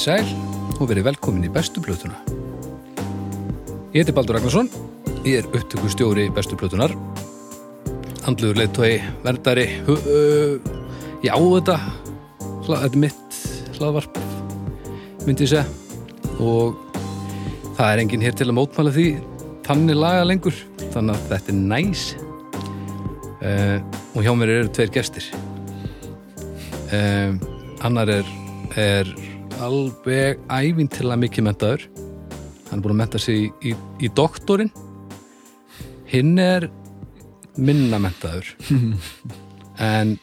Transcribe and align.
Komið 0.00 0.24
sæl 0.24 0.78
og 0.80 0.86
verið 0.88 1.04
velkomin 1.10 1.42
í 1.44 1.48
bestu 1.52 1.80
plötuna. 1.84 2.14
Ég 3.92 3.98
heiti 3.98 4.14
Baldur 4.16 4.38
Ragnarsson, 4.38 4.70
ég 5.26 5.42
er 5.42 5.48
upptöku 5.50 5.90
stjóri 5.92 6.22
bestu 6.32 6.56
plötunar. 6.56 6.94
Andluður 8.24 8.62
leittói, 8.62 8.94
verndari, 9.20 9.66
ég 11.20 11.28
á 11.28 11.36
þetta, 11.36 11.76
þetta 12.64 12.80
er 12.88 12.96
mitt 13.04 13.36
hlaðvarp, 13.76 14.16
myndi 15.26 15.44
ég 15.44 15.52
segja. 15.52 15.68
Og 16.40 16.80
það 17.76 17.84
er 17.90 18.04
enginn 18.06 18.24
hér 18.24 18.40
til 18.40 18.48
að 18.48 18.56
mótmæla 18.56 18.96
því 18.96 19.08
þannig 19.68 20.00
laga 20.00 20.26
lengur, 20.30 20.62
þannig 20.94 21.18
að 21.18 21.32
þetta 21.34 21.52
er 21.52 21.64
næs. 21.74 22.06
Uh, 23.44 23.76
og 24.16 24.24
hjá 24.24 24.32
mér 24.32 24.54
eru 24.62 24.72
tveir 24.72 24.96
gestir. 24.96 25.28
Uh, 26.88 27.36
annar 27.84 28.16
er, 28.16 28.38
er 28.80 29.12
alveg 29.64 30.40
ævintilega 30.48 31.20
mikið 31.20 31.46
mentaður 31.46 31.90
hann 32.70 32.78
er 32.78 32.84
búin 32.84 32.94
að 32.94 33.00
menta 33.02 33.20
sig 33.20 33.40
í, 33.40 33.70
í, 33.70 33.74
í 34.06 34.10
doktorinn. 34.14 34.70
Hinn 36.10 36.38
er 36.42 36.68
minna 37.58 37.98
mentaður 38.02 38.46
en 39.90 40.16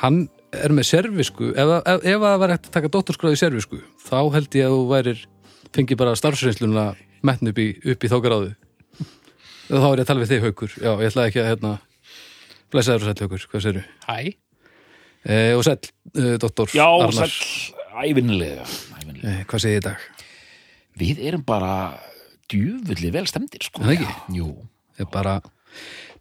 hann 0.00 0.26
er 0.56 0.74
með 0.74 0.88
servisku 0.88 1.52
ef, 1.52 1.72
ef, 1.78 2.02
ef 2.02 2.22
það 2.22 2.38
var 2.42 2.52
hægt 2.54 2.68
að 2.68 2.74
taka 2.74 2.90
doktorskráði 2.92 3.38
servisku 3.38 3.80
þá 4.06 4.18
held 4.34 4.56
ég 4.58 4.66
að 4.66 4.74
þú 4.74 4.84
værir 4.90 5.22
fengið 5.74 6.00
bara 6.00 6.16
starfsreynsluna 6.18 6.86
metn 7.26 7.50
upp 7.50 7.60
í, 7.62 7.68
upp 7.92 8.06
í 8.06 8.10
þá 8.10 8.16
gráðu. 8.24 8.50
Og 9.66 9.82
þá 9.82 9.86
er 9.88 9.98
ég 9.98 10.04
að 10.04 10.10
tala 10.10 10.22
við 10.22 10.32
þig 10.32 10.44
haukur. 10.46 10.74
Já, 10.78 10.90
ég 10.92 11.08
ætlaði 11.10 11.30
ekki 11.32 11.42
að 11.42 11.48
hérna 11.50 11.72
blessaður 12.70 13.02
og 13.02 13.08
sæll 13.08 13.26
haukur, 13.26 13.46
hvað 13.50 13.64
segirðu? 13.64 13.86
Hæ? 14.06 14.18
Eh, 15.26 15.52
og 15.56 15.64
sæll, 15.66 15.90
eh, 16.14 16.36
doktor 16.42 16.70
Já, 16.70 16.86
Arnar 16.86 17.34
sæll, 17.96 18.10
ævinnilega, 18.12 18.66
ævinnilega. 19.00 19.32
eh, 19.40 19.44
hvað 19.48 19.62
segir 19.64 19.76
ég 19.76 19.82
í 19.82 19.86
dag? 19.86 20.06
Við 20.96 21.18
erum 21.28 21.42
bara 21.44 21.72
djúvulli 22.48 23.10
vel 23.12 23.26
stemdir, 23.26 23.62
sko. 23.66 23.82
Er 23.82 23.86
það 23.86 23.96
ekki? 23.96 24.06
Já, 24.06 24.36
Jú. 24.36 24.48
Það 24.96 25.04
er 25.06 25.10
bara, 25.12 25.34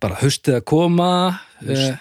bara 0.04 0.16
haustið 0.20 0.56
að 0.58 0.66
koma 0.68 1.10
eh, 1.68 1.98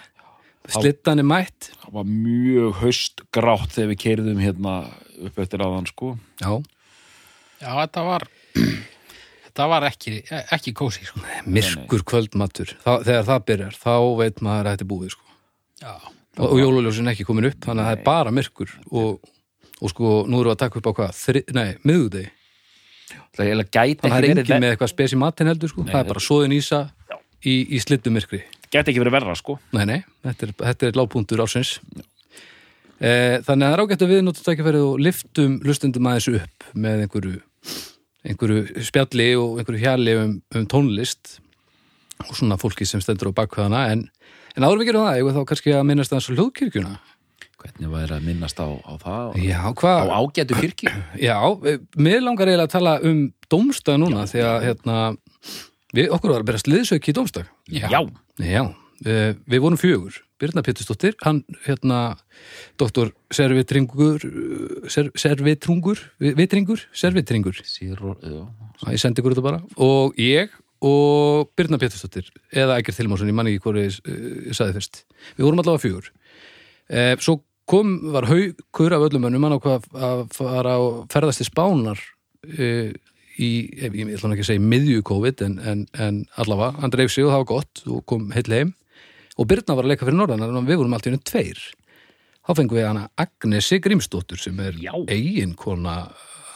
slittan 0.74 1.18
er 1.22 1.24
mætt 1.28 1.68
Það 1.84 1.92
var 1.92 2.04
mjög 2.08 2.72
haustgrátt 2.80 3.74
þegar 3.76 3.90
við 3.92 4.00
keirðum 4.02 4.40
hérna 4.42 4.72
upp 5.28 5.38
eftir 5.38 5.62
aðan, 5.62 5.86
sko. 5.86 6.16
já, 6.40 6.62
Já, 7.62 7.70
þetta 7.86 8.02
var 8.04 8.24
þetta 9.44 9.66
var 9.70 9.84
ekki, 9.86 10.16
ekki 10.52 10.72
kósi 10.74 11.04
sko. 11.06 11.20
myrkur 11.46 12.02
kvöldmatur 12.02 12.74
Þa, 12.82 12.96
þegar 13.06 13.28
það 13.28 13.44
byrjar, 13.52 13.76
þá 13.78 13.94
veit 14.18 14.42
maður 14.42 14.66
að 14.66 14.74
þetta 14.74 14.84
er 14.84 14.90
búið 14.90 15.12
sko. 15.14 15.24
Já, 15.84 15.92
og, 16.40 16.48
og 16.50 16.58
jóluljósin 16.58 17.12
ekki 17.12 17.24
komin 17.28 17.46
upp 17.52 17.60
þannig 17.62 17.84
að 17.84 17.92
það 17.92 17.98
er 18.00 18.04
bara 18.08 18.34
myrkur 18.34 18.74
og, 18.90 19.20
og 19.80 19.92
sko, 19.92 20.14
nú 20.30 20.40
við 20.42 20.54
að 20.54 20.62
taka 20.64 20.80
upp 20.80 20.90
á 20.90 20.92
hvað? 20.98 21.20
Þri, 21.24 21.44
nei, 21.56 21.68
miðugdegi, 21.82 22.30
Það 23.34 23.50
er 23.50 23.60
þannig 23.60 23.74
að 23.74 24.00
það 24.00 24.16
ekki 24.16 24.32
er 24.32 24.40
engin 24.42 24.62
með 24.62 24.72
eitthvað 24.72 24.90
spes 24.92 25.14
í 25.14 25.18
matinn 25.20 25.50
heldur 25.50 25.70
sko. 25.70 25.84
það 25.88 26.00
er 26.00 26.10
bara 26.10 26.22
svoðin 26.22 26.54
ísa 26.56 26.80
í, 27.44 27.54
í 27.76 27.80
slittu 27.82 28.12
myrkri. 28.14 28.40
Gæti 28.70 28.92
ekki 28.92 29.02
verið 29.02 29.16
verra, 29.18 29.36
sko. 29.38 29.56
Nei, 29.74 29.84
nei, 29.90 29.98
þetta 30.24 30.46
er, 30.46 30.52
þetta 30.60 30.88
er 30.88 30.98
lágpuntur 30.98 31.42
ásins 31.44 31.76
e, 32.98 33.10
Þannig 33.44 33.48
að 33.48 33.64
það 33.64 33.74
er 33.74 33.82
ágætt 33.84 34.04
að 34.06 34.14
við 34.14 34.22
notum 34.24 34.46
tækifærið 34.48 34.86
og 34.88 35.02
liftum 35.02 35.56
lustundum 35.66 36.10
aðeins 36.10 36.30
upp 36.40 36.68
með 36.86 37.04
einhverju, 37.04 37.42
einhverju 38.30 38.86
spjalli 38.88 39.28
og 39.40 39.60
einhverju 39.60 39.82
hjali 39.84 40.18
um, 40.22 40.36
um 40.54 40.68
tónlist 40.70 41.36
og 42.24 42.34
svona 42.38 42.58
fólki 42.60 42.86
sem 42.88 43.02
stendur 43.04 43.34
á 43.34 43.38
bakkvæðana 43.42 43.84
en, 43.92 44.06
en 44.54 44.66
áður 44.66 44.80
við 44.80 44.92
gerum 44.92 45.08
það, 45.08 45.20
ég 45.20 45.36
þá 45.36 45.42
kannski 45.50 45.74
að 45.74 45.86
minnast 45.90 46.14
aðeins 46.14 46.30
á 46.30 46.34
hljóðkirkjuna 46.38 46.94
Hvernig 47.64 47.90
væri 47.94 48.12
að 48.18 48.24
minnast 48.28 48.58
á, 48.60 48.68
á 48.84 48.92
það? 49.00 49.36
Já, 49.40 49.56
Á 49.64 49.70
hvað? 49.72 50.12
ágætu 50.20 50.58
kirkju? 50.60 50.90
Já, 51.28 51.38
mér 51.96 52.20
langar 52.24 52.50
eiginlega 52.50 52.68
að 52.68 52.74
tala 52.76 52.94
um 53.08 53.22
dómstag 53.50 53.96
núna 54.02 54.26
því 54.28 54.42
að 54.44 54.66
hérna, 54.68 54.96
við, 55.96 56.10
okkur 56.12 56.34
var 56.34 56.44
að 56.44 56.48
berast 56.50 56.68
liðsök 56.70 57.08
í 57.08 57.14
dómstag 57.16 57.48
Já. 57.72 57.88
Já, 58.44 58.62
eh, 59.06 59.32
við 59.48 59.62
vorum 59.64 59.80
fjögur 59.80 60.20
Birna 60.42 60.64
Pétursdóttir, 60.66 61.14
hann 61.22 61.38
hérna 61.64 62.16
doktor 62.76 63.12
Servitringur 63.32 64.18
eh, 64.26 64.90
ser, 64.92 65.08
Servitrungur 65.16 66.02
vi- 66.20 66.34
Vitringur, 66.36 66.82
Servitringur 66.92 67.62
Sýr 67.64 67.96
og, 68.02 68.20
já. 68.20 68.42
Æ, 68.84 68.92
ég 68.96 69.00
sendi 69.00 69.22
ykkur 69.22 69.36
þetta 69.36 69.46
bara 69.46 69.62
og 69.80 70.18
ég 70.20 70.52
og 70.84 71.48
Birna 71.56 71.78
Pétursdóttir 71.80 72.28
eða 72.52 72.76
Ægir 72.82 72.98
Tilmásson, 72.98 73.30
ég 73.30 73.38
man 73.38 73.48
ekki 73.48 73.62
hvort 73.64 73.80
ég, 73.80 73.96
eh, 74.04 74.50
ég 74.50 74.58
sagði 74.58 74.76
fyrst 74.82 75.04
við 75.38 75.46
vorum 75.46 75.62
allavega 75.64 75.84
fjögur 75.86 76.10
eh, 76.90 77.14
svo 77.22 77.38
kom, 77.70 77.96
var 78.12 78.28
haukur 78.28 78.94
af 78.94 79.06
öllum 79.08 79.28
önnum 79.28 79.46
hann 79.46 79.56
ákvað 79.56 79.88
að 79.96 80.24
fara 80.36 80.76
að 80.78 80.88
ferðast 81.12 81.40
til 81.42 81.48
Spánar 81.48 82.00
eh, 82.58 82.92
í, 83.38 83.50
ég, 83.80 83.94
ég 83.94 84.12
ætla 84.16 84.30
nú 84.30 84.36
ekki 84.36 84.46
að 84.46 84.50
segja 84.52 84.64
miðju 84.64 85.04
COVID 85.08 85.44
en, 85.46 85.56
en, 85.64 85.86
en 85.96 86.20
allavega, 86.40 86.74
hann 86.82 86.94
dreif 86.94 87.14
sig 87.14 87.26
og 87.26 87.32
það 87.32 87.42
var 87.42 87.50
gott 87.54 87.84
og 87.88 88.04
kom 88.10 88.28
heill 88.36 88.52
heim 88.52 88.74
og 89.34 89.48
Birna 89.50 89.74
var 89.74 89.86
að 89.86 89.94
leika 89.94 90.06
fyrir 90.06 90.20
norðan 90.20 90.44
en 90.46 90.68
við 90.68 90.78
vorum 90.80 90.94
allt 90.96 91.08
í 91.08 91.12
hennu 91.12 91.24
tveir 91.26 91.64
þá 92.44 92.54
fengum 92.60 92.78
við 92.78 92.88
hana 92.88 93.08
Agnesi 93.20 93.80
Grímsdóttur 93.82 94.40
sem 94.40 94.58
er 94.62 94.78
Já. 94.78 94.92
eiginkona 95.08 95.98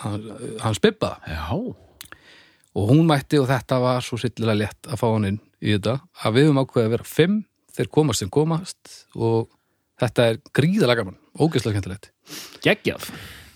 hans, 0.02 0.30
hans 0.62 0.80
Já. 0.84 1.58
og 1.58 2.90
hún 2.92 3.06
mætti 3.08 3.40
og 3.40 3.48
þetta 3.50 3.80
var 3.82 4.04
svo 4.04 4.20
sillilega 4.20 4.66
létt 4.66 4.90
að 4.90 5.00
fá 5.00 5.06
hann 5.08 5.30
inn 5.32 5.40
í 5.58 5.74
þetta 5.74 5.98
að 6.22 6.36
við 6.36 6.48
höfum 6.48 6.62
ákveðið 6.62 6.88
að 6.88 6.94
vera 6.94 7.08
fimm 7.08 7.38
þeir 7.74 7.90
komast 7.94 8.22
sem 8.22 8.30
komast 8.30 8.92
og 9.16 9.48
þetta 9.98 10.28
er 10.32 10.40
gríðalega 10.56 11.02
gaman, 11.02 11.18
ógeðslega 11.38 11.78
kæntilegt 11.78 12.10
Geggjað. 12.64 13.08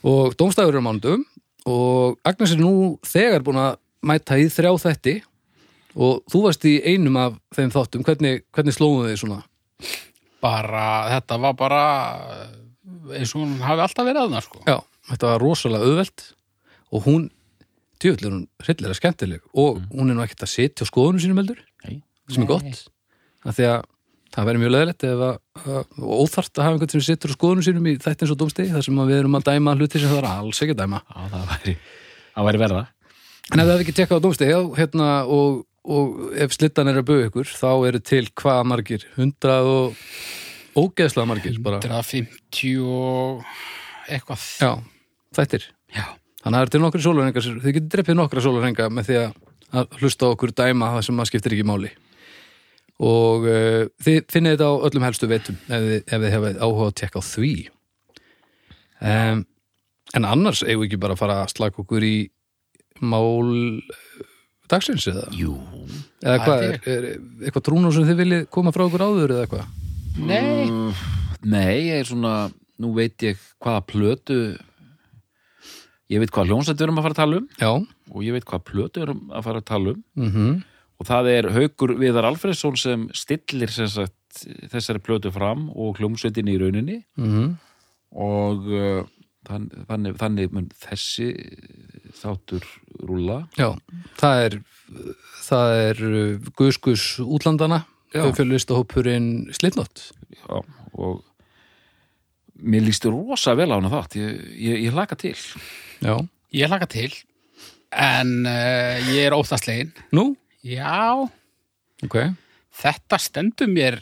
og 0.06 0.36
dómstæður 0.40 0.78
er 0.78 0.82
á 0.82 0.86
mánudum 0.88 1.26
og 1.68 2.18
Agnes 2.26 2.54
er 2.54 2.62
nú 2.62 2.98
þegar 3.06 3.44
búin 3.46 3.60
að 3.62 3.76
mæta 4.02 4.38
í 4.40 4.48
þrjá 4.50 4.72
þætti 4.82 5.16
og 5.94 6.22
þú 6.32 6.42
varst 6.46 6.64
í 6.66 6.78
einum 6.88 7.18
af 7.20 7.34
þeim 7.54 7.70
þáttum. 7.74 8.04
Hvernig, 8.06 8.46
hvernig 8.54 8.74
slóðum 8.74 9.10
þið 9.10 9.18
svona? 9.20 9.42
Bara, 10.42 10.86
þetta 11.12 11.38
var 11.42 11.58
bara 11.58 11.82
eins 13.12 13.34
og 13.36 13.44
hún 13.44 13.60
hafi 13.62 13.84
alltaf 13.84 14.08
verið 14.08 14.24
aðna 14.24 14.42
sko. 14.42 14.62
já, 14.66 14.78
þetta 15.10 15.30
var 15.30 15.44
rosalega 15.44 15.86
auðvelt 15.90 16.24
og 16.92 17.06
hún 17.06 17.28
er 18.02 18.16
hún 18.26 18.40
hryllilega 18.58 18.98
skemmtileg 18.98 19.42
og 19.54 19.78
hún 19.92 20.10
er 20.10 20.16
nú 20.18 20.24
ekkert 20.24 20.42
að 20.42 20.50
sitja 20.50 20.82
á 20.82 20.90
skoðunum 20.90 21.22
sínum 21.22 21.38
heldur 21.38 21.60
sem 22.32 22.42
er 22.42 22.48
gott. 22.50 22.80
Af 23.46 23.54
því 23.58 23.68
að 23.68 23.84
það 24.32 24.48
verður 24.48 24.62
mjög 24.62 24.72
leðilegt 24.74 25.04
og 25.08 26.12
óþart 26.22 26.58
að 26.58 26.66
hafa 26.66 26.76
einhvern 26.76 26.92
sem 26.94 27.04
situr 27.04 27.32
á 27.32 27.36
skoðunum 27.36 27.66
sínum 27.66 27.88
í 27.90 27.96
þættins 28.00 28.32
og 28.32 28.38
dómstegi 28.40 28.72
þar 28.72 28.86
sem 28.86 29.00
við 29.02 29.18
erum 29.18 29.36
að 29.38 29.48
dæma 29.50 29.74
hluti 29.76 30.00
sem 30.00 30.12
það 30.12 30.22
er 30.22 30.28
alls 30.30 30.62
ekki 30.64 30.76
að 30.76 30.80
dæma. 30.82 31.02
Já, 31.02 31.20
það 31.32 31.50
væri, 31.50 31.74
það 32.32 32.48
væri 32.48 32.62
verða. 32.62 32.84
en 33.52 33.58
ef 33.58 33.66
það 33.66 33.72
hefði 33.72 33.84
ekki 33.84 33.96
tekkað 33.98 34.22
á 34.22 34.24
dómstegi 34.26 34.54
já, 34.54 34.60
hérna, 34.78 35.10
og, 35.36 35.60
og 35.84 36.24
ef 36.46 36.56
slittan 36.56 36.92
er 36.92 37.02
að 37.02 37.08
bauða 37.10 37.28
ykkur 37.28 37.52
þá 37.52 37.68
eru 37.90 38.02
til 38.12 38.24
hvaða 38.40 38.64
margir? 38.72 39.06
100 39.18 39.70
og 39.74 40.00
ógeðslega 40.80 41.28
margir 41.28 41.60
bara, 41.64 41.82
150 41.84 42.80
og 42.88 43.44
eitthvað. 44.08 44.46
Já, 44.62 44.72
þættir. 45.36 45.68
Já. 45.92 46.06
þannig 46.40 46.56
að 46.56 46.56
það 46.56 46.62
eru 46.64 46.72
til 46.72 46.82
nokkri 46.86 47.04
sólarhengar 47.04 47.48
þið 47.48 47.76
getur 47.76 47.90
dreppið 47.92 48.16
nokkra 48.18 48.44
sólarhenga 48.44 48.88
með 48.88 49.10
því 49.10 49.18
að, 49.20 49.34
hlusta 50.00 50.28
okkur 50.32 50.50
dæma 50.56 50.90
það 50.96 51.04
sem 51.06 51.16
maður 51.16 51.30
skiptir 51.30 51.54
ekki 51.56 51.68
máli 51.68 51.92
og 53.02 53.46
uh, 53.50 53.86
þið 54.02 54.18
finnið 54.30 54.54
þetta 54.56 54.68
á 54.70 54.74
öllum 54.88 55.06
helstu 55.06 55.28
veitum 55.30 55.56
ef 55.66 55.86
þið, 55.86 55.96
ef 56.06 56.20
þið 56.22 56.34
hefði 56.36 56.52
áhuga 56.62 56.88
að 56.88 56.98
tekka 57.00 57.22
á 57.22 57.24
því. 57.26 57.52
Um, 59.02 59.40
en 60.14 60.28
annars 60.28 60.62
eigum 60.62 60.84
við 60.84 60.90
ekki 60.92 61.00
bara 61.02 61.16
að 61.16 61.22
fara 61.24 61.38
að 61.42 61.54
slaka 61.56 61.82
okkur 61.82 62.06
í 62.06 62.16
mál 63.02 63.48
eh, 63.50 64.26
dagsins 64.70 65.08
eða, 65.10 65.24
Jú. 65.34 65.56
eða 66.22 66.36
hvað, 66.44 66.66
er 66.68 66.76
er, 66.78 67.06
er 67.08 67.46
eitthvað 67.48 67.64
trúnum 67.66 67.94
sem 67.94 68.06
þið 68.06 68.20
viljið 68.22 68.44
koma 68.54 68.70
frá 68.74 68.84
okkur 68.86 69.02
áður 69.08 69.34
eða 69.34 69.46
eitthvað? 69.48 69.72
Nei, 70.22 70.68
Nei, 71.42 71.88
ég 71.88 71.96
er 72.04 72.06
svona, 72.06 72.34
nú 72.78 72.92
veit 72.94 73.24
ég 73.26 73.40
hvaða 73.64 73.80
plötu, 73.88 74.36
ég 76.12 76.22
veit 76.22 76.30
hvað 76.30 76.52
hljónsætt 76.52 76.78
við 76.78 76.86
erum 76.86 77.00
að 77.00 77.08
fara 77.08 77.16
að 77.16 77.22
tala 77.24 77.40
um. 77.40 77.48
Já, 77.58 77.72
og 78.12 78.22
ég 78.22 78.36
veit 78.36 78.46
hvað 78.46 78.62
plötu 78.68 79.00
við 79.00 79.08
erum 79.08 79.24
að 79.32 79.48
fara 79.48 79.62
að 79.64 79.70
tala 79.72 79.96
um. 79.96 80.04
Mhm 80.20 80.52
og 81.02 81.08
það 81.08 81.28
er 81.32 81.48
Haukur 81.56 81.96
Viðar 81.98 82.28
Alfredsson 82.28 82.76
sem 82.78 83.08
stillir 83.16 83.72
sem 83.74 83.88
sagt, 83.90 84.44
þessari 84.70 85.02
plötu 85.02 85.32
fram 85.34 85.66
og 85.74 85.98
hljómsveitin 85.98 86.50
í 86.52 86.58
rauninni. 86.60 87.00
Mhm. 87.18 87.56
Og 88.22 88.68
uh, 88.68 89.00
þann, 89.48 89.66
þannig, 89.88 90.14
þannig 90.20 90.54
mun 90.54 90.68
þessi 90.84 91.30
þáttur 92.20 92.66
rúlla. 93.08 93.40
Já, 93.58 93.72
það 94.20 94.44
er 94.44 94.56
það 95.42 95.74
er 95.80 96.04
uh, 96.06 96.52
Guðskus 96.60 97.16
útlandana. 97.24 97.82
Já. 98.12 98.26
fjölvistahópurinn 98.36 99.46
Slipnot 99.56 100.02
Já, 100.36 100.58
og 101.00 101.22
mér 102.60 102.84
líst 102.84 103.06
rosa 103.08 103.54
vel 103.56 103.70
á 103.72 103.80
hana 103.80 103.88
þátt. 103.88 104.18
Ég, 104.20 104.42
ég, 104.52 104.82
ég 104.84 104.96
laka 104.96 105.16
til. 105.16 105.32
Já, 106.04 106.18
ég 106.52 106.68
hlaka 106.68 106.90
til 106.92 107.08
en 107.92 108.34
uh, 108.44 109.00
ég 109.12 109.26
er 109.28 109.36
óþastlegin 109.36 109.92
nú, 110.16 110.32
Já, 110.62 111.28
ok. 112.06 112.16
Þetta 112.82 113.18
stendur 113.20 113.70
mér 113.72 114.00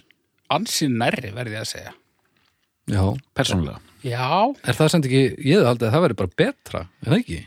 ansinn 0.52 0.98
nærri 1.00 1.30
verði 1.34 1.56
ég 1.56 1.64
að 1.64 1.70
segja. 1.70 1.92
Já, 2.90 3.04
persónulega. 3.36 3.80
Já, 4.04 4.26
Er 4.64 4.76
það 4.76 4.88
samt 4.94 5.06
ekki, 5.08 5.22
ég 5.44 5.58
hefði 5.60 5.68
haldið 5.68 5.86
að 5.88 5.94
það 5.94 6.04
væri 6.06 6.18
bara 6.20 6.36
betra, 6.40 6.80
en 7.02 7.10
það 7.12 7.18
ekki? 7.20 7.40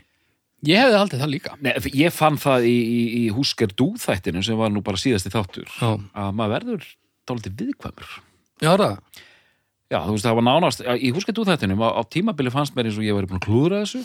ég 0.64 0.80
hefði 0.80 0.98
haldið 1.02 1.20
það 1.24 1.32
líka. 1.34 1.54
Nei, 1.60 1.72
ég 2.00 2.14
fann 2.14 2.38
það 2.40 2.66
í, 2.70 2.74
í, 2.74 3.00
í 3.20 3.22
Húsker 3.34 3.72
Dú-þættinu 3.76 4.40
sem 4.46 4.56
var 4.56 4.70
nú 4.72 4.80
bara 4.86 4.96
síðasti 5.00 5.32
þáttur 5.34 5.66
Já, 5.68 5.90
að 6.16 6.30
maður 6.38 6.54
verður 6.54 6.86
dálítið 7.28 7.56
viðkvæmur. 7.60 8.14
já 8.64 8.70
það, 8.80 8.94
Já, 9.92 9.98
þú 10.06 10.14
veist, 10.14 10.24
það 10.24 10.38
var 10.38 10.46
nánast, 10.48 10.80
í 10.96 11.10
Húsker 11.14 11.36
Dú-þættinu 11.36 11.76
á, 11.84 11.88
á 12.00 12.02
tímabili 12.08 12.50
fannst 12.54 12.74
mér 12.78 12.88
eins 12.88 12.96
og 12.98 13.04
ég 13.04 13.14
væri 13.18 13.28
búin 13.30 13.42
að 13.42 13.46
klúðra 13.48 13.82
þessu. 13.84 14.00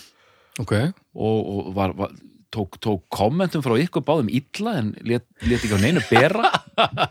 Ok. 0.60 0.74
og, 1.16 1.38
og 1.54 1.70
var, 1.78 1.94
var, 1.96 2.12
tók, 2.54 2.80
tók 2.82 3.04
kommentum 3.14 3.64
frá 3.66 3.76
ykkur 3.80 4.06
báðum 4.06 4.32
illa 4.34 4.76
en 4.82 4.94
let, 5.08 5.26
let 5.46 5.62
ekki 5.62 5.78
á 5.78 5.84
neinu 5.84 6.04
bera 6.10 6.52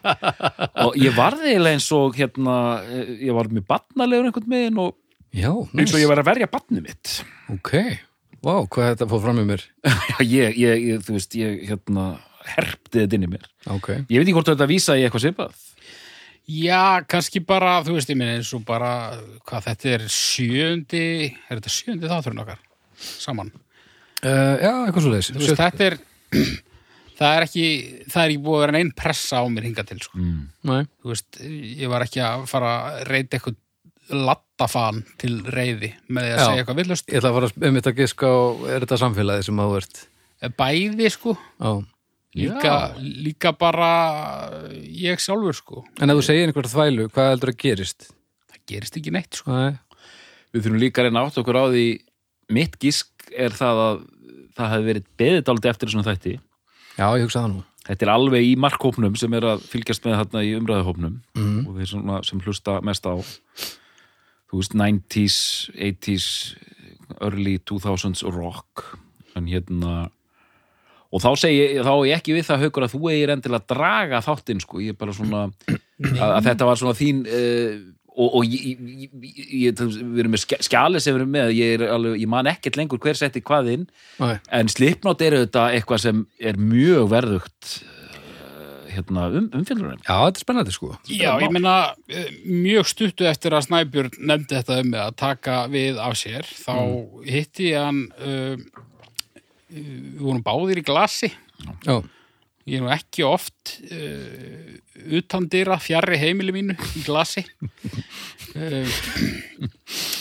og 0.87 0.99
ég 0.99 1.14
varði 1.17 1.56
eins 1.58 1.88
og 1.94 2.19
hérna, 2.19 2.56
eh, 2.87 3.14
ég 3.29 3.37
var 3.37 3.50
mjög 3.52 3.69
barnalegur 3.70 4.31
einhvern 4.31 4.52
megin 4.52 4.82
og 4.87 4.96
Já, 5.29 5.52
eins 5.76 5.93
og 5.93 6.00
ég 6.00 6.08
var 6.08 6.23
að 6.23 6.31
verja 6.31 6.49
barnið 6.50 6.87
mitt 6.88 7.19
ok. 7.52 7.75
Vá, 8.44 8.55
hvað 8.70 8.93
þetta 8.93 9.08
fór 9.11 9.23
fram 9.25 9.40
í 9.43 9.46
mér? 9.49 9.64
Já, 10.12 10.19
ég, 10.23 10.58
ég, 10.61 10.85
ég, 10.93 11.00
þú 11.05 11.17
veist, 11.17 11.35
ég 11.38 11.64
hérna 11.69 12.11
herpti 12.55 13.02
þetta 13.02 13.19
inn 13.19 13.26
í 13.26 13.31
mér. 13.32 13.49
Ok. 13.75 13.90
Ég 14.06 14.20
veit 14.20 14.29
ekki 14.29 14.37
hvort 14.37 14.52
þetta 14.52 14.69
vísa 14.70 14.96
í 14.96 15.02
eitthvað 15.05 15.25
svipað. 15.26 15.64
Já, 16.49 17.05
kannski 17.11 17.43
bara, 17.44 17.75
þú 17.85 17.99
veist, 17.99 18.08
ég 18.08 18.17
minni 18.17 18.38
eins 18.38 18.55
og 18.56 18.62
bara, 18.69 18.93
hvað 19.49 19.67
þetta 19.67 19.90
er 19.96 20.05
sjöndi, 20.12 21.08
er 21.29 21.58
þetta 21.58 21.73
sjöndi 21.75 22.08
þátturinn 22.08 22.44
okkar 22.44 22.62
saman? 22.99 23.50
Uh, 24.19 24.56
já, 24.59 24.73
eitthvað 24.88 25.05
svo 25.05 25.12
leiðis. 25.12 25.29
Þú 25.35 25.44
veist, 25.44 25.61
þetta 25.61 25.87
er, 25.87 25.97
það 27.20 27.37
er 27.37 27.44
ekki, 27.47 27.67
það 28.11 28.23
er 28.25 28.32
ekki 28.32 28.43
búið 28.49 28.56
að 28.59 28.62
vera 28.65 28.75
neinn 28.79 28.93
pressa 28.99 29.43
á 29.43 29.44
mér 29.53 29.69
hinga 29.69 29.85
til, 29.87 29.99
sko. 30.03 30.19
Mm. 30.19 30.41
Nei, 30.70 30.81
Þú 31.03 31.12
veist, 31.12 31.41
ég 31.85 31.93
var 31.93 32.05
ekki 32.06 32.23
að 32.26 32.47
fara 32.50 32.73
að 32.88 33.03
reyta 33.12 33.38
eitthvað 33.38 33.59
lattafan 34.09 35.03
til 35.20 35.35
reyði 35.53 35.91
með 36.09 36.25
því 36.25 36.32
að 36.32 36.38
Já. 36.38 36.44
segja 36.49 36.62
eitthvað 36.62 36.79
villust. 36.81 37.09
ég 37.12 37.19
ætla 37.20 37.31
að 37.31 37.37
fara 37.38 37.69
um 37.69 37.79
þetta 37.79 37.91
að 37.93 37.99
giska 38.03 38.31
á, 38.32 38.38
er 38.73 38.85
þetta 38.87 38.99
samfélagið 39.03 39.47
sem 39.49 39.62
áður 39.62 39.82
ert? 39.82 40.00
Bæði, 40.59 41.11
sko, 41.12 41.35
Já. 41.61 41.73
líka, 42.38 42.75
líka 43.26 43.53
bara 43.61 43.91
ég 44.88 45.21
sjálfur, 45.21 45.59
sko. 45.59 45.85
En 46.00 46.11
ef 46.11 46.19
þú 46.21 46.25
segir 46.25 46.49
einhverja 46.49 46.73
þvælu, 46.73 47.09
hvað 47.12 47.31
heldur 47.35 47.53
að 47.53 47.61
gerist? 47.67 48.09
Það 48.49 48.62
gerist 48.73 48.99
ekki 49.03 49.12
neitt, 49.14 49.43
sko. 49.43 49.53
Nei. 49.53 49.76
Við 50.56 50.64
þurfum 50.64 50.81
líka 50.81 51.03
að 51.03 51.11
reyna 51.11 51.26
átt 51.29 51.41
okkur 51.43 51.61
á 51.61 51.64
því 51.69 51.87
mitt 52.53 52.77
gísk 52.81 53.29
er 53.37 53.53
það 53.56 53.83
að 53.87 53.99
það 54.59 54.71
hefði 54.75 54.89
verið 54.91 55.09
beðið 55.21 55.43
dálítið 55.49 55.71
eftir 55.73 55.91
þessum 55.91 56.06
þætti. 56.09 56.35
Já, 56.99 57.06
ég 57.15 57.27
hugsa 57.27 57.43
það 57.45 57.50
nú. 57.53 57.65
Þetta 57.89 58.05
er 58.05 58.11
alveg 58.12 58.45
í 58.45 58.55
markhópnum 58.61 59.15
sem 59.17 59.35
er 59.39 59.45
að 59.55 59.62
fylgjast 59.71 60.05
með 60.05 60.17
þarna 60.23 60.43
í 60.45 60.55
umræðahópnum 60.59 61.15
Mm. 61.39 61.61
og 61.69 61.77
þeir 61.79 61.91
svona 61.93 62.19
sem 62.27 62.41
hlusta 62.45 62.81
mest 62.85 63.06
á 63.09 63.15
þú 64.49 64.59
veist 64.61 64.75
90s, 64.77 65.39
80s 65.77 66.27
early 67.25 67.56
2000s 67.65 68.25
rock 68.35 68.85
en 69.39 69.47
hérna 69.49 70.09
og 71.09 71.23
þá 71.25 71.31
segi 71.41 71.56
ég, 71.62 71.79
þá 71.87 71.93
er 71.95 72.06
ég 72.11 72.19
ekki 72.21 72.35
við 72.37 72.45
það 72.50 72.65
haukur 72.67 72.85
að 72.85 72.93
þú 72.97 73.00
eigir 73.12 73.33
endilega 73.33 73.62
að 73.62 73.71
draga 73.73 74.21
þáttinn 74.27 74.61
sko, 74.61 74.83
ég 74.85 74.93
er 74.93 74.99
bara 75.00 75.15
svona 75.17 75.47
að, 76.23 76.29
að 76.35 76.43
þetta 76.50 76.69
var 76.69 76.81
svona 76.83 76.97
þín 76.99 77.23
uh, 77.25 77.79
og, 78.19 78.32
og 78.41 78.49
ég, 78.50 78.81
ég, 79.06 79.12
ég, 79.62 79.79
við 79.79 80.23
erum 80.25 80.32
með 80.35 80.43
skja- 80.43 80.59
skjalið 80.67 81.05
sem 81.05 81.15
við 81.15 81.20
erum 81.23 81.31
með 81.37 81.53
ég, 81.55 81.75
er 81.79 81.85
alveg, 81.94 82.17
ég 82.25 82.31
man 82.32 82.49
ekkert 82.50 82.79
lengur 82.81 82.99
hver 83.05 83.19
setti 83.19 83.43
hvað 83.47 83.70
inn. 83.76 83.85
Nei. 84.19 84.35
en 84.59 84.73
Slipknot 84.73 85.23
er 85.23 85.37
auðvitað 85.38 85.76
eitthvað 85.79 86.03
sem 86.09 86.25
er 86.50 86.59
mjög 86.59 87.06
verðugt 87.12 87.70
uh, 87.79 88.91
hérna, 88.91 89.29
um, 89.38 89.47
umfjöldurum 89.61 89.94
Já, 90.03 90.17
þetta 90.17 90.35
er 90.35 90.43
spennandi 90.43 90.75
sko. 90.75 90.91
Já, 91.12 91.31
ég 91.44 91.55
meina 91.55 91.76
eh, 92.11 92.29
mjög 92.49 92.91
stuttu 92.91 93.29
eftir 93.31 93.55
að 93.55 93.69
Snæbjörn 93.69 94.19
nefndi 94.32 94.59
þetta 94.59 94.81
um 94.82 94.94
að 95.06 95.14
taka 95.23 95.61
við 95.73 96.03
af 96.03 96.19
sér 96.19 96.49
þá 96.59 96.75
hitti 97.29 97.71
ég 97.71 97.87
hann 97.87 98.05
uh, 98.19 98.85
við 99.69 100.23
vorum 100.25 100.43
báðir 100.47 100.81
í 100.82 100.87
glasi. 100.88 101.29
Já, 101.87 101.99
ég 102.69 102.79
er 102.79 102.85
nú 102.85 102.91
ekki 102.93 103.25
oft 103.26 103.79
uh, 103.88 104.76
utandira 105.19 105.79
fjarrri 105.81 106.19
heimili 106.20 106.53
mínu 106.55 106.76
í 106.99 107.05
glasi 107.06 107.44
uh, 108.55 108.99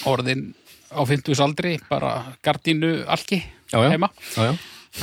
orðin 0.08 0.50
á 0.94 1.02
50 1.04 1.44
aldri 1.44 1.76
bara 1.90 2.14
gardínu 2.46 3.02
alki 3.12 3.42
Já, 3.68 3.82
já. 3.84 3.90
heima 3.92 4.08
já, 4.38 4.46
já. 4.48 4.54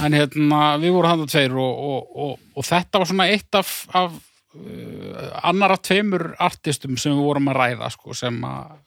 en 0.07 0.17
hérna 0.17 0.61
við 0.81 0.95
vorum 0.97 1.11
hann 1.13 1.29
tveir 1.29 1.53
og, 1.61 1.83
og, 1.91 2.15
og, 2.25 2.39
og 2.57 2.65
þetta 2.65 3.03
var 3.03 3.11
svona 3.11 3.27
eitt 3.33 3.59
af, 3.61 3.75
af 3.93 4.15
uh, 4.57 5.29
annara 5.45 5.77
tveimur 5.77 6.31
artistum 6.41 6.97
sem 6.97 7.13
við 7.13 7.27
vorum 7.29 7.53
að 7.53 7.61
ræða 7.61 7.91
sko, 7.93 8.17
sem 8.17 8.41
að 8.49 8.81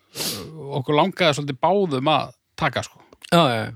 okkur 0.80 0.98
langaði 0.98 1.38
svolítið 1.38 1.60
báðum 1.62 2.07
að 2.10 2.31
taka 2.57 2.81
sko. 2.81 3.03
Já, 3.30 3.42
já, 3.51 3.60
já. 3.68 3.74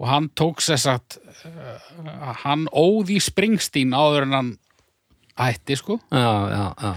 Og 0.00 0.06
hann 0.10 0.28
tók 0.38 0.62
sér 0.64 0.80
sagt 0.82 1.18
uh, 1.22 2.32
hann 2.44 2.66
óði 2.74 3.20
Springsteen 3.22 3.94
áður 3.94 4.26
en 4.28 4.32
hann 4.38 4.52
hætti 5.38 5.76
sko, 5.78 5.98
Já, 6.14 6.30
já, 6.50 6.64
já. 6.82 6.92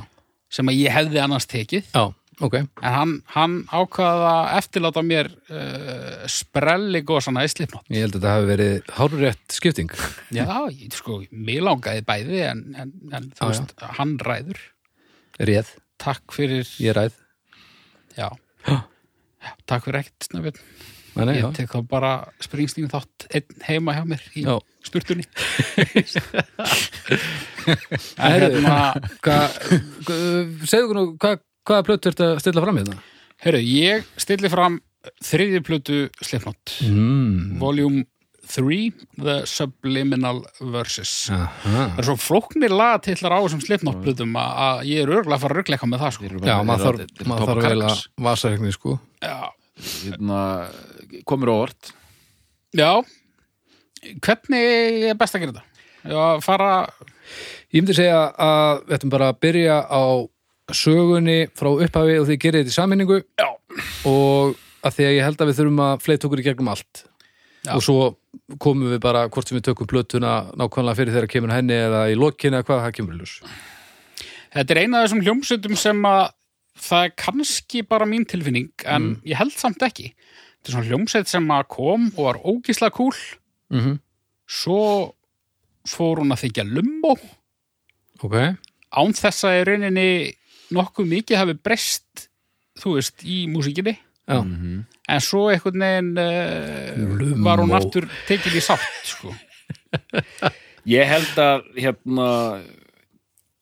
sem 0.54 0.70
að 0.72 0.80
ég 0.84 0.94
hefði 0.96 1.20
annars 1.24 1.48
tekið 1.50 1.88
Já, 1.94 2.04
ok. 2.46 2.56
en 2.62 2.94
hann, 2.98 3.14
hann 3.34 3.56
ákvaða 3.74 4.32
að 4.36 4.50
eftirláta 4.60 5.04
mér 5.06 5.30
uh, 5.50 6.26
sprelli 6.30 7.02
gósana 7.08 7.46
í 7.46 7.52
slipnót 7.54 7.86
Ég 7.94 8.06
held 8.06 8.18
að 8.18 8.22
þetta 8.22 8.34
hafi 8.36 8.50
verið 8.52 8.92
hárrétt 9.00 9.58
skipting. 9.58 9.94
Já, 10.34 10.46
ég, 10.74 10.90
sko, 10.98 11.20
mér 11.34 11.66
langaði 11.70 12.06
bæði 12.08 12.44
en, 12.50 12.64
en, 12.78 12.94
en 13.14 13.30
þú 13.38 13.52
veist, 13.54 13.74
hann 14.00 14.18
ræður 14.26 14.62
Réð, 15.38 15.74
Takk 16.02 16.34
fyrir, 16.34 16.66
ég 16.82 16.94
ræð. 16.98 17.18
já, 18.18 18.30
takk 19.70 19.86
fyrir 19.86 20.04
ekkert 20.04 20.30
snöfn 20.30 20.62
Nei, 21.18 21.26
nei. 21.32 21.36
Ég 21.42 21.54
tek 21.58 21.72
þá 21.74 21.80
bara 21.90 22.12
Springsteen 22.44 22.90
þátt 22.92 23.28
einn 23.34 23.62
heima 23.68 23.96
hjá 23.98 24.04
mér 24.08 24.22
í 24.38 24.44
Já. 24.46 24.56
sturtunni 24.86 25.26
En 28.18 28.42
hérna, 28.42 28.78
segðu 30.68 30.96
nú, 30.96 31.06
hvað, 31.20 31.42
hvaða 31.68 31.86
plötu 31.88 32.12
ertu 32.12 32.28
að 32.32 32.42
stilla 32.44 32.64
fram 32.64 32.80
í 32.82 32.86
það? 32.88 33.02
herru, 33.44 33.60
ég 33.62 34.06
stilli 34.18 34.50
fram 34.50 34.80
þriðju 35.24 35.64
plötu 35.68 35.98
Slipknot 36.26 36.78
Mm. 36.88 37.58
Volume 37.62 38.06
3 38.48 38.78
The 39.20 39.36
Subliminal 39.50 40.40
Verses 40.72 41.12
Aha. 41.36 41.50
Það 41.68 42.00
er 42.00 42.08
svo 42.08 42.16
flóknir 42.24 42.72
lagatillar 42.74 43.36
á 43.36 43.40
þessum 43.44 43.64
Slipknot 43.66 44.00
plötum 44.06 44.38
að, 44.40 44.52
að 44.68 44.82
ég 44.88 45.04
er 45.04 45.12
örgulega 45.12 45.36
að 45.38 45.44
fara 45.44 45.54
að 45.58 45.60
ruggleika 45.62 45.90
með 45.92 46.04
það 46.06 46.16
sko. 46.16 46.32
Já, 46.48 46.56
maður 46.70 46.86
þarf, 46.88 47.26
maður 47.28 47.52
þarf 47.52 47.68
vel 47.68 47.82
að 47.90 48.04
vasarekni, 48.30 48.72
sko. 48.78 48.96
Já, 49.26 49.36
hérna, 49.78 50.42
komur 51.30 51.54
á 51.54 51.56
orð 51.68 51.94
Já, 52.78 52.92
hvernig 54.24 55.08
er 55.12 55.18
best 55.20 55.38
að 55.38 55.46
gera 55.46 55.56
þetta? 55.56 55.66
Já, 56.08 56.26
fara, 56.44 56.72
Ég 57.74 57.84
myndi 57.84 57.96
segja 57.98 58.20
að 58.40 58.86
við 58.88 58.96
ættum 58.98 59.12
bara 59.12 59.32
að 59.34 59.40
byrja 59.44 59.78
á 59.92 60.04
sögunni 60.76 61.40
frá 61.56 61.70
upphafi 61.74 62.16
og 62.22 62.28
því 62.28 62.38
gerir 62.44 62.64
þetta 62.64 62.74
í 62.74 62.76
sammenningu 62.76 63.18
já, 63.24 63.50
og 64.08 64.56
að 64.88 64.98
því 64.98 65.06
að 65.08 65.16
ég 65.16 65.28
held 65.28 65.42
að 65.44 65.50
við 65.50 65.60
þurfum 65.60 65.84
að 65.84 66.02
fleita 66.06 66.28
okkur 66.28 66.42
í 66.42 66.46
gegnum 66.48 66.72
allt 66.72 67.04
Já. 67.68 67.74
og 67.76 67.84
svo 67.84 67.98
komum 68.62 68.92
við 68.94 69.02
bara 69.04 69.26
hvort 69.32 69.50
sem 69.50 69.58
við 69.58 69.68
tökum 69.70 69.90
plötuna 69.92 70.34
nákvæmlega 70.60 71.00
fyrir 71.00 71.16
þegar 71.16 71.32
kemur 71.34 71.56
henni 71.56 71.76
eða 71.76 72.06
í 72.12 72.18
lokin 72.20 72.56
eða 72.56 72.68
hvað 72.68 72.84
það 72.86 72.96
kemur 73.00 73.16
í 73.16 73.22
ljós. 73.22 73.36
þetta 74.56 74.76
er 74.76 74.82
eina 74.84 75.00
af 75.02 75.08
þessum 75.08 75.24
hljómsveitum 75.26 75.80
sem 75.80 76.08
að 76.08 76.24
það 76.82 77.04
er 77.08 77.14
kannski 77.20 77.84
bara 77.88 78.08
mín 78.10 78.26
tilfinning 78.30 78.72
en 78.86 79.16
ég 79.28 79.40
held 79.40 79.56
samt 79.58 79.84
ekki. 79.86 80.12
Þetta 80.58 80.70
er 80.70 80.76
svona 80.76 80.90
hljómsveit 80.90 81.30
sem 81.32 81.52
kom 81.70 82.10
og 82.16 82.24
var 82.30 82.42
ógísla 82.44 82.92
kúl, 82.94 83.16
Mm 83.70 83.80
-hmm. 83.80 84.00
svo 84.48 85.14
fór 85.84 86.20
hún 86.22 86.32
að 86.32 86.48
þykja 86.48 86.64
lumbo 86.64 87.18
Ok, 88.24 88.34
án 88.96 89.14
þess 89.14 89.44
að 89.44 89.58
í 89.60 89.64
rauninni 89.68 90.34
nokkuð 90.72 91.06
mikið 91.06 91.38
hafi 91.38 91.54
breyst, 91.54 92.30
þú 92.80 92.94
veist, 92.96 93.24
í 93.24 93.48
músíkinni. 93.48 93.98
já, 94.28 94.40
En 95.10 95.22
svo 95.22 95.50
einhvern 95.50 95.80
veginn 95.80 96.18
uh, 96.18 97.44
var 97.44 97.60
hún 97.60 97.72
aftur 97.76 98.08
tekin 98.28 98.58
í 98.58 98.62
sátt, 98.62 98.82
sko. 99.04 99.34
Ég 100.88 101.08
held 101.08 101.38
að 101.38 101.62
hérna 101.76 102.28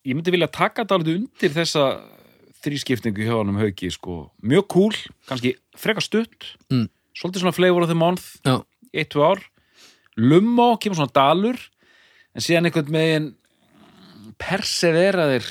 ég 0.06 0.14
myndi 0.14 0.30
vilja 0.34 0.48
taka 0.50 0.84
þetta 0.84 0.94
alveg 0.94 1.16
undir 1.20 1.50
þessa 1.54 1.84
þrískiptingu 2.64 3.24
hjá 3.26 3.34
hann 3.38 3.52
um 3.52 3.58
hauki 3.60 3.90
sko. 3.92 4.30
mjög 4.42 4.66
cool, 4.72 4.94
kannski 5.28 5.56
frekar 5.76 6.02
stutt 6.04 6.52
Mm. 6.70 6.88
svolítið 7.16 7.42
svona 7.44 7.54
flavor 7.56 7.82
of 7.82 7.88
the 7.88 7.94
month 7.98 8.38
já, 8.44 8.60
í 8.92 9.00
eitt, 9.02 9.10
tvö 9.14 9.22
ár 9.34 9.42
Lummo, 10.16 10.76
kemur 10.80 10.96
svona 10.96 11.12
dalur 11.12 11.58
en 12.34 12.40
síðan 12.44 12.66
einhvern 12.70 12.90
megin 12.92 13.26
perseveraðir 14.40 15.46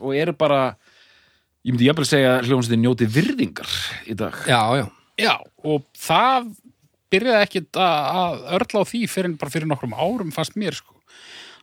og 0.00 0.14
eru 0.16 0.32
bara 0.36 0.60
ég 1.64 1.74
myndi 1.74 1.88
jafnvel 1.88 2.08
segja 2.08 2.38
hljómsveitin 2.44 2.82
njóti 2.84 3.08
virðingar 3.10 3.68
í 4.08 4.16
dag 4.16 4.36
já, 4.48 4.60
já, 4.80 4.86
Já, 5.20 5.34
og 5.68 5.82
það 6.00 6.46
byrjaði 7.12 7.44
ekkit 7.44 7.76
að, 7.76 7.96
að 8.16 8.44
örla 8.56 8.80
á 8.80 8.84
því 8.88 9.00
fyrir 9.10 9.34
bara 9.36 9.52
fyrir 9.52 9.68
nokkrum 9.68 9.92
árum 9.92 10.30
fannst 10.32 10.54
mér 10.56 10.72
sko. 10.78 10.94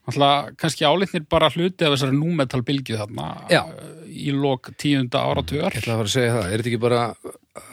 Alltaf 0.07 0.53
kannski 0.61 0.85
álitnir 0.87 1.25
bara 1.29 1.49
hluti 1.51 1.83
af 1.83 1.91
þessari 1.95 2.15
númetal 2.15 2.61
bylgju 2.63 2.95
þarna 3.01 3.25
Já. 3.51 3.61
eh, 3.67 4.05
í 4.07 4.31
lok 4.31 4.71
tíunda 4.79 5.19
áratugar. 5.27 5.73
ég 5.75 5.81
ætla 5.83 5.97
að 5.97 6.01
fara 6.01 6.07
að 6.07 6.15
segja 6.15 6.33
það. 6.37 6.47
Er 6.53 6.61
þetta 6.61 6.71
ekki 6.71 6.81
bara 6.85 7.01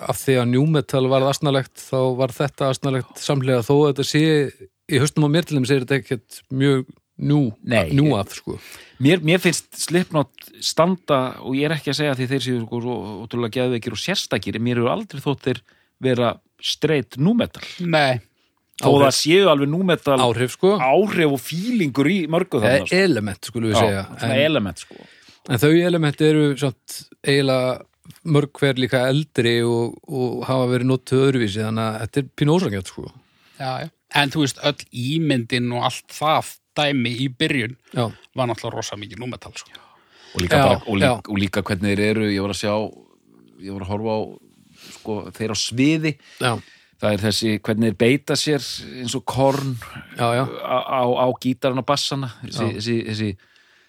af 0.09 0.19
því 0.25 0.35
að 0.41 0.51
njúmetal 0.55 1.05
var 1.13 1.29
asnalegt 1.31 1.77
þá 1.79 2.01
var 2.19 2.35
þetta 2.35 2.71
asnalegt 2.75 3.23
samlega 3.23 3.63
þó 3.63 3.75
að 3.77 3.89
þetta 3.93 4.07
sé 4.11 4.25
í 4.91 5.01
höstum 5.01 5.25
á 5.25 5.29
mér 5.33 5.47
til 5.47 5.57
þeim 5.61 5.69
segir 5.69 5.85
þetta 5.87 6.01
ekkert 6.03 6.41
mjög 6.53 6.85
njú, 7.15 7.41
Nei. 7.63 7.93
njú 7.95 8.09
að 8.19 8.33
sko. 8.35 8.57
mér, 8.99 9.21
mér 9.23 9.39
finnst 9.39 9.71
Slipknot 9.79 10.49
standa 10.61 11.37
og 11.47 11.55
ég 11.55 11.69
er 11.69 11.77
ekki 11.77 11.93
að 11.93 12.01
segja 12.01 12.17
því 12.19 12.27
þeir 12.33 12.43
séu 12.49 12.63
sko 12.65 12.81
svo 12.83 12.97
ótrúlega 13.23 13.55
geðveikir 13.61 13.95
og 13.95 14.01
sérstakir 14.03 14.59
en 14.59 14.65
mér 14.67 14.81
hefur 14.83 14.91
aldrei 14.97 15.23
þótt 15.23 15.47
þeir 15.47 15.61
vera 16.03 16.33
straight 16.61 17.17
númetal 17.23 17.63
Nei, 17.87 18.19
þó 18.83 18.89
Áhrif. 18.91 19.05
það 19.05 19.17
séu 19.21 19.49
alveg 19.53 19.71
númetal 19.71 20.19
áhrif 20.25 20.55
sko 20.57 20.75
áhrif 20.83 21.35
og 21.37 21.43
fílingur 21.43 22.09
í 22.11 22.19
mörgu 22.31 22.61
þannig 22.65 22.89
sko. 22.89 23.03
element 23.07 23.51
skulum 23.51 23.71
við 23.71 23.79
segja 23.81 24.05
svona 24.11 24.31
en, 24.35 24.45
element 24.49 24.83
sko 24.83 24.97
en 25.49 25.61
þau 25.63 25.73
element 25.87 26.25
eru 26.27 26.47
samt 26.59 26.97
eiginlega 27.23 27.75
mörg 28.35 28.59
hver 28.61 28.81
líka 28.81 29.05
eldri 29.09 29.55
og, 29.65 29.95
og 30.09 30.43
hafa 30.49 30.67
verið 30.73 30.91
notuð 30.91 31.23
öðruvísi 31.29 31.63
þannig 31.65 31.85
að 31.87 32.01
þetta 32.03 32.21
er 32.23 32.29
pínu 32.41 32.57
ósangjöld 32.59 32.91
sko 32.91 33.07
já, 33.61 33.71
já. 33.85 33.89
En 34.15 34.31
þú 34.31 34.45
veist, 34.45 34.61
öll 34.63 34.85
ímyndin 34.95 35.73
og 35.75 35.87
allt 35.89 36.13
það 36.15 36.51
dæmi 36.79 37.11
í 37.25 37.29
byrjun 37.35 37.73
já, 37.95 38.05
var 38.39 38.47
náttúrulega 38.51 38.77
rosa 38.77 38.99
mikið 39.01 39.19
númetal, 39.23 39.51
sko. 39.59 39.71
og 40.35 40.43
líka, 40.43 40.59
Já, 40.59 40.65
bara, 40.69 40.83
og, 40.87 40.99
líka, 40.99 41.09
já. 41.09 41.15
og 41.33 41.41
líka 41.43 41.63
hvernig 41.67 41.95
þeir 41.95 42.03
eru 42.13 42.29
ég 42.31 42.43
var 42.45 42.55
að 42.55 42.61
sjá 42.61 42.75
ég 43.65 43.75
var 43.75 43.85
að 43.87 43.91
horfa 43.95 44.15
á 44.15 44.21
sko, 44.99 45.17
þeir 45.35 45.55
á 45.55 45.57
sviði 45.59 46.13
já, 46.43 46.53
það 47.03 47.13
er 47.17 47.25
þessi 47.25 47.55
hvernig 47.65 47.91
þeir 47.91 47.99
beita 48.05 48.37
sér 48.39 48.69
eins 49.01 49.17
og 49.19 49.25
korn 49.29 49.75
já, 50.19 50.27
já. 50.39 50.45
á, 50.45 50.79
á, 51.03 51.27
gítarinn 51.43 51.83
og 51.83 51.87
bassana. 51.89 52.31
Þessi, 52.45 52.71
þessi, 52.79 52.97
þessi 53.11 53.31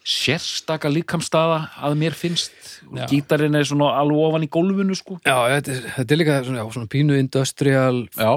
sérstaka 0.05 0.89
líkamstaða 0.93 1.59
að 1.81 1.95
mér 1.97 2.13
finnst. 2.17 2.53
Já. 2.85 3.07
gítarinn 3.09 3.55
er 3.57 3.65
svona 3.65 3.87
alveg 3.97 4.21
ofan 4.21 4.43
í 4.45 4.49
gólfinu 4.53 4.93
sko. 4.97 5.17
Já, 5.25 5.33
þetta 5.55 5.73
er, 5.73 5.85
þetta 5.95 6.13
er 6.13 6.19
líka 6.21 6.35
svona, 6.45 6.65
svona 6.75 6.89
pínu 6.93 7.17
industrial 7.17 8.03
já, 8.13 8.29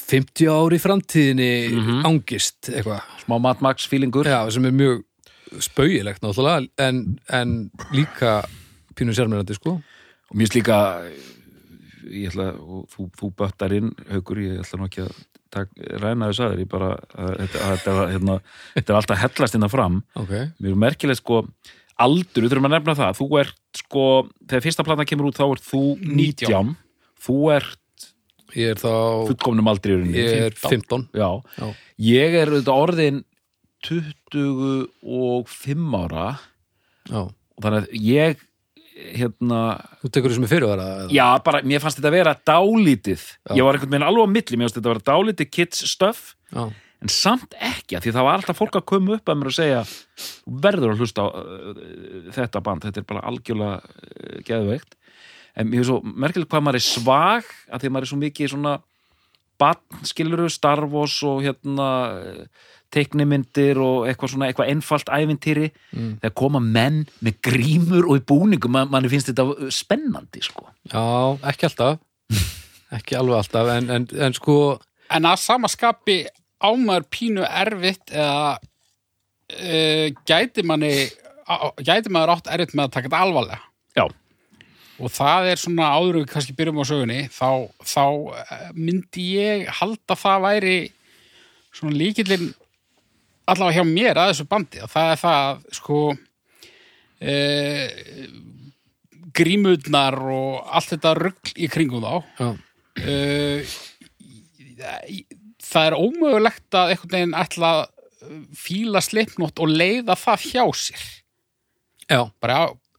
50 0.00 0.48
ári 0.48 0.78
framtíðinni 0.80 1.50
Mhm. 1.76 2.04
angist 2.08 2.70
eitthvað. 2.72 3.02
Smá 3.26 3.36
feelingur. 3.88 4.24
Já, 4.24 4.50
sem 4.50 4.64
er 4.64 4.72
mjög 4.72 5.04
spaugilegt 5.60 6.22
náttúrulega 6.22 6.68
en, 6.78 7.18
en 7.28 7.70
líka 7.92 8.42
pínu 8.96 9.12
sérmennandi 9.12 9.54
sko. 9.54 9.82
Og 10.30 10.36
mér 10.36 10.48
finnst 10.48 10.56
líka 10.56 10.78
ég 12.08 12.28
ætla, 12.32 12.46
og 12.58 12.80
þú, 12.92 13.00
þú 13.18 13.26
böttar 13.38 13.70
inn 13.76 13.88
haukur, 14.10 14.38
ég 14.42 14.52
ætla 14.62 14.76
nú 14.80 14.86
ekki 14.88 15.02
að 15.04 15.12
tak, 15.52 15.68
ræna 16.00 16.28
þess 16.30 16.42
aður, 16.46 16.60
ég 16.64 16.70
bara 16.72 16.90
að, 16.96 17.00
þetta, 17.42 17.58
að, 17.60 17.68
þetta, 17.76 17.90
var, 17.98 18.06
hérna, 18.14 18.34
þetta 18.76 18.88
er 18.92 18.96
alltaf 19.00 19.20
hellast 19.26 19.56
innan 19.58 19.72
fram 19.72 19.96
Ok, 20.18 20.32
mér 20.58 20.70
er 20.72 20.80
merkilegt 20.86 21.20
sko 21.20 21.36
aldur, 22.02 22.40
við 22.42 22.48
þurfum 22.54 22.68
að 22.70 22.74
nefna 22.78 22.94
það, 22.98 23.12
þú 23.20 23.26
ert 23.42 23.60
sko, 23.82 24.04
þegar 24.48 24.64
fyrsta 24.64 24.86
platan 24.88 25.08
kemur 25.10 25.28
út 25.30 25.38
þá 25.38 25.44
ert 25.50 25.64
þú 25.68 25.82
19, 26.00 26.48
19. 26.48 26.74
þú 27.26 27.36
ert 27.58 27.78
ég 28.56 28.66
er 28.74 28.78
þá 28.80 28.90
fullkomnum 29.28 29.68
aldrei 29.70 29.90
í 29.92 29.94
rauninni. 30.00 30.18
ég 30.18 30.24
er 30.48 30.54
15 30.58 31.06
Já. 31.16 31.30
Já. 31.60 31.66
ég 32.08 32.30
er 32.40 32.46
auðvitað 32.52 32.80
orðin 32.86 33.18
25 33.82 35.94
ára 35.98 36.26
Já, 37.10 37.20
og 37.26 37.58
þannig 37.64 37.80
að 37.82 37.88
ég 38.06 38.36
hérna, 38.92 39.58
þú 40.02 40.10
tekur 40.12 40.32
þessum 40.32 40.48
fyrirvara 40.50 40.86
eða? 41.02 41.10
já 41.14 41.26
bara, 41.46 41.62
mér 41.66 41.82
fannst 41.82 41.98
þetta 42.00 42.10
að 42.10 42.16
vera 42.18 42.34
dálítið, 42.52 43.24
Já. 43.48 43.52
ég 43.56 43.66
var 43.66 43.78
einhvern 43.78 43.92
veginn 43.94 44.06
alveg 44.08 44.28
á 44.28 44.34
milli, 44.36 44.58
mér 44.58 44.68
fannst 44.68 44.78
þetta 44.78 44.90
að 44.90 44.94
vera 44.96 45.06
dálítið 45.10 45.50
kids 45.56 45.84
stuff 45.90 46.34
Já, 46.52 46.64
en 47.02 47.12
samt 47.12 47.56
ekki, 47.58 47.98
því 47.98 48.14
það 48.14 48.26
var 48.28 48.38
alltaf 48.38 48.60
fólk 48.60 48.78
að 48.78 48.86
koma 48.92 49.16
upp 49.16 49.32
að 49.32 49.38
mér 49.40 49.50
að 49.52 49.58
segja, 49.58 49.82
"Þú 50.22 50.56
verður 50.68 50.92
að 50.92 51.02
hlusta 51.02 51.24
á 51.24 51.28
uh, 51.32 51.82
þetta 52.36 52.62
band, 52.68 52.86
þetta 52.86 53.02
er 53.02 53.08
bara 53.08 53.24
algjörlega 53.32 53.76
uh, 53.80 54.38
geðveikt 54.46 54.96
en 55.56 55.68
mér 55.68 55.82
er 55.82 55.88
svo 55.90 56.00
merkilegt 56.04 56.50
hvað 56.52 56.64
maður 56.64 56.80
er 56.80 56.86
svag 56.86 57.48
að 57.68 57.80
því 57.82 57.88
að 57.88 57.94
maður 57.96 58.06
er 58.06 58.12
svo 58.12 58.20
mikið 58.22 58.52
svona 58.54 58.74
barn, 59.60 60.04
skiluru, 60.08 60.48
Star 60.50 60.80
Wars 60.90 61.18
og 61.28 61.42
hérna 61.44 61.88
uh, 62.16 62.46
teiknimyndir 62.92 63.78
og 63.82 64.06
eitthvað 64.10 64.32
svona, 64.34 64.48
eitthvað 64.50 64.70
einfalt 64.74 65.08
ævintýri, 65.12 65.70
Mm. 65.96 66.10
þegar 66.22 66.34
koma 66.38 66.60
menn 66.60 67.02
með 67.24 67.38
grímur 67.48 68.06
og 68.08 68.18
í 68.20 68.24
búningum 68.28 68.70
man, 68.72 68.90
manni 68.92 69.08
finnst 69.12 69.28
þetta 69.32 69.70
spennandi, 69.72 70.40
sko 70.44 70.66
já 70.92 71.02
ekki 71.50 71.68
alltaf 71.68 71.98
ekki 72.98 73.16
alveg 73.18 73.38
alltaf 73.42 73.72
en, 73.78 73.90
en, 73.90 74.08
en 74.28 74.36
sko 74.36 74.56
En 75.12 75.26
að 75.28 75.40
sama 75.42 75.68
skapi 75.68 76.22
ámaður 76.64 77.04
pínu 77.12 77.42
erfitt 77.44 78.12
eða 78.14 78.54
uh, 78.56 80.06
gæti 80.28 80.62
manni 80.64 80.92
á- 81.44 81.74
gæti 81.84 82.08
maður 82.12 82.36
átt 82.36 82.48
erfitt 82.54 82.72
með 82.78 82.86
að 82.86 82.92
taka 82.94 83.08
þetta 83.10 83.22
alvarlega. 83.26 83.60
Já, 83.98 84.06
Og 85.02 85.10
það 85.10 85.48
er 85.50 85.58
svona 85.60 85.88
áður 85.98 86.16
en 86.16 86.22
við 86.22 86.30
kannski 86.32 86.54
byrjum 86.56 86.78
á 86.80 86.84
sögunni, 86.86 87.20
þá, 87.34 87.48
þá 87.82 88.02
eh, 88.38 88.66
myndi 88.76 89.24
ég 89.40 89.64
halda 89.80 90.14
það 90.20 90.42
væri 90.46 90.74
svona 91.74 91.96
líkillinn 91.98 92.52
allavega 93.50 93.80
hjá 93.80 93.86
mér 93.88 94.20
að 94.22 94.32
þessu 94.32 94.48
bandi. 94.50 94.82
Og 94.84 94.90
það 94.92 95.12
er 95.14 95.20
það, 95.22 95.62
sko, 95.78 96.00
e, 97.22 97.36
grímurnar 99.36 100.18
og 100.32 100.68
allt 100.76 100.92
þetta 100.94 101.14
rugl 101.18 101.54
í 101.56 101.68
kringum 101.72 102.04
þá. 102.04 102.14
já, 102.38 102.50
uh, 103.06 103.72
það 105.72 105.88
er 105.88 105.96
ómögulegt 105.96 106.76
að 106.76 106.92
einhvern 106.94 107.14
veginn 107.16 107.36
ætla 107.38 107.72
að 107.78 107.82
fíla 108.56 109.00
slipnótt 109.02 109.62
og 109.62 109.72
leiða 109.72 110.16
það 110.18 110.44
hjá 110.52 110.64
sér 110.78 111.02
já 112.12 112.20
bara 112.42 112.58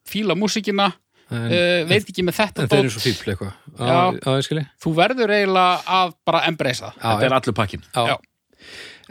fíla 0.10 0.36
músíkina 0.36 0.90
en, 1.34 1.46
uh, 1.48 1.84
veit 1.90 2.10
ekki 2.10 2.26
með 2.26 2.40
þetta 2.42 2.66
eru 2.66 2.90
dót. 2.90 2.96
svo 2.96 3.04
fífl 3.06 3.32
eitthvað 3.34 3.54
Já. 3.54 3.86
Já, 3.86 4.02
já, 4.18 4.32
ég 4.40 4.48
skilji 4.48 4.66
þú 4.84 4.94
verður 4.98 5.36
eiginlega 5.38 5.96
að 6.00 6.16
bara 6.28 6.44
embracea 6.50 6.92
það 6.98 7.06
þetta 7.14 7.30
er 7.30 7.38
allur 7.40 7.58
pakkin 7.62 7.86
Já. 7.94 8.04
Já. 8.10 8.18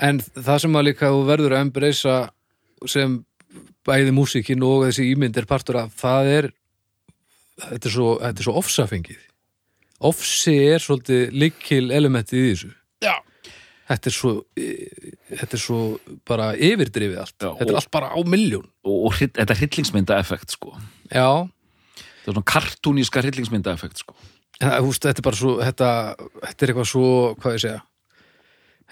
En 0.01 0.21
það 0.21 0.63
sem 0.65 0.79
að 0.79 0.87
líka 0.89 1.11
þú 1.13 1.25
verður 1.29 1.57
að 1.57 1.65
embracea 1.67 2.17
sem 2.89 3.19
bæði 3.87 4.15
músíkin 4.17 4.65
og 4.65 4.87
þessi 4.87 5.11
ímynd 5.13 5.37
er 5.37 5.49
partur 5.51 5.81
af, 5.83 5.93
það 5.99 6.31
er 6.37 6.49
þetta 7.67 7.91
er 7.91 7.95
svo, 7.97 8.09
þetta 8.23 8.43
er 8.43 8.49
svo 8.49 8.55
ofsafengið. 8.63 9.21
Ofsi 10.03 10.57
er 10.73 10.83
svolítið 10.83 11.37
likil 11.37 11.85
elementið 11.95 12.41
í 12.41 12.49
þessu. 12.55 12.73
Já, 13.05 13.15
þetta 13.91 14.11
er 14.11 14.17
svo 14.17 14.33
e- 14.59 15.13
þetta 15.33 15.59
er 15.59 15.63
svo 15.63 15.81
bara 16.29 16.51
yfirdrifið 16.57 17.23
allt. 17.23 17.37
Já, 17.37 17.51
þetta 17.61 17.71
er 17.71 17.81
allt 17.83 17.93
bara 17.95 18.11
á 18.11 18.19
milljón. 18.27 18.69
Og, 18.87 19.09
og 19.11 19.19
þetta 19.21 19.59
hryllingsmynda 19.61 20.19
effekt, 20.23 20.57
sko. 20.57 20.75
Já, 21.13 21.47
þetta 22.01 22.33
er 22.33 22.33
svona 22.33 22.51
kartúníska 22.55 23.23
hryllingsmynda 23.23 23.75
effekt, 23.77 24.03
sko 24.03 24.17
húst, 24.83 25.03
þetta 25.03 25.19
er 25.23 25.27
bara 25.27 25.39
svo 25.39 25.55
þetta, 25.63 25.89
þetta 26.43 26.65
er 26.65 26.73
eitthvað 26.73 26.89
svo, 26.91 27.07
hvað 27.41 27.57
ég 27.57 27.63
segja 27.65 27.81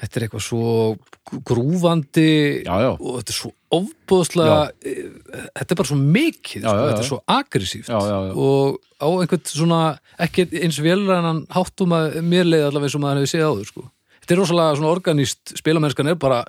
þetta 0.00 0.19
er 0.19 0.26
eitthvað 0.26 0.45
svo 0.45 1.40
grúfandi 1.47 2.28
já, 2.64 2.75
já, 2.83 2.90
og 2.95 3.19
þetta 3.21 3.33
er 3.33 3.37
svo 3.37 3.50
ofbóðslega 3.76 4.61
þetta 4.80 5.66
er 5.66 5.80
bara 5.80 5.90
svo 5.90 5.99
mikið 6.00 6.64
Já, 6.64 6.69
sko, 6.69 6.87
þetta 6.88 7.02
er 7.02 7.09
svo 7.09 7.19
aggressíft 7.37 7.90
og 7.95 8.78
á 9.00 9.09
einhvern 9.09 9.45
svona 9.47 9.80
ekki 10.21 10.47
eins 10.61 10.80
velrænan 10.83 11.45
háttum 11.52 11.95
að 11.97 12.21
mér 12.26 12.49
leið 12.49 12.69
allavega 12.69 12.90
eins 12.90 12.97
og 12.99 13.04
maður 13.04 13.21
hefði 13.21 13.33
séð 13.35 13.47
áður 13.49 13.69
sko. 13.71 13.85
þetta 14.23 14.35
er 14.35 14.42
rosalega 14.42 14.78
svona 14.80 14.95
organíst 14.95 15.54
spilamennskan 15.61 16.12
er 16.12 16.21
bara, 16.21 16.42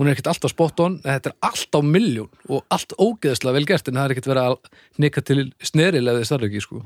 hún 0.00 0.08
er 0.08 0.16
ekkert 0.16 0.32
alltaf 0.32 0.54
spot 0.54 0.84
on 0.84 1.00
þetta 1.04 1.32
er 1.32 1.36
allt 1.50 1.78
á 1.78 1.80
milljón 1.84 2.30
og 2.48 2.64
allt 2.74 2.96
ógeðslega 2.96 3.58
vel 3.58 3.68
gert 3.68 3.90
en 3.90 4.00
það 4.00 4.08
er 4.08 4.16
ekkert 4.16 4.32
verið 4.32 4.48
að 4.48 4.72
nika 5.04 5.24
til 5.24 5.44
sneril 5.60 6.06
eða 6.06 6.24
starf 6.28 6.48
ekki 6.48 6.64
sko. 6.64 6.82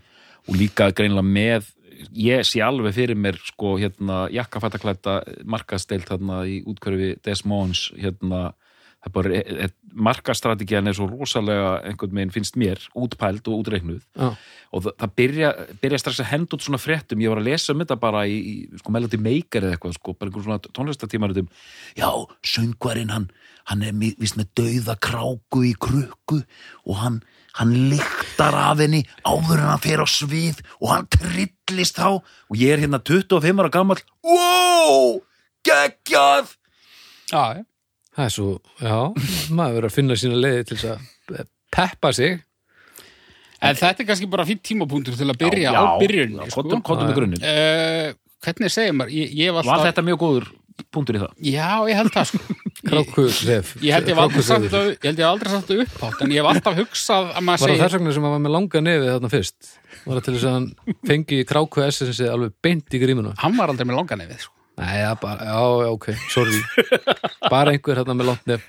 og 0.49 0.59
líka 0.59 0.91
greinlega 0.91 1.27
með 1.27 1.71
ég 2.17 2.47
sé 2.47 2.63
alveg 2.65 2.95
fyrir 2.97 3.19
mér 3.19 3.39
sko 3.43 3.77
hérna 3.81 4.27
jakkafættaklæta 4.33 5.21
markasteilt 5.45 6.09
þarna 6.11 6.43
í 6.49 6.61
útkörfi 6.69 7.15
Des 7.25 7.45
Moines 7.49 7.91
hérna 7.99 8.53
e, 9.03 9.69
markastrategiðan 9.93 10.91
er 10.91 10.97
svo 10.97 11.09
rosalega 11.11 11.75
einhvern 11.89 12.17
veginn 12.17 12.35
finnst 12.35 12.59
mér 12.61 12.81
útpæld 12.95 13.49
og 13.51 13.63
útreiknuð. 13.63 14.03
Já, 14.17 14.33
og 14.73 14.85
það, 14.87 14.97
það 15.03 15.15
byrja, 15.21 15.53
byrja 15.83 16.03
strax 16.03 16.23
að 16.23 16.31
henda 16.33 16.57
út 16.57 16.67
svona 16.67 16.81
fréttum, 16.81 17.23
ég 17.25 17.33
var 17.33 17.43
að 17.43 17.51
lesa 17.51 17.75
um 17.75 17.83
þetta 17.83 17.99
bara 18.01 18.25
í, 18.31 18.39
í 18.39 18.83
sko, 18.83 18.95
Melody 18.95 19.21
Maker 19.21 19.67
eða 19.67 19.77
eitthvað 19.77 19.97
sko, 19.99 20.17
bara 20.17 20.31
einhver 20.33 20.47
svona 20.47 20.63
tónlistatímarutum 20.71 21.51
já, 21.99 22.09
söngvarinn 22.55 23.13
hann 23.13 23.31
hann 23.71 23.85
er 23.87 23.95
víst 23.95 24.39
með 24.39 24.51
dauða 24.59 24.97
kráku 25.03 25.63
í 25.69 25.73
krukku 25.79 26.41
og 26.87 26.99
hann 27.03 27.21
hann 27.59 27.75
lyktar 27.93 28.57
af 28.57 28.81
henni 28.81 29.03
áður 29.29 29.59
en 29.61 29.69
hann 29.73 29.83
fer 29.83 30.03
á 30.03 30.07
svið 30.09 30.63
og 30.81 30.89
hann 30.93 31.11
trillist 31.13 31.99
þá. 31.99 32.23
Og 32.51 32.61
ég 32.61 32.75
er 32.77 32.85
hérna 32.85 33.03
25 33.03 33.63
ára 33.63 33.73
gammal 33.73 34.01
wow, 34.27 35.21
geggjað! 35.67 36.55
Já, 37.33 37.65
það 38.13 38.25
er 38.27 38.33
svo 38.35 38.49
já, 38.81 38.97
maður 39.53 39.77
verður 39.79 39.91
að 39.91 39.99
finna 39.99 40.19
sína 40.21 40.41
leiði 40.41 40.65
til 40.73 40.81
að 40.93 41.45
peppa 41.73 42.13
sig. 42.17 42.41
En 43.63 43.79
þetta 43.79 44.03
er 44.03 44.09
kannski 44.09 44.27
bara 44.31 44.47
fínt 44.49 44.65
tímapunktur 44.67 45.15
til 45.15 45.29
að 45.31 45.39
byrja 45.45 45.71
Já, 45.71 45.79
á 45.79 45.95
byrjunni 46.03 46.49
sko. 46.51 46.65
uh, 47.47 48.09
hvernig 48.43 48.73
segir 48.75 48.97
maður 48.99 49.15
ég, 49.15 49.37
ég 49.39 49.55
var 49.55 49.63
var 49.69 49.77
alltaf, 49.77 49.93
þetta 49.93 50.05
mjög 50.09 50.19
góður 50.25 50.49
punktur 50.93 51.19
í 51.19 51.23
það? 51.23 51.37
Já, 51.47 51.69
ég 51.93 52.01
held 52.01 52.17
það 52.17 52.33
sko 52.33 52.59
Krákusef 52.83 53.77
Ég 53.83 53.95
held 53.95 54.09
ég 54.11 54.19
aldrei 54.19 54.43
sagt 54.43 54.73
það, 54.73 55.85
upphátt 55.85 56.25
en 56.25 56.33
ég 56.35 56.43
hef 56.43 56.49
alltaf 56.51 56.81
hugsað 56.81 57.31
að 57.31 57.47
maður 57.47 57.63
Var 57.63 57.73
það 57.77 57.83
þess 57.85 57.97
vegna 57.99 58.15
sem 58.17 58.27
hann 58.27 58.35
var 58.35 58.43
með 58.43 58.55
langa 58.57 58.83
nefið 58.87 59.13
þarna 59.13 59.31
fyrst? 59.33 59.71
Var 60.03 60.19
það 60.19 60.25
til 60.27 60.35
þess 60.35 60.49
að 60.49 60.57
hann 60.57 60.99
fengi 61.13 61.39
kráku 61.53 61.85
essensi 61.87 62.29
alveg 62.33 62.57
beint 62.65 62.97
í 62.99 63.03
grímuna? 63.03 63.35
hann 63.39 63.55
var 63.59 63.73
aldrei 63.73 63.87
með 63.87 64.01
longan 64.01 64.23
nefið 64.25 64.45
sko. 64.47 64.55
Nei, 64.83 64.95
já, 65.03 65.11
bara, 65.21 65.47
já, 65.47 65.91
ok, 65.93 66.07
sorry. 66.33 66.61
Bara 67.53 67.75
einhver 67.75 68.01
hérna 68.01 68.17
með 68.17 68.31
langt 68.33 68.47
nef. 68.49 68.65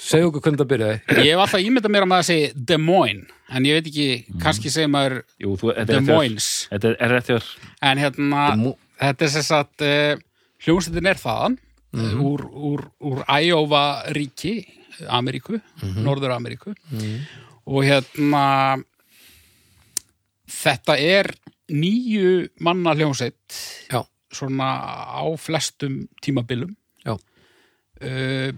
Segðu 0.00 0.30
okkur 0.30 0.44
hvernig 0.46 0.60
það 0.62 0.70
byrjaði. 0.72 0.98
Ég 1.18 1.28
hef 1.34 1.42
alltaf 1.44 1.64
ímyndað 1.66 1.92
mér 1.94 2.06
að 2.06 2.10
maður 2.14 2.28
segi 2.30 2.48
Des 2.70 2.80
Moines 2.80 3.34
en 3.48 3.68
ég 3.68 3.78
veit 3.78 3.90
ekki, 3.90 4.08
kannski 4.42 4.72
segir 4.72 4.90
maður 4.92 5.18
Jú, 5.42 5.54
þú, 5.60 5.70
þetta 5.76 5.92
Des 5.92 6.00
er 6.00 6.06
Moines. 6.08 6.48
Þetta 6.72 6.92
er 6.94 7.14
rétt 7.14 7.30
hjá 7.30 7.38
en 7.90 8.02
hérna, 8.02 8.44
þetta 9.02 9.26
er 9.28 9.32
sess 9.34 9.54
að 9.58 9.86
uh, 9.86 10.22
hljómsveitin 10.64 11.10
er 11.12 11.20
þaðan 11.22 11.58
mm 11.92 12.20
úr, 12.20 12.44
úr, 12.52 12.82
úr 13.00 13.22
Iowa 13.28 14.04
ríki 14.12 14.60
Ameríku, 15.08 15.60
Norður 16.04 16.34
Ameríku. 16.36 16.74
Og 17.68 17.84
hérna 17.86 18.76
þetta 20.48 20.96
er 20.98 21.30
nýju 21.68 22.48
manna 22.64 22.94
hljómsveit 22.96 23.58
Já, 23.92 24.02
svona 24.32 24.68
á 25.20 25.24
flestum 25.36 26.08
tímabilum. 26.24 26.74
Já, 27.04 27.14
uh, 27.14 28.52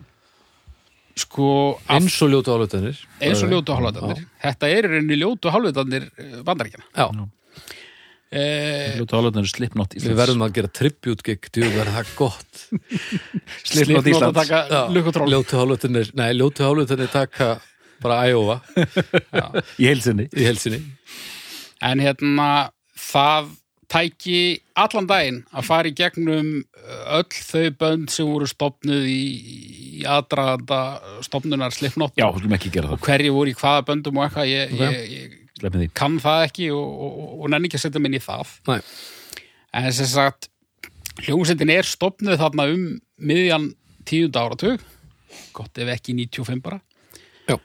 sko 1.21 1.49
eins 1.91 2.17
og 2.23 2.31
ljótu 2.33 2.55
álötanir 2.55 2.97
eins 3.21 3.43
og 3.45 3.51
ljótu 3.53 3.75
hálfveitarnir 3.77 4.25
þetta 4.41 4.71
er 4.71 4.87
í 4.87 4.91
rauninni 4.95 5.19
ljótu 5.21 5.53
hálfveitarnir 5.53 6.07
bandaríkjana 6.47 6.87
Já, 6.95 7.07
Slipknot 9.51 9.97
við 9.99 10.15
verðum 10.21 10.45
að 10.47 10.53
gera 10.61 10.71
tribute 10.81 11.25
gig 11.27 11.49
Þú 11.51 11.65
verður 11.75 11.97
það 11.97 12.13
gott. 12.19 12.61
Slipknot 13.71 14.05
að 14.07 14.13
Íslands. 14.13 14.53
Ljótu 15.35 15.59
álötanir, 15.59 16.13
nei, 16.15 16.29
ljótu 16.39 16.67
álötanir 16.69 17.11
taka 17.11 17.49
bara 18.01 18.21
Iowa. 18.31 18.61
Í 19.83 19.89
helsinni 19.91 20.29
En 21.83 22.01
hérna, 22.05 22.47
það 23.11 23.51
tæki 23.91 24.39
allan 24.79 25.09
daginn 25.11 25.41
að 25.51 25.67
fara 25.67 25.91
í 25.91 25.95
gegnum 25.99 26.51
öll 27.11 27.25
þau 27.35 27.65
bönd 27.81 28.13
sem 28.15 28.29
voru 28.29 28.47
stopnuð 28.47 29.09
í, 29.11 29.23
í 29.99 30.05
aðdraganda 30.07 30.79
stopnunar 31.27 31.75
gera 32.77 32.93
og 32.93 33.01
það 33.01 33.09
hverju 33.09 33.35
voru 33.35 33.51
í 33.51 33.57
hvaða 33.59 33.85
böndum 33.91 34.21
og 34.21 34.29
eitthvað. 34.29 34.53
Ég, 34.53 34.75
Ok. 34.77 34.85
ég, 34.85 35.11
ég 35.17 35.39
Sleppum 35.61 35.85
því. 35.85 35.90
Kann 35.97 36.19
það 36.23 36.47
ekki 36.49 36.71
og, 36.75 37.02
og, 37.07 37.19
og, 37.37 37.47
nenni 37.52 37.71
ekki 37.71 37.81
að 37.81 37.85
setja 37.87 38.02
minni 38.02 38.21
í 38.21 38.25
það. 38.25 38.55
Nei, 38.71 38.79
en 39.76 39.90
sem 39.97 40.09
sagt 40.11 40.50
hljómsveitin 41.21 41.73
er 41.75 41.88
stopnuð 41.88 42.40
þarna 42.40 42.69
um 42.73 42.87
miðjan 43.21 43.71
tíunda 44.09 44.47
áratug. 44.47 44.85
Gott 45.55 45.79
ef 45.79 45.90
ekki 45.93 46.17
95 46.17 46.62
bara. 46.64 46.81
Já, 47.47 47.59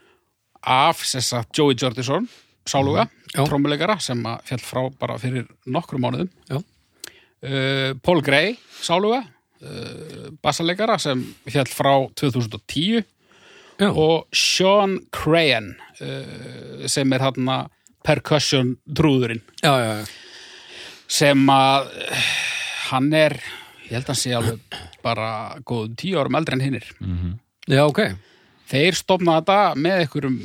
af 0.60 1.04
sem 1.08 1.24
sagt 1.24 1.56
Joey 1.56 1.78
Jordison 1.78 2.28
sáluga, 2.66 3.06
Já. 3.32 3.44
trommuleikara 3.46 3.98
sem 4.02 4.20
að 4.26 4.42
fjall 4.48 4.64
frá 4.64 4.80
bara 4.98 5.18
fyrir 5.22 5.46
nokkrum 5.70 6.02
mánuðum. 6.02 6.30
Já, 6.50 6.58
uh, 6.58 7.90
Paul 8.02 8.22
Gray 8.26 8.56
sáluga 8.82 9.22
uh, 9.62 10.30
bassaleikara 10.42 10.98
sem 11.02 11.22
fjall 11.46 11.70
frá 11.70 11.92
2010 12.18 13.04
já. 13.78 13.88
og 13.90 14.26
Sean 14.34 14.98
Crahan 15.14 15.74
uh, 16.00 16.86
sem 16.90 17.12
er 17.12 17.26
hann 17.26 17.50
percussion 18.06 18.76
trúðurinn 18.86 19.42
já, 19.60 19.72
já, 19.82 19.90
já. 19.98 20.04
sem 21.18 21.50
að 21.52 21.90
hann 22.86 23.10
er 23.16 23.36
ég 23.86 23.96
held 23.96 24.06
að 24.06 24.12
hann 24.12 24.22
sé 24.22 24.34
alveg 24.36 24.80
bara 25.04 25.30
góðum 25.66 25.94
tíu 25.98 26.18
árum 26.18 26.38
eldri 26.38 26.56
en 26.58 26.64
hinnir. 26.64 26.86
Já 27.70 27.84
ok. 27.86 28.02
Þeir 28.66 28.98
stofna 28.98 29.40
þetta 29.40 29.58
með 29.78 30.02
einhverjum 30.02 30.38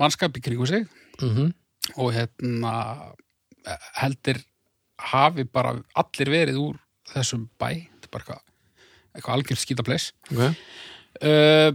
mannskap 0.00 0.36
í 0.36 0.44
kringu 0.44 0.68
sig. 0.68 0.86
Mm 1.20 1.52
og 1.94 2.10
hérna 2.16 2.72
heldur 4.00 4.40
hafi 5.12 5.44
bara 5.44 5.74
allir 5.98 6.32
verið 6.32 6.60
úr 6.60 6.78
þessum 7.12 7.46
bæ. 7.60 7.86
Þetta 7.86 8.08
er 8.08 8.12
bara 8.12 8.24
eitthvað, 8.24 8.42
eitthvað 9.14 9.36
algjör 9.36 9.60
skítapleis 9.60 10.06
ok, 10.32 10.40
uh, 10.42 11.70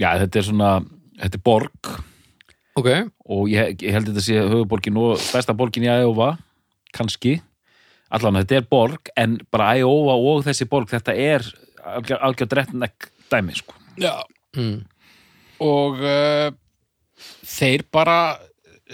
Já, 0.00 0.08
þetta 0.22 0.40
er 0.40 0.46
svona, 0.46 0.70
þetta 1.20 1.40
er 1.40 1.44
borg 1.44 1.90
ok. 2.80 3.10
Og 3.30 3.50
ég, 3.52 3.76
ég 3.84 3.94
held 3.94 4.10
þetta 4.10 4.24
sé 4.24 4.40
höfuborgin 4.40 4.98
og 5.00 5.20
besta 5.20 5.56
borgin 5.56 5.86
í 5.86 5.92
Æjófa 5.92 6.34
kannski, 6.96 7.36
allan 8.10 8.40
þetta 8.40 8.58
er 8.58 8.68
borg 8.70 9.12
en 9.20 9.38
bara 9.52 9.74
Æjófa 9.78 10.16
og 10.18 10.44
þessi 10.48 10.66
borg 10.70 10.90
þetta 10.90 11.14
er 11.14 11.46
algjör, 11.84 12.20
algjör 12.26 12.50
drettnekk 12.50 13.10
dæmi, 13.30 13.56
sko. 13.56 13.76
Já, 14.00 14.14
mm. 14.56 14.80
og 15.66 16.00
uh, 16.02 16.48
þeir 17.46 17.84
bara 17.92 18.18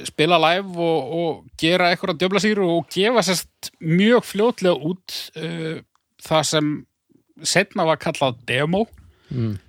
spila 0.04 0.36
live 0.42 0.76
og, 0.76 1.14
og 1.16 1.60
gera 1.60 1.88
eitthvað 1.90 2.18
djöfla 2.20 2.42
sýr 2.44 2.60
og 2.66 2.90
gefa 2.92 3.24
sérst 3.24 3.70
mjög 3.80 4.26
fljótlega 4.28 4.90
út 4.90 5.16
uh, 5.40 5.80
það 6.26 6.46
sem 6.50 6.70
setna 7.44 7.86
var 7.88 8.00
kallað 8.00 8.38
demo. 8.48 8.84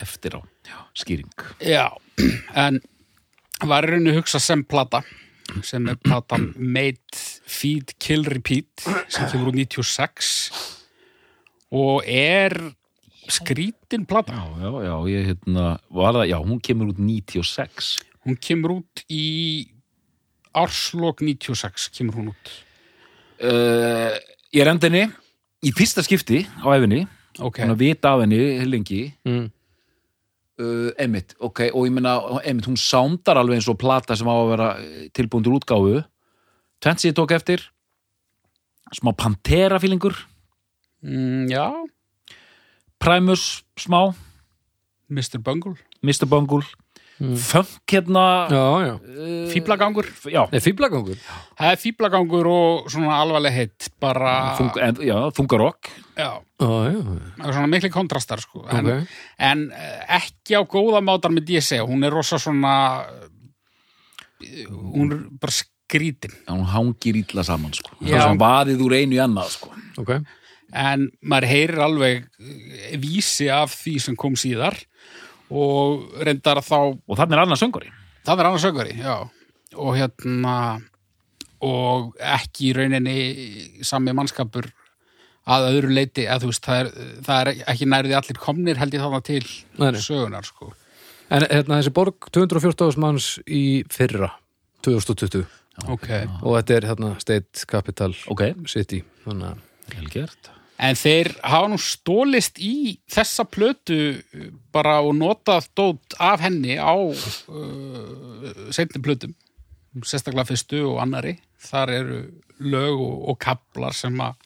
Eftir 0.03 0.37
á, 0.37 0.41
já, 0.67 0.77
skýring. 0.99 1.31
Já, 1.63 1.89
en 2.53 2.81
var 3.65 3.87
í 3.87 3.93
rauninni 3.93 4.15
hugsa 4.17 4.41
sem 4.43 4.63
plata 4.67 5.03
sem 5.65 5.87
er 5.89 5.97
platan 6.03 6.51
Made, 6.75 7.21
Feed, 7.47 7.95
Kill, 7.99 8.25
Repeat 8.27 8.85
sem 9.07 9.27
kemur 9.31 9.53
úr 9.53 9.57
96 9.57 10.33
og 11.77 12.05
er 12.07 12.53
skrítin 13.27 14.05
plata. 14.07 14.31
Já, 14.31 14.45
já, 14.63 14.69
já, 14.85 14.93
ég 15.11 15.25
hérna 15.27 15.63
var 15.91 16.13
það, 16.15 16.29
já, 16.29 16.37
hún 16.39 16.61
kemur 16.63 16.93
út 16.93 17.01
96 17.01 17.97
hún 18.27 18.37
kemur 18.43 18.77
út 18.81 19.03
í 19.11 19.67
árslok 20.57 21.21
96 21.23 21.89
kemur 21.95 22.19
hún 22.19 22.31
út. 22.33 22.53
Uh, 23.37 24.15
Ég 24.55 24.63
er 24.63 24.71
endinni 24.71 25.03
í 25.63 25.73
fyrsta 25.75 26.03
skipti 26.05 26.41
á 26.63 26.67
efinni 26.73 27.03
ok, 27.37 27.61
hún 27.61 27.75
að 27.75 27.83
vita 27.83 28.15
af 28.15 28.23
henni 28.23 28.39
lengi. 28.67 29.01
Mm. 29.27 29.47
Uh, 30.61 30.91
Emmitt, 30.99 31.35
ok, 31.39 31.67
og 31.73 31.87
ég 31.87 31.95
meina 31.95 32.17
Emmitt, 32.43 32.67
hún 32.69 32.79
sándar 32.79 33.39
alveg 33.39 33.59
eins 33.59 33.69
og 33.71 33.79
plata 33.81 34.17
sem 34.17 34.29
á 34.29 34.35
að 34.35 34.51
vera 34.51 34.69
eh, 34.81 35.07
tilbúin 35.15 35.45
til 35.45 35.57
útgáfu. 35.57 36.01
Tvent 36.83 37.01
sem 37.01 37.11
ég 37.11 37.17
tók 37.17 37.33
eftir. 37.35 37.63
Smá 38.95 39.11
Pantera-fílingur 39.17 40.15
mm, 41.03 41.47
já. 41.51 41.67
Primus 42.97 43.63
smá, 43.77 44.15
Mr. 45.09 45.39
Bungle, 45.43 45.75
Mr. 46.01 46.25
Bungle 46.25 46.65
Funk 47.17 47.89
hérna 47.89 48.23
uh, 48.53 49.47
fýblagangur 49.49 50.05
fýblagangur 50.61 51.15
það 51.57 51.71
er 51.71 51.79
fýblagangur 51.81 52.49
og 52.51 52.91
svona 52.93 53.15
alvarleg 53.23 53.55
heitt 53.55 53.87
bara, 54.01 54.53
þung, 54.59 54.77
en, 54.85 54.99
já, 55.01 55.15
þungarokk 55.33 55.89
er 57.47 57.55
svona 57.55 57.69
mikli 57.71 57.89
kontrastar 57.93 58.41
sko. 58.41 58.63
en, 58.69 58.85
ok. 58.85 59.15
en 59.49 59.65
eh, 59.73 60.17
ekki 60.19 60.57
á 60.57 60.61
góða 60.69 61.01
mátar 61.05 61.33
með 61.33 61.57
segja, 61.61 61.85
hún 61.85 62.05
er 62.05 62.13
rosa 62.13 62.39
svona 62.41 62.75
eh, 64.41 64.65
hún 64.69 65.13
er 65.13 65.25
bara 65.37 65.53
skrítin. 65.53 66.33
Hún 66.49 66.65
hangir 66.69 67.17
ítla 67.21 67.45
saman 67.47 67.73
sko. 67.77 67.93
það 68.01 68.13
Já. 68.13 68.25
svona 68.25 68.41
vaðið 68.41 68.83
úr 68.87 68.97
einu 68.97 69.17
í 69.17 69.21
annað 69.23 69.53
sko. 69.53 69.73
Ok, 70.01 70.17
en 70.73 71.07
maður 71.21 71.49
heyrir 71.53 71.83
alveg 71.85 72.25
eh, 72.25 72.97
vísi 73.01 73.49
af 73.53 73.73
því 73.77 73.97
sem 74.05 74.17
kom 74.19 74.37
síðar 74.39 74.79
og 75.51 76.23
reyndar 76.23 76.61
þá 76.65 76.79
og 76.81 77.15
þannig 77.15 77.37
er 77.37 77.43
annað 77.45 77.63
söngari 77.63 77.93
það 78.27 78.41
er 78.41 78.49
annars 78.49 78.65
sögari, 78.65 78.95
já. 78.99 79.15
Og 79.77 79.95
hérna 79.97 80.55
og 81.65 82.17
ekki 82.21 82.69
í 82.69 82.73
rauninni 82.77 83.83
sami 83.85 84.13
mannskapur 84.15 84.67
að 85.47 85.69
öðru 85.71 85.93
leiti 85.95 86.25
að 86.29 86.43
þú 86.43 86.49
veist, 86.51 86.65
það 86.67 86.81
er, 86.81 86.89
það 87.25 87.39
er 87.39 87.51
ekki 87.73 87.87
nærði 87.93 88.17
allir 88.19 88.41
komnir 88.43 88.81
held 88.81 88.97
ég 88.97 89.05
þarna 89.05 89.21
til 89.25 89.45
Nei, 89.79 90.01
sögunar 90.03 90.47
sko. 90.47 90.73
En 91.33 91.45
hérna 91.47 91.79
þessi 91.79 91.93
borg 91.95 92.27
214 92.35 92.99
manns 93.01 93.29
í 93.47 93.63
fyrra 93.91 94.33
2020 94.85 95.47
ok, 95.93 96.11
og 96.43 96.59
þetta 96.59 96.77
er 96.77 96.89
hérna 96.91 97.15
State 97.21 97.65
Capital 97.69 98.13
ok, 98.33 98.49
City 98.69 99.01
þannig 99.25 99.53
að 99.53 99.95
vel 99.95 100.11
gert 100.13 100.51
En 100.77 100.93
þeir 100.93 101.31
hafa 101.41 101.71
nú 101.71 101.79
stólist 101.81 102.59
í 102.61 102.99
þessa 103.09 103.47
plötu 103.49 103.99
uh, 104.13 104.49
bara 104.73 104.99
og 105.01 105.15
notað 105.17 105.71
dót 105.77 106.17
af 106.21 106.43
henni 106.45 106.77
á 106.77 106.93
uh, 106.93 108.67
seinni 108.69 109.01
plötum, 109.01 109.33
sérstaklega 110.05 110.51
fyrstu 110.51 110.83
og 110.91 111.01
annari. 111.01 111.37
Þar 111.57 111.93
eru 111.95 112.19
lög 112.61 113.01
og, 113.01 113.17
og 113.31 113.39
kaplar 113.41 113.97
sem 113.97 114.21
að 114.21 114.37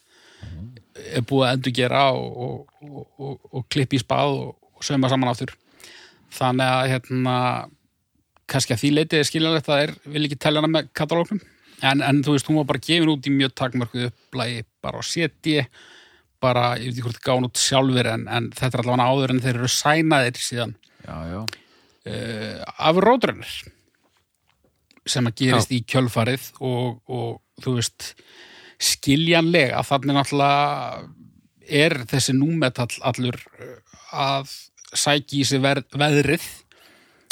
er 1.16 1.24
búið 1.28 1.48
að 1.48 1.54
endur 1.56 1.76
gera 1.76 2.08
og, 2.16 2.32
og, 2.46 2.82
og, 2.88 3.06
og, 3.20 3.38
og 3.52 3.68
klippi 3.72 4.00
í 4.00 4.04
spað 4.04 4.38
og, 4.38 4.56
og 4.76 4.86
sauma 4.86 5.12
saman 5.12 5.32
áttur. 5.32 5.54
Þannig 6.32 6.74
að 6.74 6.90
hérna, 6.94 7.36
kannski 8.52 8.76
að 8.76 8.84
því 8.84 8.92
leitið 8.96 9.20
er 9.20 9.28
skiljanlegt 9.28 9.72
að 9.72 9.82
þeir 9.82 9.96
vil 10.14 10.28
ekki 10.28 10.40
telja 10.40 10.64
hana 10.64 10.72
með 10.72 10.92
katalóknum. 10.98 11.42
En, 11.82 12.04
en 12.06 12.22
þú 12.24 12.36
veist, 12.36 12.48
hún 12.48 12.60
var 12.62 12.68
bara 12.70 12.84
gefin 12.84 13.10
út 13.10 13.28
í 13.28 13.34
mjög 13.34 13.56
takmörkuð 13.58 14.12
upplægi 14.12 14.64
bara 14.86 15.02
á 15.02 15.04
seti 15.04 15.58
bara, 16.42 16.72
ég 16.80 16.90
veit 16.90 16.96
ekki 16.96 17.06
hvort 17.06 17.20
það 17.20 17.28
gáðan 17.28 17.48
út 17.50 17.62
sjálfur 17.62 18.10
en, 18.14 18.26
en 18.28 18.50
þetta 18.58 18.78
er 18.78 18.84
allavega 18.84 19.10
áður 19.12 19.34
en 19.34 19.44
þeir 19.44 19.60
eru 19.60 19.70
sænaðir 19.72 20.42
síðan. 20.42 20.74
Já, 21.06 21.16
já, 21.32 21.42
uh, 22.12 22.58
af 22.90 23.02
Roadrunner 23.06 23.54
sem 25.10 25.28
að 25.28 25.38
gerist 25.42 25.72
í 25.74 25.82
kjölfarið 25.90 26.50
og, 26.62 27.00
og 27.10 27.64
þú 27.64 27.78
veist 27.80 28.12
skiljanlega 28.82 29.82
þannig 29.86 30.18
náttúrulega 30.18 31.08
er 31.82 31.96
þessi 32.10 32.36
númetall 32.38 32.92
allur 33.08 33.38
uh, 33.38 33.80
að 34.12 34.54
sæki 34.92 35.42
í 35.42 35.48
sig 35.48 35.64
veðrið. 35.64 36.46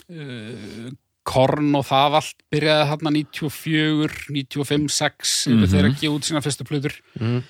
Uh, 0.09 0.89
Korn 1.29 1.75
og 1.77 1.83
það 1.85 2.15
allt 2.17 2.39
byrjaði 2.49 2.85
þarna 2.89 3.11
94, 3.13 4.21
95, 4.33 4.85
6 4.95 5.33
mm 5.49 5.57
-hmm. 5.59 5.67
þegar 5.69 5.87
að 5.89 5.99
gefa 5.99 6.15
út 6.15 6.25
sína 6.25 6.41
fyrstu 6.41 6.65
plötur. 6.65 6.95
Mhm. 7.19 7.43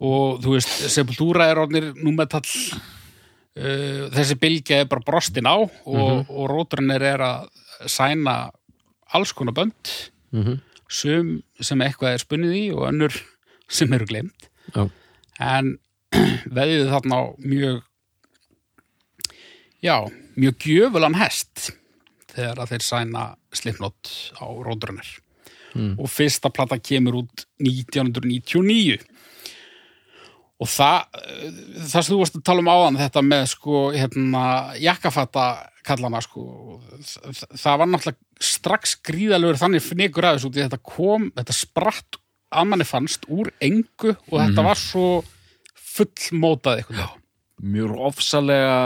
Og 0.00 0.40
þú 0.42 0.54
veist, 0.56 0.72
Sepultura 0.90 1.46
er 1.50 1.60
orðnir 1.62 1.90
númetall 1.98 2.46
uh, 2.72 4.08
þessi 4.14 4.38
bylgja 4.40 4.80
er 4.82 4.88
bara 4.90 5.04
brostin 5.06 5.46
á 5.50 5.56
og, 5.58 6.26
og 6.30 6.48
Rótrunner 6.50 7.02
er 7.02 7.20
að 7.26 7.48
sæna 7.90 8.50
alls 9.14 9.32
konar 9.36 9.54
bönd 9.58 9.96
Mhm. 10.32 10.60
sum 10.88 11.42
sem 11.60 11.78
eitthvað 11.84 12.14
er 12.14 12.20
spunnið 12.22 12.52
í 12.56 12.62
og 12.72 12.86
önnur 12.88 13.12
sem 13.68 13.92
eru 13.92 14.06
glemt 14.08 14.46
Já. 14.74 14.86
en 15.40 15.74
veðið 16.56 16.88
þarna 16.88 17.18
á 17.20 17.22
mjög 17.44 17.82
já, 19.82 19.96
mjög 20.36 20.56
gjöfulan 20.64 21.16
hest 21.20 21.72
þegar 22.32 22.62
að 22.64 22.72
þeir 22.72 22.84
sæna 22.86 23.24
Slipknot 23.52 24.12
á 24.40 24.46
Rótrunner 24.48 25.18
Mm. 25.72 25.94
og 26.04 26.04
fyrsta 26.12 26.50
plata 26.52 26.76
kemur 26.76 27.14
út 27.22 27.46
1999 27.64 28.98
og 30.62 30.70
það 30.70 31.20
það 31.90 31.98
sem 31.98 32.08
þú 32.12 32.18
varst 32.20 32.38
að 32.38 32.46
tala 32.46 32.62
um 32.62 32.70
áðan 32.72 32.98
þetta 33.00 33.22
með 33.26 33.44
sko 33.52 33.84
hérna 33.94 34.44
jakkafatta 34.78 35.46
kallana 35.86 36.20
sko 36.22 36.44
það, 37.02 37.78
var 37.80 37.88
náttúrulega 37.88 38.50
strax 38.52 38.96
gríðalegur 39.06 39.58
þannig 39.58 39.84
fnikur 39.84 40.28
aðeins 40.28 40.46
út 40.46 40.58
í 40.58 40.62
þetta 40.62 40.78
kom 40.86 41.30
þetta 41.34 41.56
spratt 41.56 42.20
að 42.52 42.68
manni 42.70 42.86
fannst 42.86 43.26
úr 43.32 43.50
engu 43.64 44.14
og 44.14 44.36
þetta 44.36 44.66
var 44.66 44.78
svo 44.78 45.06
fullmótað 45.96 46.82
eitthvað 46.82 47.18
mjög 47.62 47.98
ofsalega 48.10 48.78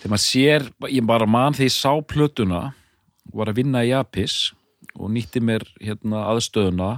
þegar 0.00 0.12
maður 0.12 0.24
sér 0.26 0.68
ég 0.92 1.08
bara 1.08 1.28
man 1.28 1.56
því 1.56 1.70
ég 1.70 1.76
sá 1.76 1.92
plötuna 2.08 2.62
var 3.36 3.50
að 3.50 3.62
vinna 3.62 3.84
í 3.84 3.92
Japis 3.92 4.52
og 4.96 5.10
nýtti 5.12 5.42
mér 5.44 5.64
hérna 5.80 6.26
aðstöðuna 6.32 6.92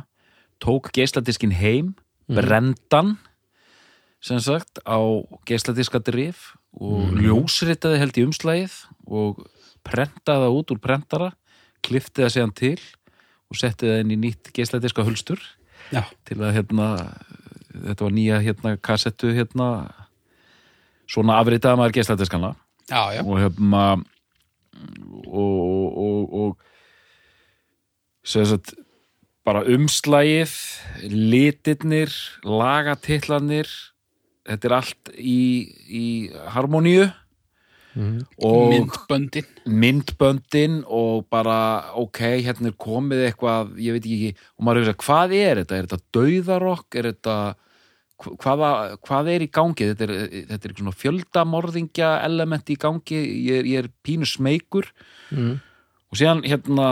tók 0.63 0.91
geisladiskin 0.95 1.55
heim 1.55 1.95
brendan 2.29 3.17
sem 4.21 4.41
sagt 4.43 4.81
á 4.85 4.99
geisladiskadrif 5.49 6.53
og 6.79 7.15
ljósritaði 7.17 8.01
held 8.03 8.19
í 8.19 8.25
umslægið 8.27 8.75
og 9.09 9.45
prentaði 9.87 10.45
það 10.45 10.57
út 10.59 10.73
úr 10.75 10.81
prentara 10.83 11.31
kliftið 11.87 12.27
það 12.27 12.35
séðan 12.35 12.57
til 12.59 12.81
og 13.49 13.61
setti 13.61 13.89
það 13.89 14.03
inn 14.03 14.15
í 14.15 14.21
nýtt 14.27 14.51
geisladiska 14.57 15.07
hulstur 15.07 15.41
já, 15.95 16.03
til 16.29 16.41
að 16.43 16.57
hérna 16.59 16.89
þetta 17.73 18.05
var 18.05 18.17
nýja 18.17 18.41
hérna 18.45 18.75
kassettu 18.83 19.33
hérna 19.37 19.69
svona 21.09 21.39
afritaða 21.41 21.79
maður 21.81 21.97
já, 23.15 23.23
og 23.25 23.39
hérna 23.41 23.85
og, 25.29 25.57
og, 25.63 25.87
og, 26.03 26.35
og 26.43 26.51
sem 28.29 28.45
sagt 28.49 28.75
bara 29.49 29.65
umslægið 29.65 30.53
litirnir, 31.09 32.13
lagatitlanir 32.45 33.71
þetta 34.49 34.69
er 34.69 34.77
allt 34.81 35.15
í, 35.17 35.41
í 35.89 36.05
harmoníu. 36.55 37.09
Mhm. 37.99 38.19
og 38.45 38.69
myndböndin. 38.71 39.47
myndböndin 39.67 40.75
og 40.87 41.25
bara 41.31 41.91
ok, 41.99 42.21
hérna 42.45 42.71
er 42.71 42.77
komið 42.79 43.23
eitthvað 43.27 43.73
ég 43.81 43.97
veit 43.97 44.05
ekki, 44.07 44.29
og 44.59 44.67
maður 44.67 44.83
hefur 44.83 44.93
sagt 44.93 45.07
hvað 45.07 45.35
er 45.35 45.61
þetta, 45.63 45.79
er 45.79 45.89
þetta 45.89 45.99
dauðarokk? 46.15 46.99
Er 47.01 47.09
þetta 47.09 47.37
hvaða, 48.45 48.71
hvað 49.03 49.33
er 49.33 49.47
í 49.47 49.51
gangi? 49.51 49.89
Þetta 49.91 50.05
er, 50.07 50.15
þetta 50.53 50.61
er 50.61 50.69
eitthvað 50.69 50.85
svona 50.85 51.01
fjöldamorðingja 51.01 52.13
element 52.29 52.71
í 52.71 52.77
gangi. 52.79 53.19
Ég 53.49 53.59
er, 53.63 53.73
ég 53.73 53.83
er 53.83 53.91
pínu 54.05 54.29
smeykur. 54.29 54.93
Mhm. 55.33 55.59
og 56.09 56.17
síðan 56.17 56.41
hérna 56.41 56.89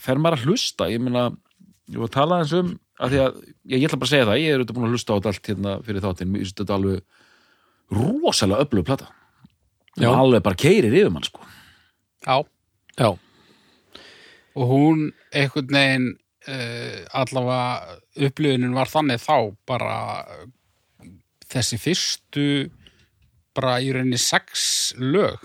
fer 0.00 0.20
maður 0.20 0.38
að 0.40 0.46
hlusta? 0.48 0.88
Ég 0.90 1.02
meina, 1.04 1.28
ég 1.90 2.00
var 2.00 2.10
að 2.10 2.16
tala 2.16 2.40
eins 2.42 2.54
um 2.56 2.74
að 3.00 3.14
því 3.14 3.20
að, 3.24 3.40
ég, 3.64 3.76
ég 3.78 3.86
ætla 3.88 4.00
bara 4.00 4.08
að 4.08 4.12
segja 4.14 4.28
það, 4.28 4.42
ég 4.42 4.52
er 4.52 4.60
auðvitað 4.60 4.76
búin 4.76 4.88
að 4.88 4.94
hlusta 4.96 5.12
á 5.12 5.16
þetta 5.16 5.32
allt 5.32 5.50
hérna 5.50 5.74
fyrir 5.86 6.04
þáttinn, 6.04 6.30
mér 6.30 6.44
finnst 6.44 6.60
þetta 6.60 6.76
alveg 6.76 6.98
rosalega 7.96 8.66
öflug 8.66 8.86
plata. 8.86 9.10
Já. 9.98 10.08
alveg 10.14 10.42
bara 10.46 10.58
keirir 10.60 10.94
yfir 10.94 11.10
mann 11.12 11.26
sko. 11.26 11.42
Já, 12.26 12.36
Já, 13.00 13.14
og 14.54 14.66
hún 14.68 15.06
einhvern 15.32 15.72
veginn 15.72 16.08
uh, 16.50 16.98
allavega 17.16 17.96
upplifunin 18.26 18.76
var 18.76 18.90
þannig 18.90 19.22
þá 19.22 19.36
bara 19.68 19.96
þessi 21.50 21.78
fyrstu 21.80 22.46
bara 23.56 23.78
í 23.82 23.90
rauninni 23.94 24.20
sex 24.20 24.92
lög. 24.98 25.40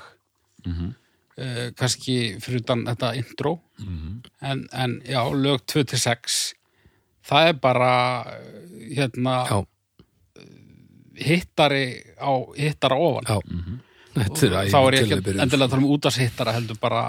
Mhm. 0.66 0.94
Uh, 1.40 1.72
kannski 1.78 2.18
fyrir 2.44 2.64
utan 2.64 2.86
þetta 2.90 3.14
intro. 3.20 3.60
Mhm. 3.80 4.22
en, 4.42 4.68
en 4.72 5.02
já, 5.06 5.22
lög 5.34 5.66
2-6 5.68 6.54
það 7.26 7.48
er 7.50 7.58
bara 7.60 7.94
uh, 8.24 8.86
hérna 8.96 9.40
já, 9.50 9.58
hittari 11.16 11.88
á 12.20 12.32
hittara 12.58 12.96
ofan. 13.00 13.28
Já. 13.28 13.40
Þetta 14.16 14.46
er 14.48 14.70
þá 14.72 14.78
er 14.80 14.96
ég 14.96 15.02
ekki 15.04 15.34
endilega 15.34 15.66
að 15.66 15.72
tala 15.74 15.82
um 15.82 15.90
útasthittara 15.92 16.54
heldur 16.56 16.78
bara, 16.80 17.02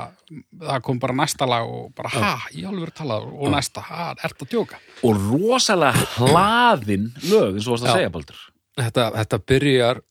það 0.58 0.80
kom 0.88 0.98
bara 0.98 1.14
næsta 1.14 1.46
lag 1.46 1.68
og 1.70 1.92
bara, 1.94 2.10
ha, 2.16 2.32
ég 2.50 2.66
alveg 2.66 2.88
verið 2.88 2.96
talað 2.98 3.28
og 3.30 3.52
næsta, 3.54 3.84
ha, 3.86 4.08
ert 4.26 4.42
að 4.42 4.50
djóka? 4.50 4.80
Og 5.06 5.20
rosalega 5.28 6.06
hlaðin 6.16 7.12
lög 7.28 7.60
eins 7.60 7.68
og 7.68 7.76
varst 7.76 7.86
að 7.86 7.92
Já. 7.92 7.94
segja 8.00 8.12
Baldur. 8.16 8.40
Þetta, 8.80 9.04
þetta 9.20 9.40
byrjar 9.52 10.02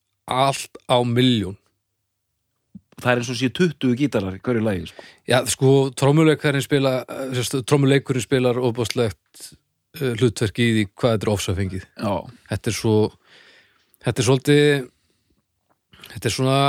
allt 0.46 0.80
á 0.88 0.98
miljón 1.04 1.60
það 3.02 3.12
er 3.12 3.22
eins 3.22 3.30
og 3.32 3.38
sé 3.40 3.52
20 3.52 3.96
gítarar 4.00 4.38
í 4.38 4.42
hverju 4.44 4.64
lagi 4.64 4.90
sko. 4.90 5.06
Já, 5.28 5.38
sko, 5.52 5.76
trómuleikurinn 6.00 6.64
spila 6.64 6.98
trómuleikurinn 7.68 8.24
spilar 8.24 8.60
ofbúslegt 8.62 9.48
uh, 10.00 10.12
hlutverk 10.16 10.62
í 10.64 10.68
því 10.78 10.86
hvað 10.94 11.16
þetta 11.16 11.28
er 11.28 11.34
ofsafengið. 11.34 11.88
Já, 12.00 12.14
þetta 12.52 12.72
er 12.72 12.78
svo 12.80 12.98
þetta 14.06 14.22
er 14.22 14.30
svolítið 14.30 14.70
þetta 16.14 16.30
er 16.30 16.36
svona 16.38 16.60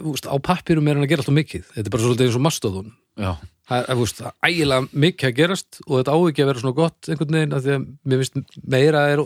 veist, 0.00 0.30
á 0.30 0.36
pappirum 0.40 0.88
er 0.88 0.96
hann 0.96 1.06
að 1.06 1.12
gera 1.12 1.24
alltaf 1.24 1.36
mikið. 1.36 1.68
Þetta 1.74 1.86
er 1.86 1.94
bara 1.94 2.06
svolítið 2.06 2.28
eins 2.28 2.38
og 2.38 2.46
mastodon. 2.46 2.92
Já, 3.16 3.32
það 3.68 3.82
er, 3.82 4.00
veist, 4.00 4.22
ægilega 4.48 5.00
mikið 5.06 5.30
að 5.30 5.38
gerast 5.40 5.80
og 5.86 5.94
þetta 5.98 6.16
á 6.16 6.18
ekki 6.20 6.44
að 6.44 6.52
vera 6.52 6.64
svona 6.64 6.78
gott 6.80 7.10
einhvern 7.10 7.40
veginn 7.40 7.56
af 7.56 7.64
því 7.64 7.76
að 7.76 7.88
mér 8.06 8.22
finnst 8.22 8.60
meira 8.76 9.08
er 9.12 9.24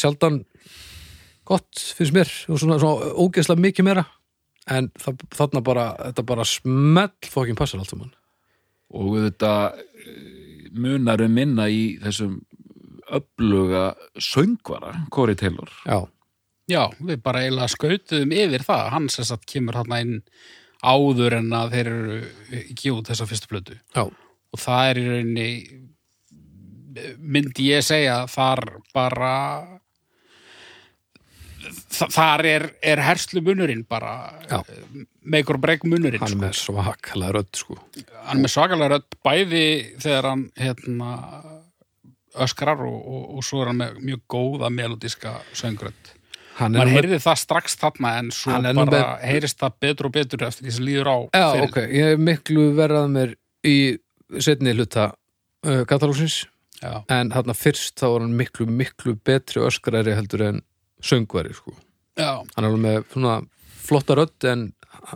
sjaldan 0.00 0.42
gott 1.44 1.80
finnst 1.98 2.14
mér 2.16 2.30
og 2.48 2.60
svona, 2.60 2.78
svona 2.80 3.14
ógeðslega 3.20 3.66
mikið 3.66 3.88
meira 3.88 4.04
en 4.70 4.90
það, 5.00 5.24
þarna 5.34 5.64
bara, 5.64 5.86
þetta 6.08 6.26
bara 6.26 6.48
smell 6.48 7.30
fókin 7.30 7.58
passar 7.58 7.82
allt 7.82 7.92
saman. 7.92 8.14
Og 8.94 9.16
þetta 9.26 9.52
munar 10.74 11.22
um 11.24 11.34
minna 11.34 11.68
í 11.70 11.96
þessum 12.02 12.40
öfluga 13.14 13.92
söngvara 14.18 14.94
Corey 15.12 15.36
Taylor. 15.38 15.70
Já, 15.84 16.06
Já, 16.70 16.88
við 16.96 17.18
bara 17.20 17.42
eiginlega 17.44 17.68
skautuðum 17.68 18.30
yfir 18.32 18.62
það, 18.64 18.86
hann 18.94 19.08
sem 19.12 19.26
sagt 19.28 19.44
kemur 19.50 19.76
hann 19.82 19.96
inn 19.98 20.14
áður 20.84 21.36
en 21.40 21.50
að 21.56 21.74
þeir 21.74 21.90
eru 21.90 22.14
ekki 22.62 22.92
út 22.94 23.10
þessa 23.10 23.26
fyrstu 23.28 23.50
plötu. 23.50 23.76
Já, 23.92 24.04
og 24.08 24.62
það 24.62 24.88
er 24.88 25.00
í 25.00 25.04
rauninni 25.10 25.48
myndi 27.18 27.68
ég 27.68 27.84
segja 27.84 28.22
þar 28.30 28.62
bara 28.96 29.34
þar 32.14 32.44
er, 32.50 32.64
er 32.82 33.02
herslu 33.04 33.42
munurinn 33.44 33.84
bara 33.88 34.14
Já. 34.50 34.60
meikur 35.24 35.58
og 35.58 35.64
breyk 35.64 35.84
munurinn 35.88 36.22
hann 36.22 36.30
er 36.30 36.34
sko. 36.34 36.42
með 36.44 36.58
svakalega 36.60 37.36
rödd 37.38 37.60
sko 37.60 37.78
hann 38.26 38.38
er 38.38 38.42
með 38.44 38.54
svakalega 38.54 38.90
rödd 38.96 39.18
bæði 39.26 39.64
þegar 40.02 40.28
hann 40.30 40.44
hérna, 40.60 41.10
öskrar 42.44 42.82
og, 42.84 42.98
og, 42.98 43.24
og 43.38 43.46
svo 43.46 43.62
er 43.62 43.70
hann 43.72 43.80
með 43.82 43.98
mjög 44.10 44.22
góða 44.34 44.70
melodíska 44.74 45.36
söngrödd 45.54 46.12
er 46.58 46.70
með, 46.70 46.92
heyrði 46.94 47.18
það 47.22 47.38
strax 47.42 47.76
þarna 47.80 48.14
en 48.20 48.30
svo 48.34 48.54
bara 48.54 48.86
með- 48.86 49.24
heyrist 49.26 49.60
það 49.62 49.78
betur 49.86 50.08
og 50.08 50.14
betur 50.14 50.44
eftir 50.46 50.66
því 50.68 50.74
sem 50.76 50.86
líður 50.88 51.10
á 51.10 51.16
já, 51.34 51.46
ferilinn. 51.50 51.70
ok, 51.70 51.78
ég 51.98 52.12
er 52.14 52.24
miklu 52.30 52.66
verrað 52.78 53.08
mér 53.14 53.34
í 53.66 53.76
setni 54.42 54.74
hluta 54.74 55.08
uh, 55.66 55.82
katalóksins 55.90 56.44
já, 56.82 57.02
en 57.10 57.32
þarna 57.34 57.56
fyrst 57.58 57.98
þá 57.98 58.06
var 58.12 58.24
hann 58.26 58.36
miklu, 58.38 58.66
miklu 58.70 59.16
betri 59.26 59.62
öskrari 59.66 60.14
heldur 60.14 60.46
en 60.50 60.62
söngvari 61.04 61.54
sko. 61.56 61.74
já, 62.16 62.40
hann 62.40 62.64
er 62.64 62.70
alveg 62.70 62.82
með 62.84 63.04
svona 63.12 63.36
flotta 63.84 64.16
rödd 64.18 64.48
en 64.48 64.66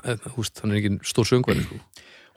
eh, 0.05 0.29
húst, 0.37 0.61
hann 0.63 0.75
er 0.75 0.83
ekki 0.83 0.99
stór 1.09 1.29
söngvari 1.31 1.65
sko. 1.65 1.81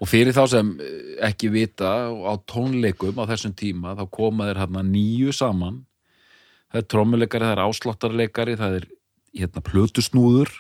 og 0.02 0.10
fyrir 0.10 0.36
þá 0.38 0.44
sem 0.56 0.74
eh, 0.80 1.14
ekki 1.30 1.52
vita 1.54 1.94
á 2.10 2.34
tónleikum 2.50 3.20
á 3.20 3.30
þessum 3.34 3.56
tíma 3.58 3.96
þá 4.00 4.06
koma 4.14 4.50
þeir 4.50 4.64
hérna 4.64 4.86
nýju 4.88 5.36
saman. 5.36 5.86
Það 6.72 6.80
er 6.80 6.92
trommuleikari, 6.94 7.48
það 7.50 7.58
er 7.58 7.64
ásláttarleikari 7.66 8.60
það 8.60 8.76
er 8.80 8.86
hérna 9.36 9.64
plötusnúður 9.68 10.54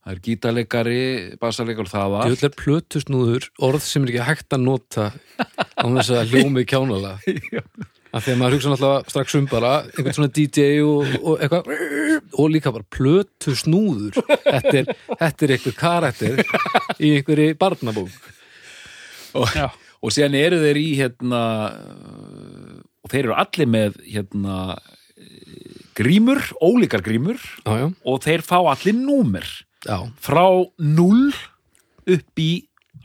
það 0.00 0.12
er 0.14 0.20
gítarleikari, 0.24 1.00
bassarleikari 1.40 1.90
það 1.90 2.12
var. 2.14 2.30
Jöll 2.30 2.46
er 2.48 2.54
plötusnúður 2.56 3.48
orð 3.66 3.84
sem 3.84 4.06
er 4.06 4.12
ekki 4.14 4.28
hægt 4.30 4.56
að 4.56 4.64
nota 4.64 5.08
á 5.10 5.84
þess 5.84 6.12
að 6.14 6.36
hljómi 6.36 6.64
kjánalega 6.68 7.18
af 8.10 8.24
því 8.24 8.32
að 8.32 8.38
maður 8.40 8.56
hugsa 8.56 8.72
náttúrulega 8.72 9.12
strax 9.12 9.36
um 9.38 9.46
bara 9.50 9.72
einhvern 9.86 10.16
svona 10.16 10.32
DJ 10.34 10.80
og, 10.82 11.12
og 11.20 11.42
eitthvað. 11.44 11.70
Og 12.40 12.50
líka 12.52 12.72
bara 12.74 12.86
plötusnúður 12.96 14.18
þetta 14.26 14.74
er, 14.82 14.90
þetta 15.20 15.46
er 15.46 15.54
einhver 15.56 15.76
karakter 15.78 16.42
í 16.98 17.12
einhverju 17.18 17.54
barnabók. 17.60 18.30
Og, 19.38 19.46
Já. 19.54 19.68
og 20.02 20.14
síðan 20.14 20.34
eru 20.40 20.58
þeir 20.64 20.80
í 20.80 20.88
hérna 20.98 21.42
og 23.04 23.12
þeir 23.12 23.28
eru 23.28 23.36
allir 23.38 23.70
með 23.70 24.00
hérna 24.08 24.56
grímur, 26.00 26.40
ólíkar 26.62 27.02
grímur. 27.04 27.38
Já, 27.66 27.72
já, 27.84 27.86
og 28.08 28.22
þeir 28.24 28.42
fá 28.46 28.58
allir 28.72 28.96
númer. 28.96 29.46
Já, 29.86 29.96
frá 30.20 30.44
0 30.80 31.30
upp 32.10 32.42
í 32.42 32.50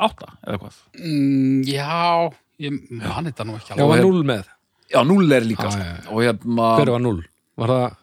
8 0.01 0.27
eða 0.43 0.57
hvað? 0.59 0.79
Mm, 0.99 1.61
já, 1.69 2.33
ég 2.65 2.79
man 2.89 3.29
þetta 3.29 3.45
nú 3.47 3.55
ekki 3.59 3.71
já, 3.71 3.75
alveg. 3.77 3.91
var 3.93 4.03
null 4.03 4.25
með 4.27 4.49
Já, 4.91 5.01
0 5.01 5.31
er 5.33 5.45
líka 5.47 5.65
Já, 5.65 5.71
sko. 5.71 5.81
já, 5.81 5.95
já. 5.95 6.09
og 6.11 6.23
hérna 6.23 6.69
Hver 6.77 6.91
var 6.93 7.01
null? 7.01 7.21
Var 7.57 7.73
það 7.73 7.95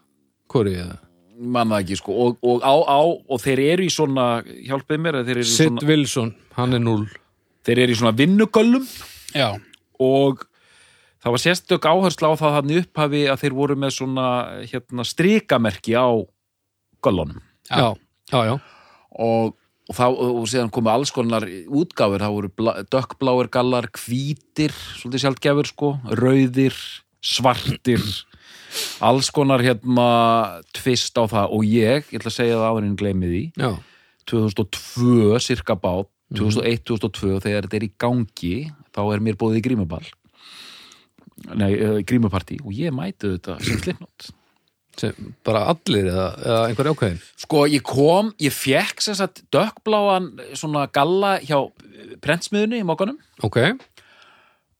hvori 0.52 0.76
eða? 0.82 0.98
manna 1.42 1.80
ekki 1.82 1.96
sko 1.98 2.14
og, 2.26 2.38
og 2.44 2.62
á 2.62 2.74
á 2.86 3.00
og 3.02 3.40
þeir 3.42 3.62
eru 3.72 3.86
í 3.86 3.92
svona 3.92 4.26
hjálpið 4.46 5.02
mér 5.02 5.18
Sid 5.42 5.48
svona, 5.48 5.86
Wilson, 5.88 6.32
hann 6.58 6.76
er 6.76 6.82
null 6.82 7.06
þeir 7.66 7.84
eru 7.84 7.94
í 7.94 7.98
svona 7.98 8.14
vinnugöllum 8.18 8.86
Já, 9.34 9.56
og 10.02 10.44
það 11.22 11.34
var 11.34 11.42
sérstök 11.42 11.88
áhersla 11.88 12.30
á 12.30 12.34
það 12.40 12.56
hann 12.58 12.74
upphafi 12.82 13.24
að 13.32 13.42
þeir 13.42 13.56
voru 13.56 13.78
með 13.78 13.96
svona 13.96 14.26
hérna 14.68 15.06
strikamerki 15.08 15.96
á 15.96 16.10
göllunum 17.02 17.40
Já, 17.70 17.94
já, 18.30 18.40
já, 18.50 18.54
og, 19.16 19.56
og, 19.90 19.94
þá, 19.96 20.04
og 20.08 20.44
síðan 20.50 20.72
komu 20.74 20.92
alls 20.92 21.12
konar 21.14 21.46
útgáfur, 21.46 22.22
það 22.22 22.36
voru 22.36 22.52
dökkbláir 22.92 23.50
gallar, 23.52 23.88
hvítir 23.96 24.74
svolítið 24.98 25.24
sjaldgæfur 25.24 25.70
sko, 25.70 25.94
rauðir 26.18 26.76
svartir 27.22 28.02
alls 29.04 29.28
konar 29.34 29.62
hérna 29.64 30.08
tvist 30.76 31.18
á 31.18 31.24
það. 31.28 31.54
Og 31.56 31.66
ég, 31.68 32.08
ég 32.08 32.20
ætla 32.20 32.32
að 32.32 32.38
segja 32.38 32.58
það 32.58 32.68
áðurinn 32.70 32.98
gleymið 33.00 33.34
því 33.34 33.44
já. 33.58 33.70
2002 34.30 35.40
cirka 35.42 35.76
bát 35.76 36.08
2001-2002 36.32 37.40
þegar 37.44 37.66
þetta 37.66 37.78
er 37.78 37.86
í 37.86 37.92
gangi 38.00 38.56
þá 38.94 39.02
er 39.04 39.24
mér 39.24 39.38
bóðið 39.40 39.60
í 39.60 39.64
grímuball. 39.66 40.04
Nei, 41.58 41.72
uh, 41.74 41.98
grímupartí. 42.06 42.60
Og 42.62 42.72
ég 42.76 42.94
mæti 42.94 43.34
þetta 43.34 43.58
sem 43.64 43.80
slipnót 43.82 44.30
Sem, 45.00 45.32
bara 45.46 45.64
allir 45.72 46.10
eða, 46.10 46.26
eða 46.44 46.58
einhver 46.68 46.90
ákveðin? 46.92 47.20
Sko 47.40 47.62
ég 47.70 47.84
kom, 47.86 48.32
ég 48.42 48.52
fekk 48.52 49.00
sem 49.04 49.16
sagt 49.16 49.40
dökkbláan 49.54 50.26
svona 50.58 50.84
galla 50.92 51.38
hjá 51.40 51.58
prentsmiðunni 52.22 52.82
í 52.82 52.86
mókanum 52.86 53.16
Ok, 53.46 53.56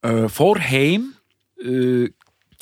uh, 0.07 0.27
fór 0.33 0.61
heim 0.69 1.11
uh, 1.65 2.11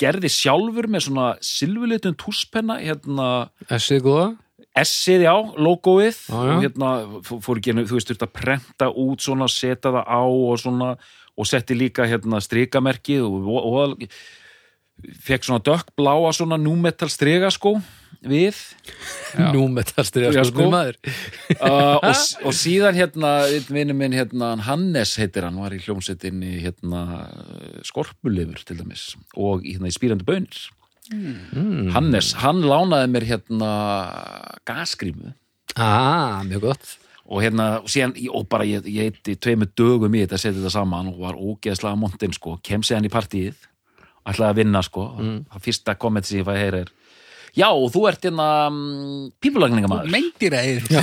gerði 0.01 0.31
sjálfur 0.33 0.87
með 0.89 1.05
svona 1.09 1.27
silfurlitun 1.45 2.15
túspenna 2.17 2.79
hérna 2.81 3.27
essið 3.69 4.05
góða? 4.07 4.29
S-ið, 4.71 5.25
já, 5.25 5.33
logoið. 5.59 6.15
Já, 6.31 6.35
já. 6.47 6.51
og 6.55 6.61
hérna 6.63 6.89
fó- 7.27 7.41
fór 7.43 7.59
ekki, 7.59 7.73
þú 7.89 7.97
veist, 7.97 8.07
þurft 8.07 8.21
að 8.23 8.29
prenta 8.37 8.87
út 9.03 9.19
svona, 9.19 9.49
setja 9.51 9.91
það 9.91 10.05
á 10.07 10.21
og 10.23 10.61
svona 10.61 10.93
og 11.35 11.47
setti 11.49 11.75
líka 11.75 12.05
hérna 12.07 12.39
strikamerkið 12.39 13.25
og, 13.27 13.49
og, 13.51 13.67
og 13.99 14.05
fekk 15.25 15.47
svona 15.47 15.63
dökkbláa 15.65 16.31
svona 16.35 16.59
númetal 16.61 17.09
striga 17.11 17.51
sko 17.53 17.77
við. 18.21 18.57
Nú 19.53 19.65
með 19.71 19.93
það 19.95 20.07
styrja 20.09 20.31
Já, 20.35 20.43
sko. 20.49 20.67
uh, 20.67 21.97
og, 21.97 22.21
og 22.47 22.55
síðan 22.55 22.97
hérna 22.97 23.31
vinnu 23.71 23.95
minn 23.97 24.15
hérna 24.15 24.53
Hannes 24.67 25.15
heitir 25.19 25.47
hann 25.47 25.59
var 25.61 25.73
í 25.73 25.81
hljómsettinni 25.81 26.59
hérna 26.61 27.25
skorpulifur 27.87 28.61
til 28.67 28.81
dæmis 28.81 29.11
og 29.33 29.65
hérna 29.65 29.89
í 29.89 29.95
spýrandi 29.95 30.27
bönir 30.27 30.65
mm. 31.11 31.91
Hannes, 31.95 32.33
hann 32.43 32.61
lánaði 32.65 33.13
mér 33.13 33.29
hérna 33.33 33.71
gasgrímu. 34.67 35.33
Ah, 35.79 36.43
mjög 36.45 36.67
gott. 36.69 36.97
Og 37.31 37.39
hérna, 37.45 37.77
og 37.79 37.87
síðan, 37.87 38.11
og 38.35 38.43
bara 38.51 38.65
ég, 38.67 38.83
ég 38.91 39.07
eitti 39.07 39.37
tveimur 39.39 39.69
dögum 39.77 40.17
í 40.17 40.25
þetta 40.25 40.35
að 40.35 40.41
setja 40.43 40.57
þetta 40.59 40.73
saman 40.73 41.13
og 41.13 41.21
var 41.23 41.37
ógeðslega 41.39 41.95
montinn, 41.95 42.33
sko, 42.35 42.57
kem 42.65 42.83
séðan 42.83 43.07
í 43.07 43.13
partíið 43.13 43.69
ætlaði 44.27 44.49
að 44.51 44.59
vinna, 44.61 44.81
sko 44.85 45.01
það 45.17 45.61
fyrsta 45.67 45.95
komment 45.99 46.27
sem 46.29 46.39
ég 46.41 46.47
fæði 46.47 46.63
heyra 46.65 46.81
er 46.85 46.91
já, 47.57 47.67
þú 47.93 48.01
ert 48.07 48.23
hérna 48.27 48.47
um, 48.69 48.77
pípulagningamæður 49.43 50.11
meindir 50.13 50.53
eður. 50.55 50.91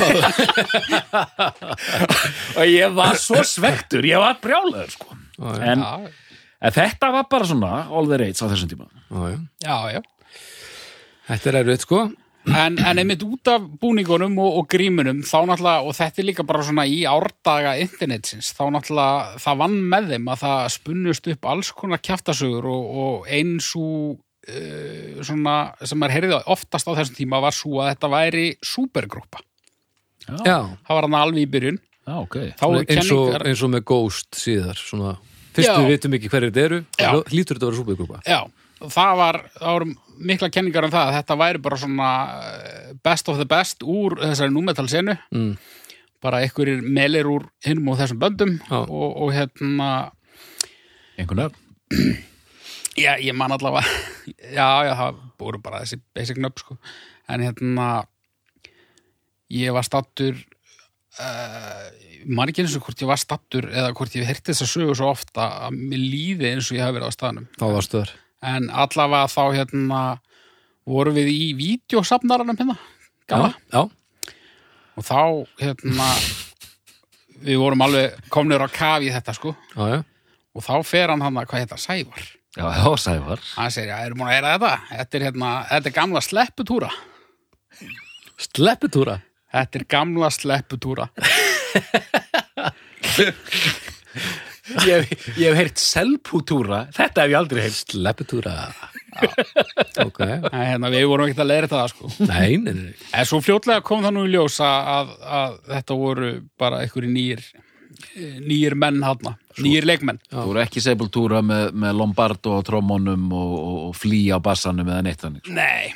og 2.58 2.64
ég 2.70 2.94
var 2.96 3.18
svo 3.20 3.42
svektur, 3.44 4.06
ég 4.08 4.20
var 4.22 4.38
brjálaður, 4.42 4.90
sko 4.94 5.16
Já, 5.38 5.50
en, 5.72 5.82
Já, 5.84 5.92
en 6.66 6.72
þetta 6.74 7.10
var 7.14 7.26
bara 7.30 7.46
svona 7.46 7.72
all 7.94 8.08
the 8.10 8.16
rates 8.18 8.42
á 8.42 8.48
þessum 8.50 8.70
tíma 8.72 8.88
Já, 8.88 9.36
já. 9.62 9.76
já. 9.98 10.00
Þetta 11.28 11.50
er 11.52 11.58
erfitt 11.62 11.84
sko 11.84 12.00
En, 12.54 12.78
en 12.80 12.98
einmitt 13.02 13.22
út 13.26 13.48
af 13.52 13.64
búningunum 13.82 14.38
og, 14.40 14.60
og 14.60 14.68
grímunum 14.72 15.20
þá 15.26 15.36
náttúrulega, 15.50 15.82
og 15.84 15.96
þetta 15.98 16.22
er 16.22 16.26
líka 16.28 16.44
bara 16.48 16.64
svona 16.66 16.86
í 16.88 17.02
árdaga 17.08 17.74
internetsins, 17.82 18.52
þá 18.56 18.62
náttúrulega 18.74 19.42
það 19.44 19.60
vann 19.64 19.76
með 19.92 20.08
þeim 20.14 20.30
að 20.32 20.40
það 20.44 20.62
spunnust 20.76 21.28
upp 21.34 21.50
alls 21.52 21.72
konar 21.76 22.02
kjaftasögur 22.08 22.68
og, 22.72 22.88
og 23.04 23.28
eins 23.38 23.68
og 23.78 24.16
uh, 24.18 25.20
svona 25.26 25.56
sem 25.84 26.00
maður 26.00 26.16
heyrði 26.18 26.40
oftast 26.54 26.88
á 26.88 26.96
þessum 26.98 27.18
tíma 27.20 27.42
var 27.44 27.56
svo 27.56 27.82
að 27.82 27.92
þetta 27.94 28.12
væri 28.16 28.46
supergrúpa. 28.64 29.42
Já, 30.28 30.58
Það 30.84 30.92
var 30.92 31.06
hann 31.06 31.14
alveg 31.22 31.46
í 31.46 31.50
byrjun. 31.52 31.78
já 32.08 32.14
ok 32.20 32.34
Þá 32.60 32.64
er 32.68 32.78
eins 32.78 33.10
og, 33.12 33.24
kenningar... 33.24 33.44
eins 33.48 33.62
og 33.64 33.70
með 33.72 33.84
Ghost 33.88 34.36
síðar 34.36 34.76
svona. 34.76 35.14
Fyrst 35.56 35.70
Já. 35.70 35.78
við 35.80 35.88
vitum 35.94 36.16
ekki 36.18 36.28
hverju 36.32 36.50
þetta 36.52 36.64
eru 36.66 36.80
hlýtur 37.32 37.56
þetta 37.56 37.64
að 37.64 37.70
vera 37.70 37.78
súpergrúpa 37.80 38.18
Já, 38.28 38.40
það 38.82 39.16
var, 39.18 39.40
það 39.56 39.74
voru 39.76 39.94
mikla 40.28 40.50
kenningar 40.52 40.86
um 40.86 40.92
það 40.92 41.10
að 41.10 41.16
þetta 41.18 41.38
væri 41.42 41.62
bara 41.64 41.80
svona 41.80 42.12
eh, 42.44 42.94
best 43.04 43.30
of 43.30 43.40
the 43.40 43.46
best 43.48 43.84
úr 43.86 44.18
þessari 44.22 44.54
númetal 44.54 44.86
senu 44.90 45.14
mm. 45.34 45.52
bara 46.24 46.42
einhverjir 46.44 46.82
melir 46.82 47.28
úr 47.30 47.48
hinum 47.66 47.92
og 47.92 48.00
þessum 48.00 48.20
böndum 48.22 48.56
Já. 48.66 48.80
og, 48.82 49.08
og 49.08 49.32
hérna 49.36 49.90
einhvern 51.18 51.48
veginn 51.48 52.18
já, 53.04 53.14
ég 53.22 53.34
man 53.36 53.54
allavega 53.54 53.86
já, 54.58 54.68
já, 54.88 54.92
það 55.00 55.24
voru 55.40 55.62
bara 55.62 55.82
þessi 55.84 56.00
basic 56.16 56.42
nöfn 56.42 56.64
sko. 56.64 56.78
en 57.28 57.46
hérna 57.46 57.88
ég 59.54 59.74
var 59.74 59.86
stattur 59.86 60.36
uh, 61.18 61.84
man 62.26 62.50
ekki 62.50 62.64
eins 62.64 62.76
og 62.76 62.86
hvort 62.86 63.02
ég 63.02 63.10
var 63.10 63.20
stattur 63.20 63.70
eða 63.70 63.92
hvort 63.96 64.16
ég 64.18 64.26
heyrti 64.28 64.52
þess 64.52 64.66
að 64.66 64.72
sögu 64.74 64.96
svo 64.98 65.12
ofta 65.14 65.50
að 65.66 65.78
mér 65.78 66.02
líði 66.02 66.50
eins 66.52 66.70
og 66.70 66.78
ég 66.78 66.84
hafi 66.84 66.98
verið 66.98 67.12
á 67.14 67.16
staðnum 67.16 67.52
Þá 67.56 67.66
varstu 67.70 68.02
þar 68.02 68.16
en 68.44 68.68
allavega 68.70 69.28
þá 69.32 69.42
hérna 69.56 70.00
vorum 70.88 71.16
við 71.18 71.30
í 71.32 71.46
vídeosafnaranum 71.58 72.58
hérna, 72.58 72.76
gala 73.28 73.52
Já, 73.72 73.82
og 74.98 75.06
þá 75.06 75.20
hérna 75.60 76.08
við 77.44 77.60
vorum 77.60 77.84
alveg 77.86 78.16
komnir 78.34 78.64
á 78.64 78.68
kaf 78.72 79.04
í 79.04 79.12
þetta 79.14 79.34
sko. 79.36 79.54
Já, 79.76 79.84
já, 79.92 80.00
og 80.54 80.66
þá 80.66 80.74
fer 80.86 81.12
hann 81.12 81.22
hann 81.22 81.38
að 81.38 81.48
hvað 81.52 81.64
þetta 81.66 81.80
Sævar? 81.82 82.24
Já, 82.58 82.66
já, 82.74 82.88
Sævar. 82.98 83.44
Hann 83.54 83.74
segir, 83.74 83.92
já, 83.92 83.98
erum 84.06 84.22
búin 84.22 84.30
að 84.30 84.38
heyra 84.38 84.54
þetta? 84.56 84.72
Þetta 84.90 85.18
er 85.18 85.26
hérna, 85.28 85.50
þetta 85.70 85.90
er 85.90 85.96
gamla 86.00 86.22
slepputúra. 86.24 86.90
Slepputúra? 88.48 89.16
Þetta 89.48 89.78
er 89.80 89.84
gamla 89.88 90.28
slepputúra 90.28 91.06
ég, 94.88 95.12
ég 95.38 95.48
hef 95.48 95.58
heyrt 95.58 95.82
selpútúra 95.82 96.84
þetta 96.96 97.24
hef 97.24 97.34
ég 97.34 97.38
aldrei 97.40 97.64
heyrt. 97.66 97.94
Slepputúra 97.94 98.56
Ok. 100.06 100.20
En 100.20 100.60
hérna, 100.62 100.90
við 100.92 101.06
vorum 101.10 101.26
ekkert 101.26 101.42
að 101.42 101.50
leira 101.50 101.70
þetta 101.70 101.86
sko. 101.90 102.10
Nei, 102.28 102.58
nei, 102.62 102.74
nei. 102.76 102.92
En 103.16 103.26
svo 103.26 103.40
fljótlega 103.42 103.82
kom 103.86 104.04
það 104.04 104.14
nú 104.14 104.26
í 104.28 104.34
ljós 104.34 104.60
að, 104.62 104.92
að, 104.94 105.14
að 105.38 105.56
þetta 105.72 105.96
voru 106.02 106.34
bara 106.60 106.82
einhverjir 106.84 107.14
nýjir 107.14 107.48
nýjir 108.44 108.76
menn 108.78 109.00
hann 109.02 109.32
nýjir 109.58 109.86
leikmenn. 109.88 110.20
Þú 110.30 110.44
voru 110.50 110.62
ekki 110.62 110.82
sepultúra 110.82 111.40
með, 111.44 111.72
með 111.74 111.96
Lombardo 111.98 112.58
á 112.58 112.60
trómónum 112.66 113.26
og, 113.34 113.54
og, 113.58 113.80
og 113.88 113.96
flý 113.98 114.28
á 114.30 114.38
bassanum 114.42 114.88
eða 114.88 115.04
neitt 115.06 115.24
þannig 115.24 115.50
Nei, 115.54 115.90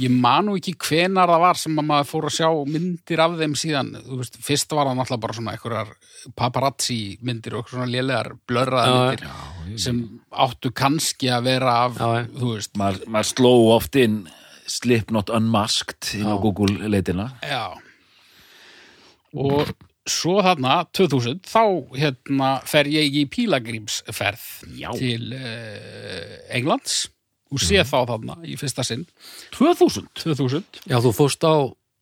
ég 0.00 0.10
man 0.10 0.48
nú 0.48 0.56
ekki 0.58 0.74
hvenar 0.88 1.30
það 1.30 1.44
var 1.44 1.60
sem 1.60 1.78
að 1.80 1.88
maður 1.90 2.10
fór 2.10 2.28
að 2.30 2.36
sjá 2.40 2.48
myndir 2.74 3.24
af 3.24 3.38
þeim 3.38 3.56
síðan, 3.58 3.92
þú 4.08 4.20
veist, 4.22 4.40
fyrst 4.48 4.74
var 4.74 4.90
það 4.90 5.00
náttúrulega 5.00 5.24
bara 5.26 5.38
svona 5.38 5.54
einhverjar 5.54 5.94
paparazzi 6.36 7.18
myndir 7.24 7.58
og 7.58 7.68
svona 7.70 7.86
lélegar 7.90 8.32
blörraða 8.48 9.14
Já, 9.14 9.28
myndir 9.64 9.82
sem 9.84 10.00
áttu 10.30 10.70
kannski 10.74 11.30
að 11.32 11.48
vera 11.50 11.76
af, 11.86 11.98
Já, 11.98 12.08
já. 12.20 12.26
þú 12.40 12.52
veist, 12.54 12.74
maður 12.80 13.08
mað 13.16 13.30
sló 13.30 13.52
oft 13.74 13.98
inn 14.00 14.20
Slipknot 14.70 15.32
Unmasked 15.34 16.14
inn 16.16 16.28
á 16.30 16.40
Google 16.40 16.88
leitina. 16.88 17.28
Já. 17.44 17.76
Og 19.34 19.74
svo 20.08 20.38
þarna, 20.44 20.84
2000, 20.94 21.42
þá 21.48 21.62
hérna 21.96 22.50
fer 22.68 22.88
ég 22.92 23.16
í 23.20 23.24
pílagrímsferð 23.28 24.44
Já. 24.78 24.90
til 24.96 25.32
uh, 25.36 26.36
Englands 26.54 27.08
og 27.54 27.60
sé 27.62 27.82
þá 27.86 27.98
þarna 28.08 28.38
í 28.48 28.56
fyrsta 28.58 28.84
sinn, 28.86 29.04
2000 29.54 30.08
2000. 30.24 30.80
Já, 30.90 30.98
þú 31.04 31.12
fórst 31.14 31.44
á 31.44 31.54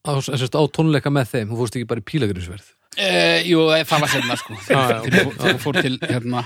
á, 0.07 0.13
á 0.19 0.63
tónleika 0.73 1.13
með 1.13 1.35
þeim, 1.35 1.51
þú 1.53 1.59
fórst 1.61 1.77
ekki 1.79 1.91
bara 1.91 2.03
í 2.03 2.09
pílagrinsverð 2.09 2.71
Uh, 2.93 3.39
jú, 3.49 3.61
eh, 3.73 3.87
það 3.89 4.03
var 4.05 4.11
senna 4.13 4.35
sko. 4.37 4.55
Já, 4.69 4.81
þegar 5.07 5.47
ég 5.49 5.61
fór- 5.63 5.79
til 5.81 5.95
hérna 6.03 6.43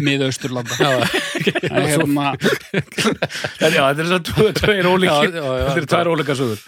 miðausturlanda. 0.00 0.88
En 1.68 1.88
hérna 1.90 2.30
En 3.66 3.74
já, 3.76 3.82
þetta 3.90 4.00
er 4.04 4.08
svo 4.08 4.18
tve- 4.30 4.54
tveir 4.56 4.88
ólíkir. 4.88 5.34
Þetta 5.36 5.74
er 5.82 5.88
tveir 5.92 6.10
ólíkar 6.14 6.38
sögur. 6.40 6.62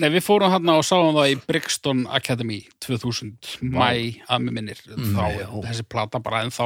Nei, 0.00 0.08
við 0.16 0.24
fórum 0.24 0.54
hérna 0.54 0.78
og 0.80 0.86
sáum 0.88 1.12
það 1.18 1.34
í 1.34 1.36
Brixton 1.50 2.02
Academy 2.20 2.62
2000 2.86 3.36
mæ 3.68 3.84
að 4.32 4.46
mér 4.46 4.56
minnir. 4.62 4.80
Þá 4.96 5.22
já. 5.36 5.46
þessi 5.68 5.86
plata 5.92 6.22
bara 6.24 6.40
en 6.46 6.54
þá 6.54 6.64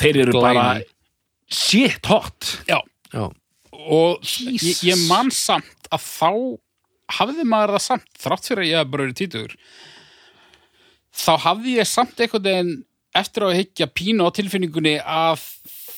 Þeir 0.00 0.20
eru 0.26 0.42
bara 0.42 0.66
shit 1.46 2.10
hot. 2.10 2.56
Já, 2.66 2.80
Já, 3.14 3.28
og 3.84 4.34
ég, 4.50 4.82
ég 4.90 5.06
man 5.06 5.30
samt 5.34 5.90
að 5.94 6.02
þá 6.10 6.30
hafði 7.20 7.44
maður 7.46 7.76
það 7.76 7.84
samt 7.86 8.14
þrátt 8.18 8.48
fyrir 8.50 8.64
að 8.64 8.70
ég 8.72 8.80
hef 8.82 8.90
bara 8.90 9.04
verið 9.06 9.18
títugur 9.22 9.58
þá 11.14 11.32
hafði 11.46 11.76
ég 11.78 11.88
samt 11.88 12.20
einhvern 12.20 12.44
veginn 12.48 12.74
eftir 13.14 13.46
að 13.46 13.56
hyggja 13.60 13.86
pínu 13.94 14.26
á 14.26 14.30
tilfinningunni 14.34 14.96
að 15.00 15.42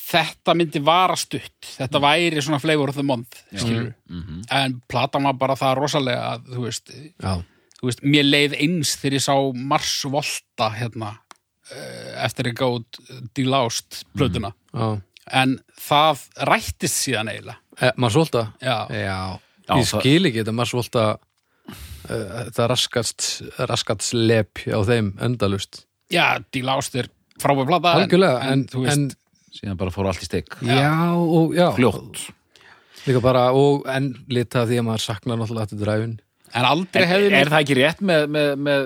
þetta 0.07 0.53
myndi 0.55 0.79
vara 0.85 1.15
stutt. 1.19 1.57
Þetta 1.75 1.99
væri 1.99 2.41
svona 2.43 2.61
flavor 2.63 2.89
of 2.93 2.95
the 2.95 3.03
month 3.03 3.41
skilur 3.51 3.93
Mhm. 4.09 4.43
en 4.51 4.81
platan 4.87 5.23
var 5.27 5.33
bara 5.33 5.55
það 5.55 5.77
rosalega 5.81 6.35
að 6.37 6.45
þú 6.53 6.63
veist, 6.67 6.91
já, 7.23 7.33
þú 7.81 7.89
veist 7.89 8.03
mér 8.03 8.23
leið 8.29 8.53
eins 8.61 8.95
þegar 9.01 9.13
ég 9.17 9.25
sá 9.25 9.35
Mars 9.53 10.03
Volta 10.05 10.69
hérna 10.77 11.17
eh, 11.71 12.23
eftir 12.23 12.47
að 12.53 12.55
gátt 12.61 12.99
Deloused 13.35 14.03
plötuna. 14.15 14.53
Já. 14.73 15.01
En 15.33 15.57
það 15.75 16.21
rættist 16.47 16.95
síðan 17.03 17.27
eiginlega. 17.27 17.57
E, 17.81 17.91
Maður 17.97 18.11
svolta 18.15 18.53
já, 18.61 18.87
Já, 18.89 19.39
Já, 19.67 19.75
ég 19.75 19.85
skil 19.91 20.23
ekki 20.29 20.39
þetta 20.45 20.53
maður 20.55 20.71
svolta 20.71 21.03
uh, 21.11 21.17
þetta 22.07 22.67
raskast 22.71 23.27
raskast 23.69 24.07
slep 24.11 24.63
á 24.67 24.79
þeim 24.87 25.13
endalust 25.27 25.83
já 26.13 26.37
Deloused 26.55 26.95
er 27.03 27.09
frábæð 27.41 27.67
plata 27.69 27.93
en- 27.97 28.05
Algjörlega, 28.05 28.51
en, 28.53 28.65
þú 28.71 28.83
veist, 28.85 28.97
en 28.97 29.09
Síðan 29.57 29.77
bara 29.79 29.89
fór 29.93 30.05
allt 30.11 30.21
í 30.21 30.27
stegg 30.27 30.51
já, 30.61 30.91
og 31.17 31.53
já. 31.57 31.71
Fljótt. 31.73 32.19
Líka 33.07 33.21
bara, 33.23 33.47
og 33.57 33.87
en 33.89 34.11
lita 34.29 34.65
því 34.67 34.77
að 34.81 34.85
maður 34.85 35.03
saknar 35.07 35.39
náttúrulega 35.39 35.69
þetta 35.71 35.85
dræfin 35.85 36.15
en 36.57 36.65
aldrei 36.67 37.01
Er, 37.03 37.07
hefði 37.09 37.31
er 37.41 37.49
það 37.51 37.63
ekki 37.63 37.75
rétt 37.79 38.03
með, 38.07 38.25
með, 38.35 38.51
með 38.67 38.85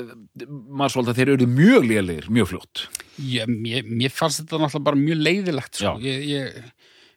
Marsvold 0.82 1.12
að 1.12 1.20
þeir 1.20 1.32
eru 1.36 1.48
mjög 1.52 1.84
lélegir, 1.90 2.30
mjög 2.34 2.48
fljótt? 2.54 2.86
Ég, 3.22 3.50
mér, 3.52 3.84
mér 3.86 4.14
fannst 4.16 4.42
þetta 4.42 4.62
náttúrulega 4.64 4.88
bara 4.88 5.02
mjög 5.02 5.20
leiðilegt 5.28 5.78
sko. 5.82 5.92
Já. 6.00 6.08
ég, 6.08 6.24
ég 6.32 6.72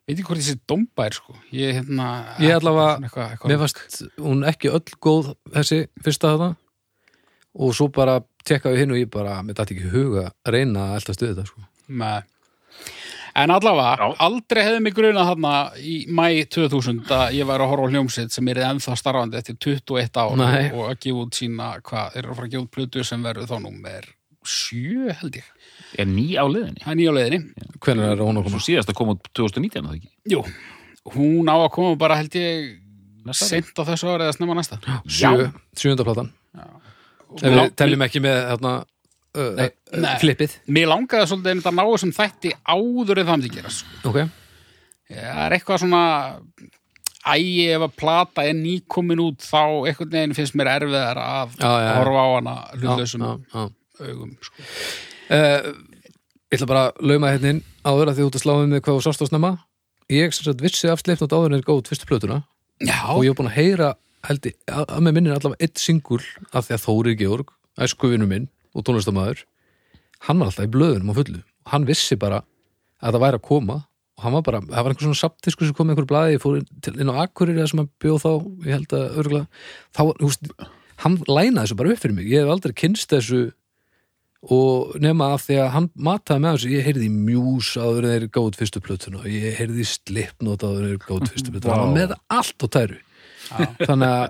veit 0.07 0.19
ekki 0.19 0.27
hvort 0.29 0.41
ég 0.43 0.49
sé 0.51 0.57
dómbær 0.69 1.15
sko. 1.17 1.35
ég 1.53 1.79
hérna 1.79 2.09
Ég 2.41 2.53
allavega- 2.59 3.01
mér 3.49 3.59
fannst 3.63 4.03
hún 4.19 4.45
ekki 4.49 4.69
öll 4.71 4.85
góð 5.01 5.35
þessi 5.55 5.87
fyrsta 6.05 6.35
þetta 6.37 6.57
og 7.55 7.75
svo 7.75 7.89
bara 7.89 8.21
tekkaði 8.45 8.79
hinn 8.83 8.91
og 8.93 8.99
ég 8.99 9.11
bara, 9.11 9.41
mér 9.43 9.55
dætti 9.55 9.75
ekki 9.79 9.91
huga 9.91 10.33
að 10.45 10.53
reyna 10.53 10.91
að 10.91 10.97
elda 11.01 11.15
stuði 11.15 11.35
þetta 11.35 11.47
sko. 11.47 11.61
Nei. 11.89 12.23
En 13.37 13.51
allavega, 13.51 13.97
Já. 13.99 14.17
aldrei 14.23 14.63
hefði 14.63 14.81
mig 14.83 14.95
grunað 14.95 15.27
þarna 15.33 15.53
í 15.83 15.95
mæ 16.07 16.45
2000 16.47 17.01
að 17.11 17.33
ég 17.35 17.47
væri 17.49 17.65
að 17.65 17.71
horfa 17.73 17.87
á 17.87 17.91
hljómsitt 17.91 18.31
sem 18.31 18.49
er 18.49 18.61
ennþá 18.63 18.95
starfandi 19.01 19.37
eftir 19.41 19.57
21 19.59 20.21
ár 20.23 20.37
Nei. 20.39 20.71
og 20.71 20.91
að 20.93 20.99
gefa 21.03 21.25
út 21.25 21.35
sína, 21.35 21.71
hvað, 21.83 22.13
þeir 22.13 22.23
eru 22.23 22.31
að 22.31 22.37
fara 22.37 22.47
að 22.47 22.53
gefa 22.53 22.63
út 22.63 22.71
plötu 22.77 23.05
sem 23.05 23.23
verður 23.27 23.49
þá 23.51 23.57
númer 23.65 24.05
7 24.45 25.13
held 25.21 25.37
ég, 25.41 25.51
Er 25.99 26.07
ný 26.11 26.25
á 26.35 26.45
liðinni 26.51 26.81
það 26.83 26.91
er 26.93 26.99
nýja 26.99 27.13
leiðinni. 27.15 27.69
Hvernig 27.85 28.07
er 28.13 28.23
hún 28.25 28.39
að 28.41 28.45
Svo 28.45 28.51
koma? 28.51 28.63
síðast 28.67 28.91
að 28.91 28.97
koma 28.99 29.15
út 29.17 29.29
2019 29.39 29.79
er 29.79 29.85
það 29.89 29.99
ekki? 29.99 30.11
Jú, 30.33 30.41
hún 31.15 31.51
á 31.53 31.57
að 31.57 31.69
koma 31.77 31.97
bara 32.01 32.17
held 32.19 32.35
ég 32.39 32.81
sent 33.33 33.79
á 33.79 33.83
þessu 33.89 34.11
ári 34.11 34.27
eða 34.27 34.35
snemma 34.37 34.57
næsta. 34.59 34.79
Sjö, 35.09 35.47
sjöunda 35.79 36.05
platan. 36.07 36.33
Ef 37.35 37.47
við 37.51 37.73
teljum 37.79 38.03
ekki 38.07 38.21
með 38.23 38.37
hérna, 38.53 38.73
uh, 39.35 39.53
Nei. 39.59 39.69
uh, 39.97 40.09
flippið. 40.23 40.59
Mér 40.71 40.91
langaði 40.93 41.31
svolítið 41.31 41.53
einmitt 41.55 41.71
að 41.71 41.79
ná 41.79 41.85
þessum 41.89 42.13
þætti 42.19 42.53
áður 42.75 43.21
en 43.23 43.27
það 43.31 43.39
myndi 43.39 43.53
gerast 43.57 43.85
sko. 43.85 44.11
ok, 44.13 44.19
Það 45.15 45.41
er 45.47 45.55
eitthvað 45.59 45.81
svona 45.85 46.03
ægi 47.35 47.65
ef 47.75 47.83
að 47.87 47.95
plata 47.97 48.45
er 48.45 48.55
nýkomin 48.59 49.21
út 49.25 49.41
þá 49.45 49.61
einhvern 49.89 50.13
veginn 50.13 50.37
finnst 50.37 50.57
mér 50.59 50.71
erfiðar 50.77 51.21
að 51.23 51.55
Já, 51.61 51.71
já, 51.81 51.91
horfa 51.99 52.23
á 52.25 52.29
hana 52.37 52.55
hlutlausum. 52.77 53.25
já, 53.25 53.33
já. 53.55 53.65
Augum 54.01 54.35
sko. 54.43 54.67
Uh, 55.29 55.71
ég 56.51 56.59
ætla 56.59 56.71
bara 56.71 56.85
að 56.91 57.07
lauma 57.11 57.33
hérna 57.33 57.55
inn 57.55 57.63
áður 57.85 58.13
að 58.13 58.19
því 58.19 58.27
út 58.29 58.39
að 58.39 58.45
sláum 58.45 58.73
með 58.73 58.85
hvað 58.85 58.99
þú 58.99 59.05
sást 59.07 59.25
á 59.25 59.27
snemma. 59.31 59.53
Ég 60.13 60.35
sem 60.37 60.47
sagt 60.47 60.65
vissi 60.65 60.91
af 60.91 61.03
sleipnótt 61.03 61.33
áður 61.33 61.53
en 61.53 61.59
er 61.61 61.67
góð 61.67 61.87
fyrstu 61.91 62.09
plötuna. 62.09 62.43
Já, 62.83 62.99
og 63.15 63.25
ég 63.25 63.33
hef 63.33 63.39
búin 63.39 63.51
að 63.51 63.59
heyra 63.59 63.95
held 64.25 64.47
ég, 64.49 64.57
að, 64.69 64.85
að 64.89 65.03
með 65.05 65.17
minnir 65.17 65.37
allavega 65.37 65.67
eitt 65.67 65.81
singul 65.81 66.21
af 66.53 66.67
því 66.67 66.77
að 66.77 66.85
Þóri 66.85 67.17
Georg, 67.21 67.51
æskuvinu 67.81 68.29
minn 68.29 68.47
og 68.75 68.87
tónlistamæður 68.87 69.45
hann 70.25 70.41
var 70.41 70.51
alltaf 70.51 70.69
í 70.69 70.73
blöðunum 70.73 71.13
á 71.13 71.19
fullu. 71.19 71.41
Og 71.65 71.75
hann 71.75 71.89
vissi 71.89 72.17
bara 72.21 72.41
að 73.05 73.17
það 73.17 73.25
væri 73.25 73.41
að 73.41 73.47
koma 73.49 73.81
og 74.15 74.23
hann 74.23 74.37
var 74.37 74.45
bara, 74.47 74.61
það 74.63 74.87
var 74.87 74.93
einhver 74.93 75.09
svona 75.09 75.21
saptisku 75.21 75.67
sem 75.67 75.77
kom 75.77 75.91
einhver 75.91 76.07
blaði, 76.09 76.37
ég 76.37 76.43
fór 76.43 76.61
inn, 76.61 77.11
á 77.11 77.23
Akkurir 77.25 77.59
sem 77.67 77.83
hann 77.83 77.91
bjóð 78.03 78.21
þá, 78.23 78.31
ég 78.63 78.77
held 78.77 78.95
að 78.95 79.19
örgulega 79.23 79.47
þá, 79.97 80.03
veist, 80.23 80.53
hann 81.03 81.19
lænaði 81.27 81.65
þessu 81.65 81.79
bara 81.81 81.95
upp 81.95 82.03
fyrir 82.05 82.17
mig, 82.21 82.29
ég 82.31 82.45
hef 82.45 82.53
aldrei 82.55 82.77
kynst 82.79 83.11
þessu 83.11 83.41
og 84.53 84.95
nema 85.01 85.31
af 85.35 85.47
því 85.47 85.57
að 85.63 85.71
hann 85.73 85.89
mataði 85.97 86.43
með 86.45 86.57
þessu, 86.59 86.71
ég 86.75 86.87
heyrði 86.89 87.11
mjús 87.15 87.71
áður 87.81 88.05
en 88.09 88.13
þeir 88.15 88.27
gátt 88.37 88.59
fyrstu 88.61 88.83
plötuna 88.85 89.21
og 89.23 89.29
ég 89.33 89.55
heyrði 89.61 89.87
slipnót 89.89 90.65
áður 90.67 90.83
en 90.85 90.91
þeir 90.95 91.05
gátt 91.07 91.31
fyrstu 91.33 91.55
plötuna. 91.55 91.77
Hann 91.79 91.85
var 91.87 91.95
með 92.01 92.17
allt 92.39 92.65
á 92.65 92.69
tæru. 92.79 92.99
Þannig 93.85 94.11
að 94.11 94.27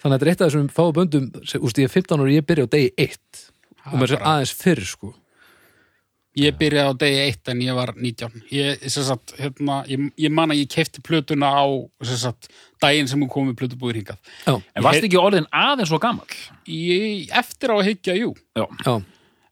þannig 0.00 0.14
að 0.14 0.18
þetta 0.18 0.24
er 0.26 0.32
eitt 0.32 0.40
af 0.42 0.50
þessum 0.50 0.68
fáu 0.72 0.92
böndum 0.96 1.30
sem, 1.44 1.60
úst, 1.64 1.76
ég 1.80 1.88
er 1.88 1.92
15 1.92 2.16
ára 2.20 2.28
og 2.28 2.34
ég 2.36 2.46
byrja 2.48 2.64
á 2.68 2.72
degi 2.72 2.92
1 3.04 3.42
og 3.90 3.96
mér 4.00 4.14
er 4.16 4.22
aðeins 4.30 4.52
fyrr 4.56 4.84
sko. 4.88 5.10
Ég 6.40 6.54
byrjaði 6.60 6.92
á 6.94 7.00
degi 7.02 7.20
eitt 7.24 7.48
en 7.50 7.60
ég 7.64 7.74
var 7.74 7.90
19 7.98 8.44
Ég, 8.54 8.84
sem 8.86 9.02
sagt, 9.02 9.32
hérna, 9.40 9.80
ég, 9.90 10.04
ég 10.22 10.30
man 10.32 10.52
að 10.54 10.60
ég 10.62 10.68
kefti 10.70 11.02
plötuna 11.02 11.48
á 11.50 11.66
sem 12.06 12.20
sagt, 12.22 12.46
daginn 12.80 13.08
sem 13.10 13.18
hún 13.20 13.28
kom 13.32 13.48
með 13.50 13.56
plötubúður 13.58 13.98
hingað. 13.98 14.20
Já, 14.46 14.54
En 14.78 14.84
varst 14.86 15.04
ekki 15.08 15.18
orðin 15.18 15.48
aðeins 15.50 15.90
svo 15.90 15.98
gamall? 16.00 16.36
ég, 16.70 17.26
Eftir 17.34 17.74
á 17.74 17.76
að 17.80 17.88
hyggja, 17.90 18.14
jú. 18.20 18.30
Já, 18.54 18.62
já, 18.86 18.94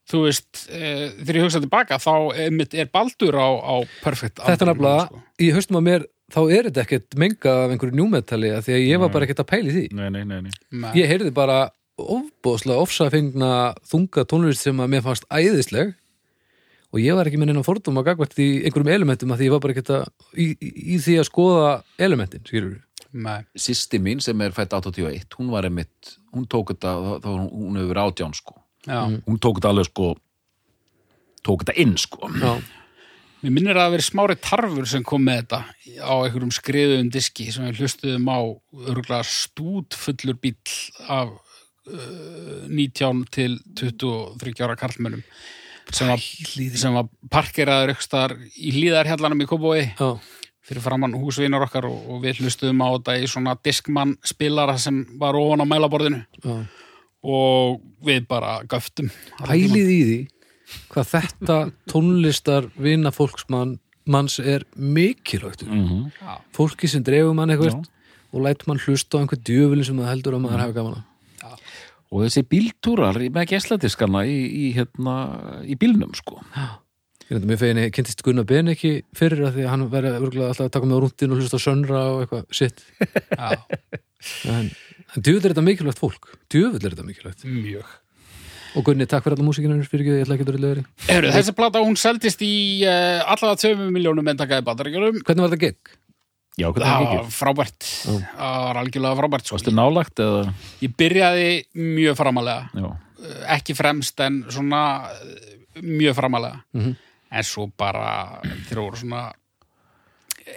Þú 0.08 0.20
veist, 0.24 0.62
e, 0.72 1.10
þegar 1.20 1.36
ég 1.36 1.44
hugsa 1.44 1.60
tilbaka 1.60 1.98
þá 2.00 2.12
einmitt 2.46 2.74
er 2.74 2.86
Baldur 2.92 3.36
á, 3.36 3.48
á 3.60 3.74
perfect 4.02 4.38
þetta 4.40 4.64
er 4.64 4.70
nefnilega 4.72 5.02
sko. 5.10 5.22
í 5.44 5.48
haustum 5.52 5.76
að 5.80 5.84
mér, 5.88 6.06
þá 6.32 6.38
er 6.56 6.68
þetta 6.70 6.84
ekkert 6.86 7.16
mengað 7.20 7.58
af 7.64 7.74
einhverju 7.74 7.98
njúmetali 7.98 8.52
af 8.56 8.64
því 8.64 8.76
að 8.78 8.86
ég 8.88 9.02
var 9.02 9.12
bara 9.12 9.26
ekkert 9.28 9.42
að 9.44 9.50
pæli 9.52 9.74
því 9.74 9.84
nei, 9.98 10.08
nei, 10.14 10.24
nei, 10.24 10.92
ég 10.96 11.10
heyrði 11.12 11.32
bara 11.36 11.58
ofbóðslega 11.98 12.80
ofsafengna 12.86 13.50
þunga 13.90 14.24
tónlist 14.30 14.64
sem 14.64 14.80
að 14.80 14.92
mér 14.94 15.04
fannst 15.04 15.26
æðisleg 15.28 15.92
og 16.88 17.00
ég 17.02 17.16
var 17.18 17.28
ekki 17.28 17.40
með 17.42 17.50
neina 17.50 17.64
fordóma 17.66 18.00
gagvært 18.06 18.38
í 18.40 18.48
einhverjum 18.64 18.92
elementum 18.94 19.32
að 19.34 19.42
því 19.42 19.48
ég 19.48 19.54
var 19.56 19.60
bara 19.64 19.74
ekkert 19.76 19.90
að 19.98 20.06
í, 20.40 20.46
í, 20.56 20.70
í 20.94 21.00
því 21.04 21.16
að 21.20 21.26
skoða 21.28 21.72
elementin, 22.00 22.44
skilur 22.48 22.76
við 22.78 22.84
Nei. 23.12 23.40
Sisti 23.56 23.96
mín 24.04 24.20
sem 24.20 24.36
er 24.44 24.52
fætt 24.52 24.74
81, 24.76 25.22
hún 25.38 25.48
var 25.52 25.64
einmitt, 25.64 26.16
hún 26.36 26.44
tók 26.44 26.74
þetta, 26.74 26.90
þá- 26.92 27.20
þá 27.24 27.28
hún- 27.32 27.52
hún 27.56 27.78
hefur 27.80 28.00
átján 28.02 28.34
sko. 28.36 28.56
Já. 28.88 29.02
Hún 29.04 29.38
tók 29.42 29.60
þetta 29.60 29.72
alveg 29.74 29.90
sko, 29.90 30.10
tók 31.44 31.64
þetta 31.64 31.76
inn 31.84 31.96
sko. 32.00 32.30
já, 32.40 32.54
Mér 33.38 33.52
minnir 33.54 33.78
að 33.78 33.84
það 33.84 33.92
verið 33.94 34.06
smári 34.08 34.34
tarfur 34.42 34.88
sem 34.90 35.04
kom 35.06 35.22
með 35.22 35.44
þetta 35.44 35.58
á 36.02 36.14
einhverjum 36.24 36.54
skriðum 36.56 37.10
diski 37.14 37.52
sem 37.54 37.68
við 37.68 37.84
hlustuðum 37.84 38.26
á 38.34 38.40
örgulega 38.90 39.20
stútfullur 39.30 40.40
bíll 40.42 40.74
af 41.06 41.30
uh, 41.86 42.64
19 42.66 43.22
til 43.30 43.54
23 43.78 44.64
ára 44.66 44.74
karlmönnum 44.80 45.22
sem 45.94 46.10
var, 46.10 46.24
sem 46.82 46.98
var 46.98 47.06
parkeraður 47.30 47.94
ykkur 47.94 48.08
staðar 48.08 48.34
í 48.58 48.74
hlýðarhjallanum 48.74 49.46
í 49.46 49.48
Kópói 49.48 49.84
já, 49.86 50.08
fyrir 50.66 50.84
framann 50.84 51.14
húsvinar 51.16 51.64
okkar 51.68 51.86
og, 51.88 52.02
og 52.10 52.20
við 52.26 52.42
hlustuðum 52.42 52.82
á 52.82 52.88
þetta 52.90 53.16
í 53.22 53.30
svona 53.30 53.54
diskmann 53.64 54.16
spilara 54.26 54.74
sem 54.82 55.04
var 55.20 55.38
ofan 55.38 55.62
á 55.62 55.66
mælaborðinu 55.70 56.24
já. 56.42 56.58
Og 57.24 57.80
við 58.04 58.26
bara 58.30 58.60
göftum 58.70 59.10
pælið 59.42 59.90
í 59.90 60.00
því 60.08 60.18
hvað 60.92 61.10
þetta 61.14 61.58
tónlistar 61.90 62.68
vina 62.78 63.10
fólksmann 63.14 63.78
manns 64.08 64.38
er 64.40 64.64
mikilvægt 64.76 65.62
Mm 65.66 65.84
-hmm. 65.88 66.40
fólki 66.56 66.88
sem 66.88 67.02
dreifum 67.02 67.36
mann 67.36 67.50
eitthvað 67.50 67.84
og 68.32 68.42
læt 68.44 68.66
mann 68.66 68.78
hlusta 68.78 69.18
á 69.18 69.20
einhver 69.20 69.40
djöfulin 69.44 69.84
sem 69.84 69.96
það 69.98 70.08
heldur 70.12 70.34
að 70.34 70.40
maður 70.40 70.60
hafa 70.60 70.72
gaman 70.72 70.94
að 70.94 71.02
Og 72.10 72.22
þessi 72.24 72.42
bíltúrar 72.42 73.16
í- 73.20 73.28
með 73.28 73.46
gæsladiskarna 73.52 74.24
í, 74.24 74.36
í, 74.48 74.72
hérna, 74.72 75.60
í 75.68 75.74
bílnum 75.76 76.14
sko. 76.16 76.40
Mér 77.30 77.58
fegin, 77.60 77.76
ég 77.84 77.92
kynntist 77.92 78.22
Gunnar 78.24 78.44
Ben 78.48 78.68
ekki 78.68 79.02
fyrir 79.14 79.44
að 79.44 79.52
því 79.58 79.64
að 79.64 79.68
hann 79.68 79.82
örgulega 79.92 80.48
alltaf 80.48 80.66
að 80.66 80.70
taka 80.72 80.86
með 80.86 80.96
á 80.96 81.00
rúndin 81.04 81.32
og 81.32 81.36
hlusta 81.38 81.56
á 81.60 81.66
sönra 81.66 82.00
og 82.08 82.20
eitthvað 82.24 82.44
sitt 82.50 82.80
Já, 83.36 83.58
en 84.48 84.70
djöfull 85.16 85.46
er 85.48 85.54
þetta 85.54 85.64
mikilvægt 85.66 85.98
fólk 86.02 86.28
djöfull 86.52 86.84
er 86.84 86.92
þetta 86.94 87.06
mikilvægt 87.08 87.44
mjög 87.48 87.96
og 88.76 88.84
Gunni, 88.84 89.06
takk 89.08 89.24
fyrir 89.24 89.38
alla 89.38 89.46
músikinu 89.48 89.78
fyrir 89.88 90.04
ekki, 90.04 90.16
ég 90.20 90.26
ætla 90.26 90.34
ekki 90.36 90.44
að 90.44 90.50
vera 90.52 90.60
leðri 90.66 90.82
Heru, 91.08 91.30
Þessi 91.32 91.54
plata 91.56 91.80
hún 91.80 91.96
seldist 91.98 92.42
í 92.44 92.52
uh, 92.84 93.24
allavega 93.32 93.62
2 93.64 93.88
miljónum 93.94 94.28
endakaði 94.34 94.66
bandaríkjunum 94.66 95.22
Hvernig 95.24 95.44
var 95.46 95.54
þetta 95.54 95.62
gegg? 95.64 95.94
Já, 96.58 96.66
hvernig 96.74 96.90
var 96.92 97.06
ekki? 97.06 97.32
frábært 97.38 97.88
það 98.04 98.62
var 98.68 98.78
algjörlega 98.82 99.18
frábært 99.22 99.46
sko. 99.48 99.56
Varstu 99.56 99.72
nálagt 99.78 100.20
eða? 100.22 100.40
ég 100.84 100.94
byrjaði 101.00 101.48
mjög 101.80 102.16
framalega 102.18 102.68
Já, 102.84 102.88
ekki 103.56 103.76
fremst 103.78 104.20
en 104.26 104.40
svona 104.52 104.82
eh, 105.16 105.82
mjög 105.82 106.16
framalega 106.20 106.60
Mhm. 106.76 106.96
en 107.30 107.44
svo 107.44 107.66
bara 107.78 108.40
þegar 108.68 108.82
voru 108.84 108.96
svona 109.00 109.22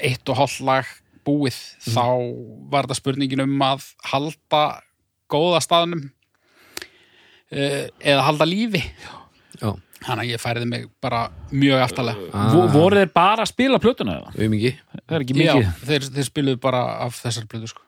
eitt 0.02 0.30
og 0.32 0.38
hálf 0.40 0.60
lag 0.66 0.86
búið 1.28 1.58
þá 1.86 2.06
var 2.72 2.88
þetta 2.88 2.98
spurningin 3.02 3.44
um 3.46 3.62
að 3.68 3.86
halda 4.12 4.64
góða 5.32 5.62
staðnum 5.64 6.08
uh, 7.52 7.86
eða 8.00 8.26
halda 8.28 8.48
lífi 8.50 8.82
Já, 9.62 9.70
þannig 10.02 10.24
að 10.24 10.30
ég 10.32 10.42
færiði 10.42 10.70
mig 10.72 10.88
bara 11.04 11.26
mjög 11.52 11.84
aftalega 11.86 12.30
Ah. 12.34 12.48
Vo- 12.56 12.68
voru 12.74 13.02
þeir 13.02 13.12
bara 13.14 13.44
að 13.46 13.52
spila 13.52 13.80
plötuna 13.84 14.18
eða? 14.22 14.32
auðmingi 14.38 14.72
Það 14.96 15.16
er 15.18 15.26
ekki 15.26 15.36
Já, 15.38 15.54
mikið 15.54 15.86
þeir, 15.92 16.08
þeir 16.18 16.28
spiluðu 16.32 16.62
bara 16.64 16.82
af 17.06 17.20
þessar 17.22 17.46
blöðu 17.52 17.70
sko. 17.74 17.84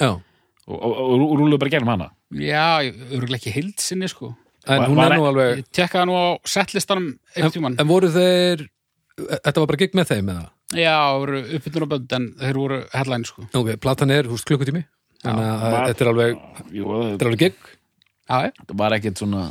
Já, 0.00 0.10
og, 0.12 0.76
og, 0.78 0.92
og, 0.92 1.24
og 1.24 1.34
rúluðu 1.40 1.60
bara 1.64 1.72
gegnum 1.74 1.92
hana 1.94 2.10
Já, 2.34 2.82
örgulega 3.14 3.40
ekki 3.40 3.54
heildsinni 3.56 4.08
sko. 4.10 4.34
en 4.66 4.84
hún 4.86 4.96
var- 4.96 5.12
er 5.12 5.18
nú 5.20 5.26
alveg 5.30 5.58
Ég 5.64 5.68
tekkaði 5.80 6.06
nú 6.10 6.14
á 6.20 6.26
settlistanum 6.48 7.10
en, 7.36 7.76
en 7.78 7.88
voru 7.88 8.08
þeir 8.14 8.68
Þetta 9.14 9.60
var 9.62 9.68
bara 9.70 9.78
gigg 9.78 9.92
með 9.94 10.08
þeim 10.10 10.30
eða? 10.32 10.46
Já, 10.74 10.94
það 10.98 11.18
voru 11.22 11.40
uppbytun 11.58 11.84
og 11.86 11.90
bönd 11.94 12.12
en 12.18 12.26
þeir 12.40 12.58
voru 12.58 12.78
headline 12.94 13.28
sko. 13.28 13.46
Ok, 13.54 13.70
platan 13.80 14.10
er 14.14 14.28
húst 14.30 14.46
klukkutími 14.48 14.84
Þannig 15.24 15.46
að 15.48 15.62
var- 15.72 15.86
þetta 15.88 16.04
er 16.04 16.10
alveg 16.12 16.40
Jú, 16.74 16.84
Þetta 16.94 17.22
er 17.24 17.30
alveg 17.30 17.42
gigg 17.44 17.58
Já, 17.64 18.36
já. 18.44 18.50
þetta 18.60 18.76
var 18.82 18.96
ekkert 18.98 19.20
svona 19.22 19.44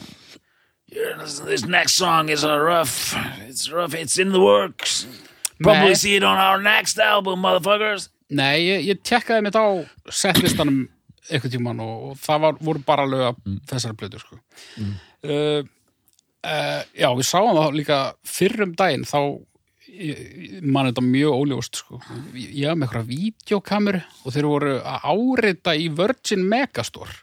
Yeah, 0.94 1.18
this, 1.18 1.40
this 1.40 1.66
next 1.66 1.96
song 1.98 2.30
is 2.30 2.44
a 2.44 2.58
rough 2.60 3.16
it's 3.48 3.72
rough, 3.72 3.96
it's 3.96 4.20
in 4.22 4.30
the 4.32 4.40
works 4.42 5.08
probably 5.64 5.94
Nei. 5.94 5.94
see 5.98 6.16
it 6.18 6.24
on 6.24 6.38
our 6.38 6.62
next 6.62 7.00
album 7.00 7.40
motherfuckers 7.42 8.10
Nei, 8.30 8.60
ég, 8.66 8.86
ég 8.92 9.02
tekkaði 9.06 9.44
mitt 9.48 9.56
á 9.58 9.66
settlistanum 10.14 10.84
einhvern 11.32 11.54
tímann 11.54 11.80
og, 11.82 12.12
og 12.12 12.18
það 12.22 12.40
var, 12.46 12.58
voru 12.68 12.82
bara 12.86 13.06
lög 13.10 13.24
af 13.32 13.38
þessari 13.72 13.96
blödu 13.98 14.20
sko. 14.22 14.38
uh, 14.78 15.64
uh, 16.44 16.82
Já, 16.94 17.10
við 17.16 17.26
sáum 17.30 17.54
það 17.58 17.78
líka 17.80 18.00
fyrrum 18.28 18.74
daginn 18.78 19.06
þá 19.08 19.20
ég- 19.94 20.62
man 20.64 20.90
þetta 20.90 21.04
mjög 21.06 21.38
óljóst 21.40 21.76
sko. 21.82 22.00
ég 22.34 22.68
hafði 22.68 22.80
með 22.80 22.88
eitthvað 22.88 23.10
vídeokameru 23.12 24.02
og 24.26 24.34
þeir 24.34 24.48
voru 24.50 24.74
að 24.82 25.08
árita 25.14 25.76
í 25.78 25.90
Virgin 25.96 26.48
Megastore. 26.50 27.16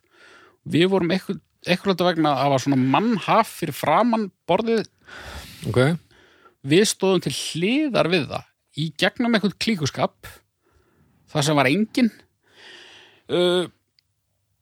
Við 0.68 0.88
vorum 0.88 1.10
eitthvað, 1.10 1.40
vegna 2.10 2.36
að 2.36 2.50
var 2.50 2.58
svona 2.64 2.76
mannhaf 2.76 3.48
fyrir 3.60 3.74
framann 3.74 4.30
borðið. 4.48 4.86
Ok, 5.68 5.98
við 6.64 6.86
stóðum 6.88 7.22
til 7.22 7.32
hliðar 7.32 8.08
við 8.08 8.28
það 8.28 8.44
í 8.78 8.92
gegnum 9.00 9.34
eitthvað 9.34 9.58
klíkuskap 9.58 10.30
það 11.30 11.46
sem 11.46 11.58
var 11.58 11.68
engin 11.70 12.10
uh, 13.30 13.66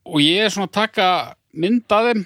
og 0.08 0.20
ég 0.24 0.46
er 0.46 0.52
svona 0.54 0.68
að 0.70 0.76
taka 0.78 1.08
mynd 1.58 1.92
að 1.92 2.10
þeim 2.10 2.24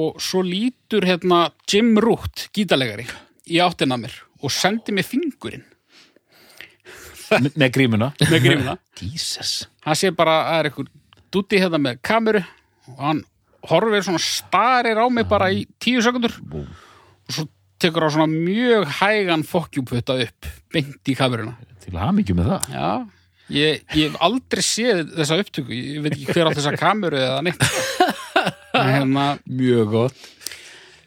og 0.00 0.20
svo 0.22 0.42
lítur 0.46 1.06
hérna 1.06 1.48
Jim 1.70 1.96
Root, 1.98 2.48
gítalegari 2.54 3.06
í 3.50 3.58
áttina 3.62 3.96
að 3.98 4.04
mér 4.06 4.18
og 4.42 4.52
sendi 4.54 4.94
mér 4.96 5.06
fingurinn. 5.06 5.64
Me- 7.30 7.52
með 7.62 7.70
grímuna. 7.76 8.08
Með 8.26 8.40
grímuna. 8.46 8.76
Jesus. 9.00 9.66
Hann 9.86 9.98
sé 9.98 10.10
bara 10.16 10.38
að 10.40 10.48
það 10.50 10.58
er 10.62 10.68
eitthvað 10.70 10.90
dutti 11.30 11.60
hérna 11.62 11.78
með 11.78 12.00
kameru 12.06 12.40
og 12.90 13.04
hann 13.04 13.20
horfir 13.70 14.02
svona 14.06 14.22
starir 14.24 14.98
á 14.98 15.06
mig 15.12 15.28
bara 15.30 15.50
í 15.54 15.62
tíu 15.82 16.00
sekundur 16.02 16.32
og 16.50 17.30
svo 17.30 17.44
tekur 17.80 18.08
á 18.08 18.10
svona 18.10 18.26
mjög 18.32 18.88
hægan 18.98 19.44
fokkjúputta 19.46 20.16
upp 20.26 20.48
beint 20.74 21.06
í 21.08 21.14
kameruna. 21.16 21.54
Til 21.84 21.94
hamingju 21.96 22.34
með 22.36 22.50
það. 22.50 22.66
Já, 22.74 22.88
ég, 23.54 23.84
ég 23.94 24.10
hef 24.10 24.18
aldrei 24.26 24.64
séð 24.66 25.04
þessa 25.20 25.38
upptöku, 25.44 25.72
ég 25.76 26.02
veit 26.04 26.16
ekki 26.16 26.34
hver 26.34 26.50
á 26.50 26.56
þessa 26.58 26.74
kameru 26.80 27.20
eða 27.20 27.38
neitt. 27.46 27.62
Hérna, 28.80 29.30
mjög 29.46 29.88
gott 29.94 30.20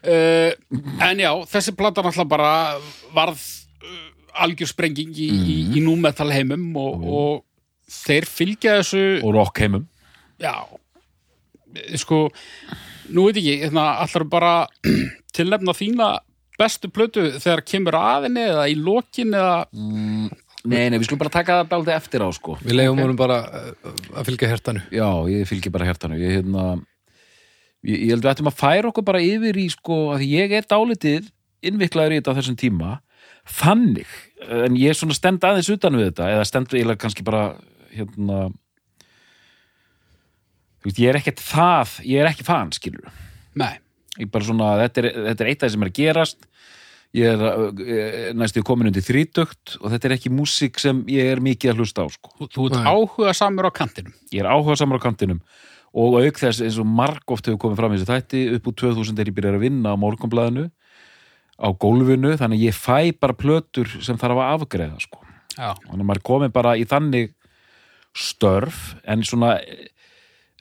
En 0.04 1.22
já, 1.22 1.32
þessi 1.48 1.76
plata 1.80 2.04
náttúrulega 2.04 2.28
bara 2.28 2.54
varð 3.16 3.40
uh, 3.40 4.02
algjör 4.44 4.72
sprenging 4.74 5.14
í, 5.16 5.30
í, 5.32 5.58
í 5.78 5.84
númetal 5.84 6.28
heimum 6.34 6.74
og, 6.80 7.06
og 7.08 7.94
þeir 8.04 8.28
fylgja 8.28 8.80
þessu 8.82 9.04
og 9.24 9.36
rock 9.38 9.64
heimum. 9.64 9.88
Já, 10.42 10.66
sko 12.02 12.26
nú 13.14 13.28
veit 13.28 13.40
ekki, 13.40 13.58
hérna, 13.64 13.88
allar 14.04 14.28
bara 14.30 14.54
tilnefna 15.36 15.76
þína 15.78 16.14
bestu 16.60 16.90
plötu 16.94 17.28
þegar 17.42 17.64
kemur 17.66 17.98
aðinni 17.98 18.48
eða 18.52 18.66
í 18.70 18.78
lokin 18.78 19.34
eða? 19.34 19.60
Nei, 20.64 20.88
nei, 20.88 20.96
við 20.96 21.10
skulum 21.10 21.24
bara 21.26 21.34
taka 21.34 21.60
það 21.60 21.72
dálítið 21.74 21.96
eftir 21.98 22.24
á 22.24 22.30
sko. 22.32 22.54
Við 22.64 22.78
leiðum 22.78 23.02
honum 23.04 23.18
bara 23.20 23.40
uh, 23.44 23.96
að 24.16 24.30
fylgja 24.30 24.52
hertanu 24.54 24.84
Já, 24.96 25.08
ég 25.34 25.50
fylgi 25.50 25.72
bara 25.74 25.90
hertanu 25.90 26.20
ég, 26.22 26.38
hérna, 26.40 26.68
ég, 27.88 27.98
ég 28.08 28.12
held 28.14 28.26
við 28.26 28.32
ættum 28.34 28.52
að 28.52 28.60
færa 28.60 28.90
okkur 28.90 29.08
bara 29.08 29.24
yfir 29.24 29.60
í 29.60 29.68
sko 29.74 30.00
að 30.14 30.24
því 30.24 30.30
ég 30.34 30.56
er 30.60 30.70
dálítið 30.70 31.32
innviklaður 31.64 32.16
í 32.16 32.20
þetta 32.20 32.36
á 32.36 32.38
þessum 32.40 32.60
tíma. 32.60 32.98
Þannig, 33.44 34.12
en 34.64 34.76
ég 34.80 34.92
er 34.92 34.98
svona 35.00 35.16
stend 35.16 35.44
aðeins 35.44 35.72
utan 35.72 35.98
við 36.00 36.10
þetta, 36.12 36.30
eða 36.32 36.48
stend 36.48 36.72
eiginlega 36.72 37.02
kannski 37.04 37.26
bara 37.28 37.46
hérna 37.94 38.46
ég 40.92 41.10
er 41.12 41.20
ekkert 41.20 41.40
það 41.44 42.00
ég 42.08 42.24
er 42.24 42.30
ekki 42.32 42.46
fan, 42.48 42.72
skilur 42.76 43.12
Nei, 43.60 43.76
ég 44.20 44.32
bara 44.34 44.48
svona, 44.48 44.72
þetta 44.82 45.04
er, 45.04 45.10
þetta 45.30 45.44
er 45.44 45.52
eitt 45.52 45.60
af 45.60 45.68
það 45.68 45.74
sem 45.76 45.84
er 45.84 45.92
að 45.92 45.98
gerast. 46.00 46.48
Ég 47.14 47.30
er 47.30 47.44
uh, 47.46 48.30
næstu 48.34 48.64
komin 48.66 48.90
undir 48.90 49.06
þrítugt 49.06 49.76
og 49.78 49.92
þetta 49.94 50.10
er 50.10 50.16
ekki 50.16 50.32
músík 50.34 50.80
sem 50.82 51.04
ég 51.14 51.30
er 51.36 51.42
mikið 51.46 51.76
að 51.76 51.84
hlusta 51.84 52.06
á 52.06 52.10
sko. 52.10 52.32
Þú, 52.40 52.48
þú 52.56 52.66
ert 52.72 52.88
áhuga 52.90 53.36
samur 53.38 53.70
á 53.70 53.72
kantinum. 53.76 54.16
Ég 54.34 54.42
er 54.42 54.50
áhuga 54.50 54.80
samar 54.82 54.98
á 54.98 55.06
kantinum 55.06 55.44
og 55.94 56.18
auk 56.20 56.40
þess 56.42 56.64
eins 56.66 56.80
og 56.82 56.90
margóft 56.90 57.48
hefur 57.48 57.62
komið 57.62 57.80
fram 57.82 57.94
í 57.94 58.00
þessu 58.02 58.10
þætti 58.10 58.44
upp 58.58 58.70
úr 58.72 58.78
2000 58.82 59.22
er 59.22 59.30
ég 59.30 59.38
byrjar 59.38 59.60
að 59.60 59.66
vinna 59.68 59.94
á 59.94 60.02
morgunblæðinu 60.02 60.66
á 61.62 61.68
gólfinu 61.78 62.34
þannig 62.40 62.60
að 62.60 62.66
ég 62.66 62.78
fæ 62.78 63.14
bara 63.22 63.38
plötur 63.38 63.90
sem 64.02 64.18
þarf 64.18 64.42
að 64.42 64.54
afgreða 64.58 65.00
sko. 65.04 65.22
Þannig 65.54 66.02
að 66.02 66.08
maður 66.10 66.22
er 66.22 66.28
komið 66.30 66.54
bara 66.56 66.74
í 66.82 66.86
þannig 66.90 67.34
störf 68.18 68.96
en 69.10 69.26
svona 69.26 69.56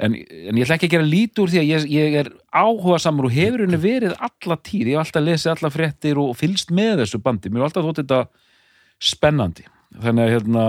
en, 0.00 0.14
en 0.16 0.58
ég 0.58 0.64
ætla 0.64 0.76
ekki 0.76 0.90
að 0.90 0.94
gera 0.96 1.08
lítið 1.08 1.42
úr 1.42 1.52
því 1.52 1.60
að 1.62 1.68
ég, 1.70 1.88
ég 1.92 2.16
er 2.22 2.30
áhuga 2.52 3.00
samar 3.00 3.28
og 3.28 3.34
hefur 3.34 3.64
henni 3.64 3.80
verið 3.80 4.14
alla 4.16 4.58
tíð, 4.60 4.92
ég 4.92 4.96
hef 4.96 5.04
alltaf 5.06 5.26
lesið 5.26 5.52
alla 5.54 5.72
fréttir 5.72 6.20
og 6.20 6.32
fylgst 6.38 6.72
með 6.74 7.04
þessu 7.04 7.20
bandi, 7.24 7.52
mér 7.52 7.62
er 7.62 7.68
alltaf 7.68 7.88
þótt 7.88 8.02
þetta 8.02 8.22
spennandi. 9.02 9.66
Þannig 10.02 10.24
að 10.24 10.34
hérna 10.36 10.66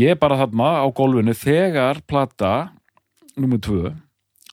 ég 0.00 0.14
er 0.14 0.20
bara 0.20 0.38
þarna 0.40 0.70
á 0.82 0.86
gólfinu 0.94 1.34
þegar 1.36 2.02
plata 2.08 2.54
nummer 3.40 3.58
2 3.58 3.94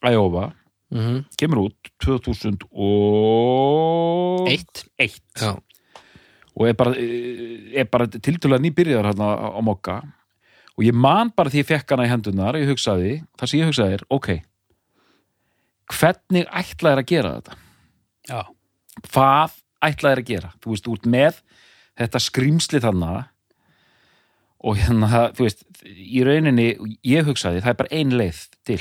Æjófa 0.03 0.53
mm 0.91 0.99
-hmm. 0.99 1.23
kemur 1.37 1.57
út 1.67 1.75
2001 1.99 2.63
og 2.71 4.47
og 6.57 6.65
er 6.67 6.73
bara, 6.73 6.93
er 6.97 7.85
bara 7.91 8.07
tildulega 8.07 8.61
nýbyrjar 8.61 9.05
hérna 9.11 9.29
á, 9.53 9.61
mokka. 9.61 10.01
Og 10.77 10.85
ég 10.85 10.93
man 10.93 11.29
bara 11.29 11.49
því 11.49 11.61
ég 11.61 11.69
fekk 11.69 11.93
hana 11.93 12.07
í 12.07 12.09
hendunar 12.09 12.57
og 12.57 12.61
ég 12.61 12.71
hugsaði, 12.71 13.23
það 13.37 13.49
sem 13.49 13.59
ég 13.59 13.69
hugsaði 13.69 13.97
er 13.97 14.03
ok, 14.09 14.29
hvernig 15.93 16.49
ætlaðir 16.49 17.03
að 17.03 17.09
gera 17.11 17.33
þetta? 17.37 17.57
Já, 18.27 18.41
hvað 19.13 19.57
ætlaðir 19.85 20.23
að 20.23 20.29
gera? 20.31 20.51
Þú 20.61 20.73
veist, 20.73 20.91
út 20.93 21.09
með 21.09 21.41
þetta 21.97 22.23
skrýmsli 22.25 22.81
þarna 22.83 23.13
og 24.65 24.77
hérna, 24.79 25.27
þú 25.37 25.45
veist, 25.45 25.65
í 25.85 26.23
rauninni 26.25 26.71
ég 27.05 27.27
hugsaði, 27.27 27.61
það 27.61 27.73
er 27.73 27.79
bara 27.81 27.99
ein 27.99 28.15
leið 28.17 28.39
til. 28.65 28.79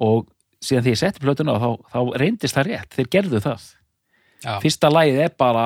Og 0.00 0.26
síðan 0.64 0.86
því 0.86 0.94
ég 0.94 1.00
setti 1.00 1.22
plötuna 1.22 1.54
á, 1.54 1.58
þá, 1.62 1.70
þá 1.92 2.00
reyndist 2.22 2.56
það 2.56 2.70
rétt 2.70 2.96
þeir 2.98 3.10
gerðu 3.14 3.42
það. 3.46 3.68
Já, 4.40 4.52
fyrsta 4.64 4.90
lagið 4.90 5.22
er 5.26 5.32
bara 5.38 5.64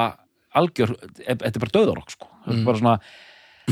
algjör, 0.59 0.95
er- 1.25 1.39
þetta 1.41 1.55
er 1.55 1.65
bara 1.65 1.77
döðarokk 1.79 2.15
sko. 2.15 2.29
mm. 2.47 2.65
bara 2.67 2.81
svona 2.83 2.97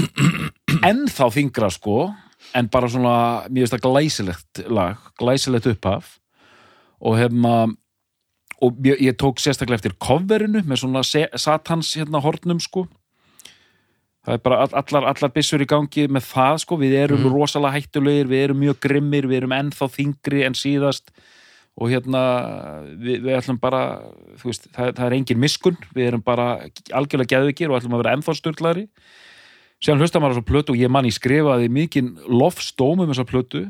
ennþá 0.91 1.29
þingra 1.35 1.69
sko 1.75 1.97
en 2.59 2.69
bara 2.73 2.89
svona, 2.91 3.15
mér 3.51 3.67
finnst 3.67 3.77
það 3.77 3.85
glæsilegt 3.87 4.63
lag, 4.73 5.07
glæsilegt 5.21 5.69
upphaf. 5.75 6.17
Og 7.03 7.19
hefma 7.19 7.55
og 8.63 8.79
ég, 8.87 9.01
ég 9.03 9.17
tók 9.19 9.43
sérstaklega 9.43 9.81
eftir 9.81 9.97
coverinu 9.99 10.63
með 10.67 10.85
svona 10.85 11.03
satans 11.05 11.93
hérna 11.99 12.23
hornum 12.23 12.61
sko 12.63 12.87
það 14.27 14.35
er 14.37 14.43
bara 14.45 14.59
all, 14.63 14.73
allar, 14.83 15.07
allar 15.13 15.33
byssur 15.35 15.63
í 15.65 15.69
gangi 15.71 16.07
með 16.09 16.27
það 16.31 16.59
sko, 16.65 16.79
við 16.79 16.97
erum 17.01 17.25
rosalega 17.33 17.79
hættulegir 17.81 18.29
við 18.31 18.45
erum 18.49 18.61
mjög 18.63 18.81
grimmir, 18.85 19.27
við 19.31 19.41
erum 19.43 19.55
ennþá 19.57 19.89
þingri 19.97 20.45
en 20.47 20.55
síðast. 20.59 21.11
Og 21.81 21.89
hérna 21.89 22.21
við, 23.01 23.23
við 23.25 23.37
ætlum 23.39 23.59
bara 23.59 23.81
veist, 24.45 24.67
það, 24.77 24.91
það 24.99 25.07
er 25.07 25.15
engin 25.17 25.41
miskun 25.41 25.79
við 25.97 26.11
erum 26.11 26.23
bara 26.23 26.47
algjörlega 26.93 27.33
geðvikir 27.33 27.71
og 27.73 27.79
ætlum 27.81 27.95
að 27.97 28.03
vera 28.05 28.13
ennþá 28.19 28.35
styrlari 28.37 28.83
síðan 29.83 30.03
hlusta 30.05 30.21
maður 30.21 30.37
á 30.37 30.39
svo 30.39 30.45
plötu 30.53 30.75
og 30.75 30.79
ég 30.83 30.93
manni 30.93 31.11
skrifaði 31.11 31.71
mikinn 31.73 32.13
lofsdóm 32.29 33.01
um 33.03 33.09
þessa 33.11 33.25
plötu. 33.27 33.65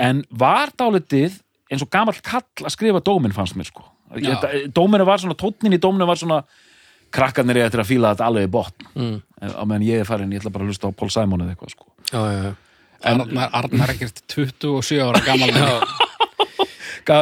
En 0.00 0.24
var 0.32 0.72
dálitið 0.80 1.36
eins 1.70 1.84
og 1.84 1.90
gamall 1.92 2.16
kall 2.24 2.42
að 2.64 2.72
skrifa 2.72 3.02
dóminn 3.04 3.34
fannst 3.36 3.54
mér 3.58 3.68
sko. 3.68 3.84
Þetta- 4.16 4.72
dóminu 4.72 5.04
var 5.04 5.18
svona, 5.20 5.36
tónnin 5.36 5.76
í 5.76 5.82
dóminu 5.82 6.06
var 6.08 6.16
svona 6.16 6.40
krakkarnir 7.12 7.56
er 7.60 7.66
eftir 7.68 7.80
að 7.84 7.90
fíla 7.90 8.14
þetta 8.14 8.26
alveg 8.30 8.48
í 8.48 8.52
botn 8.56 8.86
Mm. 8.96 9.16
En 9.42 9.50
á 9.52 9.62
meðan 9.68 9.84
ég 9.84 10.00
er 10.00 10.06
farin, 10.08 10.30
ég 10.32 10.40
ætla 10.40 10.50
bara 10.52 10.64
að 10.64 10.70
hlusta 10.72 10.88
á 10.88 10.96
Paul 10.96 11.10
Simon 11.12 11.40
eða 11.44 11.52
eitthvað 11.54 11.72
sko 11.74 11.84
Já, 12.12 12.20
já, 12.32 12.42
já. 12.46 12.52
Arnar, 13.06 13.50
Arnar 13.52 13.90
ekkert 13.92 14.22
27 14.32 15.02
ára 15.04 15.20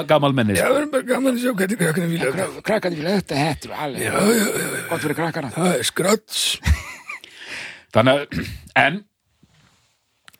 gammal 0.08 0.32
menni 0.36 0.54
Það 0.56 0.76
er 0.80 0.86
bara 0.92 1.06
gaman 1.08 1.34
að 1.36 1.40
sjá 1.42 1.52
hvernig 1.58 1.80
krakkana 1.80 2.06
vilja 2.12 2.30
það. 2.32 2.52
Krakkarnir 2.64 3.00
vilja 3.02 3.16
þetta 3.20 3.80
alveg 3.84 4.04
Já, 4.04 4.12
já, 4.14 4.44
já, 4.44 4.84
Gott 4.90 5.02
fyrir 5.04 5.18
krakkarna 5.18 5.50
það 5.54 5.72
er 5.74 5.88
skrats. 5.90 6.44
Þannig 7.94 8.14
að, 8.14 8.46
en 8.84 9.02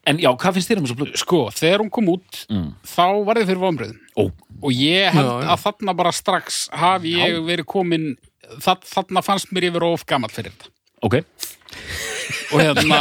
En 0.05 0.18
já, 0.20 0.28
hvað 0.36 0.59
finnst 0.59 0.68
þér 0.68 0.80
um 0.82 0.84
þessu 0.84 0.97
blödu? 1.01 1.16
Sko, 1.16 1.38
þegar 1.57 1.80
hún 1.84 1.90
kom 1.92 2.09
út 2.12 2.42
Mm. 2.53 2.70
þá 2.84 3.05
var 3.24 3.38
þið 3.40 3.47
fyrir 3.51 3.62
vomriðum 3.62 4.01
Ó, 4.20 4.22
og 4.61 4.70
ég 4.76 5.14
held 5.16 5.28
Já, 5.30 5.36
já. 5.40 5.49
að 5.55 5.62
þarna 5.64 5.95
bara 5.97 6.12
strax 6.12 6.59
hafi 6.76 7.14
ég 7.16 7.38
verið 7.47 7.64
komin 7.72 8.05
þarna 8.64 9.22
fannst 9.24 9.53
mér 9.55 9.70
vera 9.74 9.90
of 9.95 10.05
gammal 10.09 10.32
fyrir 10.32 10.53
þetta. 10.55 10.72
Ok. 11.05 11.18
Og 12.55 12.61
hérna 12.62 12.99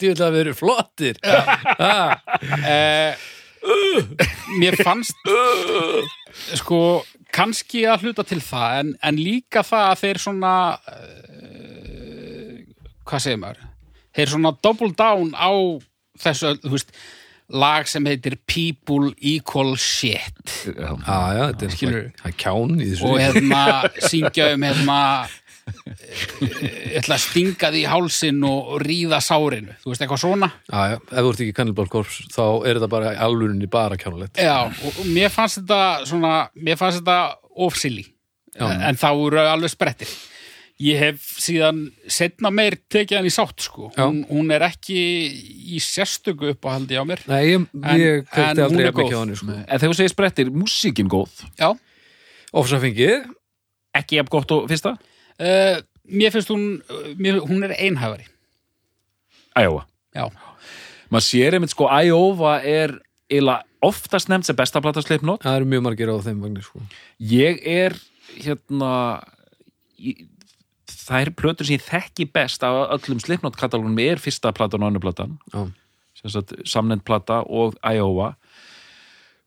Þú 0.00 0.08
vil 0.08 0.24
að 0.24 0.36
vera 0.38 0.54
flottir. 0.56 1.18
eh, 2.64 3.28
mér 4.58 4.76
fannst 4.80 5.18
sko 6.58 6.80
kannski 7.34 7.82
að 7.90 8.06
hluta 8.08 8.24
til 8.26 8.40
það 8.42 8.78
en, 8.80 8.92
en 9.04 9.18
líka 9.20 9.62
það 9.66 9.86
að 9.92 10.00
þeir 10.02 10.20
svona 10.22 10.52
eh, 10.94 12.62
hvað 13.08 13.24
segir 13.24 13.40
maður? 13.42 13.64
Þeir 14.16 14.32
svona 14.32 14.54
double 14.64 14.92
down 14.98 15.34
á 15.36 15.50
þessu, 16.18 16.54
þú 16.64 16.72
veist 16.74 16.94
lag 17.48 17.88
sem 17.88 18.04
heitir 18.08 18.36
People 18.46 19.12
Equal 19.16 19.76
Shit. 19.80 20.66
Já, 20.68 20.92
Já, 20.92 21.18
já, 21.32 21.44
þetta 21.52 21.68
er 21.88 21.98
er 22.28 22.34
kján 22.36 22.74
í 22.80 22.90
þessu. 22.92 23.08
og 23.08 23.20
hérna 23.22 23.62
syngja 24.04 24.50
um 24.54 24.66
hérna 24.68 24.98
ég 26.40 26.98
ætla 27.02 27.16
að 27.18 27.24
stinga 27.24 27.70
því 27.72 27.82
í 27.82 27.88
hálsin 27.90 28.38
og 28.48 28.70
ríða 28.84 29.20
sárinu, 29.24 29.74
þú 29.82 29.92
veist 29.92 30.04
eitthvað 30.04 30.22
svona? 30.22 30.48
Já, 30.68 30.78
já, 30.92 30.96
ef 30.96 31.18
þú 31.18 31.32
ert 31.32 31.42
ekki 31.44 31.56
Cannibal 31.58 31.88
Corpse 31.92 32.28
þá 32.32 32.44
er 32.68 32.78
þetta 32.78 32.90
bara 32.94 33.12
alvörinni 33.26 33.68
bara 33.70 33.98
kjánulegt. 34.00 34.40
Já, 34.40 34.56
og, 34.68 35.02
mér 35.08 35.32
fannst 35.34 35.60
þetta 35.62 36.08
svona, 36.08 36.32
mér 36.56 36.80
fannst 36.80 37.02
þetta 37.02 37.18
ofsili 37.68 38.06
en 38.58 38.98
þá 38.98 39.08
eru 39.12 39.42
alveg 39.44 39.70
sprettir 39.72 40.10
ég 40.80 40.98
hef 41.02 41.24
síðan 41.42 41.80
setna 42.06 42.50
meir 42.54 42.76
tekið 42.90 43.16
hann 43.18 43.26
í 43.26 43.32
sátt 43.34 43.64
sko. 43.66 43.88
Hún, 43.96 44.20
hún 44.30 44.52
er 44.54 44.62
ekki 44.68 44.98
í 45.74 45.80
sérstöku 45.82 46.52
upp 46.52 46.68
á 46.70 46.76
haldi 46.76 46.94
á 46.94 47.02
mér. 47.08 47.24
Nei, 47.26 47.40
ég, 47.50 47.64
En- 47.82 47.98
ég 48.00 48.20
en 48.20 48.24
kveikti 48.30 48.62
hún 48.62 48.64
aldrei 48.68 48.86
er 48.86 48.92
góð. 48.94 49.10
á 49.10 49.20
henni, 49.24 49.36
sko. 49.40 49.56
En 49.58 49.78
þegar 49.82 49.90
þú 49.92 49.98
segir 49.98 50.14
sprettir, 50.14 50.50
músíkin 50.54 51.08
góð. 51.10 51.44
Já, 51.58 51.72
Ofsafengið, 52.54 53.26
Ekki 53.98 54.16
jafn 54.20 54.30
gott 54.30 54.50
og 54.54 54.68
fyrsta? 54.70 54.94
uh, 55.40 55.80
mér 56.08 56.30
finnst 56.32 56.48
hún 56.52 56.80
mér, 57.18 57.40
hún 57.42 57.64
er 57.66 57.74
einhæfari. 57.76 58.24
Æjóa. 59.58 59.84
Já, 60.14 60.28
Maður 61.10 61.24
sér 61.24 61.54
einmitt 61.56 61.72
sko, 61.72 61.88
Æjóa 61.88 62.58
er 62.64 62.92
eiginlega 63.30 63.64
oftast 63.84 64.28
nefnt 64.28 64.44
sem 64.48 64.56
besta 64.56 64.80
plata 64.84 65.00
Slipknot 65.04 65.42
það 65.44 65.56
eru 65.60 65.68
mjög 65.70 65.82
margir 65.86 66.10
á 66.12 66.16
þeim 66.24 66.40
vagnir, 66.42 66.64
sko. 66.66 66.80
Ég 67.20 67.60
er 67.66 67.94
hérna 68.38 68.90
ég, 69.98 70.26
Er 71.14 71.30
plötur 71.32 71.66
sem 71.66 71.78
ég 71.78 71.84
þekki 71.86 72.28
best 72.34 72.64
af 72.66 72.92
öllum 72.98 73.20
Slipknot 73.22 73.56
katalónum 73.56 74.00
er 74.02 74.20
fyrsta 74.20 74.52
platan 74.56 74.84
og 74.84 74.90
annu 74.90 75.02
platan. 75.02 75.38
Já. 75.54 75.68
sem 76.18 76.32
sagt 76.34 76.52
samnend 76.66 77.04
plata 77.06 77.44
og 77.46 77.76
Iowa. 77.86 78.32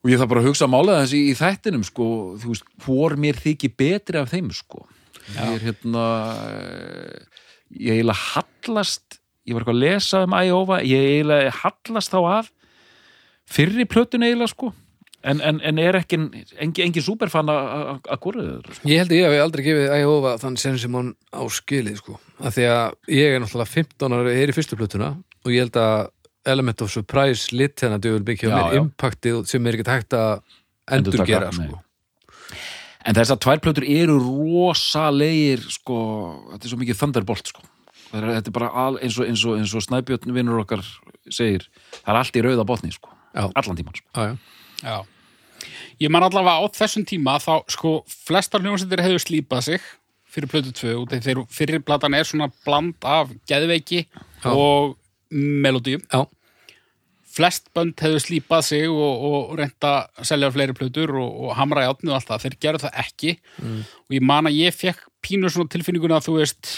Og 0.02 0.10
ég 0.10 0.18
þarf 0.18 0.30
bara 0.32 0.40
að 0.40 0.48
hugsa 0.48 0.66
mála 0.66 1.02
þessi 1.02 1.18
í 1.28 1.34
þættinum 1.36 1.82
sko, 1.84 2.06
þú 2.40 2.54
veist, 2.54 2.70
hvor 2.82 3.14
mér 3.20 3.36
þykir 3.38 3.74
betri 3.78 4.18
af 4.18 4.32
þeim 4.32 4.48
sko. 4.56 4.86
Ég 5.36 5.52
er 5.52 5.66
hérna 5.66 6.06
eh, 6.48 7.42
ég 7.78 8.00
eiginlega 8.00 8.18
hallast 8.32 9.20
ég 9.46 9.54
var 9.54 9.62
eitthvað 9.62 9.78
að 9.78 9.84
lesa 9.84 10.22
um 10.26 10.36
Iowa 10.36 10.80
ég 10.86 11.06
eiginlega 11.12 11.54
hallast 11.62 12.12
þá 12.12 12.18
að 12.20 12.50
fyrri 13.52 13.86
plötun 13.90 14.26
eiginlega 14.26 14.52
sko 14.52 14.72
en, 15.22 15.40
en, 15.40 15.60
en 15.62 15.80
er 15.80 15.98
ekki 15.98 16.18
engin, 16.18 16.82
engin 16.86 17.04
superfan 17.04 17.50
að 17.52 18.16
góra 18.22 18.46
þeir 18.46 18.78
sko. 18.78 18.88
Ég 18.90 19.02
held 19.02 19.12
að 19.12 19.18
ég 19.18 19.28
hef 19.28 19.44
aldrei 19.44 19.64
gefið 19.66 19.94
Æjófa 19.96 20.32
þann 20.42 20.58
sen 20.62 20.80
sem 20.82 20.98
hann 20.98 21.12
á 21.30 21.42
skilið 21.58 22.00
sko. 22.00 22.18
af 22.42 22.56
því 22.56 22.66
að 22.72 23.14
ég 23.14 23.36
er 23.36 23.42
náttúrulega 23.42 23.74
15 23.76 24.16
ára 24.18 24.34
er 24.34 24.52
í 24.52 24.56
fyrstu 24.56 24.78
plötuna 24.80 25.12
og 25.42 25.54
ég 25.54 25.66
held 25.66 25.78
að 25.78 26.10
Element 26.52 26.82
of 26.82 26.90
Surprise 26.90 27.54
lit 27.54 27.78
hérna 27.78 28.00
dögul 28.02 28.24
byggja 28.26 28.50
mér 28.50 28.74
já. 28.74 28.82
impactið 28.82 29.44
sem 29.50 29.66
er 29.66 29.78
ekkert 29.78 29.92
hægt 29.92 30.16
að 30.18 30.32
endurgera 30.90 31.52
sko. 31.54 31.78
en 33.06 33.18
þessar 33.18 33.38
tvær 33.42 33.62
plötur 33.62 33.86
eru 33.86 34.18
rosalegir 34.18 35.62
sko, 35.70 36.00
þetta 36.54 36.66
er 36.66 36.74
svo 36.74 36.80
mikið 36.82 36.98
thunderbolt 36.98 37.52
sko. 37.54 37.62
Er, 38.12 38.26
þetta 38.26 38.50
er 38.50 38.54
bara 38.58 38.68
al, 38.76 38.98
eins 39.00 39.16
og, 39.16 39.30
og, 39.30 39.62
og 39.62 39.84
Snæbjörn 39.86 40.34
vinnur 40.36 40.60
okkar 40.60 40.82
segir, 41.32 41.64
það 42.02 42.10
er 42.12 42.18
allt 42.18 42.36
í 42.36 42.42
rauða 42.44 42.66
botni 42.68 42.92
sko. 42.92 43.14
Já. 43.32 43.46
allan 43.56 43.78
tíman 43.78 43.96
sko. 43.96 44.08
Já, 44.12 44.32
já. 44.32 44.61
Já. 44.82 45.02
Ég 46.02 46.10
man 46.10 46.24
allavega 46.26 46.58
á 46.58 46.66
þessum 46.74 47.06
tíma 47.06 47.38
þá 47.42 47.62
sko 47.70 48.02
flestar 48.10 48.62
hljómsveitir 48.64 49.04
hefur 49.04 49.22
slípað 49.22 49.66
sig 49.68 49.90
fyrir 50.32 50.48
plötu 50.50 50.72
2 50.74 50.94
út 51.02 51.12
af 51.12 51.24
þegar 51.24 51.48
fyrir 51.52 51.82
platan 51.84 52.16
er 52.16 52.24
svona 52.26 52.48
bland 52.64 52.96
af 53.04 53.32
geðveiki 53.48 54.06
Já. 54.08 54.48
og 54.50 54.96
melodíum 55.30 56.02
já. 56.08 56.24
flest 57.28 57.68
bönd 57.76 58.00
hefur 58.00 58.22
slípað 58.24 58.64
sig 58.66 58.88
og, 58.88 59.26
og 59.28 59.52
reynda 59.60 59.92
að 60.16 60.30
selja 60.30 60.50
fleiri 60.54 60.76
plötur 60.76 61.14
og, 61.20 61.30
og 61.44 61.54
hamra 61.60 61.84
í 61.84 61.90
átni 61.90 62.10
og 62.10 62.18
allt 62.18 62.30
það, 62.32 62.44
þeir 62.46 62.58
gerðu 62.64 62.82
það 62.86 62.98
ekki. 63.04 63.36
Og 64.08 64.16
ég 64.16 64.26
man 64.32 64.48
að 64.50 64.58
ég 64.58 64.76
fekk 64.76 65.06
pínu 65.22 65.52
svona 65.52 65.72
tilfinninguna 65.72 66.18
að 66.18 66.26
þú 66.26 66.36
veist 66.40 66.72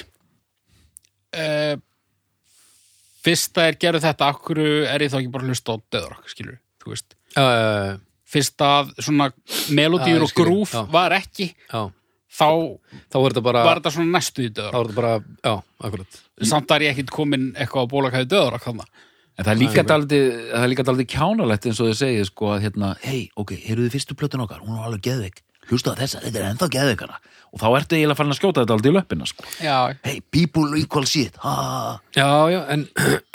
uh, 1.38 1.74
fyrst 3.24 3.58
að 3.58 3.70
þeir 3.70 3.80
gerðu 3.86 4.04
þetta 4.04 4.30
akkur 4.34 4.62
er 4.66 5.06
ég 5.06 5.12
þá 5.14 5.18
ekki 5.22 5.32
bara 5.34 5.46
að 5.46 5.54
hlusta 5.54 5.74
á 5.74 5.76
döðrock 5.96 6.30
skilur, 6.34 6.58
þú 6.82 6.92
veist 6.92 7.16
Já, 7.34 7.98
fyrst 8.34 8.64
að 8.66 8.94
svona 8.98 9.30
ég 9.70 10.24
og 10.26 10.34
grúf 10.36 10.74
já. 10.74 10.82
var 10.90 11.14
ekki 11.16 11.50
já. 11.54 11.80
þá 12.34 12.50
Þá 13.12 13.16
þetta 13.30 13.44
bara, 13.46 13.64
var 13.66 13.80
þetta 13.80 13.94
svona 13.96 14.18
næstu 14.18 14.46
í 14.46 14.50
þá 14.50 14.58
döðrock 14.58 14.78
er 14.78 14.90
þetta 14.90 15.00
bara, 15.00 15.16
já, 15.44 15.54
akkurat. 15.88 16.22
Samt 16.50 16.74
að 16.74 16.86
ég 16.86 16.94
ekkit 16.94 17.12
komin 17.14 17.50
eitthvað 17.54 17.86
á 17.86 17.92
döðrock 18.34 18.68
þannig 18.68 19.02
en 19.34 19.46
það 19.46 19.52
er 19.52 19.60
líka 19.60 19.84
er 20.60 20.70
líka 20.70 20.86
daldið 20.86 21.08
kjánalegt 21.10 21.66
eins 21.68 21.80
og 21.82 21.90
þið 21.90 21.96
segið 22.00 22.28
sko 22.28 22.50
að 22.54 22.66
hérna, 22.68 22.90
hei, 23.02 23.20
ok, 23.40 23.54
heyrðu 23.64 23.88
þið 23.88 23.96
fyrstu 23.96 24.16
plötun 24.18 24.44
okkar? 24.44 24.62
Hún 24.62 24.78
er 24.78 24.88
alveg 24.88 25.02
geðveik, 25.08 25.40
hlusta 25.70 25.94
á 25.94 25.98
þessa, 25.98 26.22
þetta 26.22 26.40
er 26.40 26.46
ennþá 26.52 26.68
geðveikara. 26.76 27.18
Og 27.50 27.62
þá 27.62 27.66
ertu 27.80 27.98
eiginlega 27.98 28.18
farin 28.20 28.34
að 28.34 28.38
skjóta 28.38 28.62
þetta 28.62 28.76
aldrei 28.76 28.90
í 28.92 28.94
löppina 28.94 29.26
sko. 29.30 29.46
já, 29.62 29.78
hey, 30.06 30.20
people 30.34 30.78
equal 30.78 31.06
shit 31.10 31.38
ha. 31.42 31.56
Já, 32.14 32.30
já, 32.54 32.60
en, 32.74 32.86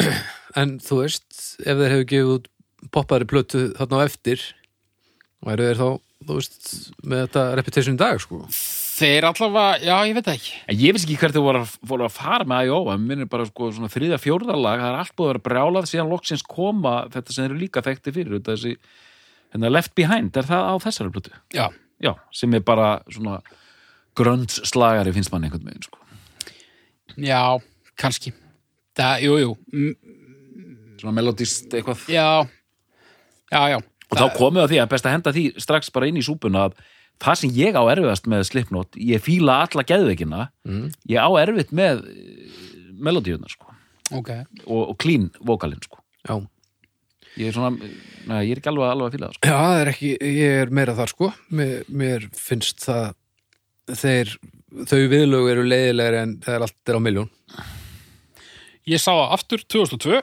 en 0.62 0.78
þú 0.84 1.02
veist, 1.04 1.28
ef 1.60 1.84
þeir 1.84 1.96
hefur 1.98 2.10
gefið 2.14 2.34
út 2.38 2.50
poppari 2.94 3.28
plötu 3.30 3.70
þarna 3.78 4.00
á 4.00 4.08
eftir 4.08 4.44
væru 5.46 5.66
þeir 5.70 5.80
þá, 5.80 5.88
þú 6.28 6.36
veist, 6.40 6.70
með 7.04 7.22
þetta 7.26 7.44
reputation 7.60 7.96
í 7.96 8.00
dag, 8.02 8.20
sko. 8.20 8.40
þeir 9.00 9.28
allavega, 9.30 9.80
já 9.88 9.96
ég 10.10 10.16
veit 10.18 10.26
það 10.28 10.38
ekki 10.40 10.56
En 10.74 10.80
ég 10.84 10.96
veist 10.96 11.06
ekki 11.08 11.20
hvert 11.22 11.38
þau 11.38 11.44
voru 11.46 11.62
að, 11.64 11.76
voru 11.94 12.08
að 12.10 12.16
fara 12.18 12.48
með 12.52 12.72
Iowa, 12.72 12.98
mér 13.00 13.08
minnir 13.14 13.30
bara 13.32 13.46
sko 13.48 13.70
svona 13.72 13.92
þriðja 13.94 14.18
fjórðalag, 14.20 14.82
það 14.84 14.90
er 14.94 14.98
allt 15.04 15.16
búið 15.16 15.30
að 15.30 15.32
vera 15.34 15.46
brjálað 15.48 15.88
síðan 15.94 16.12
loksins 16.12 16.44
koma 16.44 16.96
þetta 17.14 17.36
sem 17.38 17.48
eru 17.48 17.60
líka 17.62 17.84
þekkti 17.86 18.16
fyrir, 18.18 18.36
þetta 18.40 18.56
þessi 18.58 18.74
hérna 19.54 19.72
Left 19.72 19.96
Behind, 19.96 20.36
er 20.38 20.50
það 20.52 20.68
á 20.68 20.74
þessari 20.88 21.14
plötu? 21.16 21.32
já, 21.56 21.68
Já, 22.00 22.14
sem 22.32 22.54
er 22.56 22.62
bara 22.64 23.02
svona 23.12 23.42
gröndslagari 24.16 25.12
finnst 25.16 25.32
mann 25.34 25.44
einhvern 25.48 25.66
veginn 25.68 25.84
sko. 25.84 26.00
já, 27.20 27.42
kannski 28.00 28.32
það, 28.96 29.26
jú, 29.26 29.36
jú, 29.44 29.92
Svona 31.00 31.14
melodist 31.16 31.72
eitthvað. 31.72 32.02
já 32.12 32.44
já, 33.52 33.62
já 33.76 33.80
Og 34.10 34.18
þá 34.18 34.26
komið 34.34 34.64
að 34.64 34.72
því 34.72 34.78
að 34.82 34.88
best 34.90 35.06
að 35.06 35.12
henda 35.14 35.32
því 35.36 35.44
strax 35.62 35.92
bara 35.94 36.08
inn 36.10 36.18
í 36.18 36.24
súpuna 36.26 36.64
að 36.66 36.78
það 37.22 37.36
sem 37.44 37.52
ég 37.54 37.76
á 37.78 37.84
erfiðast 37.92 38.26
með 38.32 38.46
Slipknot, 38.48 38.96
ég 38.98 39.22
fíla 39.22 39.60
alla 39.68 39.84
geðveikina, 39.86 40.48
Mm. 40.66 40.88
ég 41.12 41.20
á 41.22 41.30
erfitt 41.44 41.70
með 41.76 42.02
melodíunar 42.98 43.52
sko. 43.54 43.68
ok, 44.18 44.30
og, 44.66 44.90
og 44.90 44.98
clean 44.98 45.28
vokalinn 45.46 45.84
sko. 45.86 46.00
Já. 46.26 46.40
Ég 47.38 47.52
er 47.52 47.54
svona, 47.54 47.70
neða, 48.26 48.42
ég 48.48 48.56
er 48.56 48.62
ekki 48.64 48.72
alveg, 48.72 48.90
alveg 48.90 49.06
að 49.12 49.14
fíla 49.18 49.28
það 49.30 49.36
sko. 49.38 49.46
Já, 49.52 49.58
það 49.62 49.82
er 49.84 49.92
ekki, 49.94 50.10
ég 50.40 50.56
er 50.64 50.74
meira 50.80 50.96
þar 50.98 51.12
sko 51.14 51.30
mér, 51.60 51.76
mér 52.02 52.26
finnst 52.34 52.82
það 52.88 53.14
þeir, 54.02 54.34
þau 54.90 55.00
viðlög 55.14 55.52
eru 55.54 55.68
leiðilegri 55.70 56.24
en 56.24 56.34
þegar 56.42 56.66
allt 56.66 56.90
er 56.90 56.98
á 56.98 57.02
miljón 57.06 57.30
ég 58.90 58.98
sá 59.02 59.12
það 59.14 59.34
aftur 59.38 59.64
2002 59.70 60.20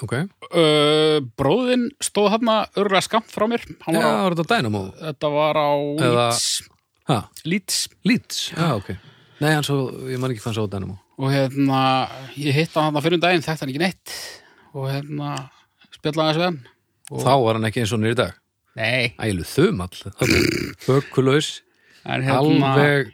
Ok, 0.00 0.12
uh, 0.14 1.18
bróðinn 1.36 1.88
stóð 2.00 2.28
hann 2.36 2.50
örgulega 2.78 3.02
skamt 3.04 3.26
frá 3.34 3.44
mér. 3.50 3.64
Já, 3.90 3.98
á, 3.98 4.22
var 4.22 4.36
þetta 4.38 4.46
Dynamo? 4.54 4.82
Þetta 5.00 5.30
var 5.34 5.58
á 5.58 5.70
Eða- 6.06 7.24
Leeds, 7.44 7.88
Leeds. 8.06 8.38
Já, 8.54 8.68
ok. 8.78 8.92
Nei, 9.42 9.50
hann 9.56 9.64
svo, 9.66 9.90
ég 10.06 10.20
man 10.22 10.30
ekki 10.30 10.40
hvað 10.44 10.50
hann 10.52 10.58
svo 10.60 10.66
Dynamo. 10.70 10.98
Og 11.20 11.32
hérna, 11.34 11.80
ég 12.38 12.54
hitt 12.54 12.72
hann 12.78 12.86
hann 12.94 13.02
fyrir 13.02 13.18
um 13.18 13.24
daginn 13.24 13.42
þekkti 13.42 13.64
hann 13.66 13.72
ekki 13.74 13.82
neitt. 13.82 14.14
Og 14.78 14.86
hérna, 14.92 15.32
spjallaði 15.98 16.30
þessu 16.30 16.40
við 16.40 16.46
hann. 16.46 16.60
Og, 17.10 17.24
Þá 17.26 17.32
var 17.42 17.58
hann 17.58 17.66
ekki 17.68 17.82
eins 17.82 17.92
og 17.96 18.00
nýr 18.04 18.14
í 18.14 18.20
dag. 18.22 18.36
Nei, 18.78 19.10
Ælu 19.18 19.42
þumall, 19.42 19.90
hökulaus 20.86 21.48
en 22.10 22.22
hérna 22.22 22.38
alveg 22.38 23.10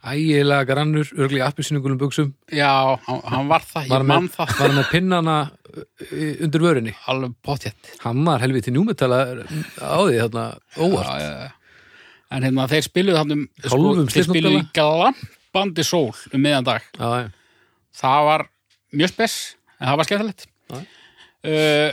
ægilega 0.00 0.64
grannur, 0.64 1.08
örglega 1.18 1.48
appisyningulum 1.50 1.98
buksum 2.00 2.30
Já, 2.54 2.96
hann, 3.04 3.48
var 3.50 3.64
það, 3.68 3.88
var 3.90 4.04
ég 4.04 4.06
með, 4.06 4.12
mann 4.14 4.28
það. 4.32 4.52
var 4.56 4.70
hann 4.70 4.78
með 4.78 4.90
pinnana 4.94 5.36
uh, 5.50 6.44
undir 6.46 6.64
vörinni 6.64 6.94
alveg 7.12 7.34
potjett 7.44 7.90
hann 8.04 8.22
var 8.24 8.40
helviti 8.44 8.72
njúmetala 8.72 9.20
á 9.76 9.98
því 10.00 10.20
þarna 10.22 10.46
óvart. 10.80 11.10
Já, 11.10 11.20
já, 11.20 11.32
já. 11.44 11.50
En 12.30 12.46
hérna, 12.46 12.68
þeir 12.70 12.86
spiluðu 12.86 13.18
hann 13.18 13.34
um 13.34 13.46
sko, 13.58 13.74
Hálfum 13.74 14.10
þeir 14.14 14.26
spiluðu 14.28 14.60
í 14.60 14.66
glampandi 14.78 15.84
sól 15.86 16.12
um 16.30 16.44
miðjan 16.44 16.68
dag. 16.68 16.84
Já, 16.94 17.08
já. 17.24 17.30
það 18.00 18.28
var 18.30 18.46
mjög 18.94 19.12
spes 19.16 19.34
en 19.80 19.88
það 19.90 19.98
var 20.00 20.08
skemmtilegt. 20.10 20.46
Uh, 21.40 21.90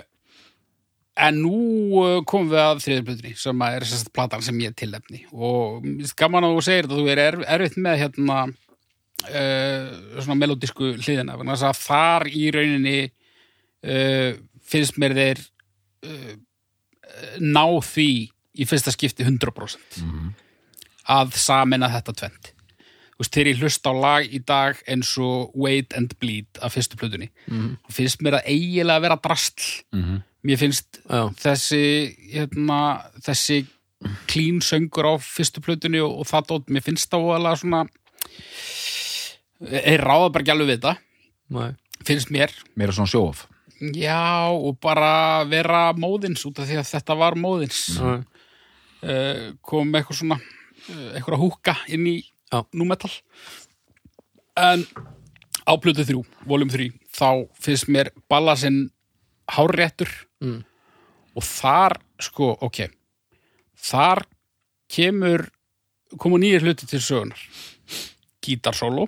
en 1.18 1.40
nú 1.42 1.58
uh, 1.98 2.22
komum 2.30 2.52
við 2.52 2.62
að 2.62 2.82
þriðurblöðunni 2.86 3.34
sem 3.42 3.62
að 3.66 3.76
er 3.80 3.86
sérst 3.90 4.12
platan 4.14 4.44
sem 4.46 4.60
ég 4.62 4.76
tilnefni. 4.78 5.24
Og 5.34 5.86
gaman 6.20 6.46
að 6.46 6.56
þú 6.58 6.64
segir 6.68 6.88
þetta 6.88 7.00
þú 7.02 7.12
er 7.14 7.22
erf, 7.24 7.46
erfitt 7.58 7.78
með 7.82 8.00
hérna 8.04 8.40
uh, 8.48 9.86
svona 10.22 10.40
melodísku 10.42 10.92
hliðina 11.02 11.38
þess 11.42 11.66
að 11.72 11.80
þar 11.86 12.28
í 12.30 12.44
rauninni 12.54 12.98
uh, 13.08 14.36
finnst 14.68 15.00
mér 15.02 15.16
þeir 15.18 15.42
uh, 16.06 16.36
ná 17.42 17.64
því 17.88 18.10
í 18.58 18.66
fyrsta 18.68 18.94
skipti 18.94 19.26
100% 19.26 20.02
að 21.14 21.36
samena 21.40 21.90
þetta 21.94 22.14
tvent 22.20 22.50
þú 23.18 23.24
veist, 23.24 23.34
þegar 23.34 23.48
ég 23.50 23.62
hlusta 23.64 23.90
á 23.90 23.94
lag 23.98 24.34
í 24.34 24.40
dag 24.46 24.80
eins 24.92 25.16
og 25.24 25.54
Wait 25.58 25.94
and 25.98 26.12
Bleed 26.22 26.60
af 26.62 26.76
fyrstu 26.76 26.98
plötunni, 27.00 27.32
Mhm. 27.50 27.78
þá 27.88 27.90
finnst 27.96 28.22
mér 28.22 28.38
það 28.38 28.50
eiginlega 28.54 28.98
að 29.00 29.06
vera 29.08 29.18
drastl 29.24 29.70
Mhm. 29.94 30.20
Mér 30.48 30.62
finnst 30.62 31.02
já. 31.04 31.22
þessi 31.42 31.82
hérna, 32.32 32.80
þessi 33.26 33.66
clean 34.30 34.62
söngur 34.64 35.10
á 35.10 35.14
fyrstu 35.22 35.64
plötunni 35.66 36.02
og, 36.04 36.22
og 36.22 36.30
það 36.30 36.50
dót, 36.52 36.72
mér 36.74 36.86
finnst 36.86 37.10
það 37.12 37.28
óalega 37.28 37.60
svona 37.62 37.84
er 39.68 40.04
ráða 40.06 40.32
bara 40.32 40.46
ekki 40.46 40.54
alveg 40.54 40.70
við 40.70 40.80
þetta 40.80 40.96
Nei. 41.58 41.70
finnst 42.06 42.34
mér, 42.34 42.54
Meira 42.78 42.96
svona 42.96 43.12
sjóf 43.12 43.48
já 43.94 44.50
og 44.50 44.78
bara 44.82 45.46
vera 45.50 45.92
móðins 45.98 46.46
út 46.50 46.62
af 46.62 46.70
því 46.70 46.80
að 46.82 46.92
þetta 46.92 47.18
var 47.18 47.38
móðins 47.38 47.82
uh, 48.02 48.22
kom 49.62 49.92
með 49.92 50.02
eitthvað 50.02 50.22
svona 50.22 50.40
uh, 50.40 51.10
eitthvað 51.14 51.44
húka 51.44 51.78
inn 51.94 52.08
í 52.10 52.18
Já. 52.48 52.64
númetal 52.72 53.12
en 54.58 54.86
á 55.68 55.74
plötu 55.84 56.06
þrjú, 56.08 56.24
voljum 56.48 56.72
þrjú 56.72 56.94
þá 57.18 57.30
finnst 57.60 57.90
mér 57.92 58.14
ballasinn 58.32 58.88
hárréttur 59.56 60.10
Mm. 60.42 60.60
og 61.34 61.44
þar, 61.44 61.96
sko, 62.22 62.52
ok 62.62 62.92
þar 63.78 64.22
kemur 64.94 65.48
komu 66.22 66.38
nýjir 66.38 66.62
hluti 66.62 66.86
til 66.86 67.00
sögunar 67.02 67.42
gítarsóló 68.46 69.08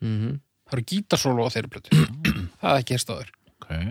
Mhm. 0.00 0.38
það 0.68 0.72
eru 0.76 0.84
gítarsóló 0.92 1.46
á 1.48 1.50
þeirri 1.50 1.72
plötu 1.74 1.90
það 2.62 2.70
er 2.70 2.80
ekki 2.84 2.94
hérst 2.94 3.10
áður 3.10 3.30
okay. 3.58 3.90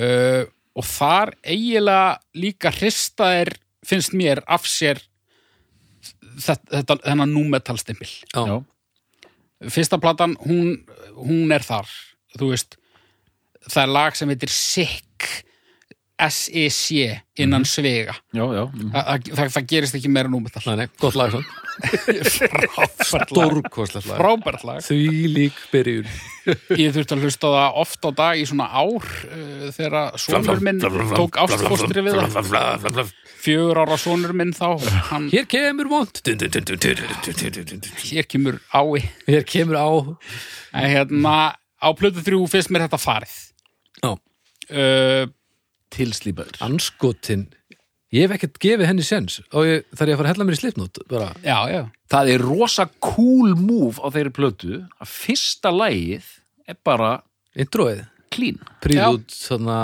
uh, 0.00 0.44
og 0.76 0.84
þar 0.88 1.34
eiginlega 1.44 2.20
líka 2.40 2.72
hristaðir 2.72 3.52
finnst 3.84 4.14
mér 4.16 4.40
af 4.48 4.64
sér 4.64 5.02
þetta, 6.38 6.62
þetta 6.80 6.96
þennan. 8.32 8.62
Já, 8.62 9.68
fyrsta 9.68 9.98
platan, 10.00 10.36
hún, 10.46 10.86
hún 11.18 11.52
er 11.52 11.62
þar 11.66 11.90
þú 12.38 12.48
veist 12.54 12.78
það 13.68 13.82
er 13.84 13.94
lag 13.98 14.18
sem 14.18 14.32
heitir 14.32 14.52
SICK 14.52 15.30
S-I-C 16.22 17.20
innan 17.42 17.64
svega. 17.66 18.14
Já, 18.34 18.44
já. 18.54 18.62
Þa, 18.92 19.02
það, 19.26 19.48
það 19.54 19.64
gerist 19.72 19.96
ekki 19.98 20.10
meira 20.12 20.30
númetall 20.30 20.62
Nei, 20.68 20.82
nei, 20.82 20.90
gott 21.00 21.16
lag 21.18 21.34
Stórkoslega 23.08 24.12
lag. 24.12 24.18
Frábært 24.20 24.66
lag. 24.68 24.82
Því 24.86 25.08
lík 25.32 25.58
byrjun. 25.72 26.10
Ég 26.78 26.92
þurfti 26.94 27.16
að 27.16 27.24
hlusta 27.26 27.52
það 27.54 27.78
ofta 27.82 28.12
á 28.12 28.18
dag 28.20 28.42
í 28.42 28.44
svona 28.50 28.68
ár 28.70 29.08
uh, 29.08 29.66
þegar 29.74 30.20
sonur 30.20 30.62
minn 30.68 30.82
tók 30.82 31.38
ástfóstri 31.42 32.04
við 32.06 32.20
það. 32.20 33.12
Fjögur 33.42 33.82
ára 33.82 33.98
sonur 33.98 34.34
minn 34.38 34.52
þá 34.54 34.68
hann, 35.08 35.30
Hér 35.32 35.48
kemur 35.50 35.90
vond 35.90 36.20
Hér 38.04 38.28
kemur 38.30 38.60
ái 38.70 39.08
Hér 39.26 39.48
kemur 39.48 39.80
á. 39.80 39.90
En 40.78 40.86
hérna 40.92 41.34
á 41.82 41.88
plötu 41.98 42.22
þrjú 42.22 42.44
fyrst 42.52 42.70
mér 42.70 42.86
þetta 42.86 43.00
farið 43.02 43.34
uh, 44.72 45.24
Tilslípaður. 45.92 46.56
Anskotin. 46.64 47.46
Ég 48.12 48.26
hef 48.26 48.34
ekkert 48.36 48.58
gefið 48.60 48.88
henni 48.90 49.04
sens 49.06 49.38
og 49.56 49.64
ég, 49.64 49.84
þar 49.96 50.10
ég 50.10 50.16
að 50.16 50.20
fara 50.20 50.28
að 50.28 50.34
hella 50.34 50.44
mér 50.48 50.56
í 50.56 50.60
slipnót 50.60 50.98
bara, 51.08 51.30
já, 51.40 51.56
já. 51.72 51.82
Það 52.12 52.30
er 52.34 52.42
rosa 52.44 52.84
cool 53.00 53.54
move 53.56 53.96
á 54.04 54.08
þeirri 54.12 54.32
plötu 54.36 54.80
að 55.00 55.08
fyrsta 55.08 55.72
lagið 55.72 56.26
er 56.68 56.76
bara 56.84 57.12
introið, 57.56 58.02
clean. 58.32 58.60
Príðút 58.84 59.32
svona, 59.32 59.78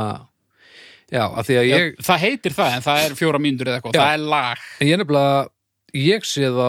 já, 1.08 1.22
að 1.24 1.48
því 1.48 1.56
að 1.62 1.68
ég 1.70 1.86
Já, 1.86 2.04
það 2.10 2.22
heitir 2.26 2.56
það 2.58 2.76
en 2.76 2.84
það 2.88 3.04
er 3.06 3.16
fjóra 3.22 3.40
mínútur 3.46 3.70
eða 3.72 3.80
eitthvað, 3.80 3.96
Já. 3.96 4.02
það 4.04 4.12
er 4.18 4.26
lag. 4.36 4.66
En 4.76 4.90
ég 4.92 5.00
nefnilega, 5.00 5.40
ég 6.04 6.28
sé 6.28 6.52
þá 6.52 6.68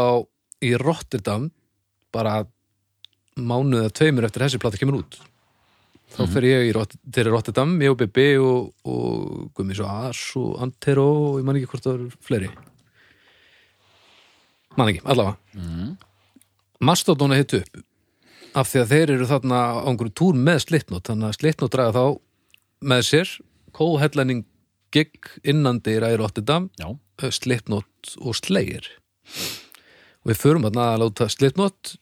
í 0.69 0.73
Rotterdam 0.79 1.49
bara 2.15 2.37
mánuð 3.39 3.83
eða 3.83 3.97
tveimur 3.99 4.27
eftir 4.27 4.47
þessi 4.47 4.63
plata 4.63 4.79
kemur 4.79 5.01
út 5.03 5.19
þá 6.15 6.21
fer 6.33 6.47
ég 6.47 6.69
í 6.69 6.73
Rott- 6.75 6.97
til 7.13 7.29
Rotterdam, 7.29 7.75
ég 7.83 7.93
og 7.93 7.99
Bibi 8.01 8.27
og, 8.41 8.71
og 8.89 9.49
Gummi 9.57 9.77
svo 9.77 9.89
As 10.09 10.23
og 10.39 10.57
Antero 10.65 11.07
og 11.33 11.39
ég 11.41 11.47
man 11.47 11.59
ekki 11.59 11.69
hvort 11.73 11.85
það 11.85 11.99
eru 11.99 12.09
fleiri. 12.25 12.49
Man 14.77 14.91
ekki, 14.91 15.03
allavega. 15.03 15.37
Mm. 15.59 15.93
Mastodon 16.85 17.35
er 17.35 17.43
hitt 17.43 17.57
upp 17.59 17.85
af 18.57 18.69
því 18.71 18.81
að 18.81 18.91
þeir 18.93 19.11
eru 19.13 19.27
þarna 19.29 19.59
á 19.61 19.85
einhverju 19.89 20.15
túr 20.17 20.37
með 20.37 20.63
Slipknot 20.65 21.09
þannig 21.09 21.29
að 21.29 21.37
Slipknot 21.37 21.73
draga 21.75 21.93
þá 21.93 22.05
með 22.89 23.03
sér 23.05 23.33
kóheadlining 23.77 24.45
gig 24.95 25.29
innandi 25.45 25.97
í 25.99 26.15
Rotterdam 26.17 26.69
Já, 26.79 26.87
uh, 26.89 27.29
Slipknot 27.29 28.15
og 28.23 28.37
Slayer. 28.39 28.87
Og 30.23 30.31
við 30.31 30.41
förum 30.41 30.65
að 30.69 30.79
láta 31.03 31.29
Slipknot 31.29 31.98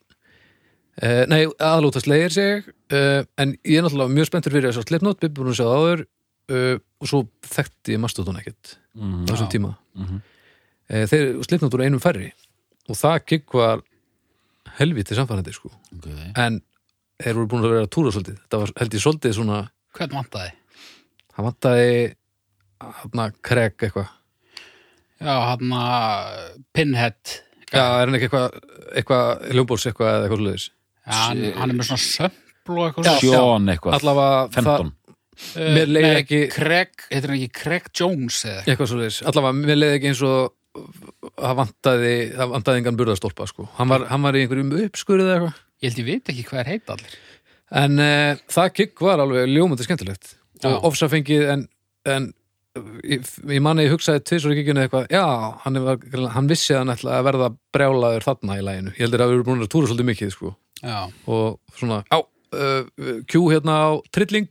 uh, 1.03 1.23
nei, 1.31 1.41
að 1.45 1.83
láta 1.85 2.03
Slayer 2.03 2.33
seg 2.33 2.69
uh, 2.69 3.21
en 3.41 3.55
ég 3.63 3.79
er 3.79 3.85
náttúrulega 3.85 4.15
mjög 4.15 4.29
spenntur 4.31 4.55
fyrir 4.55 4.69
þess 4.69 4.81
að 4.83 4.91
Slipknot, 4.91 5.21
við 5.23 5.35
búin 5.37 5.51
að 5.51 5.59
sjá 5.59 5.65
það 5.67 5.77
áður 5.81 6.03
uh, 6.05 6.73
og 7.01 7.11
svo 7.11 7.21
þekkti 7.47 7.95
ég 7.95 8.03
Mastodon 8.03 8.39
ekkert 8.41 8.77
mm. 8.97 9.23
á 9.25 9.29
þessum 9.33 9.49
Já. 9.49 9.53
tíma 9.55 9.73
Mhm. 9.97 10.21
uh, 10.91 11.05
þeir 11.13 11.29
Slipknot 11.47 11.73
voru 11.73 11.87
einum 11.87 12.03
færri 12.03 12.31
og 12.87 12.97
það 12.97 13.17
gig 13.31 13.57
var 13.57 13.83
helviti 14.77 15.17
samfærandi 15.17 15.55
sko 15.55 15.71
okay. 15.97 16.31
en 16.35 16.61
þeir 17.17 17.39
voru 17.39 17.49
búin 17.51 17.65
að 17.65 17.73
vera 17.73 17.87
að 17.87 17.93
túra 17.95 18.13
svolítið 18.13 18.39
þetta 18.43 18.61
var 18.61 18.73
held 18.81 18.97
ég 18.97 19.03
svolítið 19.03 19.35
svona 19.37 19.59
hvern 19.97 20.17
vantaði? 20.19 20.53
hann 21.37 21.47
vantaði 21.49 21.91
hann 22.77 23.25
að 23.25 23.41
kreg 23.45 23.87
eitthvað 23.87 24.13
Já, 25.17 25.33
hann 25.49 25.71
að 25.73 26.33
Pinhead 26.77 27.37
já, 27.71 27.81
er 27.81 28.05
hann 28.05 28.17
ekki 28.19 28.27
eitthvað 28.27 28.59
eitthvað 28.93 29.45
hljómbóls 29.55 29.87
eitthvað 29.89 30.11
eða 30.11 30.27
eitthvað 30.27 30.43
svolítið 30.43 30.67
Já, 31.07 31.17
hann, 31.23 31.43
hann 31.57 31.73
er 31.73 31.79
með 31.79 31.89
svona 31.89 32.03
sömpl 32.03 32.77
og 32.77 32.85
eitthvað 32.89 33.19
Sjón 33.23 33.73
eitthvað. 33.73 33.99
Allavega 34.01 34.47
15 34.59 34.93
Uh, 35.37 35.67
mér 35.69 35.85
leið 35.85 36.01
nei, 36.01 36.15
ekki- 36.23 36.47
Craig, 36.49 37.03
heitir 37.11 37.29
hann 37.29 37.35
ekki 37.37 37.51
Craig 37.53 37.89
Jones 37.93 38.39
eða 38.49 38.63
eitthvað? 38.65 38.87
svolítið 38.89 39.27
allavega 39.29 39.57
mér 39.59 39.77
leiði 39.77 39.97
ekki 39.99 40.09
eins 40.09 40.21
og 40.25 40.55
það 41.37 41.53
vantaði, 41.59 42.13
það 42.39 42.49
vantaði 42.55 42.81
engan 42.81 42.97
burðastólpa 42.97 43.47
sko. 43.51 43.67
hann, 43.77 43.91
var, 43.91 44.07
hann 44.09 44.25
var 44.25 44.33
í 44.33 44.41
einhverjum 44.41 44.71
uppskurið 44.87 45.27
eða 45.29 45.35
eitthvað. 45.37 45.59
Ég 45.77 45.91
held 45.91 46.01
ég 46.01 46.07
veit 46.09 46.31
ekki 46.33 46.47
hvað 46.49 46.63
er 46.63 46.71
heita 46.71 46.95
allir. 46.97 47.15
En 47.83 48.01
uh, 48.01 48.41
það 48.57 48.73
kikk 48.79 49.05
var 49.05 49.21
alveg 49.21 49.45
ljómandi 49.53 49.85
skemmtilegt. 49.85 50.33
Já. 50.57 50.71
og 50.73 50.89
ofsafengið 50.89 51.45
en, 51.53 51.63
en 52.09 52.27
ég, 53.05 53.21
ég 53.53 53.61
manni 53.61 53.85
ég 53.85 53.93
hugsaði 53.93 54.23
tvisur 54.25 54.55
í 54.55 54.57
kikkjunni 54.57 54.87
eitthvað 54.87 55.11
já, 55.13 55.21
hann, 55.67 55.77
var, 55.85 56.01
hann 56.33 56.49
vissi 56.49 56.73
að 56.73 56.81
hann 56.81 56.95
ætla 56.95 57.19
að 57.19 57.27
verða 57.29 57.49
brjálaður 57.77 58.25
þarna 58.25 58.57
í 58.57 58.63
læginu 58.65 58.93
ég 58.97 59.03
heldur 59.05 59.21
að 59.21 59.29
við 59.29 59.37
erum 59.37 59.47
búin 59.51 59.65
að 59.67 59.69
túra 59.75 59.91
svolítið 59.91 60.09
mikið 60.09 60.33
sko. 60.33 60.55
Já, 60.83 61.07
og 61.27 61.77
svona, 61.77 62.03
á, 62.11 62.17
uh, 62.21 63.21
kjú 63.29 63.47
hérna 63.51 63.77
á 63.77 63.89
trilling. 64.13 64.49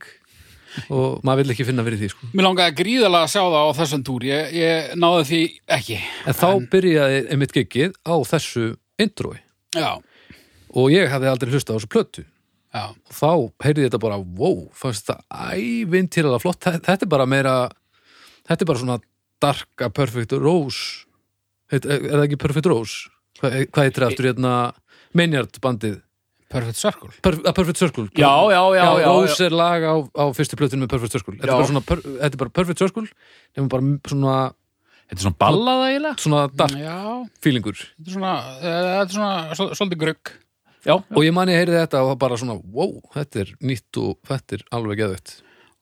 Og 0.93 1.23
maður 1.25 1.41
vill 1.41 1.53
ekki 1.55 1.65
finna 1.65 1.81
fyrir 1.81 1.97
því 1.97 2.07
sko. 2.11 2.27
mér 2.37 2.45
langaði 2.45 2.75
gríðalega 2.77 3.25
að 3.25 3.31
sjá 3.33 3.41
það 3.41 3.55
á 3.65 3.77
þessum 3.79 4.03
túr. 4.05 4.25
Ég, 4.27 4.51
ég 4.53 4.91
náði 4.99 5.23
því 5.29 5.39
ekki. 5.73 5.97
En 6.29 6.37
þá 6.37 6.49
byrjaði 6.73 7.21
einmitt 7.33 7.55
giggið 7.55 7.95
á 8.05 8.15
þessu 8.29 8.65
introi. 9.01 9.39
Já, 9.73 9.97
og 10.77 10.91
ég 10.93 11.09
hafði 11.09 11.31
aldrei 11.31 11.55
hlustað 11.55 11.73
á 11.73 11.77
þessu 11.79 11.91
plötu. 11.95 12.25
Já, 12.75 12.83
og 12.93 13.15
þá 13.15 13.31
heyrði 13.65 13.87
þetta 13.87 14.03
bara, 14.03 14.19
wow, 14.37 14.65
fannst 14.75 15.07
þetta 15.07 15.55
ævintýralega 15.55 16.43
flott, 16.43 16.61
þetta, 16.67 16.97
er 16.99 17.09
bara 17.09 17.25
meira 17.29 17.53
þetta 18.47 18.63
er 18.63 18.69
bara 18.69 18.81
svona 18.81 18.97
dark 19.41 19.85
a 19.85 19.89
perfect 19.89 20.35
rose. 20.37 21.05
Er 21.71 21.81
er 21.83 22.03
það 22.11 22.25
ekki 22.27 22.41
perfect 22.41 22.69
rose? 22.69 23.07
Hvað, 23.39 23.55
heitir 23.81 24.03
það 24.03 24.11
aftur 24.11 24.29
hérna? 24.29 24.53
Maynard 25.17 25.57
bandið? 25.63 26.01
Perfect 26.47 26.79
Circle. 26.79 27.09
Per, 27.21 27.33
perfect 27.51 27.77
circle. 27.81 28.05
Já, 28.15 28.29
já, 28.53 28.61
já, 28.77 28.85
já, 29.01 29.07
Rose 29.11 29.45
er 29.45 29.51
lag 29.51 29.83
á, 29.83 29.95
á 30.15 30.23
fyrstu 30.31 30.55
plötinu 30.55 30.85
með 30.85 30.93
perfect 30.93 31.17
circle. 31.17 31.35
Þetta 31.41 31.57
er 31.59 31.83
per, 31.83 32.01
þetta 32.05 32.29
er 32.31 32.41
bara 32.43 32.53
perfect 32.55 32.79
circle. 32.79 33.03
Nefnum 33.51 33.67
bara 33.73 34.11
svona, 34.13 34.35
Þetta 35.07 35.17
er 35.19 35.23
svona 35.25 35.39
ballaða 35.43 35.89
eiginlega. 35.91 36.19
Svona 36.23 36.45
dark 36.61 36.77
Já, 36.79 36.95
feelingur. 37.43 37.81
Þetta 37.83 38.07
er 38.11 38.15
svona, 38.15 38.31
eh, 38.61 38.77
þetta 38.93 39.03
er 39.03 39.15
svona 39.17 39.57
svol- 39.59 39.75
svolítið 39.75 40.01
grugg. 40.05 40.31
Já, 40.87 40.93
og 40.95 41.19
ég 41.25 41.33
man 41.35 41.49
ég 41.51 41.59
heyrði 41.59 41.81
þetta 41.83 41.99
og 42.03 42.13
það 42.13 42.19
bara 42.23 42.39
svona 42.39 42.55
wow, 42.71 42.93
þetta 43.15 43.41
er 43.43 43.53
nýtt 43.59 43.99
og 43.99 44.17
þetta 44.29 44.55
er 44.55 44.63
alveg 44.71 45.01
geðvitt 45.01 45.33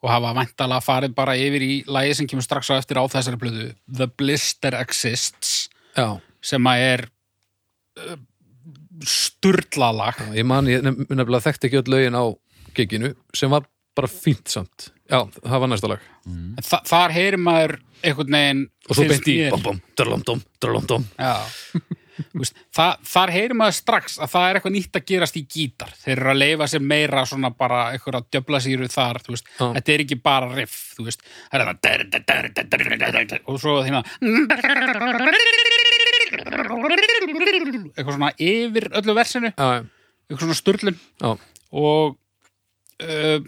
og 0.05 0.09
hafa 0.09 0.32
væntalega 0.38 0.82
farið 0.86 1.13
bara 1.18 1.36
yfir 1.38 1.61
í 1.66 1.74
lagi 1.89 2.16
sem 2.18 2.28
kemur 2.30 2.45
strax 2.45 2.70
á 2.74 2.78
eftir 2.78 2.97
á 2.97 3.05
þessari 3.09 3.38
blöðu 3.41 3.68
The 3.86 4.07
Blister 4.07 4.74
Exists 4.80 5.70
já, 5.97 6.20
sem 6.41 6.70
að 6.70 6.86
er 6.89 7.05
uh, 8.95 9.07
sturlalag 9.11 10.19
ég 10.35 10.47
man 10.47 10.67
ég 10.71 10.83
nef- 10.85 11.05
nefnilega 11.09 11.45
þekkti 11.49 11.69
ekki 11.69 11.81
öll 11.83 11.93
lögin 11.95 12.19
á 12.19 12.23
giginu 12.75 13.13
sem 13.35 13.51
var 13.51 13.67
bara 13.95 14.09
fínt 14.11 14.49
samt. 14.51 14.89
Já, 15.07 15.21
það 15.45 15.61
var 15.63 15.69
næsta 15.71 15.87
lag. 15.87 16.01
En 16.27 16.57
Þa, 16.65 16.79
þar 16.89 17.13
heyrir 17.15 17.39
maður 17.39 17.77
einhvern 18.03 18.33
veginn 18.35 18.63
og 18.89 18.97
svo 18.97 19.05
beint 19.07 19.29
í 19.31 19.35
bom 19.53 19.61
bom. 19.63 19.77
Þú 22.15 22.39
veist, 22.39 22.55
það, 22.75 22.91
þar 23.11 23.31
heyrir 23.35 23.53
maður 23.59 23.75
strax 23.75 24.13
að 24.23 24.29
það 24.31 24.45
er 24.49 24.57
eitthvað 24.59 24.73
nýtt 24.75 24.97
að 24.99 25.05
gerast 25.11 25.39
í 25.39 25.41
gítar. 25.51 25.89
Þeir 25.99 26.13
eru 26.21 26.29
að 26.31 26.37
leifa 26.41 26.67
sér 26.71 26.83
meira 26.91 27.23
svona 27.27 27.49
bara 27.55 27.79
eitthvað 27.95 28.27
djöfla 28.31 28.61
sýru 28.63 28.87
þar 28.91 29.19
þetta 29.79 29.93
er 29.95 30.03
ekki 30.05 30.17
bara 30.23 30.47
riff 30.55 30.77
það 30.95 31.09
er 31.11 31.17
það. 33.31 33.43
Og 33.51 33.59
svo 33.63 33.75
þína 33.83 34.03
eitthvað 37.95 38.13
svona 38.15 38.31
yfir 38.37 38.89
öllu 39.01 39.15
versinu. 39.17 39.51
Eitthvað 39.55 40.45
svona 40.45 40.57
sturlun. 40.59 40.99
Og 41.75 42.15
uh, 43.03 43.39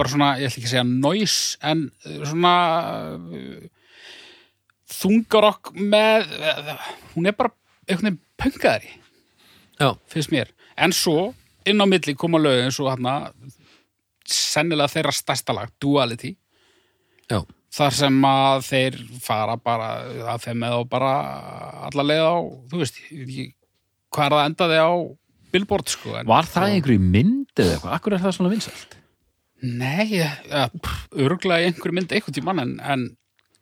bara 0.00 0.12
svona, 0.12 0.30
ég 0.40 0.48
ætla 0.48 0.60
ekki 0.60 0.68
að 0.68 0.74
segja 0.74 0.86
noise 0.88 1.60
en 1.70 1.84
uh, 2.06 2.22
svona 2.24 2.54
uh, 3.16 3.68
þungarokk 5.00 5.74
með 5.76 6.32
uh, 6.38 6.72
hún 7.14 7.28
er 7.30 7.36
bara 7.36 7.52
einhvern 7.86 8.08
veginn 8.08 8.20
pöngaðari 8.40 8.94
já, 9.80 9.92
finnst 10.08 10.32
mér, 10.32 10.52
en 10.80 10.94
svo 10.96 11.30
inn 11.68 11.82
á 11.82 11.86
milli 11.88 12.16
koma 12.18 12.40
lögin 12.40 12.72
svo 12.74 12.88
hann 12.88 13.06
sennilega 14.30 14.90
þeirra 14.92 15.14
stærsta 15.14 15.54
lag 15.56 15.72
Duality, 15.82 16.34
já. 17.28 17.42
Þar 17.70 17.96
sem 18.00 18.20
að 18.26 18.62
þeir 18.66 18.98
fara 19.22 19.56
bara 19.60 19.90
að 20.34 20.46
þeim 20.46 20.62
með 20.64 20.76
og 20.80 20.88
bara 20.90 21.12
alla 21.88 22.06
leið 22.06 22.24
á, 22.26 22.36
þú 22.70 22.80
veist 22.82 23.00
hvað 24.10 24.24
er 24.26 24.36
það 24.36 24.46
endaði 24.48 24.80
á 24.82 24.90
Billboard 25.50 25.90
sko 25.90 26.16
en, 26.18 26.30
var 26.30 26.46
það 26.46 26.76
einhverju 26.76 27.02
mynd 27.02 27.62
eða 27.62 27.76
eitthvað, 27.76 27.94
akkur 27.96 28.16
er 28.16 28.24
það 28.24 28.36
svona 28.36 28.52
vinsælt? 28.52 28.96
Nei, 29.60 30.06
ja, 30.16 30.66
örgulega 31.12 31.64
í 31.64 31.70
einhverju 31.70 31.96
mynd 31.98 32.14
einhvern 32.16 32.36
tímann 32.36 32.62
en, 32.62 32.76
en 32.80 33.06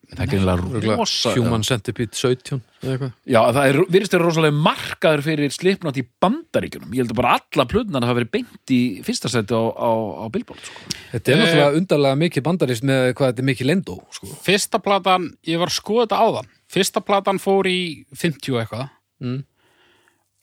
það 0.08 0.32
er 0.32 0.48
Örugglega 0.58 0.96
rosa 0.96 1.32
Human 1.36 1.64
Centipede 1.66 2.16
17 2.16 2.60
eða 2.80 2.92
eitthvað 2.94 3.10
já, 3.28 3.40
það 3.52 3.66
er, 3.68 3.78
virðist 3.92 4.14
þér 4.14 4.22
rosalega 4.24 4.56
markaður 4.64 5.22
fyrir 5.26 5.52
slipnátt 5.52 5.98
í 6.00 6.04
bandaríkjunum 6.24 6.94
ég 6.96 7.02
held 7.02 7.12
að 7.12 7.18
bara 7.20 7.34
alla 7.36 7.66
plöðunar 7.68 8.06
hafa 8.08 8.16
verið 8.20 8.30
beint 8.38 8.72
í 8.72 8.80
fyrsta 9.04 9.28
seti 9.32 9.52
á, 9.52 9.62
á, 9.68 9.90
á 9.92 10.24
Billboard 10.32 10.62
sko. 10.64 10.94
Þetta 11.12 11.32
er 11.32 11.36
Eh, 11.36 11.40
náttúrulega 11.42 11.76
undarlega 11.82 12.20
mikið 12.24 12.46
bandarist 12.48 12.86
með 12.88 13.02
hvað 13.18 13.32
þetta 13.32 13.44
er 13.44 13.48
mikið 13.50 13.68
lendó 13.72 13.98
sko. 14.16 14.30
fyrsta 14.48 14.80
platan, 14.80 15.28
ég 15.44 15.58
var 15.60 15.68
að 15.68 15.76
skoða 15.80 16.06
þetta 16.06 16.22
áðan 16.24 16.48
fyrsta 16.72 17.00
platan 17.04 17.38
fór 17.42 17.68
í 17.68 17.80
50 18.16 18.54
og 18.56 18.62
eitthvað 18.64 18.88
Mm. 19.20 19.44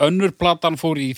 önnur 0.04 0.32
platan 0.38 0.76
fór 0.78 0.98
í 1.00 1.14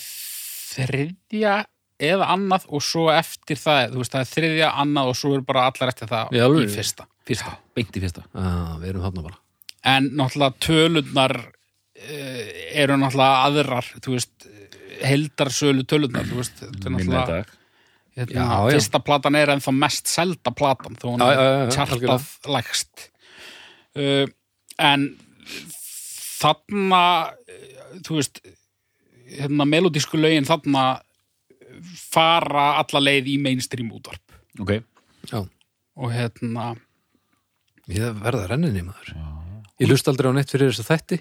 þriðja 0.77 1.65
eða 1.97 2.27
annað 2.35 2.67
og 2.69 2.83
svo 2.85 3.07
eftir 3.09 3.57
það, 3.57 3.93
þú 3.95 4.01
veist, 4.03 4.13
það 4.13 4.21
er 4.23 4.31
þriðja 4.35 4.67
annað 4.83 5.11
og 5.11 5.15
svo 5.17 5.31
er 5.37 5.41
bara 5.47 5.63
allar 5.71 5.89
eftir 5.91 6.07
það 6.11 6.35
alvöru? 6.37 6.67
í 6.67 6.75
fyrsta 6.75 7.07
fyrsta, 7.27 7.57
beint 7.77 7.97
í 7.99 8.01
fyrsta. 8.03 8.23
Ah, 8.37 8.77
Við 8.81 8.89
erum 8.93 9.05
þarna 9.07 9.25
bara. 9.27 9.37
En 9.87 10.09
náttúrulega 10.19 10.57
tölurnar 10.63 11.35
uh, 11.37 12.41
eru 12.81 12.97
náttúrulega 12.99 13.43
aðrar 13.47 13.91
þú 14.01 14.15
veist, 14.17 14.47
heldarsölu 15.05 15.85
tölurnar 15.87 16.25
þú 16.27 16.39
veist, 16.41 16.63
þetta 16.63 16.89
er 16.89 16.95
náttúrulega 16.95 17.39
hérna, 18.17 18.33
Já, 18.33 18.45
já. 18.49 18.73
fyrsta 18.73 18.99
platan 19.05 19.37
er 19.37 19.51
ennþá 19.53 19.73
mest 19.77 20.09
selda 20.09 20.51
platan 20.57 20.95
þó 20.97 21.07
hún 21.13 21.21
Já, 21.21 21.27
já, 21.29 21.37
já, 21.37 21.51
já, 21.51 21.65
er 21.67 21.75
tjartað 21.75 22.29
lægst. 22.55 23.07
Uh, 23.97 24.25
en 24.81 25.07
þarna 26.37 27.03
uh, 27.27 27.99
þú 28.05 28.17
veist 28.19 28.41
hérna 29.37 29.67
melodísku 29.67 30.17
lögin 30.19 30.47
þarna 30.47 30.85
fara 31.99 32.69
alla 32.81 33.01
leið 33.03 33.27
í 33.33 33.37
mainstream 33.43 33.89
útvarp. 33.93 34.23
Ok, 34.63 34.79
Já, 35.29 35.41
og 35.97 36.13
hérna 36.13 36.71
ég 37.95 38.21
verða 38.23 38.47
renninni 38.53 38.85
maður 38.85 39.15
Ég 39.77 39.91
lust 39.91 40.07
aldrei 40.09 40.31
á 40.31 40.33
neitt 40.33 40.49
fyrir 40.49 40.71
þess 40.71 40.83
að 40.83 40.89
þætti 40.93 41.19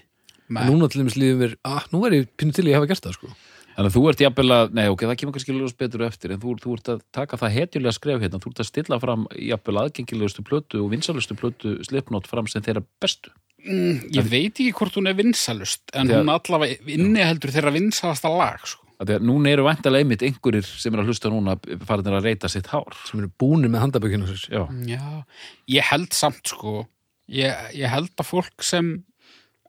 með, 0.49 0.63
en 0.63 0.73
núna 0.73 0.89
til 0.89 1.03
dæmis 1.03 1.19
líður 1.21 1.43
mér, 1.43 1.59
ah, 1.69 1.85
nú 1.93 2.01
er 2.07 2.21
ég 2.21 2.33
pínu 2.41 2.57
til 2.57 2.65
að 2.67 2.79
hafa 2.79 2.91
gert 2.93 3.07
það 3.07 3.19
sko 3.19 3.35
Þannig 3.77 3.91
að 3.91 3.97
þú 3.99 4.03
ert 4.09 4.21
jafnvel 4.25 4.53
að, 4.57 4.71
nei 4.73 4.87
ok, 4.89 5.03
það 5.05 5.19
kemur 5.21 5.35
kannski 5.37 5.53
ljós 5.53 5.75
betur 5.77 6.01
á 6.01 6.09
eftir, 6.09 6.33
en 6.33 6.41
þú, 6.41 6.55
þú 6.63 6.77
ert 6.79 6.87
að 6.95 7.03
taka 7.13 7.37
það 7.43 7.57
hetjulega 7.59 7.93
skref 7.93 8.23
hérna, 8.23 8.39
þú 8.41 8.53
ert 8.53 8.63
að 8.63 8.69
stilla 8.71 8.99
fram 9.03 9.27
jafnvel 9.37 9.81
aðgengilegustu 9.83 10.45
plötu 10.47 10.81
og 10.81 10.89
vinsalustu 10.95 11.37
plötu 11.37 11.75
slipnót 11.85 12.31
fram 12.31 12.49
sem 12.49 12.65
þeirra 12.65 12.81
bestu. 13.05 13.35
mm, 13.67 13.99
ég 14.17 14.31
veit 14.33 14.55
ekki 14.55 14.73
hvort 14.79 14.97
hún 14.97 15.11
er 15.11 15.19
vinsalust 15.19 15.93
en 15.93 16.09
Já. 16.09 16.17
hún 16.17 16.33
allavega 16.33 16.89
inniheldur 16.89 17.53
þeirra 17.53 17.75
vinsalasta 17.77 18.33
lag 18.33 18.65
sko. 18.65 18.86
Að 18.97 19.19
núna 19.21 19.51
eru 19.53 19.67
væntalega 19.67 20.05
einmitt 20.07 20.23
einhverjir 20.25 20.65
sem 20.65 20.95
er 20.95 21.03
að 21.03 21.11
hlusta 21.11 21.29
núna 21.29 21.59
farinir 21.85 22.17
að 22.17 22.29
reyta 22.31 22.49
sitt 22.49 22.71
hár. 22.73 22.95
sem 23.05 23.21
eru 23.21 23.29
búnir 23.39 23.69
með 23.69 23.83
handabökinu 23.85 24.25
Já, 24.49 24.63
Já, 24.89 25.25
ég 25.69 25.91
held 25.91 26.13
samt 26.17 26.49
sko 26.49 26.87
ég, 27.29 27.53
ég 27.77 27.91
held 27.93 28.15
að 28.17 28.31
fólk 28.31 28.65
sem 28.65 29.05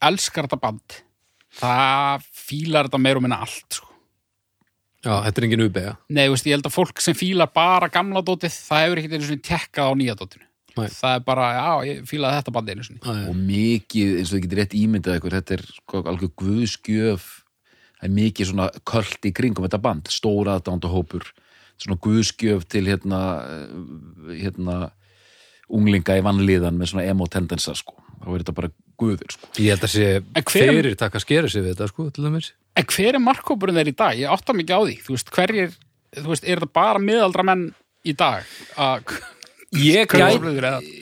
elskar 0.01 0.47
þetta 0.47 0.61
band 0.61 1.01
það 1.57 2.25
fílar 2.31 2.87
þetta 2.87 3.01
meir 3.01 3.19
og 3.19 3.23
minna 3.25 3.39
allt 3.43 3.79
sko. 3.79 3.87
Já, 5.05 5.13
þetta 5.25 5.39
er 5.41 5.45
engin 5.47 5.63
ubega 5.67 5.93
Nei, 6.09 6.25
þú 6.27 6.33
veist, 6.35 6.47
ég 6.49 6.55
held 6.57 6.67
að 6.69 6.75
fólk 6.77 7.01
sem 7.03 7.17
fílar 7.17 7.51
bara 7.53 7.89
gamla 7.93 8.23
dótið, 8.25 8.53
það 8.67 8.83
hefur 8.85 9.01
ekkert 9.01 9.17
einu 9.17 9.27
sinni 9.27 9.45
tekkað 9.45 9.89
á 9.89 9.93
nýja 9.99 10.15
dótinu. 10.19 10.47
Nei. 10.77 10.87
Það 10.93 11.15
er 11.17 11.21
bara, 11.25 11.45
já, 11.57 11.69
ég 11.89 12.01
fílaði 12.09 12.37
þetta 12.39 12.53
band 12.53 12.71
einu 12.73 12.85
sinni. 12.85 12.99
og 13.29 13.37
mikið, 13.37 14.11
eins 14.19 14.31
og 14.31 14.35
þið 14.37 14.43
getur 14.45 14.59
rétt 14.61 14.75
ímyndað 14.77 15.19
ykkur, 15.19 15.35
þetta 15.39 15.55
er 15.57 15.63
sko, 15.71 16.01
alveg 16.11 16.33
guðskjöf, 16.41 17.27
það 17.97 18.07
er 18.07 18.15
mikið 18.17 18.49
svona 18.51 18.67
köld 18.87 19.27
í 19.27 19.33
kringum 19.35 19.67
þetta 19.67 19.81
band, 19.83 20.11
stóra 20.13 20.57
aðdánda 20.57 20.91
hópur, 20.91 21.27
svona 21.81 21.99
guðskjöf 22.01 22.67
til 22.71 22.85
hérna, 22.89 23.21
eh, 23.45 24.35
hérna, 24.43 24.77
unglinga 25.67 26.17
í 26.17 26.25
vannliðan 26.25 26.77
með 26.79 26.93
svona 26.93 27.07
emo-tendensa, 27.11 27.75
sko. 27.75 27.97
Þá 28.21 28.29
er 28.33 28.43
þetta 28.43 28.55
bara 28.57 28.71
guður, 28.97 29.33
sko. 29.33 29.49
Ég 29.61 29.75
held 29.75 29.85
að 29.85 29.93
sé 29.93 30.07
fyrir 30.49 30.95
taka 30.97 31.19
skera 31.21 31.49
sig 31.49 31.63
við 31.63 31.75
þetta 31.75 31.89
sko 31.91 32.09
til 32.09 32.23
dæmis 32.25 32.53
En 32.77 32.85
hver 32.85 33.15
er 33.17 33.21
markkópurinn 33.21 33.77
þeir 33.77 33.89
í 33.89 33.97
dag? 33.97 34.17
Ég 34.17 34.29
átta 34.29 34.53
mikið 34.53 34.77
á 34.77 34.81
því. 34.85 34.95
Þú 35.01 35.13
veist, 35.15 35.29
hverjir, 35.33 35.71
þú 36.13 36.27
veist, 36.29 36.43
er 36.45 36.59
þetta 36.61 36.73
bara 36.77 36.99
miðaldra 37.01 37.45
menn 37.45 37.63
í 38.05 38.13
dag? 38.13 38.45
Að, 38.77 39.15
Ég 39.75 40.07
gæti, 40.07 40.93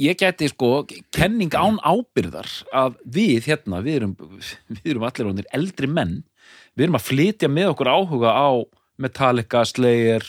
ég 0.00 0.16
gæti 0.16 0.48
sko 0.48 0.86
kenning 1.12 1.52
án 1.52 1.76
ábyrðar 1.84 2.48
að 2.72 2.96
við 3.04 3.50
hérna, 3.50 3.82
við 3.84 3.98
erum, 3.98 4.14
við 4.78 4.94
erum 4.94 5.04
allir 5.04 5.28
honir 5.28 5.50
eldri 5.52 5.90
menn, 5.90 6.22
við 6.74 6.86
erum 6.86 6.98
að 6.98 7.06
flytja 7.08 7.50
með 7.50 7.70
okkur 7.74 7.92
áhuga 7.92 8.32
á 8.34 8.48
Metallica, 9.00 9.64
Slayer, 9.66 10.26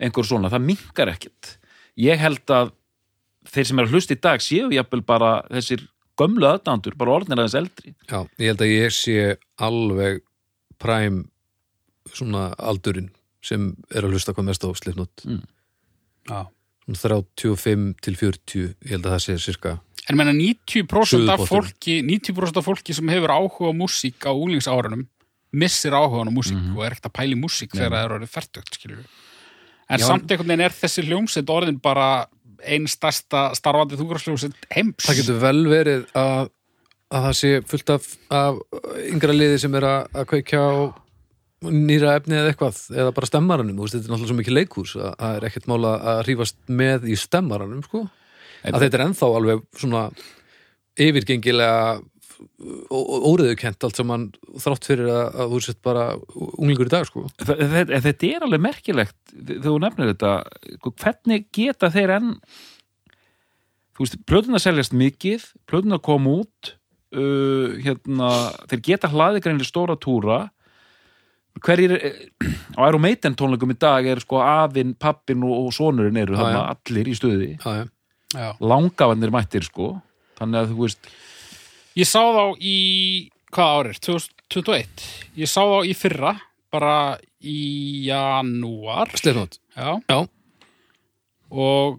einhver 0.00 0.26
svona, 0.26 0.50
það 0.52 0.66
minkar 0.70 1.12
ekkert. 1.12 1.56
Ég 2.00 2.20
held 2.20 2.52
að 2.54 2.72
þeir 3.50 3.68
sem 3.68 3.80
er 3.80 3.88
að 3.88 3.96
hlusta 3.96 4.16
í 4.16 4.20
dag 4.20 4.44
séu 4.44 4.70
jafnvel 4.72 5.02
bara 5.04 5.32
þessir 5.50 5.84
gömlu 6.20 6.48
aðdándur, 6.48 6.96
bara 7.00 7.16
orðnir 7.18 7.40
aðeins 7.40 7.58
eldri. 7.60 7.94
Já, 8.08 8.24
ég 8.40 8.52
held 8.52 8.64
að 8.64 8.72
ég 8.72 8.94
sé 8.94 9.18
alveg 9.60 10.22
præm 10.80 11.24
svona 12.16 12.50
aldurinn 12.58 13.10
sem 13.44 13.70
er 13.92 14.04
að 14.04 14.16
hlusta 14.16 14.34
hvað 14.36 14.48
mest 14.50 14.64
á 14.64 14.68
slipnót 14.76 15.24
já. 15.24 16.40
35 16.90 17.86
til 18.02 18.16
40, 18.18 18.74
ég 18.84 18.92
held 18.96 19.06
að 19.06 19.14
það 19.14 19.24
sé 19.26 19.38
cirka 19.44 19.76
En 20.10 20.16
menna 20.18 20.32
90% 20.34 21.30
af 21.30 21.44
fólki 21.46 22.00
90% 22.02 22.58
af 22.58 22.66
fólki 22.66 22.96
sem 22.96 23.10
hefur 23.12 23.30
áhuga 23.30 23.70
á 23.70 23.72
músík 23.76 24.26
á 24.26 24.32
úlingsárunum 24.32 25.04
missir 25.52 25.96
áhuga 25.96 26.26
á 26.26 26.32
músík 26.32 26.60
og 26.76 26.84
er 26.84 26.94
ekkert 26.94 27.10
að 27.10 27.16
pæla 27.18 27.36
í 27.36 27.40
músík 27.40 27.74
þegar 27.74 27.96
það 27.96 28.04
er 28.04 28.16
orðið 28.18 28.34
færtugt, 28.36 28.78
skilur 28.78 29.04
En 29.90 29.98
Já. 29.98 30.06
samt 30.06 30.30
einhvern 30.30 30.52
veginn 30.52 30.62
er 30.68 30.74
þessi 30.74 31.02
hljómsveit 31.02 31.50
orðin 31.50 31.80
bara 31.82 32.28
einn 32.62 32.86
stærsta 32.90 33.48
starfandi 33.58 33.98
þúgrafsljómsveit 33.98 34.68
heims. 34.76 35.02
Það 35.02 35.18
getur 35.18 35.38
vel 35.42 35.60
verið 35.66 36.04
að, 36.18 36.50
að 37.10 37.24
það 37.26 37.36
sé 37.40 37.52
fullt 37.72 37.92
af, 37.96 38.10
af 38.30 38.60
yngra 39.10 39.34
liði 39.34 39.60
sem 39.64 39.78
er 39.80 39.86
að, 39.88 40.02
að 40.14 40.28
kveikja 40.30 40.60
á 40.62 40.74
nýra 41.70 42.14
efni 42.16 42.38
eða 42.38 42.52
eitthvað 42.52 42.78
eða 42.94 43.14
bara 43.16 43.28
stemmaranum, 43.28 43.80
þetta 43.82 43.98
er 43.98 44.06
náttúrulega 44.06 44.30
svo 44.30 44.38
mikið 44.38 44.56
leikús 44.56 44.94
að 44.96 45.10
það 45.10 45.34
er 45.34 45.46
ekkert 45.50 45.66
mála 45.68 45.90
að 46.12 46.20
hrífast 46.22 46.60
með 46.80 47.10
í 47.10 47.16
stemmaranum, 47.20 47.82
sko. 47.84 48.06
Að 48.70 48.84
þetta 48.84 48.96
er 48.96 49.04
ennþá 49.08 49.28
alveg 49.40 49.66
svona 49.80 50.06
yfirgengilega 51.00 51.82
óriðukent 52.90 53.86
allt 53.86 53.98
saman 53.98 54.26
þrátt 54.60 54.86
fyrir 54.88 55.10
að, 55.12 55.22
að 55.42 55.54
þú 55.54 55.60
sett 55.66 55.80
bara 55.84 56.04
unglingur 56.36 56.90
í 56.90 56.92
dag, 56.92 57.06
sko. 57.08 57.24
Þetta, 57.40 58.12
er 58.28 58.46
alveg 58.46 58.62
merkilegt 58.64 59.16
þegar 59.34 59.64
þú 59.66 59.78
nefnir 59.84 60.12
þetta. 60.14 60.34
Hvernig 60.90 61.48
geta 61.56 61.90
þeir 61.92 62.14
enn 62.18 62.34
þú 63.96 64.06
veist, 64.06 64.20
plötunar 64.28 64.62
seljast 64.62 64.96
mikið 64.96 65.44
plötunar 65.68 66.00
kom 66.04 66.28
út 66.30 66.74
uh, 67.16 67.76
hérna, 67.84 68.32
þeir 68.70 68.84
geta 68.86 69.12
hlaði 69.12 69.44
greinlega 69.44 69.68
stóra 69.68 69.98
túra. 70.00 70.42
Hverjir 71.60 71.96
eh, 71.98 72.20
á 72.78 72.86
Iron 72.86 73.02
Maiden 73.02 73.34
tónleikum 73.36 73.74
í 73.74 73.76
dag 73.76 74.06
er 74.06 74.22
sko 74.22 74.38
afinn, 74.40 74.94
pappin 74.96 75.42
og, 75.44 75.66
og 75.66 75.74
sonurinn 75.76 76.20
eru 76.22 76.38
þarna 76.38 76.68
allir 76.72 77.10
í. 77.10 77.16
Já. 78.30 78.52
langafannir 78.62 79.32
mættir 79.34 79.66
sko. 79.66 79.96
Þannig 80.38 80.60
að 80.60 80.70
þú 80.70 80.84
veist 80.86 81.10
Ég 81.98 82.06
sá 82.06 82.20
þá 82.22 82.44
í, 82.62 82.76
hvað 83.50 83.72
árið, 83.80 84.00
2021 84.06 85.08
Ég 85.40 85.50
sá 85.50 85.60
þá 85.64 85.78
í 85.88 85.94
fyrra 85.98 86.36
bara 86.70 86.94
í 87.42 87.56
janúar. 88.06 89.10
Slipknot 89.18 89.58
Já, 89.74 89.96
Já, 90.06 90.20
og 91.50 91.98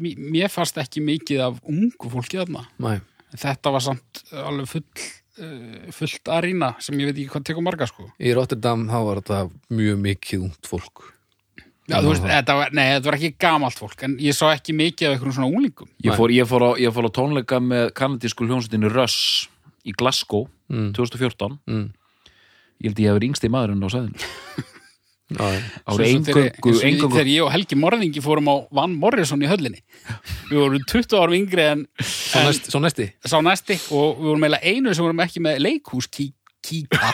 mér 0.00 0.48
fannst 0.50 0.78
ekki 0.80 1.02
mikið 1.04 1.42
af 1.44 1.58
ungu 1.68 2.08
fólki 2.10 2.40
þarna. 2.40 2.64
Næ, 2.82 3.00
Þetta 3.38 3.72
var 3.74 3.84
samt 3.84 4.22
alveg 4.34 4.66
full 4.70 4.84
uh, 5.44 5.90
fullt 5.94 6.30
arína 6.32 6.72
sem 6.82 6.98
ég 6.98 7.10
veit 7.10 7.18
ekki 7.20 7.30
hvað 7.34 7.46
tekur 7.50 7.66
marga 7.66 7.86
sko. 7.90 8.08
Í 8.18 8.32
Rotterdam 8.36 8.88
þá 8.90 8.98
var 9.06 9.20
þetta 9.20 9.40
mjög 9.76 10.00
mikið 10.08 10.46
ungt 10.48 10.70
fólk 10.72 11.04
Já, 11.90 11.98
þú 12.04 12.12
veist, 12.12 12.24
þetta 12.30 12.54
var, 12.60 12.70
nei, 12.76 12.84
þetta 12.94 13.10
var 13.10 13.16
ekki 13.18 13.30
gamalt 13.42 13.78
fólk 13.82 14.04
en 14.06 14.16
ég 14.22 14.36
sá 14.36 14.46
ekki 14.54 14.74
mikið 14.78 15.08
af 15.08 15.14
einhverjum 15.16 15.36
svona 15.38 15.50
unglingum. 15.50 15.88
Ég 16.06 16.14
fór, 16.18 16.30
ég, 16.34 16.46
fór 16.50 16.62
á, 16.62 16.70
ég 16.78 16.94
fór 16.94 17.08
á 17.08 17.16
tónleika 17.18 17.58
með 17.62 17.90
kanadísku 17.98 18.46
hljónsutinu 18.46 18.90
Russ 18.94 19.48
í 19.84 19.92
Glasgow 19.96 20.48
Mm. 20.70 20.92
2014 20.94 21.56
mm. 21.66 21.86
ég 22.84 22.92
held 22.92 23.00
ég 23.02 23.08
hef 23.10 23.16
verið 23.18 23.28
yngsti 23.32 23.48
maðurinn 23.50 23.82
á 23.82 23.90
sæðinu 23.90 24.20
Svo 25.30 25.96
sem 26.06 26.22
þegar- 26.26 26.46
eins 26.50 26.62
og 26.62 26.70
ég- 26.74 26.84
eingöngu. 26.88 27.10
Þegar 27.14 27.28
ég 27.30 27.42
og 27.44 27.50
Helgi 27.54 27.76
Morðingi 27.78 28.22
fórum 28.22 28.48
á 28.50 28.54
Van 28.74 28.94
Morrison 28.98 29.42
í 29.42 29.46
höllinni. 29.50 29.78
Við 30.50 30.58
vorum 30.58 30.84
20 30.90 31.18
árum 31.20 31.34
yngri 31.38 31.62
en, 31.70 31.84
Svo, 32.02 32.40
en 32.40 32.46
næst, 32.48 32.70
svo 32.72 32.80
næsti? 32.82 33.06
Sá 33.26 33.38
næsti 33.42 33.76
og 33.94 34.18
við 34.18 34.26
vorum 34.30 34.42
eiginlega 34.46 34.72
einu 34.74 34.94
sem 34.94 35.04
vorum 35.06 35.22
ekki 35.22 35.42
með 35.42 35.60
leikhús 35.62 36.08
kí, 36.10 36.32
kíka, 36.64 37.10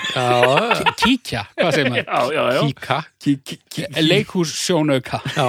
kíkja, 1.01 1.43
hvað 1.57 1.73
segir 1.77 1.91
maður? 1.93 2.07
já, 2.07 2.21
já, 2.37 2.45
já. 2.57 2.61
kíka 2.69 2.99
Kí, 3.23 3.35
kí, 3.47 3.59
kí. 3.73 3.87
Leikhús 4.03 4.53
sjónauka. 4.59 5.21
Já, 5.37 5.49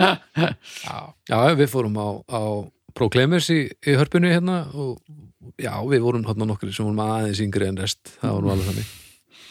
Já, 0.00 0.94
já 1.28 1.38
við 1.58 1.68
fórum 1.72 1.96
á, 2.00 2.08
á 2.32 2.40
Proclaimers 2.96 3.50
í, 3.52 3.58
í 3.86 3.94
hörpunni 3.98 4.30
hérna 4.32 4.62
og 4.72 4.98
já, 5.60 5.74
við 5.86 6.00
vorum 6.04 6.24
hérna 6.26 6.46
nokkri 6.48 6.72
sem 6.74 6.86
vorum 6.88 7.02
aðeins 7.04 7.42
yngri 7.44 7.68
en 7.68 7.78
rest. 7.80 8.00
Það 8.22 8.32
var 8.36 8.46
nú 8.46 8.52
alveg 8.54 8.70
þannig. 8.70 8.94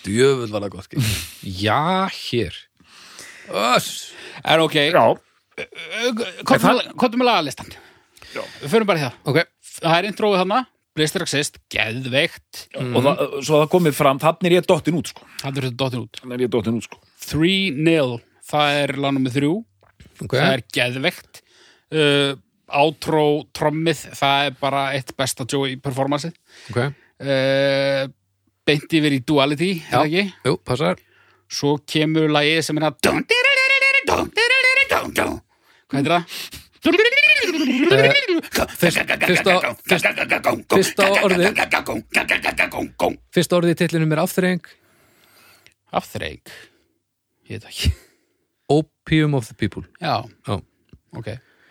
Djöfull 0.07 0.49
var 0.53 0.65
það 0.65 0.73
gott 0.75 0.89
ekki 0.97 1.53
Já, 1.61 2.09
hér. 2.15 2.57
Öss. 3.69 3.91
Er 4.43 4.61
ok. 4.63 4.75
Er 4.79 4.97
með 7.19 7.29
lagalistan? 7.29 7.71
Við 8.33 8.69
förum 8.71 8.87
bara 8.89 9.01
í 9.01 9.05
það. 9.07 9.15
Ok, 9.31 9.39
Það 9.79 9.95
er 9.97 10.07
intróið 10.09 10.39
þarna, 10.41 10.59
Blister 10.97 11.23
Exist, 11.23 11.59
geðveikt. 11.71 12.65
Og 12.79 12.99
það, 13.05 13.21
svo 13.45 13.59
það 13.61 13.69
komið 13.75 13.95
fram 13.97 14.19
þannig 14.21 14.49
er 14.49 14.55
ég 14.57 14.67
dottin 14.67 14.97
út 14.99 15.11
sko. 15.11 15.27
Það 15.41 15.49
er 15.61 15.67
þetta 15.69 15.79
dottin 15.83 16.03
út. 16.03 16.19
Þannig 16.21 16.35
er 16.39 16.43
ég 16.45 16.51
dottin 16.55 16.79
út 16.79 16.87
sko. 16.87 16.99
3-0, 17.29 18.19
það 18.49 18.79
er 18.83 18.93
lagnum 19.05 19.25
með 19.27 19.37
þrjú. 19.37 19.53
Ok. 20.25 20.35
Það 20.35 20.53
er 20.53 20.63
geðveikt. 20.79 21.41
Uh, 21.89 22.31
Outro 22.79 23.23
trommið, 23.57 24.01
það 24.17 24.47
er 24.49 24.57
bara 24.59 24.81
eitt 24.93 25.15
besta 25.17 25.45
Joey 25.49 25.79
performanceið. 25.81 26.35
Ok, 26.69 26.81
uh, 26.85 28.03
Beint 28.69 28.93
yfir 28.99 29.15
í 29.15 29.21
Duality, 29.25 29.71
er 29.79 29.95
það 29.95 30.03
ekki? 30.05 30.33
jú, 30.45 30.57
passar. 30.69 30.99
Svo 31.49 31.71
kemur 31.89 32.29
lagið 32.29 32.59
sem 32.67 32.77
er 32.77 32.91
að 32.91 32.99
Hvað 35.89 35.97
heitir 35.97 36.13
það? 36.13 36.23
Fyrsta, 40.69 41.07
orðið 41.25 41.45
Fyrsta 43.35 43.57
orðið 43.59 43.73
í 43.73 43.79
titlinum 43.81 44.15
er 44.15 44.21
afþreying. 44.23 44.69
Afþreik 45.99 46.51
Ég 47.49 47.57
veit 47.57 47.65
ekki. 47.71 47.91
Opium 48.69 49.33
of 49.33 49.47
the 49.49 49.55
people. 49.57 49.81
Já, 49.97 50.21
Já, 50.45 50.59
ok. 51.17 51.29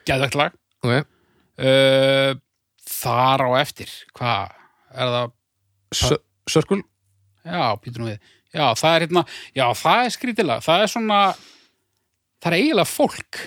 Geðveikt 0.09 0.39
lag. 0.39 0.57
Ok. 0.83 1.07
Uh, 1.59 2.35
Þar 2.89 3.45
á 3.47 3.51
eftir. 3.61 3.93
Hvað? 4.19 4.57
Er 4.91 5.13
það 5.15 5.35
S 5.95 6.03
Circle? 6.49 6.83
Já, 7.47 7.77
býtur 7.79 8.03
nú 8.03 8.11
við. 8.11 8.19
Já, 8.57 8.65
það 8.81 8.95
er 8.95 9.05
hérna, 9.05 9.23
já, 9.55 9.65
það 9.77 10.03
er 10.03 10.15
skrítilega. 10.17 10.65
Það 10.65 10.83
er 10.83 10.91
svona, 10.95 11.21
það 12.41 12.51
er 12.51 12.59
eiginlega 12.59 12.91
fólk. 12.91 13.41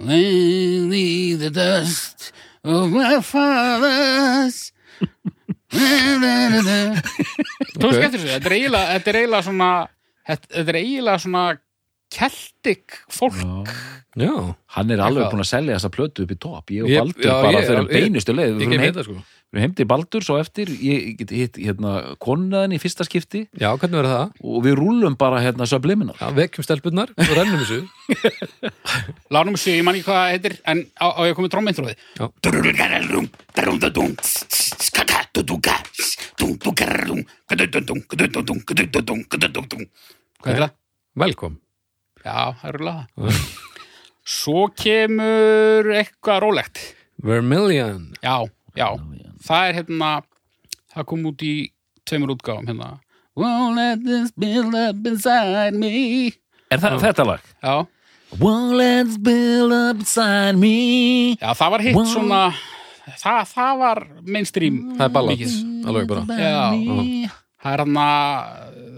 Leave 0.00 1.38
the 1.40 1.50
dust 1.50 2.32
of 2.64 2.90
my 2.90 3.20
fathers. 3.20 4.72
Þú 5.70 5.78
skemmtir 7.94 8.18
þessu, 8.18 8.30
þetta 8.32 8.48
er 8.50 8.54
eiginlega, 8.56 8.86
er 9.12 9.16
svona, 9.46 9.68
þetta, 10.30 10.46
er 10.64 10.78
eiginlega 10.80 11.18
svona 11.24 11.44
keltik 12.10 12.96
fólk. 13.12 13.68
Já, 14.18 14.32
hann 14.74 14.90
er 14.90 14.98
alveg 15.04 15.28
búin 15.30 15.44
að 15.44 15.50
selja 15.52 15.76
þessa 15.76 15.92
plötu 15.94 16.24
upp 16.26 16.32
í 16.34 16.38
topp. 16.42 16.66
Ég 16.74 16.82
og 16.82 16.88
Baldur 16.96 17.30
bara 17.44 17.60
ég- 17.84 17.92
beinustu 17.92 18.32
leið 18.34 18.50
ég 18.50 18.56
við 18.56 18.64
gef 18.64 18.72
erum 18.72 18.82
heim, 18.82 18.94
þetta 18.96 19.04
sko 19.06 19.14
við 19.50 19.58
erum 19.58 19.64
heim 19.66 19.72
til 19.74 19.86
Baldur 19.90 20.22
svo 20.22 20.36
eftir 20.38 20.68
ég 20.70 21.16
get 21.18 21.32
hitt 21.34 21.56
hérna 21.58 22.14
konuðan 22.22 22.74
í 22.76 22.78
fyrsta 22.78 23.02
skipti 23.06 23.44
Já, 23.58 23.72
hvernig 23.74 23.98
verður 23.98 24.12
það? 24.14 24.34
og 24.46 24.60
við 24.66 24.76
rúllum 24.78 25.16
bara 25.18 25.40
hérna 25.42 25.66
subliminal 25.66 26.14
Já, 26.20 26.28
vekjum 26.36 26.66
stelpunnar 26.66 27.10
og 27.16 27.32
rennum 27.34 27.58
þessu 27.64 27.80
Lánum 29.34 29.58
sér, 29.58 29.80
ég 29.80 29.86
man 29.86 29.98
ekki 29.98 30.06
hvað 30.06 30.20
það 30.20 30.30
heitir, 30.34 30.54
en 30.70 30.84
á, 30.98 31.06
á 31.10 31.20
ég 31.26 31.36
komið 31.38 31.52
trómmeintróði. 31.54 31.94
Já. 32.18 32.24
Hvað 40.40 40.52
er 40.54 40.62
það? 40.64 40.74
Velkom 41.24 41.58
Já, 42.20 42.38
það 42.60 42.66
eru 42.70 42.86
laga. 42.90 43.34
Svo 44.30 44.66
kemur 44.76 45.88
eitthvað 45.96 46.42
rólegt. 46.44 46.82
Vermilion 47.24 48.10
Já, 48.22 48.36
já. 48.76 48.88
Það 49.40 49.68
er 49.70 49.78
hérna, 49.80 50.10
það 50.94 51.06
kom 51.12 51.24
út 51.30 51.44
í 51.46 51.54
tveimur 52.08 52.34
útgáfum 52.36 52.66
hérna. 52.68 52.90
Won't 53.40 53.76
let 53.78 54.02
this 54.04 54.32
build 54.36 54.74
up 54.74 55.06
inside 55.06 55.74
me. 55.78 56.32
er 56.70 56.78
það 56.82 57.00
þetta 57.06 57.24
lag? 57.26 57.40
Já, 57.64 57.86
Won't 58.38 58.76
let's 58.78 59.16
build 59.18 59.72
up 59.74 59.98
inside 60.04 60.54
me 60.60 61.34
já 61.40 61.50
það 61.58 61.70
var 61.74 61.82
hitt 61.82 61.96
Wow. 61.98 62.04
svona, 62.06 62.42
það, 63.18 63.40
það 63.54 63.78
var 63.80 64.00
mainstream. 64.22 64.76
Það 64.98 65.06
er 65.08 65.14
ballad, 65.16 65.44
alveg 65.90 66.10
bara 66.12 66.38
Já, 66.38 66.60
það 67.60 67.72
er 67.74 67.82
hérna, 67.84 68.06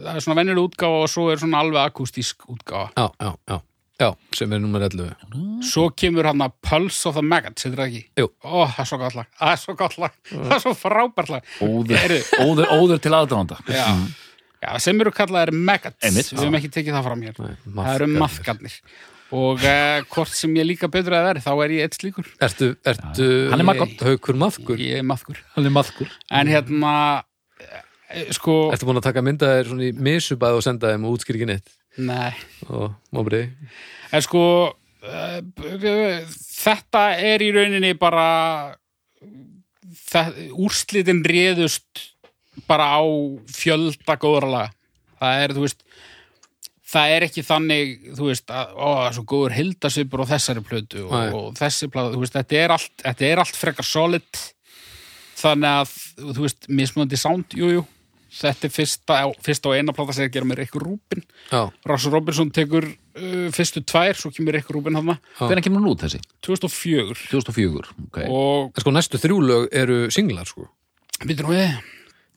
það 0.05 0.17
er 0.19 0.25
svona 0.27 0.39
venjuleg 0.43 0.67
útgáfa 0.69 1.01
og 1.07 1.13
svo 1.15 1.29
er 1.33 1.41
svona 1.41 1.63
alveg 1.65 1.81
akústísk 1.87 2.45
útgáfa. 2.53 2.93
Já, 2.99 3.07
já, 3.23 3.31
já, 3.49 3.57
já, 4.01 4.09
sem 4.35 4.53
er 4.53 4.59
nummer 4.63 4.81
11 4.87 5.13
Svo 5.69 5.89
kemur 5.95 6.27
hann 6.31 6.43
að 6.45 6.55
Pulse 6.65 7.07
of 7.11 7.15
the 7.19 7.23
Maggots, 7.23 7.63
heitir 7.67 7.79
það 7.79 7.87
ekki? 7.93 8.03
Jú. 8.23 8.29
Ó, 8.43 8.65
það 8.73 8.81
er 8.85 8.89
svo 8.91 8.99
gott 9.03 9.15
lag, 9.19 9.29
það 9.39 9.53
er 9.53 9.61
svo 9.63 9.75
gott 9.79 9.97
lag, 10.03 10.17
það 10.33 10.57
er 10.57 10.63
svo 10.65 10.73
frábært 10.81 11.33
lag. 11.37 11.55
óður, 11.63 12.17
óður, 12.43 12.73
óður 12.79 13.03
til 13.05 13.15
aðdánda 13.21 13.59
Já, 13.69 13.87
já 14.65 14.71
sem 14.83 15.01
eru 15.05 15.13
kallaðir 15.15 15.53
Maggots, 15.55 15.99
Einmitt. 16.03 16.33
við 16.33 16.45
höfum 16.45 16.59
ekki 16.61 16.73
tekið 16.79 16.99
það 16.99 17.09
fram 17.11 17.25
hér. 17.29 17.41
Nei, 17.43 17.57
Það 17.79 17.95
eru 17.97 18.11
maðgarnir. 18.17 18.79
Og 19.33 19.63
uh, 19.65 20.03
hvort 20.13 20.29
sem 20.37 20.53
ég 20.59 20.67
líka 20.69 20.91
betur 20.93 21.15
að 21.17 21.23
verði, 21.31 21.41
þá 21.47 21.53
er 21.65 21.73
ég 21.73 21.87
eitt 21.87 21.95
slíkur. 21.97 22.27
Ertu, 22.45 22.67
ertu 22.85 23.29
Hann 23.49 23.63
er 23.63 23.65
maggot. 23.65 23.95
Haukur 24.05 24.37
maðkur 24.37 24.83
Ég 24.83 24.99
er 25.01 25.07
maðgur. 25.09 25.39
hann 25.55 25.69
er 25.71 25.73
maðkur 25.73 26.11
En 26.37 26.51
hérna, 26.53 26.91
eh, 28.13 28.27
sko, 28.37 28.59
Ertu 28.75 28.85
búin 28.91 29.01
að 29.01 29.07
taka 29.09 29.23
mynda 29.25 29.49
þér 29.55 29.71
svona 29.71 29.87
í 29.89 29.95
misubæð 29.97 30.59
og 30.59 30.67
senda 30.67 30.91
þeim 30.93 31.07
og 31.09 31.17
útskýr 31.17 31.39
ekki 31.41 31.49
neitt 31.49 31.73
nei. 32.01 32.33
og 32.69 32.95
móbrið 33.13 33.51
En 34.13 34.21
sko, 34.25 34.45
uh, 35.09 35.39
þetta 36.37 37.05
er 37.17 37.45
í 37.45 37.49
rauninni 37.55 37.95
bara, 37.97 38.75
það, 40.13 40.41
úrslitin 40.53 41.23
réðust 41.25 42.11
bara 42.69 42.91
á 43.01 43.03
fjölda 43.49 44.19
góðra 44.21 44.51
laga. 44.51 44.75
Það 45.23 45.45
er, 45.45 45.55
þú 45.57 45.65
veist, 45.65 45.85
það 46.93 47.15
er 47.15 47.27
ekki 47.29 47.45
þannig, 47.47 47.93
þú 48.19 48.29
veist, 48.29 48.53
að 48.53 48.75
ó, 48.77 48.89
það 48.89 49.07
er 49.07 49.17
svo 49.17 49.25
góður 49.33 49.57
hildasvipur 49.57 50.25
á 50.25 50.33
þessari 50.35 50.65
plötu 50.67 51.05
og, 51.07 51.37
og 51.39 51.47
þessi 51.57 51.89
plötu, 51.93 52.17
þú 52.17 52.25
veist, 52.25 52.37
þetta 52.37 52.61
er 52.61 52.75
allt, 52.77 52.95
þetta 53.07 53.29
er 53.29 53.43
allt 53.45 53.61
frekar 53.63 53.89
solid 53.89 54.43
þannig 55.43 55.79
að, 55.81 55.95
þú 56.21 56.45
veist, 56.45 56.69
mismunandi 56.69 57.19
sound, 57.19 57.57
jú, 57.57 57.71
jú, 57.79 57.87
þetta 58.33 58.69
er 58.69 58.73
fyrsta, 58.73 59.19
fyrsta 59.45 59.71
og 59.71 59.79
eina 59.79 59.95
plata 59.97 60.15
sem 60.17 60.25
er 60.25 60.31
að 60.31 60.37
gera 60.37 60.49
með 60.49 60.61
Rick 60.63 60.77
Rubin. 60.81 61.25
Já, 61.51 61.63
Ross 61.89 62.09
Robinson 62.11 62.53
tekur 62.55 62.89
uh, 62.89 63.49
fyrstu 63.55 63.85
tvær, 63.87 64.19
svo 64.19 64.33
kemur 64.35 64.57
Rick 64.57 64.71
Rubin 64.75 64.99
hann 64.99 65.15
hvernig 65.39 65.67
kemur 65.67 65.83
hann 65.83 65.91
út 65.93 66.05
þessi? 66.05 66.23
2004 66.47 67.19
2004 67.31 67.97
okay. 68.09 68.29
og 68.29 68.73
en 68.73 68.85
sko 68.85 68.95
næstu 68.95 69.21
þrjú 69.23 69.41
lög 69.49 69.67
eru 69.83 70.05
singlar 70.15 70.49
sko. 70.49 70.69
Býtur 71.23 71.49
nú 71.51 71.57
við. 71.57 71.77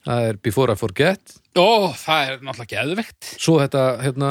Það 0.06 0.28
er 0.28 0.36
Before 0.38 0.74
I 0.76 0.78
Forget. 0.78 1.38
Ó, 1.58 1.90
það 1.98 2.20
er 2.28 2.42
náttúrulega 2.46 2.76
geðvegt 2.76 3.30
Svo 3.42 3.56
þetta, 3.58 3.86
hérna, 4.04 4.28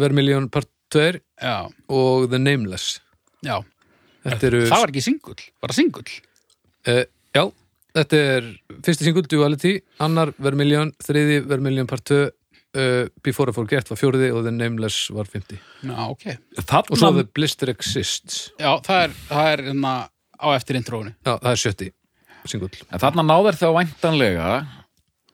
Vermilion 0.00 0.48
Part 0.50 0.66
2 0.90 1.20
Já, 1.38 1.68
og 1.92 2.26
The 2.32 2.40
Nameless. 2.40 2.96
Já, 3.44 3.60
Þetta 4.24 4.48
eru 4.48 4.62
það 4.70 4.80
var 4.80 4.92
ekki 4.92 5.04
singull, 5.04 5.44
bara 5.60 5.76
singull. 5.76 6.14
Uh, 6.88 7.04
Já, 7.34 7.44
þetta 7.94 8.22
er 8.36 8.48
fyrsti 8.84 9.06
singull 9.08 9.26
Duality, 9.30 9.76
annar 10.04 10.32
Vermilion. 10.42 10.92
Þriði 11.04 11.40
Vermilion 11.50 11.88
part 11.90 12.04
2 12.10 12.18
uh, 12.24 13.06
Before 13.24 13.52
I 13.52 13.56
Forget 13.56 13.90
var 13.92 14.00
fjóriði 14.00 14.30
og 14.34 14.44
The 14.46 14.54
Nameless 14.54 15.08
var 15.14 15.30
50 15.30 15.58
Já, 15.86 15.98
ok. 16.10 16.26
og 16.90 16.98
svo 16.98 17.10
Þarna, 17.10 17.22
The 17.22 17.26
Blister 17.36 17.72
Exists. 17.72 18.48
Já, 18.58 18.72
það 18.84 19.02
er, 19.06 19.18
það 19.30 19.50
er 19.52 19.64
hérna 19.70 19.94
á 20.34 20.46
eftir 20.54 20.80
intróinu. 20.80 21.14
já, 21.24 21.34
það 21.38 21.50
er 21.54 21.60
sjötti 21.62 21.90
singull 22.44 22.74
en 22.92 23.00
þarna 23.00 23.22
náður 23.24 23.56
þá 23.56 23.66
væntanlega 23.72 24.48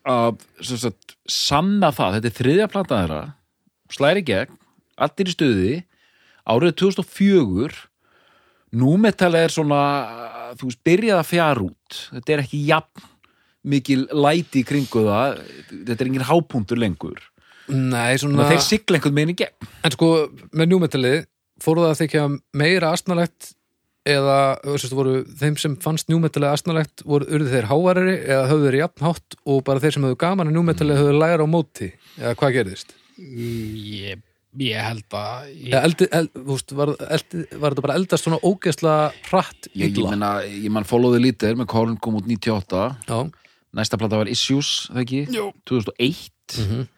að 0.07 0.37
sem 0.63 0.79
sagt, 0.79 1.17
sanna 1.27 1.91
það, 1.93 2.19
þetta 2.21 2.31
er 2.31 2.37
þriðja 2.37 2.69
plata 2.71 3.01
þeirra 3.01 3.23
slæri 3.91 4.23
gegn, 4.25 4.55
allir 5.01 5.31
í 5.31 5.35
stuði. 5.35 5.73
Árið 6.51 6.77
2004 6.81 7.81
númetal 8.77 9.35
er 9.39 9.53
svona 9.55 9.81
þú 10.59 10.71
veist, 10.71 10.83
byrjað 10.87 11.23
að 11.23 11.29
fjara 11.31 11.65
út. 11.67 12.01
Þetta 12.15 12.35
er 12.35 12.45
ekki 12.45 12.63
jafn 12.69 13.09
mikil 13.71 14.07
læti 14.17 14.63
í 14.63 14.67
kringu 14.67 15.05
það. 15.07 15.41
Þetta 15.71 15.99
er 15.99 16.11
engin 16.11 16.29
hápuntur 16.31 16.81
lengur. 16.81 17.21
Nei, 17.71 18.17
þannig 18.17 18.23
svona 18.25 18.47
að 18.47 18.53
þeir 18.55 18.67
sigla 18.67 18.99
einhvern 18.99 19.17
meginn 19.17 19.35
í 19.35 19.39
gegn. 19.39 19.71
En 19.87 19.95
sko, 19.95 20.11
með 20.57 20.73
njúmetallið 20.73 21.19
fóru 21.63 21.85
það 21.85 21.93
að 21.93 22.01
þykja 22.01 22.23
meira 22.57 22.93
astnalegt 22.97 23.51
eða, 24.09 24.39
þessu, 24.65 24.91
voru, 24.97 25.13
þeim 25.39 25.59
sem 25.61 25.77
fannst 25.83 26.09
njúmetallið 26.11 26.55
astnalegt 26.55 27.05
voru 27.07 27.29
urðu 27.29 27.53
þeir 27.53 27.69
hávarari 27.71 28.17
eða 28.25 28.49
höfðu 28.51 28.71
þeir 28.71 28.79
jafnhátt 28.81 29.37
og 29.45 29.61
bara 29.67 29.83
þeir 29.85 29.97
sem 29.97 30.07
höfðu 30.09 30.19
gaman 30.25 30.51
að 30.51 30.57
njúmetallið 30.57 31.03
höfðu 31.03 31.21
læra 31.21 31.47
á 31.47 31.49
móti? 31.53 31.91
Eða 32.19 32.35
hvað 32.41 32.57
gerðist? 32.57 32.97
Mm, 33.21 33.77
Ég, 34.01 34.23
ég 34.59 34.81
held 34.83 35.15
að... 35.15 35.51
Ég, 35.55 35.75
eldi, 35.79 36.07
eld, 36.17 36.31
veist, 36.49 36.73
var, 36.75 36.91
eldi, 37.07 37.45
var 37.61 37.71
þetta 37.75 37.85
bara 37.87 37.95
eldast 38.01 38.27
svona 38.27 38.41
ógeðsla 38.43 38.95
hratt 39.29 39.69
ég, 39.79 39.93
ég, 39.95 40.01
menna, 40.11 40.33
ég 40.49 40.71
mann 40.75 40.89
followði 40.89 41.21
lítið 41.29 41.61
með 41.61 41.69
Colin 41.71 41.99
kom 42.03 42.17
út 42.19 42.27
98 42.27 42.81
Já, 43.07 43.21
næsta 43.79 43.99
plata 44.01 44.19
var 44.19 44.31
Issues, 44.33 44.89
það 44.91 45.05
ekki? 45.05 45.21
Jú. 45.37 45.47
2001 45.71 46.31
Mhm. 46.59 46.89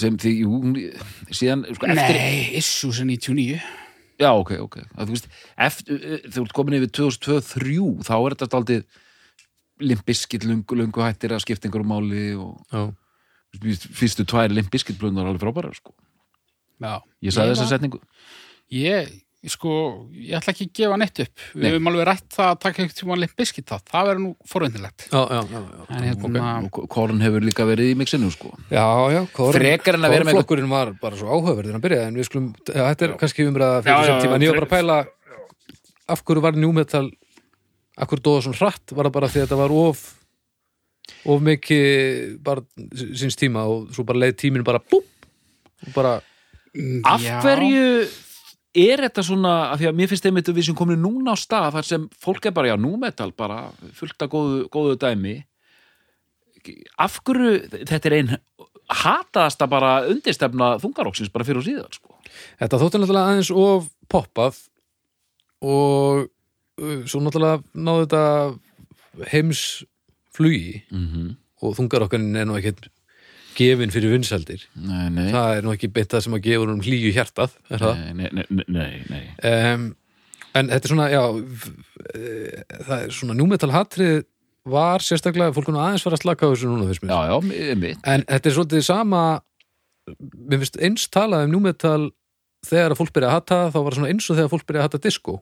sem 0.00 0.14
því, 0.22 0.30
jú, 0.44 0.58
síðan 1.34 1.64
sko, 1.74 1.88
eftir, 1.90 2.14
Nei, 2.14 2.54
Issues 2.60 3.00
er 3.02 3.08
99. 3.10 3.56
já, 4.22 4.28
ok, 4.30 4.52
ok 4.62 4.76
þú 4.94 5.08
veist, 5.10 5.26
eftir, 5.58 5.98
þú 6.30 6.44
ert 6.44 6.54
komin 6.54 6.76
yfir 6.78 6.92
2002-2003, 7.00 8.04
þá 8.06 8.14
er 8.20 8.36
þetta 8.38 8.60
aldrei 8.60 8.78
limbiskit 9.80 10.44
lungu, 10.46 10.76
lungu 10.78 11.02
hættir 11.02 11.34
að 11.34 11.42
skipta 11.42 11.66
einhverju 11.66 11.88
máli 11.90 12.22
og 12.38 12.62
já, 12.70 12.84
fyrstu 13.98 14.22
tvær 14.30 14.52
limbiskit 14.54 14.98
blöndar 15.00 15.26
alveg 15.26 15.42
frábæra, 15.42 15.74
sko 15.74 15.90
Já. 16.80 16.94
ég 17.22 17.34
sagði 17.36 17.54
þessa 17.56 17.68
setningu 17.74 18.00
Ég, 18.70 19.08
sko, 19.50 19.70
ég 20.14 20.36
ætla 20.38 20.52
ekki 20.52 20.66
að 20.68 20.74
gefa 20.78 20.96
neitt 21.00 21.18
upp. 21.24 21.40
Við 21.56 21.62
Nei. 21.64 21.70
höfum 21.72 21.88
alveg 21.90 22.04
rætt 22.06 22.26
það 22.36 22.50
að 22.52 22.58
taka 22.62 22.82
eitthvað 22.84 22.98
tíma 23.00 23.16
limbiskit 23.18 23.66
það. 23.66 23.80
Það 23.90 24.04
verður 24.10 24.20
nú 24.22 24.30
forvindilegt. 24.46 25.06
já, 25.10 25.22
já, 25.26 25.40
já, 25.50 25.60
já. 25.64 25.86
En 25.96 26.04
hérna, 26.06 26.42
og 26.70 26.78
Colin 26.94 27.20
hefur 27.24 27.42
líka 27.48 27.66
verið 27.66 27.90
í 27.90 27.96
mixinu, 27.98 28.30
sko 28.30 28.52
Já, 28.70 28.84
já, 29.10 29.20
Korn, 29.34 29.56
Frekar 29.58 29.98
en 29.98 30.06
að 30.06 30.14
vera 30.14 30.24
með- 30.28 30.36
Kornflokkurinn 30.38 30.70
var 30.70 30.92
bara 31.02 31.16
svo 31.18 31.26
áhugaverður 31.34 31.74
en 31.74 31.80
að 31.80 31.84
byrja, 31.88 32.06
en 32.06 32.14
við 32.20 32.28
skulum, 32.30 32.46
já, 32.68 32.84
þetta 32.94 33.02
er 33.08 33.16
kannski 33.24 33.48
umræða 33.50 33.82
fyrir 33.82 34.06
já, 34.12 34.20
tíma, 34.22 34.34
en 34.38 34.46
ég 34.46 34.54
var 34.54 34.60
bara 34.60 34.70
að 34.70 34.76
pæla 34.78 34.98
af 36.14 36.22
hverju 36.24 36.42
var 36.46 36.52
njúmetal 36.52 37.10
af 37.98 38.06
hverju 38.08 38.22
dóða 38.22 38.42
svona 38.46 38.60
hratt, 38.62 38.92
var 38.94 39.04
það 39.10 39.12
bara 39.18 39.26
því 39.34 39.40
að 39.42 39.46
þetta 39.48 39.60
var 39.64 39.74
of 39.82 40.06
of 41.26 41.40
mikið 41.42 42.38
bara 42.44 42.62
síns 42.94 43.34
tíma 43.40 43.66
og 43.66 43.90
svo 43.90 44.04
bara 44.06 44.22
leið 44.22 44.36
tíminn 44.44 44.62
bara 44.64 44.78
búp 44.78 45.06
og 45.86 45.92
bara, 45.96 46.20
Af 47.04 47.22
já. 47.22 47.40
hverju 47.42 48.08
er 48.78 49.02
þetta 49.02 49.22
svona, 49.26 49.54
af 49.72 49.80
því 49.80 49.88
að 49.90 49.96
mér 49.98 50.10
finnst 50.10 50.26
einmitt 50.28 50.48
að 50.48 50.58
við 50.60 50.68
sem 50.68 50.76
komin 50.78 51.00
núna 51.02 51.34
á 51.34 51.36
stað 51.38 51.72
þar 51.74 51.86
sem 51.88 52.04
fólk 52.22 52.46
er 52.46 52.54
bara, 52.54 52.70
já, 52.70 52.76
númetal, 52.78 53.32
bara 53.34 53.62
fullt 53.98 54.22
af 54.22 54.30
góðu, 54.30 54.60
góðu 54.70 54.98
dæmi 55.02 55.40
af 57.00 57.18
hverju 57.24 57.84
þetta 57.88 58.10
er 58.10 58.16
ein 58.18 58.36
hataðasta 58.90 59.66
bara 59.70 59.90
undirstefna 60.10 60.74
þungaróksins 60.82 61.32
bara 61.32 61.46
fyrir 61.46 61.62
og 61.62 61.66
síðan, 61.66 61.90
sko 61.94 62.18
þetta 62.60 62.80
þótti 62.82 63.00
náttúrulega 63.00 63.32
aðeins 63.32 63.52
of 63.54 63.90
poppað 64.10 64.62
og 65.64 66.26
uh, 66.28 67.02
svo 67.08 67.22
náttúrulega 67.24 67.62
náðu 67.74 68.06
þetta 68.06 69.28
heims 69.32 69.64
flugi 70.34 70.82
mm 70.90 71.06
-hmm. 71.06 71.36
og 71.66 71.76
þungarokkarinn 71.78 72.36
er 72.36 72.46
nú 72.46 72.58
ekkert 72.58 72.90
gefin 73.56 73.94
fyrir 73.94 74.14
vinsaldir 74.14 74.66
Nei, 74.74 75.06
nei, 75.14 75.28
það 75.34 75.54
er 75.56 75.66
nú 75.66 75.74
ekki 75.74 75.90
beint 75.92 76.12
það 76.12 76.26
sem 76.26 76.36
að 76.36 76.44
gefa 76.48 76.68
um 76.74 76.84
hlýju 76.84 77.14
hjartað 77.16 77.56
nei, 77.70 78.12
nei, 78.18 78.30
nei, 78.36 78.64
nei, 78.66 78.92
nei. 79.10 79.22
um, 79.50 79.88
en 80.58 80.72
þetta 80.72 80.80
er 80.80 80.94
svona 80.94 81.08
já, 81.12 81.22
eh, 82.14 82.62
það 82.88 82.96
er 82.98 83.14
svona 83.18 83.38
númetal 83.38 83.72
hatrið 83.74 84.22
var 84.70 85.04
sérstaklega 85.04 85.54
fólk 85.56 85.70
nú 85.72 85.80
aðeins 85.80 86.04
fara 86.04 86.18
að 86.18 86.24
slaka 86.24 86.48
á 86.48 86.52
þessu 86.52 86.68
núna 86.68 86.88
fyrst 86.90 87.04
mér. 87.04 87.14
Já, 87.14 87.20
já, 87.30 87.94
en 88.12 88.24
þetta 88.28 88.50
er 88.50 88.56
svolítið 88.56 88.82
sama 88.84 89.22
mér 90.18 90.62
finnst 90.62 90.80
eins 90.82 91.06
talað 91.12 91.46
um 91.46 91.54
númetal 91.54 92.10
þegar 92.66 92.94
að 92.94 93.00
fólk 93.00 93.14
byrja 93.16 93.30
að 93.30 93.36
hata 93.38 93.60
þá 93.72 93.78
var 93.80 93.96
það 93.96 94.10
eins 94.10 94.28
og 94.28 94.36
þegar 94.38 94.52
fólk 94.52 94.66
byrja 94.68 94.82
að 94.82 94.88
hata 94.88 95.02
disco 95.06 95.36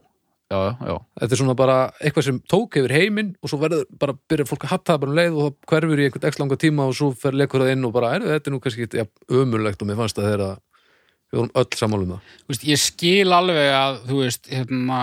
Já, 0.48 0.78
já, 0.80 0.94
þetta 1.20 1.34
er 1.34 1.38
svona 1.42 1.54
bara 1.58 1.74
eitthvað 2.00 2.24
sem 2.24 2.36
tók 2.48 2.78
yfir 2.80 2.94
heiminn 2.96 3.34
og 3.44 3.50
svo 3.50 3.58
verður 3.60 3.82
bara 4.00 4.14
byrja 4.32 4.46
fólk 4.48 4.62
að 4.64 4.70
hata 4.72 4.94
það 4.94 5.02
bara 5.02 5.12
um 5.12 5.18
leið 5.18 5.34
og 5.34 5.42
það 5.42 5.72
hverfur 5.72 6.00
í 6.00 6.06
einhvern 6.06 6.28
ekki 6.30 6.40
langa 6.40 6.56
tíma 6.62 6.86
og 6.88 6.94
svo 6.96 7.08
fer 7.12 7.36
leikur 7.36 7.64
það 7.64 7.72
inn 7.74 7.84
og 7.84 7.92
bara, 7.92 8.14
er, 8.16 8.24
þetta 8.30 8.48
er 8.48 8.54
nú 8.54 8.60
kannski 8.64 8.86
ja, 8.96 9.04
ömurlegt 9.28 9.84
og 9.84 9.90
mér 9.90 9.98
fannst 10.00 10.16
það 10.16 10.28
þegar 10.30 10.44
að 10.46 10.54
við 11.28 11.40
vorum 11.42 11.52
öll 11.60 11.78
sammálum 11.82 12.14
það 12.14 12.32
Þú 12.38 12.54
veist, 12.54 12.64
ég 12.70 12.80
skil 12.80 13.36
alveg 13.36 13.68
að, 13.76 13.98
þú 14.08 14.22
veist, 14.22 14.48
hérna, 14.54 15.02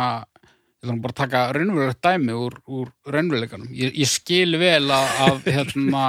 nú 0.89 0.97
bara 1.03 1.13
að 1.13 1.21
taka 1.21 1.43
raunverulegt 1.59 2.01
dæmi 2.09 2.39
úr, 2.41 2.57
úr 2.65 2.89
raunveruleikanum. 3.13 3.69
Ég, 3.77 3.93
ég 4.01 4.09
skil 4.09 4.57
vel 4.61 4.89
að, 4.97 5.07
að 5.27 5.51
hérna, 5.59 6.07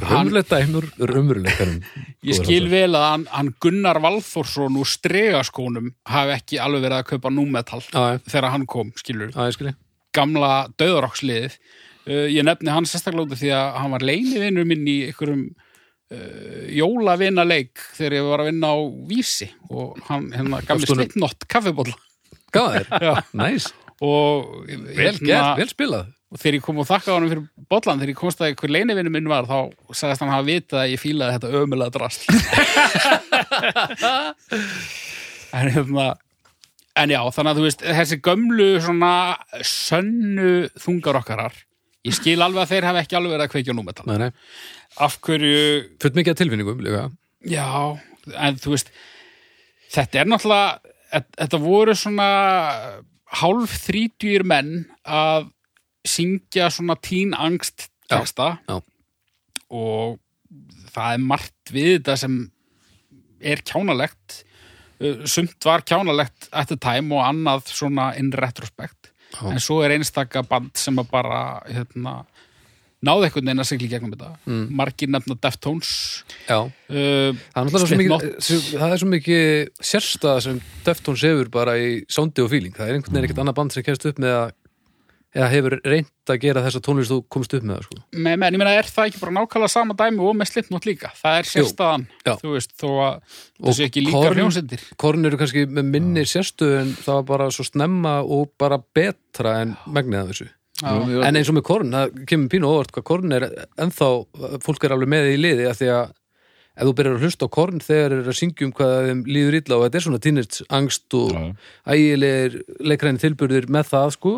Raumurlegt 0.00 0.50
dæmur, 0.54 0.86
raumurleikarum 1.10 1.82
ég 2.24 2.38
skil 2.38 2.70
vel 2.72 2.94
að 2.96 3.06
hann, 3.08 3.28
hann 3.34 3.52
Gunnar 3.60 4.00
Valþórsson 4.00 4.78
úr 4.80 4.88
stregaskónum 4.88 5.92
hafi 6.08 6.34
ekki 6.38 6.60
alveg 6.62 6.86
verið 6.86 7.02
að 7.02 7.08
kaupa 7.12 7.32
númetal 7.34 7.82
Já, 7.84 8.00
já, 8.14 8.20
þegar 8.26 8.52
hann 8.54 8.66
kom, 8.70 8.92
skilur, 8.96 9.32
já, 9.34 9.46
ég 9.50 9.56
skilji 9.58 9.76
gamla 10.16 10.52
döðaroksliðið. 10.80 11.56
Uh, 12.08 12.26
ég 12.32 12.46
nefni 12.46 12.72
hann 12.72 12.88
sérstaklega 12.88 13.28
út 13.28 13.34
af 13.36 13.42
því 13.42 13.50
að 13.54 13.66
hann 13.78 13.94
var 13.94 14.06
leinivinur 14.08 14.68
minn 14.68 14.86
í 14.88 14.96
einhverjum 15.10 15.42
uh, 15.50 16.62
jólavina 16.74 17.44
leik 17.46 17.82
þegar 17.98 18.16
ég 18.16 18.30
var 18.30 18.44
að 18.44 18.50
vinna 18.50 18.72
á 18.72 18.78
vísi 19.10 19.50
og 19.68 20.00
hann, 20.08 20.30
hérna, 20.34 20.62
gamli 20.66 20.88
slipnott 20.88 21.46
kaffibólla. 21.50 21.98
Þér, 22.50 22.88
Já. 23.06 23.12
næs, 23.38 23.68
og 24.02 24.64
vel 24.66 25.14
gert, 25.20 25.52
vel 25.60 25.68
spilað 25.70 26.08
og 26.30 26.38
þegar 26.38 26.56
ég 26.58 26.62
kom 26.64 26.78
og 26.78 26.86
þakkaði 26.86 27.14
honum 27.16 27.30
fyrir 27.32 27.46
bollan 27.72 27.98
þegar 28.00 28.12
ég 28.12 28.18
komst 28.20 28.40
að 28.44 28.52
hver 28.60 28.70
leinivinu 28.76 29.10
minn 29.10 29.28
var 29.30 29.48
þá 29.50 29.56
sagðist 29.98 30.22
hann 30.22 30.30
hafa 30.34 30.46
vitað 30.46 30.82
að 30.84 30.92
ég 30.94 31.00
fílaði 31.02 31.36
þetta 31.36 31.62
ömulega 31.64 31.94
drast 31.96 32.20
en 35.52 35.70
hérna 35.74 36.06
en 37.00 37.12
já, 37.14 37.20
þannig 37.32 37.50
að 37.52 37.58
þú 37.60 37.64
veist 37.66 37.82
þessi 37.86 38.18
gömlu 38.26 38.68
svona 38.84 39.10
sönnu 39.66 40.50
þungarokkarar 40.82 41.54
ég 42.06 42.16
skil 42.16 42.38
alveg 42.44 42.62
að 42.64 42.72
þeir 42.74 42.86
hafa 42.90 43.02
ekki 43.04 43.16
alveg 43.18 43.34
verið 43.34 43.44
að 43.46 43.52
kveikja 43.54 43.74
númetal. 43.76 44.06
Af 45.04 45.18
hverju, 45.24 45.60
fullt 46.02 46.16
mikið 46.18 46.32
af 46.34 46.38
tilfinningum 46.40 46.80
líka. 46.84 47.02
Já 47.46 47.66
en 48.36 48.58
þú 48.60 48.74
veist 48.74 48.90
þetta 49.94 50.22
er 50.22 50.30
náttúrulega 50.30 50.94
þe- 51.12 51.36
þetta 51.40 51.60
voru 51.62 51.94
svona 51.96 52.28
hálf 53.40 53.76
þrítjúir 53.86 54.44
menn 54.48 54.72
að 55.06 55.48
syngja 56.06 56.70
svona 56.72 56.96
tín 56.96 57.34
angst 57.36 57.88
texta 58.10 58.58
Já, 58.68 58.78
já. 58.78 58.82
og 59.70 60.18
það 60.94 61.14
er 61.16 61.24
margt 61.30 61.72
við 61.74 61.90
þetta 61.98 62.16
sem 62.24 62.38
er 63.40 63.62
kjánalegt 63.66 64.44
Uh, 65.00 65.22
sumt 65.24 65.64
var 65.64 65.80
kjánalegt 65.80 66.50
at 66.52 66.68
the 66.68 66.76
time 66.76 67.08
og 67.16 67.22
annað 67.24 67.70
svona 67.72 68.10
in 68.20 68.26
retrospect 68.36 69.08
Já. 69.32 69.46
en 69.48 69.56
svo 69.64 69.78
er 69.80 69.94
einstaka 69.94 70.42
band 70.44 70.74
sem 70.76 70.92
að 71.00 71.06
bara 71.08 71.38
hérna, 71.64 72.12
náði 73.00 73.30
einhvern 73.30 73.46
veginn 73.48 73.62
að 73.64 73.68
sigla 73.70 73.86
í 73.88 73.90
gegnum 73.94 74.12
þetta 74.12 74.28
Mm. 74.44 74.66
margir 74.76 75.08
nefna 75.08 75.38
Deftones 75.40 75.94
uh, 76.52 77.32
Það 77.56 77.80
er 77.80 77.96
mikið, 78.02 78.28
það 78.76 78.92
er 78.92 79.00
svo 79.00 79.08
mikið 79.14 79.48
sérstæða 79.80 80.42
sem 80.50 80.60
Deftones 80.84 81.24
hefur 81.30 81.48
bara 81.56 81.78
í 81.80 82.04
sondi 82.04 82.44
og 82.44 82.52
feeling. 82.52 82.76
Það 82.76 82.84
er 82.92 82.98
einhvern 83.00 83.16
veginn 83.16 83.30
ekkert 83.30 83.40
annað 83.46 83.56
band 83.62 83.72
sem 83.78 83.86
kemst 83.88 84.04
upp 84.12 84.20
með 84.20 84.36
að 84.36 84.52
eða 85.30 85.48
hefur 85.52 85.76
reynt 85.86 86.32
að 86.32 86.38
gera 86.42 86.62
þessa 86.64 86.80
tónlist 86.82 87.12
þú 87.12 87.18
komst 87.30 87.52
upp 87.54 87.66
með 87.66 87.76
það, 87.76 87.84
sko. 87.86 87.98
með, 88.16 88.36
með, 88.42 88.54
ég 88.56 88.60
meina 88.62 88.74
er 88.74 88.88
það 88.90 89.10
ekki 89.10 89.20
bara 89.22 89.34
nákvæmlega 89.36 89.72
sama 89.72 89.96
dæmi 89.98 90.24
og 90.26 90.38
með 90.38 90.50
Slipknot 90.50 90.88
líka, 90.88 91.10
það 91.20 91.38
er 91.38 91.50
sérstaðan 91.50 92.06
já. 92.26 92.32
þú 92.40 92.54
veist, 92.56 92.74
þó 92.80 92.88
að 93.06 93.74
sé 93.78 93.86
ekki 93.86 94.04
líka 94.06 94.32
hljómsendir 94.34 94.86
Korn 95.00 95.30
eru 95.30 95.40
kannski 95.40 95.66
með 95.70 95.92
minni 95.94 96.24
sérstöðu 96.26 96.80
en 96.80 96.94
það 96.98 97.20
var 97.20 97.28
bara 97.30 97.50
svo 97.54 97.66
snemma 97.68 98.16
og 98.26 98.50
bara 98.58 98.80
betra 98.98 99.60
en 99.62 99.76
megnið 99.86 100.22
af 100.22 100.32
þessu. 100.32 100.50
Jú, 100.80 101.20
En 101.26 101.36
eins 101.36 101.50
og 101.52 101.58
með 101.58 101.66
Korn, 101.68 101.92
það 101.92 102.22
kemur 102.30 102.50
pínu 102.54 102.70
óvart 102.70 102.94
hvað 102.94 103.06
Korn 103.10 103.36
er 103.36 103.46
ennþá, 103.84 104.08
fólk 104.64 104.86
er 104.86 104.94
alveg 104.96 105.10
með 105.12 105.34
í 105.34 105.40
liði 105.40 105.66
af 105.68 105.78
því 105.78 105.90
að 105.94 106.14
ef 106.80 106.86
þú 106.88 106.94
byrjar 106.96 107.18
að 107.18 107.26
hlusta 107.26 107.46
á 107.46 107.54
Korn 107.54 107.82
þegar 107.84 108.14
er 108.16 108.30
að 108.30 108.38
syngja 108.38 108.66
um 108.66 108.72
hvað 108.78 108.94
þeim 109.08 109.20
líður 109.28 109.58
illa 109.58 109.76
og 109.76 109.84
þetta 109.84 109.98
er 110.00 110.04
svona 110.06 110.22
tínist 110.24 110.60
angst 110.72 111.16
og 111.18 111.34
Já. 111.34 111.42
ægilegir 111.92 112.56
leikræni 112.80 113.20
tilburðir 113.20 113.68
með 113.72 113.90
það 113.90 114.14
sko 114.16 114.34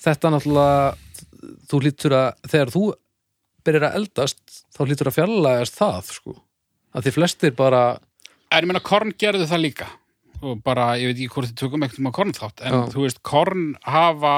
þetta 0.00 0.34
náttúrulega 0.34 1.54
þú 1.70 1.80
hlýtur 1.84 2.16
að 2.16 2.50
þegar 2.52 2.74
þú 2.74 2.84
byrjar 3.66 3.88
að 3.90 3.96
eldast 4.00 4.60
þá 4.74 4.82
hlýtur 4.86 5.10
að 5.10 5.16
fjarlægast 5.18 5.80
það 5.80 6.12
sko. 6.16 6.36
að 6.96 7.06
því 7.06 7.16
flestir 7.18 7.56
bara 7.56 7.82
En 8.50 8.64
ég 8.64 8.66
meina, 8.66 8.80
Korn 8.82 9.12
gerðu 9.14 9.46
það 9.46 9.60
líka 9.62 9.86
og 10.40 10.62
bara, 10.64 10.94
ég 10.98 11.10
veit 11.10 11.18
ekki 11.18 11.34
hvort 11.34 11.50
þið 11.50 11.58
tökum 11.60 11.84
ekkert 11.84 12.00
um 12.00 12.08
að 12.08 12.14
Korn 12.16 12.34
þátt, 12.36 12.62
en 12.64 12.74
Já. 12.74 12.80
þú 12.94 13.04
veist, 13.04 13.18
Korn 13.28 13.66
hafa, 13.84 14.34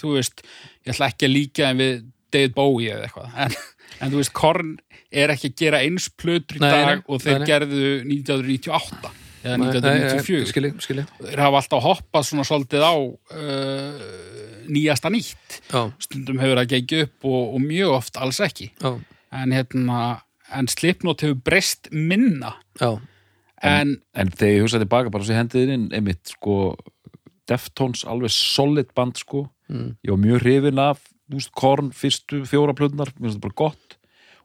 þú 0.00 0.14
veist 0.16 0.42
ég 0.42 0.92
ætla 0.94 1.10
ekki 1.12 1.28
að 1.28 1.34
líka 1.34 1.68
en 1.70 1.82
við 1.82 1.94
David 2.34 2.56
Bowie 2.56 2.90
eða 2.96 3.06
eitthvað, 3.06 3.36
en, 3.44 3.54
en 4.02 4.12
þú 4.12 4.20
veist 4.20 4.34
Korn 4.36 4.74
er 5.22 5.32
ekki 5.32 5.52
að 5.52 5.62
gera 5.62 5.82
eins 5.86 6.08
plötur 6.10 6.58
í 6.58 6.62
Nei, 6.64 6.68
dag 6.74 6.90
nei, 6.90 7.04
og 7.06 7.22
þeir 7.24 7.38
nei, 7.38 7.46
gerðu 7.48 7.84
1998 8.02 9.14
eða 9.38 9.54
Nei, 9.54 9.62
nei, 9.62 9.78
nei, 9.78 9.94
1994 9.94 10.50
skilji, 10.50 10.72
skilji 10.84 11.06
þeir 11.22 11.44
hafa 11.46 11.62
alltaf 11.62 11.86
hoppað 11.86 12.28
svona 12.28 12.48
svolítið 12.48 12.84
á 12.84 12.94
uh, 12.98 14.02
nýjasta 14.70 15.12
nýtt. 15.12 15.60
Já, 15.72 15.90
stundum 16.02 16.40
hefur 16.42 16.60
það 16.60 16.72
gengið 16.74 17.04
upp 17.06 17.28
og, 17.30 17.42
og 17.56 17.62
mjög 17.64 17.94
oft 17.98 18.20
alls 18.20 18.40
ekki. 18.44 18.70
Já, 18.82 18.90
en 19.42 19.54
hérna, 19.56 20.00
en 20.54 20.70
Slipknot 20.70 21.24
hefur 21.24 21.40
breyst 21.48 21.90
minna. 21.92 22.54
Já, 22.80 22.96
en 23.64 23.98
en 24.14 24.32
þegar 24.32 24.54
ég 24.54 24.64
hugsa 24.66 24.82
tilbaka 24.82 25.12
bara 25.14 25.26
svo 25.26 25.36
hendið 25.36 25.74
inn 25.74 25.88
einmitt 25.96 26.36
sko 26.36 26.76
Deftones 27.48 28.04
alveg 28.04 28.32
solid 28.34 28.90
band 28.96 29.16
sko. 29.18 29.48
Mm. 29.68 29.96
ég 30.04 30.12
var 30.12 30.20
mjög 30.20 30.42
hrifin 30.44 30.80
af 30.80 31.00
veist, 31.28 31.52
Korn 31.56 31.90
fyrstu 31.92 32.42
fjóra 32.48 32.74
plötunar 32.76 33.10
mér 33.16 33.28
finnst 33.28 33.38
það 33.38 33.46
bara 33.46 33.58
gott. 33.62 33.96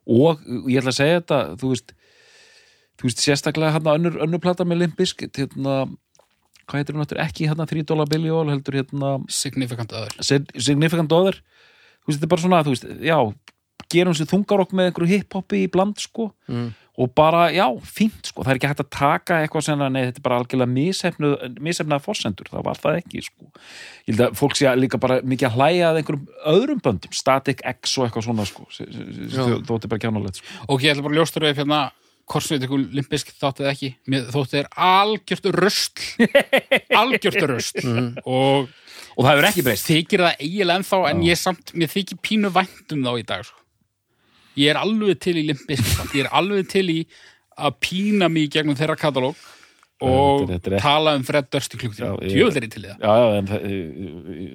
Og 0.04 0.42
ég 0.68 0.82
ætla 0.82 0.92
að 0.92 1.00
segja 1.00 1.20
þetta 1.22 1.40
þú 1.62 1.72
veist, 1.72 1.94
þú 3.00 3.08
veist 3.08 3.24
sérstaklega 3.24 3.76
hérna 3.78 3.96
önnur, 4.00 4.18
önnur 4.26 4.42
plata 4.44 4.68
með 4.68 4.84
Limbisk 4.84 5.24
hérna, 5.24 5.86
hvað 6.68 6.80
heitir 6.82 6.96
hún 6.96 7.04
náttúr 7.06 7.22
ekki 7.26 7.48
hérna 7.50 7.66
3 7.70 7.84
dólar 7.90 8.10
Billy 8.10 8.30
All 8.34 8.50
heldur 8.54 8.74
hérna 8.82 9.16
significant 9.30 9.92
Sig- 10.22 10.52
Significant 10.58 11.12
Other. 11.12 11.40
Þú 12.04 12.08
veist, 12.12 12.20
þetta 12.20 12.28
er 12.28 12.34
bara 12.36 12.42
svona, 12.42 12.64
þú 12.64 12.74
veist, 12.76 12.88
já 13.04 13.18
gerum 13.94 14.16
sér 14.18 14.26
þungarokk 14.32 14.72
með 14.74 14.88
einhverju 14.90 15.12
hip-hopi 15.20 15.60
í 15.68 15.72
bland 15.72 16.00
sko. 16.02 16.32
Mm. 16.50 16.72
og 16.94 17.10
bara, 17.18 17.48
já, 17.50 17.66
fínt 17.82 18.28
sko, 18.30 18.44
það 18.46 18.52
er 18.52 18.58
ekki 18.60 18.68
hægt 18.70 18.82
að 18.84 18.90
taka 18.94 19.38
eitthvað 19.42 19.64
sem 19.66 19.80
að, 19.82 19.88
nei, 19.96 20.04
þetta 20.06 20.20
er 20.20 20.26
bara 20.28 20.36
algjörlega 20.38 20.70
misefnuð, 20.70 21.56
misefnaða 21.66 22.04
forsendur, 22.06 22.46
það 22.54 22.64
var 22.68 22.78
það 22.78 22.98
ekki 23.00 23.24
sko, 23.26 23.48
ég 24.06 24.12
held 24.14 24.22
að 24.28 24.36
fólk 24.38 24.56
sé 24.60 24.70
líka 24.78 25.00
bara 25.02 25.18
mikið 25.26 25.48
að 25.50 25.56
hlæja 25.58 25.88
að 25.90 25.98
einhverjum 26.04 26.28
öðrum 26.54 26.84
böndum 26.86 27.16
Static 27.18 27.64
X 27.66 27.98
og 27.98 28.06
eitthvað 28.06 28.28
svona 28.28 28.46
sko 28.46 28.68
s- 28.70 28.86
Já. 29.34 29.42
þótti 29.66 29.90
bara 29.90 30.04
kjánulegt 30.06 30.38
sko. 30.38 30.46
og 30.70 30.86
ég 30.86 30.94
ætla 30.94 31.02
bara 31.08 31.16
að 31.16 31.18
ljóstur 31.18 31.48
upp 32.24 32.34
hvort 32.34 32.48
sem 32.48 32.56
við 32.58 32.68
ykkur 32.70 32.86
limpisk 32.98 33.34
þáttið 33.40 33.70
ekki? 33.74 33.90
Mér 34.10 34.30
þótti 34.32 34.62
er 34.62 34.70
algjört 34.80 35.50
rusl. 35.58 36.06
Algjört 37.04 37.44
rusl. 37.52 37.92
Og 38.24 38.72
og 39.14 39.26
það 39.26 39.34
hefur 39.34 39.50
ekki 39.50 39.66
breyst. 39.66 39.90
þykir 39.90 40.24
það 40.26 40.40
eiginlega 40.46 40.80
ennþá 40.82 41.02
en 41.10 41.26
ég 41.28 41.40
samt, 41.40 41.74
mér 41.78 41.92
þykir 41.92 42.22
pínu 42.26 42.52
vænt 42.54 42.96
um 42.96 43.04
þá 43.06 43.12
í 43.20 43.26
dag 43.30 43.44
sko. 43.48 43.60
ég 44.58 44.72
er 44.74 44.80
alveg 44.82 45.20
til 45.22 45.36
í 45.38 45.46
limpisk 45.50 46.16
ég 46.16 46.26
er 46.26 46.32
alveg 46.34 46.70
til 46.70 46.86
í 46.90 47.00
að 47.54 47.78
pína 47.84 48.30
mig 48.34 48.50
gegnum 48.54 48.78
þeirra 48.78 48.98
katalóg 48.98 49.38
og 50.04 50.44
Þetta 50.44 50.54
er- 50.54 50.60
þetta 50.60 50.76
er 50.78 50.84
tala 50.84 51.16
um 51.18 51.24
Fred 51.28 51.50
Durst 51.54 51.74
í 51.76 51.80
er 52.60 52.68
ég 52.68 52.72
til 52.74 52.84
það 52.84 52.96
Já, 53.00 53.12
já, 53.22 53.28
en 53.40 53.48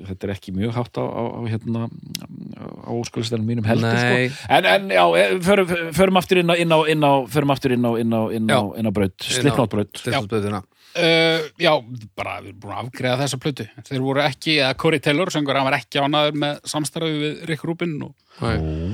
þetta 0.08 0.28
er 0.28 0.32
ekki 0.34 0.54
mjög 0.56 0.72
hátt 0.78 1.00
á, 1.00 1.04
á, 1.08 1.22
á 1.34 1.40
hérna 1.48 1.88
á 1.88 2.90
óskulistanum 2.92 3.46
mínum 3.48 3.64
heldur 3.68 3.92
Nei. 3.92 4.28
sko. 4.28 4.46
en, 4.48 4.64
en 4.74 4.88
já, 4.90 5.04
e, 5.16 5.38
förum, 5.44 5.66
förum 5.96 6.16
aftur 6.20 6.38
inn 6.42 6.50
á, 6.50 6.54
inn 6.58 6.72
á, 6.72 6.78
inn 6.88 7.04
á 7.04 7.12
förum 7.28 7.50
aftur 7.54 7.72
inn 7.76 7.84
á, 7.86 7.92
inn 8.00 8.12
á, 8.12 8.22
inn 8.34 8.48
á, 8.48 8.58
Já. 8.58 8.78
inn 8.78 8.86
á 8.88 8.92
braut, 8.92 9.16
slipnátbraut 9.22 9.92
Slipnótbröðina 10.02 10.62
Uh, 10.98 11.44
já, 11.60 11.70
bara 12.16 12.38
við 12.40 12.48
erum 12.48 12.60
búin 12.62 12.72
að 12.74 12.86
afgreða 12.86 13.18
þessa 13.20 13.38
plötu. 13.42 13.66
Þeir 13.86 14.00
voru 14.02 14.22
ekki, 14.24 14.54
eða 14.56 14.76
Corey 14.80 15.02
Taylor, 15.04 15.30
söngur, 15.30 15.58
hann 15.58 15.68
var 15.68 15.76
ekki 15.76 16.00
ánaður 16.00 16.38
með 16.42 16.56
samstarfið 16.72 17.18
við 17.22 17.44
Rick 17.50 17.66
Rubin 17.68 17.92
og, 18.06 18.14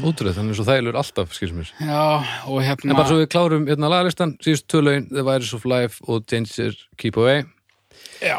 Útrúð, 0.05 0.35
þannig 0.37 0.59
svo 0.59 0.67
þælur 0.69 0.99
alltaf, 1.01 1.33
skilsum 1.37 1.61
mér 1.61 1.71
já, 1.79 2.03
og 2.49 2.61
hérna 2.65 2.91
En 2.91 2.99
bara 2.99 3.09
svo 3.11 3.21
við 3.21 3.31
klárum 3.33 3.67
hérna 3.69 3.91
lagalistan, 3.93 4.35
síðust 4.45 4.67
tvölaun 4.73 5.09
The 5.13 5.25
Virus 5.25 5.55
of 5.57 5.67
Life 5.69 6.05
og 6.09 6.27
Danger 6.33 6.77
Keep 7.01 7.19
Away. 7.21 7.47
Já, 8.25 8.39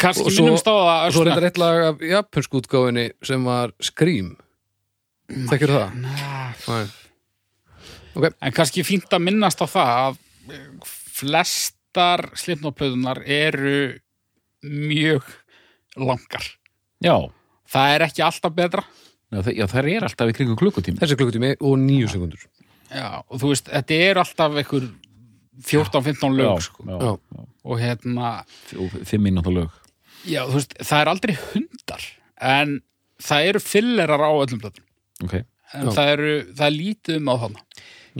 kannski 0.00 0.28
Og 0.28 0.32
á 0.32 0.64
það 0.64 0.88
og 0.94 1.16
svo 1.16 1.26
reyndar 1.26 1.48
eitt 1.50 1.60
lag 1.60 1.84
af 1.90 2.06
japansku 2.06 2.62
útgáfinni 2.62 3.06
sem 3.24 3.44
var 3.48 3.76
Scream. 3.82 4.34
Þekkir 5.50 5.74
það? 5.76 6.00
Nah, 6.04 6.64
Nei. 6.68 6.82
En 8.44 8.52
kannski 8.52 8.84
fínt 8.84 9.12
að 9.12 9.24
minnast 9.24 9.60
á 9.64 9.66
það 9.66 9.94
að 10.02 10.18
eh, 10.52 10.66
flestar 11.92 12.30
slipnóplöðunar 12.36 13.20
eru 13.26 13.98
mjög 14.64 15.22
langar. 15.96 16.42
Já, 17.02 17.30
Það 17.72 17.94
er 17.94 18.02
ekki 18.04 18.22
alltaf 18.22 18.52
betra. 18.54 18.82
já, 19.32 19.38
það, 19.42 19.54
já, 19.56 19.66
það 19.66 19.88
er 19.88 20.04
alltaf 20.04 20.28
í 20.28 20.32
kringum 20.36 20.56
klukkutími 20.60 20.98
Þessi 21.00 21.16
klukkutími 21.16 21.50
og 21.60 21.78
nýju 21.80 22.08
sekundur 22.12 22.42
Já, 22.92 23.22
og 23.32 23.40
þú 23.40 23.48
veist, 23.48 23.68
þetta 23.72 23.94
er 23.94 24.18
alltaf 24.20 24.52
einhver 24.60 24.88
14-15 25.62 26.36
lög, 26.36 26.50
já, 26.50 26.60
sko. 26.66 26.84
já, 26.84 26.98
Já. 27.00 27.12
já. 27.32 27.46
Og 27.64 27.78
hérna, 27.80 28.44
Og 28.76 28.90
fimm 29.08 29.24
mínúta 29.24 29.48
lög 29.50 29.70
Já, 30.28 30.44
þú 30.46 30.58
veist, 30.58 30.74
það 30.84 31.00
er 31.00 31.08
aldrei 31.14 31.36
hundar 31.48 32.04
en 32.42 32.76
það 33.22 33.48
eru 33.48 33.60
fillerar 33.64 34.20
á 34.20 34.30
öllum 34.36 34.60
plötum 34.60 34.84
ok, 35.24 35.34
en 35.74 35.88
það, 35.96 36.12
eru, 36.12 36.32
það 36.52 36.66
er 36.68 36.76
lítið 36.76 37.16
um 37.22 37.32
á 37.32 37.34
þarna 37.40 37.64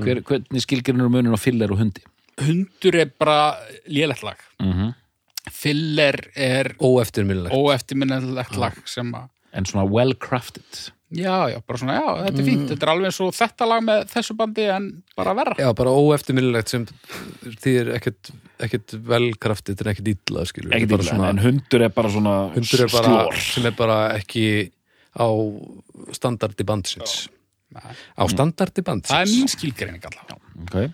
Hver, 0.01 0.23
hvernig 0.25 0.65
skilgirinnur 0.65 1.13
munin 1.13 1.37
á 1.37 1.41
filler 1.45 1.73
og 1.75 1.83
hundi 1.83 2.01
Hundur 2.41 2.95
er 2.97 3.11
bara 3.19 3.57
lélegt 3.87 4.23
lag. 4.23 4.39
Mm 4.61 4.73
-hmm. 4.73 4.95
Filler 5.51 6.31
er 6.37 6.75
Óeftirminnilegt. 6.81 7.55
óeftirminnilegt 7.55 8.57
lag 8.57 8.75
sem 8.87 9.13
að 9.15 9.29
en 9.53 9.65
svona 9.65 9.85
well 9.91 10.15
crafted. 10.15 10.93
Já, 11.13 11.51
já, 11.53 11.59
bara 11.67 11.79
svona, 11.79 11.99
já, 12.01 12.13
þetta 12.25 12.41
er 12.41 12.47
fínt. 12.47 12.69
Þetta 12.71 12.87
er 12.87 12.91
alveg 12.95 13.11
eins 13.11 13.19
og 13.21 13.35
þetta 13.37 13.67
lag 13.69 13.83
með 13.85 14.05
þessu 14.15 14.37
bandi 14.37 14.65
en 14.73 14.87
bara 15.19 15.35
verra. 15.37 15.57
Já, 15.61 15.69
bara 15.77 15.91
óeftirminnilegt 15.93 16.73
sem 16.73 16.87
því 17.45 17.75
er 17.83 17.91
ekkert, 17.99 18.31
ekkert 18.65 18.95
velkraftið 19.11 19.83
en 19.85 19.91
ekkert 19.93 20.09
illa, 20.09 20.47
svona- 21.05 21.29
en 21.29 21.39
hundur 21.39 21.83
er 21.85 21.91
bara 21.91 22.09
svona 22.09 22.37
hundur 22.55 22.81
er 22.81 22.89
bara, 22.89 23.11
slór. 23.11 23.37
sem 23.37 23.67
er 23.67 23.77
bara 23.77 23.99
ekki 24.17 24.71
á 25.13 25.29
standardi 26.17 26.65
bandsins. 26.65 27.29
Nei. 27.73 27.93
á 28.17 28.23
standardi 28.29 28.83
bandsins 28.85 29.13
Það 29.13 29.23
er 29.23 29.31
mín 29.33 29.49
skilgreining 29.49 30.03
allavega. 30.05 30.37
Ok, 30.63 30.93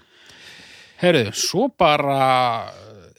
Heyrðu, 0.98 1.32
svo 1.38 1.68
bara 1.78 2.18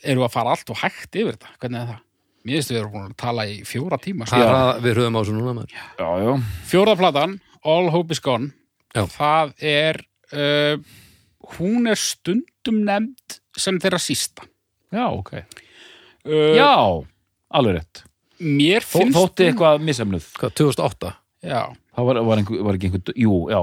erum 0.03 0.21
við 0.23 0.27
að 0.27 0.33
fara 0.35 0.53
allt 0.55 0.71
og 0.73 0.79
hægt 0.81 1.15
yfir 1.19 1.35
þetta. 1.37 1.51
Hvernig 1.61 1.81
er 1.83 1.91
það? 1.93 2.05
Mér 2.49 2.55
veist 2.59 2.71
við 2.71 2.79
erum 2.79 2.93
búin 2.95 3.07
að 3.09 3.17
tala 3.19 3.45
í 3.51 3.57
fjóra 3.67 3.97
tíma 4.01 4.25
sko. 4.27 4.39
Það 4.39 4.47
er 4.47 4.57
að 4.59 4.81
við 4.85 4.99
höfum 5.01 5.17
á 5.17 5.21
þessu 5.21 5.35
núna 5.35 5.63
já, 5.67 6.09
já 6.23 6.31
Fjórða 6.71 6.95
platan, 7.01 7.35
All 7.67 7.89
Hope 7.93 8.15
is 8.15 8.21
Gone. 8.23 8.51
Já. 8.95 9.03
það 9.13 9.51
er 9.69 9.99
uh, 10.33 10.77
hún 11.59 11.89
er 11.91 11.99
stundum 11.99 12.79
nefnd 12.87 13.39
sem 13.59 13.77
þeirra 13.83 13.99
sísta. 14.01 14.47
Já, 14.95 15.03
ok, 15.13 15.33
uh, 16.25 16.55
já, 16.57 16.71
alveg 17.53 17.75
rétt. 17.77 18.03
mér 18.39 18.81
Þó, 18.87 18.95
finnst 19.03 19.17
þótti 19.19 19.43
hún- 19.45 19.51
eitthvað 19.51 19.83
misemnuð 19.85 20.29
Hvað, 20.39 20.55
2008? 20.57 21.11
já, 21.45 21.61
það 21.95 22.07
var, 22.09 22.21
var, 22.31 22.41
einhver, 22.41 22.63
var 22.65 22.79
ekki 22.79 22.89
einhver, 22.89 23.13
jú, 23.19 23.35
já. 23.51 23.59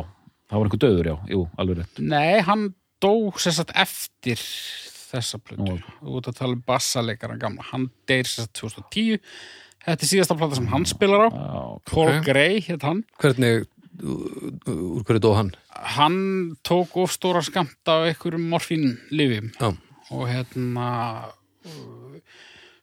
Það 0.46 0.60
var 0.60 0.68
einhver 0.68 0.82
döður, 0.84 1.08
já, 1.10 1.16
jú, 1.32 1.40
alveg 1.58 1.80
rétt. 1.80 1.98
Nei, 2.06 2.40
hann 2.46 2.68
dó 3.02 3.12
sem 3.42 3.54
sagt 3.56 3.74
eftir 3.76 4.40
þessa 4.40 5.38
plötu. 5.42 5.78
Ert 6.02 6.30
að 6.32 6.40
tala 6.40 6.56
um 6.56 6.64
bassaleikaran 6.66 7.40
gamla. 7.42 7.66
Hann 7.72 7.90
deyr 8.08 8.26
sem 8.28 8.46
sagt 8.46 8.58
2010 8.60 9.22
þetta 9.86 10.02
er 10.02 10.10
síðasta 10.10 10.36
plata 10.38 10.58
sem 10.58 10.68
hann 10.72 10.86
spilar 10.88 11.28
á. 11.28 11.30
Paul 11.86 12.10
ok. 12.10 12.24
Gray 12.26 12.60
heit 12.66 12.82
hann. 12.82 13.04
Hvernig, 13.22 13.68
úr 14.02 15.06
hverju 15.06 15.22
dó 15.22 15.32
hann? 15.38 15.54
hann 15.96 16.56
tók 16.62 16.96
of 16.96 17.12
stóra 17.12 17.42
skamt 17.44 17.88
af 17.88 18.06
einhverjum 18.08 18.48
morfínlifjum 18.50 19.50
Já, 19.60 19.72
og 20.10 20.28
hérna 20.30 20.88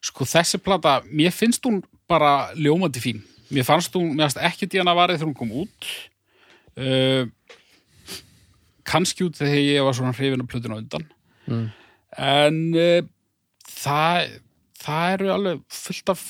sko 0.04 0.26
þessi 0.28 0.60
plata 0.62 1.00
mér 1.10 1.32
finnst 1.32 1.64
hún 1.64 1.82
bara 2.08 2.52
ljómandi 2.54 3.00
fín. 3.00 3.22
Mér 3.48 3.64
fannst 3.64 3.94
hún, 3.96 4.12
mér 4.12 4.28
fannst 4.28 4.42
ekki 4.44 4.68
díana 4.68 4.94
varðið 4.96 5.22
þegar 5.22 5.30
hún 5.30 5.38
kom 5.38 5.54
út. 5.64 5.88
Uh, 6.74 7.24
kannski 8.88 9.26
út 9.26 9.38
þegar 9.40 9.60
ég 9.60 9.86
var 9.86 9.96
svona 9.96 10.14
hrifin 10.16 10.44
af 10.44 10.50
plötuna 10.50 10.80
undan. 10.80 11.06
Mm. 11.44 11.64
en 12.24 12.58
uh, 12.72 13.06
það 13.68 14.38
það 14.84 15.14
eru 15.16 15.30
alveg 15.34 15.62
fullt 15.72 16.12
af 16.14 16.22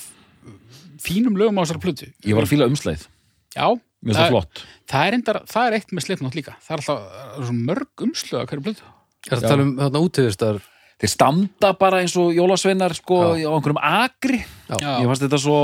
fínum 1.05 1.39
lögum 1.39 1.59
á 1.59 1.63
þessari 1.65 1.85
plötu. 1.85 2.11
Ég 2.25 2.37
var 2.37 2.47
að 2.47 2.55
fíla 2.55 2.69
umsleið, 2.71 3.07
já, 3.55 3.67
það 4.11 4.31
flott. 4.33 4.65
Það 4.91 5.07
er, 5.07 5.17
endar, 5.19 5.41
það 5.51 5.69
er 5.69 5.79
eitt 5.79 5.95
með 5.95 6.07
slipnátt 6.07 6.39
líka. 6.39 6.57
Það 6.65 6.75
er 6.75 6.83
alltaf 6.83 7.09
það 7.15 7.49
er 7.49 7.59
mörg 7.71 8.07
umslög 8.07 8.41
að 8.43 8.51
hverju 8.53 8.67
plötu. 8.69 8.93
Er 9.25 9.35
það 9.35 9.45
að 9.45 9.53
tala 9.53 9.67
um 9.67 9.75
þarna 9.81 10.05
útíðistar 10.05 10.63
þeir 11.01 11.13
standa 11.13 11.73
bara 11.79 12.03
eins 12.05 12.15
og 12.21 12.35
jólasveinar 12.35 12.95
sko 12.97 13.21
Já. 13.35 13.49
á 13.51 13.55
einhverjum 13.57 13.81
agri 13.83 14.41
Já. 14.41 14.77
ég 15.01 15.09
fannst 15.09 15.25
þetta 15.27 15.41
svo 15.43 15.59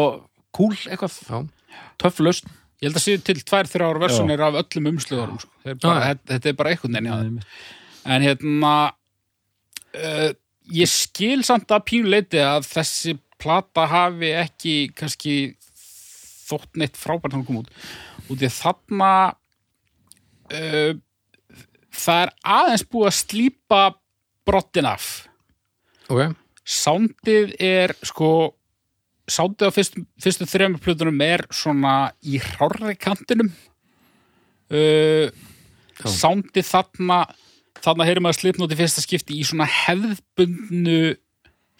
cool 0.57 0.75
eitthvað, 0.75 1.19
Já, 1.29 1.39
töff 2.03 2.23
lausn 2.25 2.51
Ég 2.81 2.89
held 2.89 2.97
að 2.97 3.05
séu 3.05 3.21
til 3.21 3.41
tvær, 3.45 3.69
þrjár 3.69 3.99
versunir 4.01 4.41
af 4.41 4.55
öllum 4.63 4.87
umslöðurum. 4.95 5.41
Sko. 5.43 5.51
Þetta, 5.69 6.39
er 6.41 6.57
bara 6.57 6.73
einhvern 6.73 6.97
veginn. 6.97 7.43
En 8.09 8.25
hérna, 8.25 8.75
uh, 10.01 10.31
ég 10.73 10.89
skil 10.89 11.45
samt 11.45 11.69
að 11.75 11.85
pínuleiti 11.91 12.41
að 12.41 12.65
þessi 12.71 13.19
plata 13.41 13.85
hafi 13.91 14.33
ekki 14.37 14.75
kannski 14.97 15.37
þótt 16.51 16.81
neitt 16.81 16.99
frábært 16.99 17.37
hann 17.37 17.45
kom 17.47 17.61
út. 17.63 17.71
út 18.31 18.43
í 18.43 18.51
þarna 18.53 19.13
uh, 20.55 20.93
það 21.91 22.23
er 22.25 22.33
aðeins 22.57 22.87
búið 22.91 23.11
að 23.11 23.19
slípa 23.19 23.83
brottin 24.49 24.89
af 24.89 25.11
ok, 26.11 26.33
Soundið 26.65 27.55
er 27.61 27.95
sko 28.07 28.31
Soundið 29.31 29.71
á 29.71 29.77
fyrstu, 29.77 30.03
fyrstu 30.23 30.47
þremur 30.51 30.83
plötunum 30.83 31.21
er 31.25 31.45
svona 31.55 31.95
í 32.27 32.41
hrárri 32.43 32.97
kantinum 32.99 33.51
uh, 34.75 35.31
Soundið 36.01 36.67
þarna 36.71 37.23
þarna 37.81 38.07
heyrum 38.09 38.27
maður 38.27 38.41
slipnóti 38.43 38.77
fyrsta 38.79 39.03
skipti 39.05 39.39
í 39.41 39.45
svona 39.47 39.67
hefðbundnu 39.71 41.17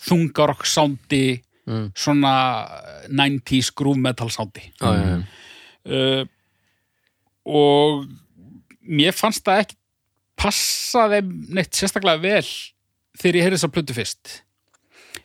þungarokk 0.09 0.67
soundi 0.69 1.41
Mm. 1.71 1.91
svona 1.95 2.31
90s 3.13 3.69
groove 3.77 4.01
metal 4.01 4.31
soundi 4.33 4.63
já, 4.81 4.89
já, 4.97 5.03
já. 5.07 5.19
uh, 5.93 6.25
og 7.47 8.07
mér 8.91 9.15
fannst 9.15 9.45
það 9.47 9.61
ekki 9.67 9.77
passa 10.41 11.05
þeim 11.13 11.29
neitt 11.55 11.77
sérstaklega 11.77 12.23
vel 12.25 12.49
þegar 13.21 13.39
ég 13.39 13.45
heyrði 13.47 13.59
þess 13.61 13.69
að 13.69 13.75
plötu 13.77 13.97
fyrst 14.01 14.33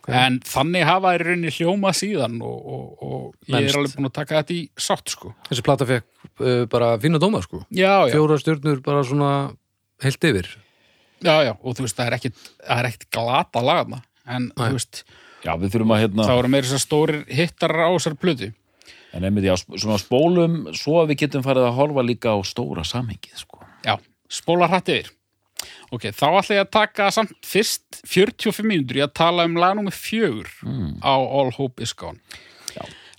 en 0.08 0.40
þannig 0.46 0.86
hafa 0.86 1.14
í 1.16 1.22
rauninni 1.24 1.52
hljóma 1.56 1.92
síðan 1.98 2.36
og, 2.46 2.58
og, 2.76 3.04
og 3.06 3.50
ég 3.50 3.70
er 3.72 3.78
alveg 3.80 3.96
búin 3.98 4.10
að 4.12 4.16
taka 4.20 4.42
þetta 4.42 4.54
í 4.58 4.62
sátt 4.78 5.10
sko. 5.16 5.32
Þessi 5.50 5.66
plata 5.66 5.88
fekk 5.90 6.06
uh, 6.44 6.66
bara 6.72 6.92
fína 7.02 7.22
dóma 7.22 7.42
sko. 7.46 7.64
Já, 7.74 8.06
já, 8.10 8.14
fjóra 8.14 8.38
stjörnur 8.42 8.82
bara 8.86 9.04
svona 9.08 9.32
heilt 10.06 10.28
yfir. 10.30 10.52
Já, 11.26 11.36
já, 11.48 11.54
og 11.58 11.78
þú 11.78 11.86
veist 11.88 11.98
það 11.98 12.12
er 12.12 12.18
ekkit, 12.20 12.44
það 12.68 12.82
er 12.84 12.90
ekkit 12.92 13.08
glata 13.16 13.64
lagana 13.66 14.02
en 14.28 14.52
Nei. 14.52 14.68
þú 14.68 14.74
veist, 14.78 15.04
Já, 15.46 15.52
við 15.62 15.76
þurfum 15.76 15.92
að 15.94 16.00
hérna 16.02 16.26
þá 16.26 16.36
eru 16.40 16.50
meira 16.50 16.66
þess 16.66 16.78
að 16.80 16.86
stórir 16.88 17.20
hittar 17.38 17.74
á 17.78 17.90
þessar 17.94 18.16
plötu. 18.18 18.52
En 19.16 19.24
einmitt, 19.24 19.46
já, 19.48 19.54
sp- 19.56 19.78
svona 19.80 20.00
spólum 20.02 20.56
svo 20.76 20.98
að 21.04 21.12
við 21.14 21.20
getum 21.24 21.44
farið 21.46 21.68
að 21.70 21.76
horfa 21.78 22.04
líka 22.04 22.34
á 22.34 22.38
stóra 22.44 22.84
samhengið, 22.84 23.38
sko. 23.46 23.62
Já, 23.86 23.94
spóla 24.28 24.68
hrætt 24.68 24.90
yfir. 24.92 25.12
Ok, 25.96 26.10
þá 26.12 26.26
ætla 26.42 26.56
ég 26.58 26.66
að 26.66 26.72
taka 26.76 27.08
samt 27.16 27.32
fyrst 27.46 28.02
45 28.06 28.66
mínútur 28.68 29.00
í 29.00 29.04
að 29.06 29.14
tala 29.18 29.46
um 29.48 29.56
lag 29.60 29.76
nummer 29.78 29.96
fjögur 29.96 30.50
Mm. 30.66 31.00
á 31.02 31.16
All 31.16 31.52
Hope 31.56 31.82
Is 31.84 31.94
Gone. 31.94 32.20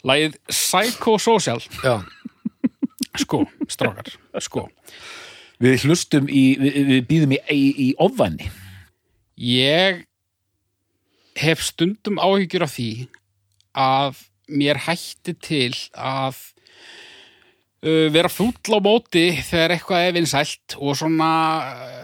Lagið 0.06 0.36
Psychosocial, 0.52 1.58
já, 1.82 1.96
sko, 3.18 3.46
strákar, 3.68 4.12
sko. 4.44 4.68
Við 5.58 5.86
hlustum 5.86 6.28
í, 6.28 6.44
við, 6.60 6.76
við 6.90 7.06
býðum 7.08 7.32
í, 7.32 7.38
í, 7.50 7.62
í 7.86 7.94
ofvæni. 7.98 8.50
Ég 9.40 10.04
hef 11.40 11.64
stundum 11.64 12.20
áhyggjur 12.22 12.64
af 12.68 12.74
því 12.76 12.90
að 13.76 14.20
mér 14.48 14.78
hætti 14.86 15.34
til 15.42 15.72
að 15.96 16.38
vera 17.84 18.28
fúll 18.32 18.54
á 18.72 18.78
móti 18.82 19.26
þegar 19.46 19.74
eitthvað 19.76 20.04
er 20.08 20.14
vinsælt 20.16 20.74
og 20.80 20.96
svona 20.98 21.28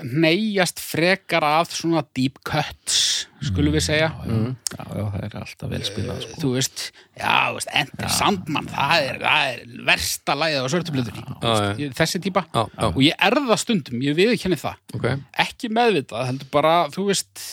neyjast 0.05 0.79
frekar 0.83 1.43
af 1.47 1.73
svona 1.75 2.03
deep 2.15 2.39
cuts, 2.47 3.27
skulum 3.43 3.75
við 3.75 3.87
segja. 3.89 4.11
Já, 4.13 4.85
já, 4.85 5.05
það 5.15 5.25
er 5.27 5.37
alltaf 5.41 5.73
vel 5.73 5.81
spilað, 5.87 6.21
sko. 6.27 6.39
Þú 6.43 6.51
veist, 6.59 6.85
já, 7.19 7.33
veist, 7.57 7.73
Enter 7.83 8.13
Sandman, 8.13 8.69
það 8.71 9.07
er, 9.09 9.19
það 9.25 9.49
er 9.55 9.65
versta 9.89 10.37
lagið 10.39 10.61
á 10.63 10.69
svörtublöðunni. 10.75 11.25
já. 11.33 11.91
Þessi 12.03 12.23
típa. 12.29 12.45
já, 12.53 12.63
Og 12.93 13.01
ég 13.03 13.17
er 13.19 13.39
það 13.41 13.63
stundum, 13.65 14.05
ég 14.05 14.19
viðurkenni 14.19 14.61
það. 14.61 14.79
ok 14.95 15.09
Ekki 15.47 15.73
meðvitað, 15.73 16.29
heldur 16.31 16.53
bara, 16.53 16.77
þú 16.95 17.09
veist, 17.11 17.47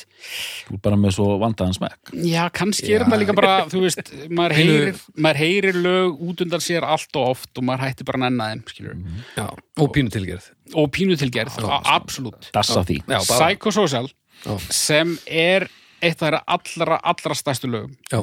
bara 0.83 0.97
með 0.99 1.13
svo 1.15 1.25
vandaðan 1.41 1.75
smekk. 1.77 2.11
Já, 2.27 2.43
kannski 2.53 2.91
er 2.95 3.05
þetta 3.05 3.19
líka 3.21 3.35
bara, 3.37 3.53
þú 3.71 3.81
veist, 3.85 4.11
maður 4.29 4.55
heyrir, 4.59 4.99
maður 5.15 5.39
heyrir 5.43 5.79
lög 5.83 6.19
út 6.29 6.43
undan 6.45 6.63
sér 6.65 6.85
allt 6.87 7.15
og 7.19 7.31
oft 7.35 7.57
og 7.61 7.65
maður 7.69 7.85
hætti 7.87 8.07
bara 8.07 8.19
að 8.21 8.25
nenna 8.27 8.49
þeim, 8.51 8.63
skilur. 8.73 8.99
já, 9.37 9.47
og 9.79 9.91
pínu 9.95 10.13
tilgerð 10.13 10.49
Og 10.75 10.91
pínu 10.93 11.15
tilgerð, 11.17 11.55
absolutt. 11.89 12.51
Dassa 12.53 12.83
því. 12.85 12.99
já, 13.07 13.17
bara, 13.17 13.39
Psychosocial, 13.49 14.11
Já. 14.45 14.53
sem 14.71 15.17
er 15.25 15.65
eitt 16.01 16.21
af 16.21 16.27
þeirra 16.29 16.43
allra, 16.47 16.99
allra 17.03 17.35
stærstu 17.35 17.67
lögum. 17.71 17.95
já, 18.11 18.21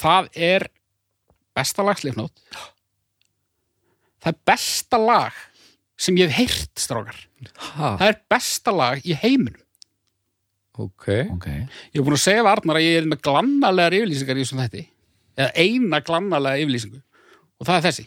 Það 0.00 0.28
er 0.36 0.68
besta 1.56 1.82
lag 1.84 1.98
Slipknot. 2.00 2.32
Það 4.20 4.32
er 4.34 4.38
besta 4.48 4.98
lag 5.00 5.32
sem 6.00 6.16
ég 6.16 6.28
hef 6.30 6.36
heyrt, 6.40 6.70
strákar. 6.80 7.16
ha, 7.76 7.96
Það 8.00 8.06
er 8.08 8.18
besta 8.32 8.72
lag 8.72 9.00
í 9.04 9.14
heiminum. 9.16 9.60
Ok 10.78 11.08
Ok. 11.36 11.46
Ég 11.46 11.98
hef 11.98 12.04
búin 12.06 12.16
að 12.16 12.22
segja 12.24 12.42
við 12.46 12.50
Arnar 12.52 12.76
að 12.80 12.86
ég 12.86 12.96
er 13.02 13.08
með 13.10 13.20
glannalegar 13.26 13.96
yfirlýsingar 13.98 14.36
í 14.38 14.44
þessum 14.44 14.62
þætti. 14.64 14.82
Eða 15.36 15.50
eina 15.64 16.00
glannalega 16.00 16.62
yfirlýsingu. 16.62 17.00
Og 17.60 17.66
það 17.68 17.76
er 17.80 17.86
þessi. 17.88 18.06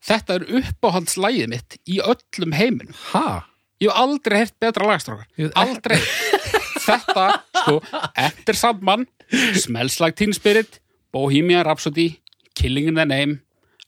Þetta 0.00 0.34
er 0.38 0.44
uppáhaldslægið 0.60 1.48
mitt 1.52 1.76
í 1.86 1.98
öllum 2.00 2.52
heiminum. 2.56 2.94
ha, 3.12 3.44
Ég 3.80 3.88
hef 3.88 3.96
aldrei 3.96 4.38
heyrt 4.42 4.54
betra 4.60 4.86
lagstrákar. 4.88 5.26
Aldrei. 5.56 5.98
Þetta, 6.90 7.26
sko, 7.62 7.74
Enter 8.16 8.56
Sandman, 8.56 9.06
Smells 9.56 9.98
Like 10.00 10.16
Teen 10.16 10.32
Spirit, 10.36 10.80
Bohemian 11.12 11.64
Rhapsody, 11.64 12.18
Killing 12.56 12.88
in 12.88 12.94
the 12.98 13.04
Name, 13.04 13.38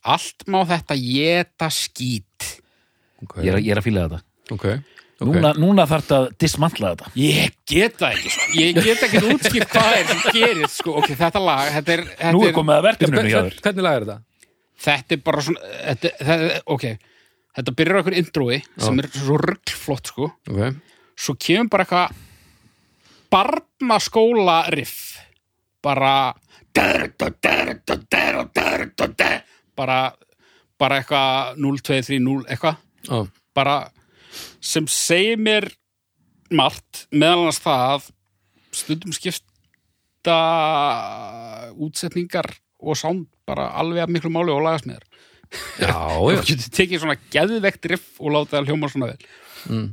allt 0.05 0.45
má 0.47 0.61
þetta 0.67 0.95
geta 0.99 1.69
skít. 1.73 2.59
ok 3.23 3.37
Ég 3.43 3.49
er, 3.51 3.57
að- 3.57 3.65
ég 3.65 3.71
er 3.75 3.81
að 3.81 3.85
fíla 3.87 4.05
þetta. 4.07 4.21
ok, 4.55 4.65
ok 5.21 5.29
Núna, 5.29 5.53
núna 5.55 5.85
þarf 5.87 6.03
þetta 6.07 6.17
að 6.23 6.27
dismantla 6.43 6.89
þetta. 6.95 7.11
Ég 7.21 7.53
get 7.69 7.97
það 8.01 8.15
ekki, 8.17 8.29
sko. 8.33 8.47
Ég 8.59 8.79
get 8.83 9.03
ekki 9.07 9.21
útskýrt 9.33 9.69
hvað 9.71 9.97
er 9.99 10.05
sem 10.09 10.21
gerir, 10.35 10.69
sko. 10.73 10.95
Ok, 10.99 11.09
þetta 11.21 11.39
lag, 11.43 11.69
þetta 11.77 11.93
er... 11.95 12.03
Þetta 12.17 12.31
Nú 12.35 12.41
er 12.47 12.55
komið 12.57 12.75
að 12.75 12.87
hjá 12.87 13.39
Hvern- 13.39 13.51
þér. 13.53 13.59
hvernig 13.67 13.85
lag 13.87 13.95
er 14.01 14.05
þetta? 14.09 14.19
þetta 14.83 15.15
er 15.15 15.21
bara 15.23 15.43
svona 15.45 15.59
þetta, 15.71 16.09
þetta, 16.19 16.61
ok, 16.75 16.85
þetta 17.57 17.73
byrjar 17.79 17.99
einhver 18.01 18.17
introi 18.19 18.57
sem 18.83 18.99
er 19.03 19.07
svo 19.15 19.37
rugglflott 19.39 20.11
sko 20.11 20.29
svo 21.23 21.35
kemur 21.39 21.69
bara 21.71 21.85
eitthvað 21.85 22.09
barnaskóla 23.33 24.57
riff 24.73 24.97
bara 25.83 26.33
bara 29.75 29.99
bara 30.79 30.97
eitthvað 30.99 31.57
0, 31.61 31.77
2, 31.79 32.01
3, 32.09 32.19
0 32.19 32.43
eitthvað 32.49 33.29
bara 33.55 33.75
sem 34.63 34.87
segir 34.91 35.39
mér 35.41 35.69
margt 36.53 37.05
meðal 37.11 37.43
annars 37.45 37.61
það 37.63 37.85
að 37.93 38.09
stundum 38.73 39.13
skipta 39.15 40.37
útsetningar 41.83 42.49
og 42.83 42.97
sound 42.99 43.27
bara 43.47 43.69
alveg 43.79 44.03
að 44.05 44.13
miklu 44.15 44.31
máli 44.33 44.53
og 44.53 44.63
lagast 44.65 44.87
með 44.89 44.99
þér 44.99 45.85
já, 45.85 45.97
Þú 46.19 46.31
já. 46.33 46.41
getur 46.49 46.73
tekið 46.79 47.03
svona 47.03 47.17
geðvegt 47.33 47.89
riff 47.91 48.19
og 48.19 48.33
láta 48.35 48.57
það 48.57 48.71
hljóma 48.71 48.89
svona 48.91 49.09
vel. 49.11 49.85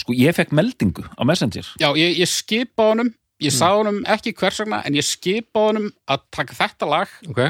Sko, 0.00 0.14
ég 0.16 0.34
fekk 0.36 0.52
meldingu 0.56 1.04
á 1.04 1.22
Messenger. 1.28 1.66
Já, 1.80 1.90
ég, 1.98 2.14
ég 2.22 2.30
skipa 2.30 2.86
honum, 2.90 3.10
ég 3.42 3.52
sagði 3.52 3.82
honum 3.82 3.98
ekki 4.08 4.32
hvers 4.38 4.60
vegna, 4.62 4.80
en 4.88 4.96
ég 4.96 5.04
skipa 5.06 5.66
honum 5.68 5.90
að 6.10 6.22
taka 6.34 6.56
þetta 6.56 6.88
lag, 6.88 7.12
ok, 7.28 7.40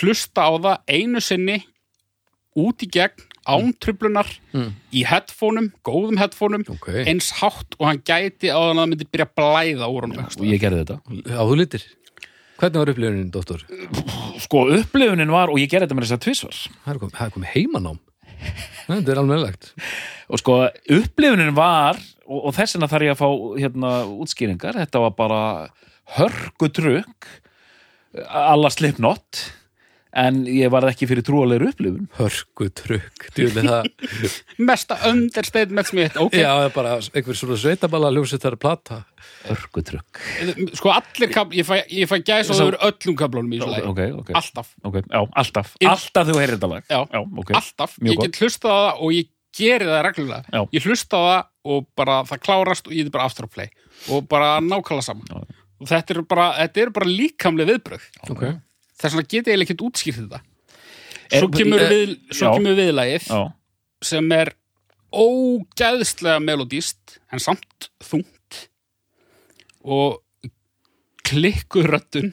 hlusta 0.00 0.46
á 0.48 0.50
það 0.56 0.94
einu 0.96 1.20
sinni, 1.24 1.58
út 2.58 2.84
í 2.86 2.88
gegn, 2.96 3.26
án 3.48 3.72
trublunar, 3.82 4.28
Mm. 4.52 4.72
í 4.92 5.04
headphoneum, 5.08 5.72
góðum 5.84 6.18
headphoneum, 6.20 6.62
ok 6.68 6.88
eins 7.06 7.30
hátt 7.40 7.74
og 7.78 7.86
hann 7.88 7.98
gæti 8.04 8.50
á 8.52 8.58
þannig 8.60 8.76
að 8.76 8.82
það 8.84 8.90
myndi 8.92 9.08
byrja 9.12 9.26
að 9.26 9.34
blæða 9.40 9.88
úr 9.90 10.06
honum. 10.06 10.24
Og 10.38 10.46
ég 10.46 10.60
gerði 10.60 10.84
þetta. 10.84 10.98
á 11.32 11.42
þú 11.42 11.56
litir 11.58 11.84
hvernig 12.62 12.78
var 12.78 12.90
upplifunin, 12.92 13.30
doktor? 13.34 13.62
Sko, 14.38 14.60
upplifunin 14.70 15.30
var, 15.34 15.48
og 15.50 15.58
ég 15.58 15.68
gerði 15.72 15.88
þetta 15.88 15.96
með 15.98 16.04
þess 16.06 16.16
að 16.18 16.24
tvisvar. 16.26 16.58
það 16.86 16.94
er 16.94 16.98
komið, 17.02 17.14
það 17.18 17.26
er 17.26 17.34
komið 17.36 17.54
heimanám 17.56 17.98
þetta 18.86 19.12
er 19.12 19.18
alveg 19.22 19.40
lagt 19.42 19.72
Og 20.32 20.38
sko, 20.38 20.54
upplifunin 20.90 21.54
var, 21.54 21.98
og, 22.26 22.38
og 22.48 22.54
þess 22.54 22.76
vegna 22.76 22.88
þarf 22.88 23.02
ég 23.08 23.12
að 23.16 23.20
fá 23.22 23.28
hérna 23.60 23.90
útskýringar, 24.22 24.78
þetta 24.78 25.02
var 25.02 25.10
bara 25.18 25.40
hörgutrukk, 26.16 27.26
alla 28.28 28.70
slipnott, 28.72 29.42
en 30.12 30.42
ég 30.44 30.68
var 30.72 30.84
ekki 30.90 31.06
fyrir 31.08 31.24
trúalegur 31.24 31.70
upplifun. 31.72 32.08
hörku 32.18 32.66
trukk, 32.76 33.28
djúli 33.36 33.62
það 33.64 33.88
Mesta 34.68 34.98
understatement 35.08 35.88
sem 35.88 35.98
ég 36.02 36.10
veit, 36.10 36.18
ok, 36.20 36.36
já, 36.36 36.50
það 36.52 36.66
er 36.68 36.74
bara 36.76 36.94
einhver 37.00 37.38
svona 37.38 37.56
sveitaballa 37.62 38.10
ljósittar 38.12 38.56
plata 38.60 39.02
Hörgutrukk. 39.46 40.20
sko 40.78 40.90
allir 40.92 41.30
kab, 41.32 41.52
ég 41.56 41.64
fæ, 41.66 41.80
ég 41.90 42.08
fæ 42.10 42.18
gæs 42.22 42.50
og 42.50 42.56
Svo- 42.58 42.66
þau 42.66 42.72
eru 42.72 42.80
öllum 42.90 43.16
kablunum 43.18 43.52
í 43.54 43.60
þessu 43.60 43.70
lagi. 43.72 43.86
Ok, 43.90 44.00
ok. 44.22 44.32
Alltaf, 44.38 44.72
Ok, 44.84 44.98
já, 45.08 45.22
alltaf. 45.42 45.72
Inn- 45.80 45.90
Alltaf 45.92 46.28
þú 46.28 46.36
heyrir 46.40 46.56
þetta 46.58 46.70
lag. 46.74 46.84
já. 46.90 47.00
Já, 47.12 47.20
ok. 47.38 47.50
alltaf, 47.58 47.96
Mjög 48.02 48.12
ég 48.16 48.22
get 48.26 48.40
hlustað 48.42 48.70
á 48.72 48.80
það 48.82 49.00
og 49.06 49.12
ég 49.16 49.28
geri 49.52 49.84
það 49.84 50.02
reglulega 50.06 50.44
Já. 50.52 50.62
ég 50.72 50.86
hlusta 50.86 51.16
á 51.16 51.22
það 51.28 51.42
og 51.72 51.86
bara 51.96 52.14
það 52.24 52.40
klárast 52.46 52.86
og 52.88 52.92
ég 52.96 53.04
er 53.06 53.10
bara 53.12 53.24
aftur 53.28 53.44
að 53.48 53.52
play 53.52 53.68
og 54.08 54.28
bara 54.28 54.60
nákvæmlega 54.64 55.04
saman 55.04 55.26
Já. 55.28 55.42
og 55.82 55.88
þetta 55.90 56.14
eru 56.14 56.22
bara, 56.24 56.46
þetta 56.62 56.80
eru 56.86 56.90
bara 56.96 57.06
líkamlega 57.10 57.68
viðbröð 57.74 58.06
ok, 58.32 58.44
þess 59.02 59.18
vegna 59.18 59.28
get 59.28 59.36
ég 59.36 59.52
eiginlega 59.52 59.68
ekkert 59.68 59.86
útskýrt 59.88 60.20
þetta. 60.22 60.42
Svo 61.32 61.48
kemur, 61.52 61.82
eh, 61.82 61.92
við, 61.92 62.16
svo 62.36 62.52
kemur 62.56 62.76
viðlagið 62.76 63.28
Já, 63.30 63.40
sem 64.04 64.34
er 64.36 64.52
ógæðslega 65.12 66.40
melodíst 66.44 67.18
en 67.32 67.42
samt 67.42 67.88
þungt 68.04 68.66
og 69.82 70.20
klikkur 71.26 71.88
röddun 71.90 72.32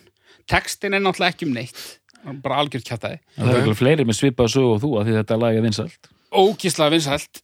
textin 0.50 0.96
er 0.96 1.04
náttúrulega 1.04 1.36
ekki 1.36 1.48
um 1.48 1.56
neitt 1.56 2.00
bara 2.44 2.60
algjört 2.64 2.88
kjátaði 2.88 3.20
Það 3.38 3.52
er 3.54 3.62
okay. 3.62 3.78
fleiri 3.80 4.08
með 4.08 4.20
svipað 4.20 4.54
sögu 4.56 4.72
og 4.76 4.82
þú 4.84 4.94
að 5.00 5.10
því 5.10 5.18
þetta 5.20 5.38
lag 5.40 5.58
er 5.58 5.66
vinsælt. 5.66 6.10
Ógíslega 6.36 6.94
vinsælt 6.96 7.44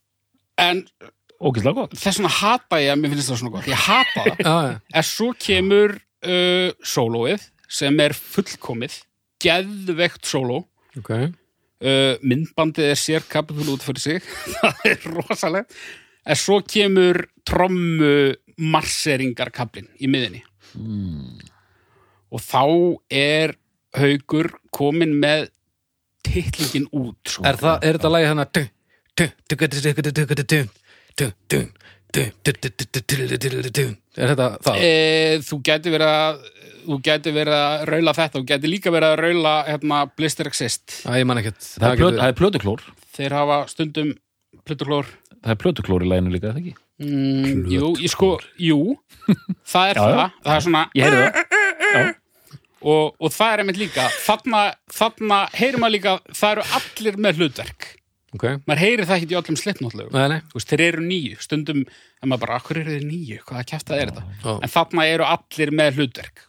en 0.62 0.84
Ógislega 1.40 1.82
gott. 1.82 1.96
þess 2.00 2.20
vegna 2.20 2.32
hata 2.32 2.80
ég 2.84 2.94
að 2.94 3.02
mér 3.02 3.14
finnst 3.14 3.32
það 3.32 3.42
svona 3.42 3.56
gott. 3.56 3.70
Ég 3.72 3.86
hata 3.86 4.26
það, 4.26 4.40
Já, 4.40 4.56
já, 4.68 4.76
en 5.00 5.08
svo 5.10 5.30
kemur 5.48 5.96
uh, 5.96 6.70
sólóið 6.84 7.50
sem 7.80 8.00
er 8.04 8.16
fullkomið 8.16 9.00
geðveikt 9.46 10.26
sóló 10.30 10.64
ok 11.00 11.12
uh, 11.16 12.16
myndbandið 12.26 12.92
er 12.94 13.00
sér 13.00 13.28
kapitul 13.30 13.76
út 13.76 13.86
fyrir 13.86 14.04
sig 14.04 14.32
það 14.56 14.88
er 14.92 15.10
rosalegt 15.14 15.76
en 16.26 16.40
svo 16.40 16.62
kemur 16.66 17.26
trommu 17.46 18.16
marseringarkablin 18.56 19.92
í 20.02 20.10
miðinni 20.10 20.42
og 22.36 22.42
þá 22.44 22.64
er 23.14 23.56
haugur 23.96 24.52
komin 24.76 25.14
með 25.22 25.50
titlingin 26.26 26.88
út 26.96 27.20
sko. 27.30 27.46
Er, 27.48 27.60
það, 27.60 27.78
er 27.86 27.98
þetta 27.98 28.12
lagi 28.12 28.30
hana 28.32 28.46
Er 34.16 34.32
þetta 34.32 34.48
það? 34.64 34.78
e, 34.80 35.40
þú 35.44 35.60
gæti 35.68 35.92
verið 35.94 36.12
að 36.16 36.44
þú 36.86 36.98
gæti 37.08 37.34
verið 37.36 37.56
að 37.58 37.84
raula 37.90 38.14
þetta 38.16 38.40
þú 38.40 38.46
gæti 38.52 38.70
líka 38.72 38.94
verið 38.94 39.10
að 39.16 39.22
raula 39.26 39.54
hérna, 39.68 40.02
Blister 40.16 40.48
Exist. 40.52 41.00
Æ, 41.10 41.12
ég 41.20 41.28
man 41.28 41.42
ekkert. 41.42 41.60
Það 41.76 41.90
er, 41.92 42.02
plöt, 42.04 42.18
það 42.22 42.32
er 42.32 42.38
plötuklór. 42.40 42.84
Þeir 43.18 43.36
hafa 43.40 43.58
stundum 43.72 44.12
plutuklór 44.66 45.10
Það 45.46 45.54
er 45.54 45.58
plötuklór 45.62 46.04
í 46.06 46.10
læginu 46.10 46.32
líka, 46.34 46.50
er 46.50 46.56
það 46.56 46.62
ekki? 46.64 46.76
mm, 47.06 47.66
jú, 47.70 47.90
ég 48.02 48.10
sko, 48.14 48.30
jú. 48.62 48.80
Það 49.68 49.90
er 49.92 50.00
Já, 50.00 50.06
já. 50.06 50.16
það, 50.16 50.38
það 50.46 50.56
er 50.56 50.64
svona 50.70 50.84
Ég 50.96 51.06
heyrði 51.06 51.26
það. 51.82 52.14
Og, 52.86 53.16
og 53.18 53.32
það 53.34 53.52
er 53.52 53.62
einmitt 53.64 53.80
líka. 53.82 54.04
Þarna, 54.22 54.60
þarna 54.94 55.38
heyrir 55.58 55.80
maður 55.82 55.96
líka 55.96 56.12
það 56.38 56.52
eru 56.56 56.66
allir 56.80 57.16
með 57.26 57.40
hlutverk 57.42 57.88
Ok, 58.36 58.46
maður 58.68 58.82
heyrir 58.82 59.08
það 59.08 59.22
ekki 59.22 59.32
í 59.32 59.38
öllum 59.40 59.58
veist, 60.52 60.72
þeir 60.72 60.84
eru 60.90 61.04
nýju, 61.06 61.38
stundum 61.44 61.82
en 61.86 62.30
maður 62.30 62.42
bara, 62.44 62.60
akkur 62.60 62.80
eru 62.82 62.96
þeir 62.96 63.06
nýju, 63.08 63.38
hvaða 63.48 63.66
kæftað 63.70 64.02
er 64.02 64.12
þetta? 64.12 64.24
Já. 64.42 64.52
en 64.56 64.74
þarna 64.74 65.06
eru 65.14 65.28
allir 65.30 65.72
með 65.80 66.00
hlutverk 66.00 66.44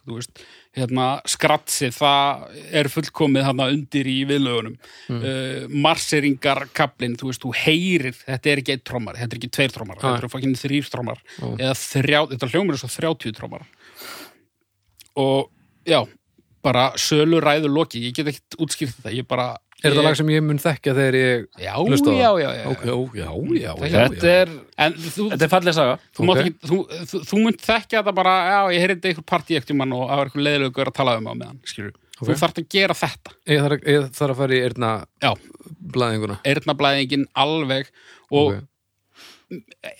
hérna, 0.77 1.07
skratsi 1.29 1.89
það 1.95 2.43
er 2.81 2.89
fullkomið 2.93 3.47
þarna 3.47 3.69
undir 3.73 4.09
í 4.11 4.17
viðlögunum. 4.29 4.75
Mm. 5.07 5.23
uh, 5.23 5.77
marseringarkablin, 5.87 7.17
þú 7.17 7.31
veist, 7.31 7.45
þú 7.45 7.53
heyrir 7.63 8.19
þetta 8.19 8.51
er 8.51 8.63
ekki 8.63 8.75
eitt 8.75 8.85
trommar, 8.87 9.17
þetta 9.21 9.37
er 9.37 9.41
ekki 9.41 9.53
tveir 9.57 9.73
trommar 9.73 9.97
Já. 9.97 10.03
þetta 10.05 10.21
eru 10.21 10.31
fokkin 10.35 10.59
þrýr 10.59 10.91
Já. 10.91 11.47
eða 11.55 11.75
þrjá, 11.81 12.19
þetta 12.33 12.51
hljómur 12.53 12.77
er 12.77 12.83
svo 12.83 12.91
þrjátjú 12.97 13.33
trommar 13.37 13.67
og 15.17 15.47
já 15.87 16.01
bara 16.67 16.89
sölu 16.99 17.39
ræður 17.39 17.71
loki, 17.71 18.01
ég 18.09 18.17
get 18.17 18.27
ekkert 18.33 18.57
útskýrt 18.59 18.97
þetta, 18.97 19.13
ég 19.15 19.27
bara 19.29 19.53
Er 19.83 19.91
þetta 19.93 20.03
lag 20.07 20.15
sem 20.17 20.29
ég 20.33 20.41
mun 20.41 20.57
þekkja 20.57 20.93
þegar 20.97 21.15
ég 21.19 21.43
já, 21.61 21.73
hlusta 21.77 22.09
á 22.09 22.13
það? 22.13 22.17
já, 22.17 22.29
já, 22.41 22.49
já, 22.57 22.63
Ok, 22.71 22.85
já, 22.87 23.27
já, 23.61 23.71
já, 23.77 24.07
Þetta 24.07 24.31
er, 24.33 24.53
en 24.87 24.93
þú, 24.97 25.25
þetta 25.35 25.45
er 25.45 25.51
falleg 25.51 25.75
saga 25.77 25.99
þú, 26.17 26.23
mátt 26.25 26.39
Ok. 26.41 26.47
ekki, 26.47 26.69
þú, 26.71 26.77
þú, 27.11 27.21
þú 27.29 27.41
munt 27.43 27.61
þekkja 27.67 27.99
þetta 28.01 28.13
bara, 28.17 28.33
já, 28.49 28.59
ég 28.73 28.81
heyrði 28.87 29.11
ykkur 29.13 29.27
partí 29.29 29.59
ekkert 29.59 29.77
mann 29.77 29.93
og 29.93 30.07
það 30.09 30.17
var 30.21 30.31
eitthvað 30.31 30.47
leiðilegur 30.47 30.89
að 30.89 30.97
tala 30.97 31.17
um 31.21 31.29
á 31.29 31.33
meðan, 31.37 31.59
skilur. 31.69 31.93
Ok. 32.17 32.23
Þú 32.31 32.37
þarft 32.41 32.57
að 32.63 32.67
gera 32.73 32.95
þetta. 32.97 33.35
Ég 33.53 33.61
þarf, 33.61 33.77
að- 33.77 33.87
ég 33.93 34.07
þarf 34.17 34.33
að 34.33 34.39
fara 34.41 34.57
í 34.57 34.61
eirna 34.65 34.89
Já, 35.21 35.31
blæðinguna 35.93 36.39
eyrnablæðingin 36.49 37.27
alveg 37.37 37.91
og 38.31 38.55
Ok. 38.57 38.63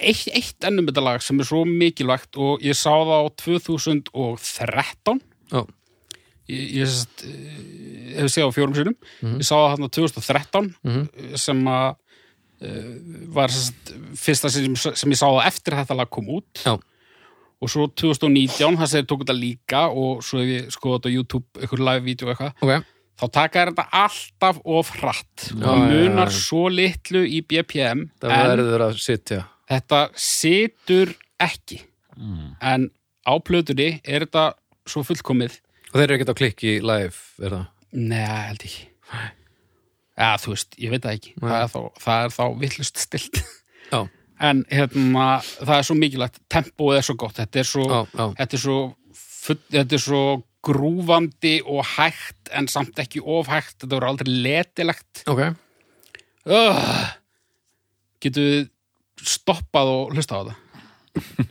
eitt, 0.02 0.28
eitt 0.34 0.66
ennum 0.68 0.88
þetta 0.90 1.04
lag 1.06 1.22
sem 1.22 1.40
er 1.40 1.46
svo 1.46 1.62
mikilvægt 1.70 2.34
og 2.42 2.66
ég 2.66 2.74
sá 2.76 2.90
það 2.90 3.14
á 3.14 3.26
2013 3.46 5.22
Já, 5.54 5.62
ég, 6.50 6.76
ég 6.82 6.88
eh, 6.88 8.20
hef 8.22 8.32
séð 8.34 8.48
á 8.50 8.56
fjórum 8.56 8.76
sinum 8.76 8.96
Mhm. 9.22 9.38
ég 9.42 9.46
sá 9.48 9.56
það 9.56 9.70
hann 9.76 9.88
á 9.88 9.90
2013 9.92 10.76
Mhm. 10.84 11.36
sem 11.36 11.64
að 11.68 11.96
uh, 12.58 12.94
var 13.36 13.50
sest, 13.54 13.94
fyrsta 14.18 14.50
sem, 14.50 14.76
sem 14.76 15.12
ég 15.12 15.18
sá 15.20 15.28
það 15.30 15.46
eftir 15.46 15.74
þetta 15.78 15.96
lag 15.96 16.10
kom 16.10 16.26
út. 16.28 16.64
Já, 16.66 16.74
og 17.62 17.70
svo 17.70 17.88
2019, 17.94 18.78
það 18.78 18.88
segir 18.90 19.06
tók 19.10 19.22
þetta 19.26 19.36
líka 19.38 19.82
og 19.94 20.24
svo 20.26 20.40
ef 20.42 20.48
ég 20.50 20.72
skoða 20.74 20.98
þetta 21.00 21.10
á 21.10 21.16
YouTube 21.18 21.46
eitthvað 21.62 21.84
live-vídeó 21.88 22.32
eitthvað, 22.34 22.54
ok. 22.62 22.86
Þá 23.18 23.26
taka 23.34 23.66
þetta 23.66 23.86
alltaf 23.98 24.58
of 24.66 24.90
hratt. 25.00 25.48
Já, 25.50 25.66
og 25.66 25.78
munar 25.90 26.30
já. 26.30 26.38
svo 26.38 26.68
litlu 26.70 27.24
í 27.26 27.42
BPM 27.42 28.12
Það 28.22 28.32
en 28.32 28.52
verður 28.52 28.84
að 28.90 29.00
sitja. 29.02 29.40
þetta 29.70 30.02
situr 30.14 31.16
ekki. 31.40 31.80
En 32.62 32.90
á 33.26 33.34
plötunni 33.42 34.00
er 34.06 34.26
þetta 34.26 34.54
svo 34.88 35.02
fullkomið 35.06 35.60
Og 35.98 36.04
þeir 36.04 36.12
eru 36.12 36.16
ekkert 36.20 36.30
á 36.30 36.38
klikki 36.38 36.72
live, 36.86 37.20
er 37.42 37.54
það? 37.56 37.62
Nei, 37.98 38.20
held 38.22 38.66
ekki. 38.68 38.84
Já, 40.14 40.28
þú 40.44 40.52
veist, 40.52 40.76
ég 40.78 40.92
veit 40.94 41.02
það 41.02 41.16
ekki. 41.18 41.32
Nei. 41.40 41.48
það 41.48 41.64
er 41.64 41.72
þá, 41.72 41.80
það 42.04 42.26
er 42.26 42.36
þá 42.36 42.44
villust 42.62 43.02
stilt 43.02 43.40
Já, 43.88 43.98
en 44.50 44.62
hérna, 44.70 45.26
það 45.56 45.74
er 45.80 45.88
svo 45.90 45.98
mikilvægt. 45.98 46.38
Tempóið 46.54 47.00
er 47.00 47.08
svo 47.08 47.18
gott, 47.18 47.40
þetta 47.40 47.64
er 47.64 47.70
svo 47.72 47.88
já, 47.90 47.98
já, 48.14 48.24
þetta 48.44 48.58
er 48.60 48.64
svo, 48.68 48.78
full, 49.24 49.58
þetta 49.74 49.98
er 49.98 50.06
svo 50.06 50.22
grúfandi 50.70 51.56
og 51.66 51.82
hægt 51.96 52.54
en 52.62 52.70
samt 52.70 53.02
ekki 53.02 53.26
ofhægt, 53.26 53.80
þetta 53.82 53.98
voru 53.98 54.12
aldrei 54.12 54.34
letilegt. 54.46 55.26
Ok. 55.34 55.48
Uh, 56.46 57.08
getur 58.22 58.52
við 58.52 58.70
stoppað 59.34 59.96
og 59.96 60.14
hlusta 60.14 60.38
á 60.38 60.42
þetta? 60.46 61.48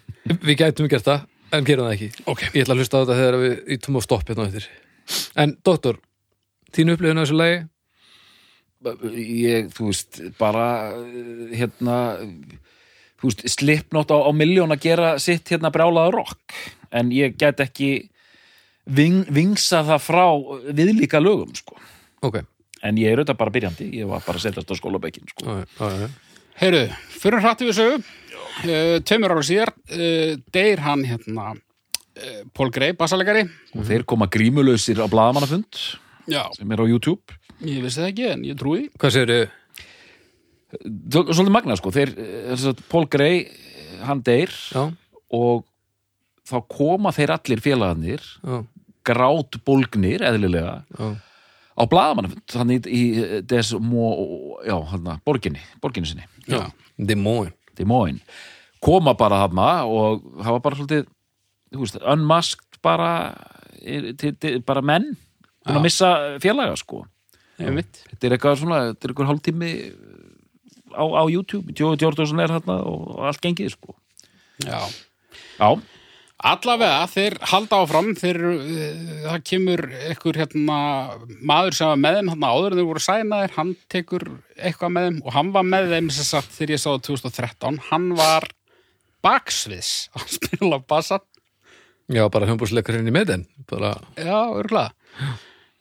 Við 0.46 0.62
gætum 0.62 0.94
gert 0.94 1.10
það, 1.10 1.26
en 1.52 1.66
gerum 1.66 1.86
það 1.88 1.94
ekki. 1.96 2.26
Ok, 2.26 2.44
Ég 2.52 2.64
ætla 2.64 2.76
að 2.76 2.82
hlusta 2.82 2.98
á 2.98 3.02
þetta 3.02 3.18
þegar 3.20 3.38
við 3.42 3.56
ítum 3.76 3.98
á 3.98 4.00
stopp 4.04 4.28
hérna 4.30 4.46
á 4.46 4.48
eftir. 4.48 4.68
En, 5.38 5.54
doktor, 5.66 5.98
þín 6.74 6.94
upplifun 6.94 7.20
á 7.20 7.24
þessu 7.24 7.38
lagi? 7.38 7.58
Ég, 9.16 9.70
þú 9.74 9.90
veist, 9.90 10.20
bara 10.38 10.66
uh, 10.94 11.46
hérna 11.56 12.00
þú 13.20 13.30
veist, 13.30 13.46
slipnótt 13.56 14.12
á, 14.12 14.18
á 14.22 14.30
miljón 14.36 14.74
að 14.74 14.84
gera 14.88 15.14
sitt 15.22 15.48
hérna 15.52 15.72
brjálaða 15.74 16.12
rock. 16.14 16.58
En 16.94 17.10
ég 17.14 17.34
get 17.40 17.62
ekki 17.64 17.90
ving, 18.86 19.24
vingsa 19.32 19.82
það 19.86 20.04
frá 20.04 20.26
viðlíka 20.76 21.22
lögum, 21.22 21.54
sko. 21.56 21.78
Ok, 22.26 22.40
en 22.86 23.00
ég 23.00 23.10
er 23.10 23.20
auðvitað 23.20 23.40
bara 23.40 23.54
byrjandi, 23.54 23.88
ég 23.98 24.10
var 24.10 24.22
bara 24.26 24.40
að 24.40 24.46
setjast 24.46 24.70
á 24.70 24.74
skólabekkin, 24.78 25.26
sko. 25.32 25.46
Já, 25.46 25.66
já, 25.80 26.06
já. 26.06 26.44
heyrðu, 26.62 26.84
fyrir 27.16 27.44
hrætti 27.44 27.68
við 27.68 27.78
sögu 27.80 27.98
uh, 28.64 28.96
tveimur 29.06 29.34
ára 29.36 29.44
síðar 29.46 29.72
uh, 29.74 30.32
deyr 30.54 30.82
hann 30.84 31.04
hérna 31.08 31.52
uh, 31.52 32.40
Paul 32.56 32.72
Gray, 32.74 32.94
bassalegari. 32.96 33.44
Og 33.76 33.84
þeir 33.88 34.06
koma 34.08 34.28
grímulausir 34.32 35.00
á 35.02 35.06
blaðamannafund 35.10 35.80
já, 36.30 36.42
sem 36.56 36.72
er 36.72 36.82
á 36.82 36.86
YouTube. 36.88 37.36
Ég 37.64 37.80
vissi 37.84 38.02
það 38.02 38.10
ekki 38.10 38.26
en 38.34 38.42
ég 38.44 38.58
trúi 38.60 38.82
Hvað 39.00 39.14
segirðu? 39.14 39.44
Svo- 41.08 41.30
svolítið 41.30 41.54
magnað, 41.54 41.78
sko. 41.80 41.92
Þeir, 41.94 42.10
eh, 42.18 43.06
Gray, 43.08 43.38
eh, 43.46 44.04
hann 44.04 44.20
deyr 44.22 44.50
Já, 44.74 44.92
og 45.32 45.64
þá 46.46 46.56
koma 46.68 47.12
þeir 47.12 47.32
allir 47.34 47.62
félagarnir 47.62 48.20
já, 48.22 48.64
grát 49.06 49.56
bólgnir, 49.64 50.20
eðlilega 50.20 50.84
já. 50.98 51.16
á 51.78 51.82
blaðamannafund, 51.86 52.44
þannig 52.50 52.86
í, 52.86 53.02
í 53.16 53.40
Des 53.46 53.72
Mo, 53.74 54.58
já, 54.66 54.76
hann 54.92 55.20
borginni, 55.24 55.60
borginni 55.80 56.06
sinni, 56.12 56.26
já, 56.46 56.70
Demóin 56.98 57.52
Des 57.76 57.88
Moines 57.88 58.22
koma 58.82 59.14
bara 59.18 59.42
þarna 59.44 59.68
og 59.88 60.24
hafa 60.44 60.62
bara 60.64 60.78
svolítið, 60.78 61.06
veist, 61.74 61.98
unmasked 62.02 62.80
bara 62.84 63.10
bara 64.66 64.82
menn 64.84 65.12
búin 65.66 65.80
að 65.80 65.86
missa 65.86 66.10
félaga, 66.42 66.76
sko. 66.78 67.04
Þetta 67.56 68.28
er 68.28 68.36
eitthvað 68.36 68.60
svona, 68.60 68.80
þetta 68.92 69.06
er 69.06 69.12
eitthvað 69.12 69.30
hálftími 69.30 69.70
á, 70.94 71.04
á 71.04 71.22
YouTube, 71.26 71.74
Jói 71.74 71.96
Jórdarsson 71.98 72.42
er 72.42 72.52
þarna 72.54 72.78
og 72.86 73.24
allt 73.26 73.42
gengið, 73.42 73.72
sko. 73.74 73.96
Já. 74.62 74.78
Já, 75.56 75.68
Allavega, 76.36 77.06
þeir 77.08 77.38
halda 77.48 77.78
áfram 77.80 78.10
þeir, 78.18 78.38
uh, 78.50 79.14
það 79.24 79.44
kemur 79.48 79.82
einhver 80.10 80.40
hérna, 80.42 80.80
maður 81.40 81.78
sem 81.78 81.88
var 81.88 82.02
með 82.02 82.18
þeim 82.18 82.32
hérna, 82.34 82.50
áður 82.52 82.74
en 82.74 82.80
þeir 82.80 82.90
voru 82.90 83.04
sænaðir, 83.06 83.54
hann 83.56 83.72
tekur 83.92 84.26
eitthvað 84.56 84.92
með 84.92 85.08
þeim 85.08 85.22
og 85.22 85.36
hann 85.38 85.54
var 85.54 85.66
með 85.70 85.94
þeim 85.94 86.10
sem 86.12 86.28
sagt 86.28 86.52
þegar 86.58 86.74
ég 86.74 86.82
sá 86.82 86.88
það 86.90 87.06
2013, 87.08 87.80
hann 87.88 88.10
var 88.18 88.48
baksviðs 89.24 89.94
að 90.18 90.28
spila 90.36 90.82
bassan, 90.84 91.24
Já, 92.06 92.22
bara 92.30 92.46
hljómbúsleikurinn 92.46 93.08
í 93.10 93.14
meðin 93.14 93.48
bara, 93.66 93.96
já, 94.14 94.36
örgulega 94.54 94.92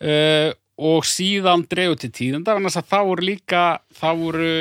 uh, 0.02 0.56
og 0.76 1.06
síðan 1.07 1.68
dregur 1.69 1.99
til 2.02 2.10
tíðenda, 2.15 2.56
þannig 2.56 2.80
að 2.80 2.90
það 2.90 3.10
voru 3.11 3.27
líka 3.27 3.61
það 3.99 4.23
voru 4.23 4.56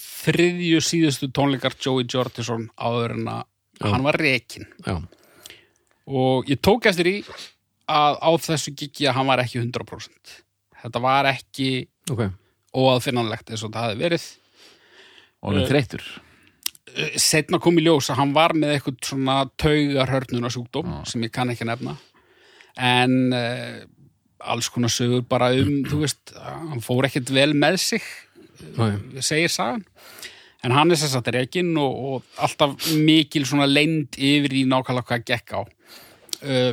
þriðju 0.00 0.80
síðustu 0.84 1.28
tónleikar 1.36 1.76
Joey 1.76 2.06
Jordison 2.08 2.70
áður 2.80 3.18
en 3.18 3.28
að 3.34 3.42
hann 3.84 4.06
var 4.06 4.16
rekin 4.20 4.64
já, 4.86 4.96
og 6.10 6.50
ég 6.50 6.60
tók 6.62 6.88
eftir 6.90 7.10
í 7.10 7.16
að 7.90 8.18
á 8.22 8.30
þessu 8.42 8.74
gigi 8.76 9.08
að 9.08 9.16
hann 9.18 9.30
var 9.30 9.42
ekki 9.42 9.62
100% 9.62 10.34
þetta 10.82 11.04
var 11.04 11.30
ekki 11.32 11.70
ok 12.10 12.26
óaðfinnanlegt 12.70 13.50
eins 13.50 13.64
og 13.66 13.72
það 13.74 13.88
hefði 13.88 14.04
verið 14.04 14.26
og 15.40 15.48
hann 15.48 15.62
er 15.62 15.70
þreytur 15.70 16.04
setna 17.22 17.58
kom 17.62 17.78
í 17.78 17.86
ljós 17.86 18.10
að 18.10 18.20
hann 18.20 18.34
var 18.34 18.54
með 18.54 18.76
eitthvað 18.76 19.00
svona 19.08 19.40
taugarhörnuna 19.58 20.50
sjúkdóm 20.54 20.92
sem 21.06 21.26
ég 21.26 21.34
kann 21.34 21.50
ekki 21.50 21.66
nefna 21.66 21.96
en 22.78 23.34
uh, 23.34 23.80
alls 24.40 24.70
konar 24.72 24.92
sögur 24.92 25.24
bara 25.28 25.50
um, 25.56 25.82
þú 25.88 26.02
veist, 26.04 26.32
hann 26.36 26.82
fór 26.84 27.08
ekkert 27.08 27.32
vel 27.34 27.52
með 27.56 27.78
sig, 27.82 28.06
Nei. 28.76 28.94
segir 29.24 29.52
sagan. 29.52 29.84
En 30.64 30.74
hann 30.76 30.92
er 30.92 31.00
að 31.00 31.30
reygin 31.32 31.72
og, 31.80 32.00
og 32.12 32.40
alltaf 32.44 32.90
mikil 33.00 33.46
svona 33.48 33.68
leynd 33.68 34.18
yfir 34.20 34.58
í 34.60 34.66
nákvæmlega 34.68 35.08
hvað 35.08 35.24
gekk 35.30 35.54
á. 35.56 35.60
Uh, 36.40 36.72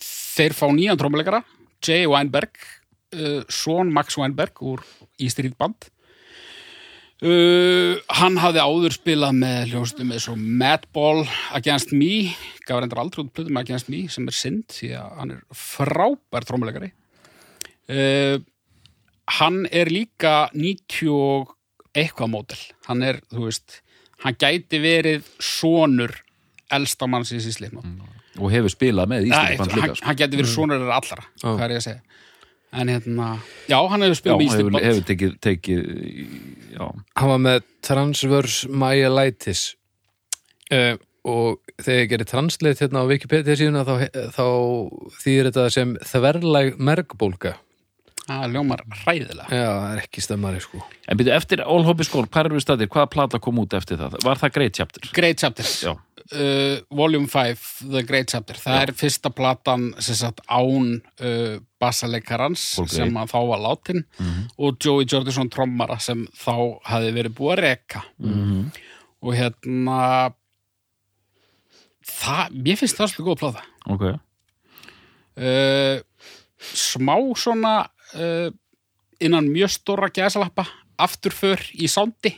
þeir 0.00 0.56
fá 0.56 0.66
nýjan 0.72 0.98
trómuleikara, 1.00 1.42
Jay 1.84 2.06
Weinberg, 2.08 2.52
uh, 3.16 3.40
son 3.48 3.92
Max 3.92 4.18
Weinberg 4.20 4.60
úr 4.62 4.84
Street 5.20 5.56
Band. 5.58 5.90
Uh, 7.20 7.98
hann 8.16 8.38
hafði 8.40 8.62
áður 8.64 8.94
spilað 8.96 9.34
með 9.36 9.74
hljómsveitum 9.74 10.12
eins 10.16 10.28
og 10.32 10.38
Madball 10.40 11.26
Against 11.58 11.90
Me, 11.92 12.30
gaf 12.64 12.80
reyndar 12.80 13.02
aldrei 13.02 13.26
út 13.26 13.34
plöðum 13.36 13.58
Against 13.60 13.90
Me 13.92 14.06
sem 14.08 14.24
er 14.30 14.36
synd 14.38 14.72
því 14.72 14.94
að 14.96 15.18
hann 15.18 15.34
er 15.34 15.42
frábær 15.52 16.46
trómuleikari 16.48 16.88
uh, 17.92 18.40
hann 19.36 19.60
er 19.68 19.92
líka 19.92 20.48
90 20.56 21.12
og 21.12 21.52
eitthvað 21.92 22.32
mótel 22.32 22.64
hann 22.88 23.04
er, 23.04 23.20
þú 23.28 23.50
veist, 23.50 23.82
hann 24.24 24.40
gæti 24.40 24.80
verið 24.80 25.28
sonur 25.44 26.16
elsta 26.72 27.04
mannsins 27.10 27.44
í 27.44 27.52
slipnum 27.52 28.00
og 28.40 28.54
hefur 28.54 28.72
spilað 28.72 29.10
með 29.12 29.28
hann, 29.34 29.52
líka 29.74 29.94
sko. 29.94 30.06
hann 30.06 30.18
gæti 30.20 30.40
verið 30.40 30.54
sonur 30.54 30.80
þeirra 30.80 30.96
allra 31.00 31.26
Já. 31.26 31.48
hvað 31.50 31.64
er 31.66 31.74
ég 31.74 31.82
að 31.82 31.86
segja. 31.88 32.00
En 32.70 32.86
hérna, 32.86 33.28
já, 33.66 33.76
hann 33.90 34.06
hefur 34.06 34.18
spilað 34.20 34.38
með 34.38 34.44
hefur, 34.46 34.58
Íslandband 34.60 34.84
hefur 34.86 35.06
tekið, 35.08 35.32
tekið 35.42 35.80
já, 36.76 36.84
hann 37.18 37.32
var 37.32 37.40
með 37.46 37.64
transverse 37.82 38.70
myelitis. 38.70 39.64
Uh, 40.70 40.94
og 41.26 41.58
þegar 41.82 41.98
ég 41.98 42.12
gerir 42.12 42.28
translate 42.30 42.84
hérna 42.84 43.02
á 43.02 43.10
Wikipedia 43.10 43.56
síðuna 43.58 43.82
þá, 43.84 44.06
þá 44.36 44.46
þýðir 45.20 45.50
þetta 45.50 45.64
sem 45.74 45.96
þverlæg 46.12 46.78
mergbólga. 46.78 47.56
Það 48.30 48.52
ljómar 48.54 48.82
hræðilega. 49.00 49.48
Já, 49.50 49.66
það 49.66 49.88
er 49.90 50.00
ekki 50.04 50.22
stemmari 50.22 50.60
sko. 50.62 50.80
En 51.10 51.18
byrju 51.18 51.32
eftir 51.34 51.62
All 51.64 51.82
Hobby 51.88 52.06
Skól, 52.06 52.28
hvað 52.30 52.46
eru 52.46 52.58
við 52.60 52.64
staðir, 52.64 52.90
hvaða 52.94 53.10
plata 53.10 53.40
kom 53.42 53.58
út 53.58 53.74
eftir 53.74 53.98
það, 53.98 54.20
var 54.22 54.38
það 54.38 54.54
Great 54.54 54.78
Chapter 54.78 55.10
Great 55.16 55.42
Chapter 55.42 55.66
já, 55.66 55.94
uh, 56.34 56.80
Volume 56.96 57.26
5, 57.28 57.64
The 57.90 58.02
Great 58.06 58.30
Chapter. 58.32 58.58
Það 58.60 58.82
er 58.84 58.92
fyrsta 58.98 59.30
platan 59.34 59.90
sem 60.02 60.18
sagt 60.18 60.40
án 60.48 60.98
uh, 61.20 61.56
bassalekarans 61.80 62.64
Paul 62.76 62.86
Gray. 62.90 62.96
sem 62.98 63.16
að 63.22 63.32
þá 63.32 63.38
var 63.50 63.62
látin. 63.64 64.04
Og 64.58 64.76
Joey 64.82 65.06
Jordison 65.08 65.50
trommara 65.52 65.98
sem 66.02 66.26
þá 66.36 66.54
hafi 66.90 67.12
verið 67.16 67.36
búið 67.38 67.56
að 67.56 67.64
reka. 67.66 68.04
Mhm. 68.18 68.70
og 69.20 69.34
hérna 69.36 69.96
það, 72.08 72.54
mér 72.64 72.78
finnst 72.80 72.96
það 72.96 73.10
svolítið 73.12 73.26
góð 73.28 73.40
plata. 73.42 73.64
Ok. 73.92 74.04
Uh, 75.40 76.00
smá 76.76 77.14
svona 77.38 77.74
uh, 78.16 78.48
innan 79.20 79.48
mjög 79.52 79.72
stóra 79.76 80.08
gæsalappa 80.12 80.64
afturför 81.00 81.60
í 81.80 81.88
sándi 81.88 82.34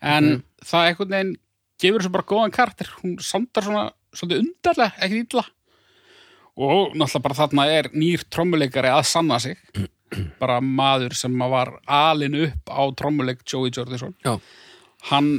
en 0.00 0.42
það 0.64 0.86
einhvern 0.90 1.14
veginn 1.16 1.32
gefur 1.80 2.02
þessu 2.02 2.12
bara 2.14 2.28
góðan 2.28 2.54
karakter. 2.54 2.90
Hún 3.00 3.16
sándar 3.24 3.66
svona 3.66 3.86
svolítið 4.16 4.44
undarlega, 4.44 4.92
ekki 5.04 5.22
illa. 5.24 5.46
Og 6.60 6.94
náttúrulega 6.98 7.24
bara 7.24 7.38
þarna 7.38 7.66
er 7.72 7.88
nýr 7.94 8.24
trommuleikari 8.28 8.90
að 8.92 9.06
sanna 9.08 9.38
sig. 9.42 9.60
Bara 10.42 10.56
maður 10.58 11.14
sem 11.14 11.36
var 11.52 11.76
alin 11.86 12.34
upp 12.48 12.72
á 12.74 12.82
trommuleik 12.98 13.44
Joey 13.46 13.70
Jordison. 13.70 14.16
Já, 14.26 14.34
hann 15.12 15.36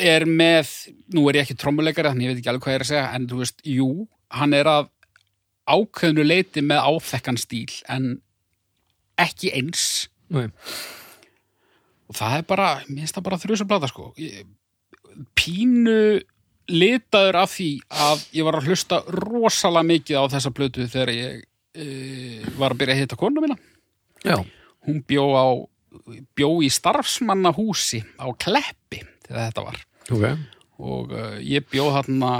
er 0.00 0.24
með, 0.24 0.70
nú 1.12 1.26
er 1.28 1.38
ég 1.40 1.44
ekki 1.44 1.58
trommuleikari 1.60 2.08
þannig 2.08 2.24
ég 2.24 2.32
veit 2.32 2.40
ekki 2.40 2.50
alveg 2.54 2.64
hvað 2.64 2.72
ég 2.72 2.78
er 2.78 2.84
að 2.86 2.90
segja 2.90 3.02
en 3.18 3.26
þú 3.28 3.40
veist, 3.42 3.60
jú, 3.68 3.88
hann 4.32 4.56
er 4.56 4.70
að 4.70 4.88
ákveðnu 5.70 6.24
leiti 6.24 6.64
með 6.64 6.88
áþekkan 6.88 7.38
stíl 7.38 7.68
en 7.92 8.08
ekki 9.20 9.52
eins. 9.60 9.84
Nei, 10.32 10.48
og 12.10 12.16
það 12.18 12.38
er 12.40 12.48
bara, 12.48 12.70
mér 12.88 13.04
finnst 13.04 13.18
það 13.18 13.26
bara 13.28 13.38
þrjusum 13.44 13.68
plata 13.70 13.90
sko. 13.90 14.08
Ég, 14.18 14.48
pínu 15.38 16.20
litaður 16.70 17.40
af 17.42 17.54
því 17.56 17.70
að 17.90 18.24
ég 18.36 18.46
var 18.46 18.58
að 18.60 18.70
hlusta 18.70 19.00
rosalega 19.10 19.88
mikið 19.90 20.22
á 20.22 20.24
þessa 20.36 20.52
plötu 20.54 20.86
þegar 20.86 21.12
ég 21.14 21.42
e, 21.74 21.86
var 22.60 22.74
að 22.74 22.82
byrja 22.82 22.96
að 22.96 23.02
hitta 23.02 23.18
konu 23.20 23.42
mína. 23.42 23.56
Já, 24.22 24.36
hún 24.86 25.02
bjó 25.08 25.26
á 25.34 25.46
bjó 26.38 26.50
í 26.62 26.70
starfsmannahúsi 26.72 28.02
á 28.20 28.26
Kleppi 28.38 29.02
þegar 29.26 29.48
þetta 29.48 29.64
var. 29.66 29.80
Ok. 30.10 30.26
Og 30.80 31.12
uh, 31.12 31.36
ég 31.44 31.66
bjó 31.68 31.90
þarna 31.92 32.30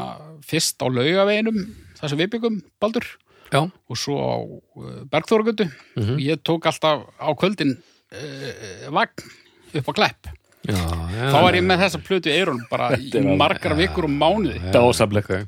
fyrst 0.47 0.81
á 0.81 0.87
laugaveginum 0.89 1.59
þar 1.99 2.13
sem 2.13 2.21
við 2.21 2.33
byggum 2.37 2.61
Baldur. 2.81 3.07
Já, 3.51 3.65
og 3.67 3.99
svo 3.99 4.17
á 4.23 4.37
uh, 4.39 5.01
Bergþóragötu. 5.11 5.67
Mhm. 5.99 6.21
ég 6.23 6.43
tók 6.47 6.71
alltaf 6.71 7.09
á 7.19 7.29
kvöldin 7.35 7.75
uh, 7.77 8.87
vagn 8.95 9.27
upp 9.75 9.91
á 9.91 9.93
Klepp 9.99 10.31
já, 10.69 10.77
já 11.15 11.29
þá 11.33 11.37
var 11.45 11.57
ég 11.57 11.67
með 11.67 11.85
þessa 11.85 12.01
plötu 12.05 12.31
í 12.31 12.35
eyrun 12.37 12.61
bara 12.71 12.91
í 12.97 13.23
margar 13.41 13.77
vikur 13.79 14.09
og 14.09 14.13
mánuði. 14.15 14.61
Dásamlega 14.75 15.45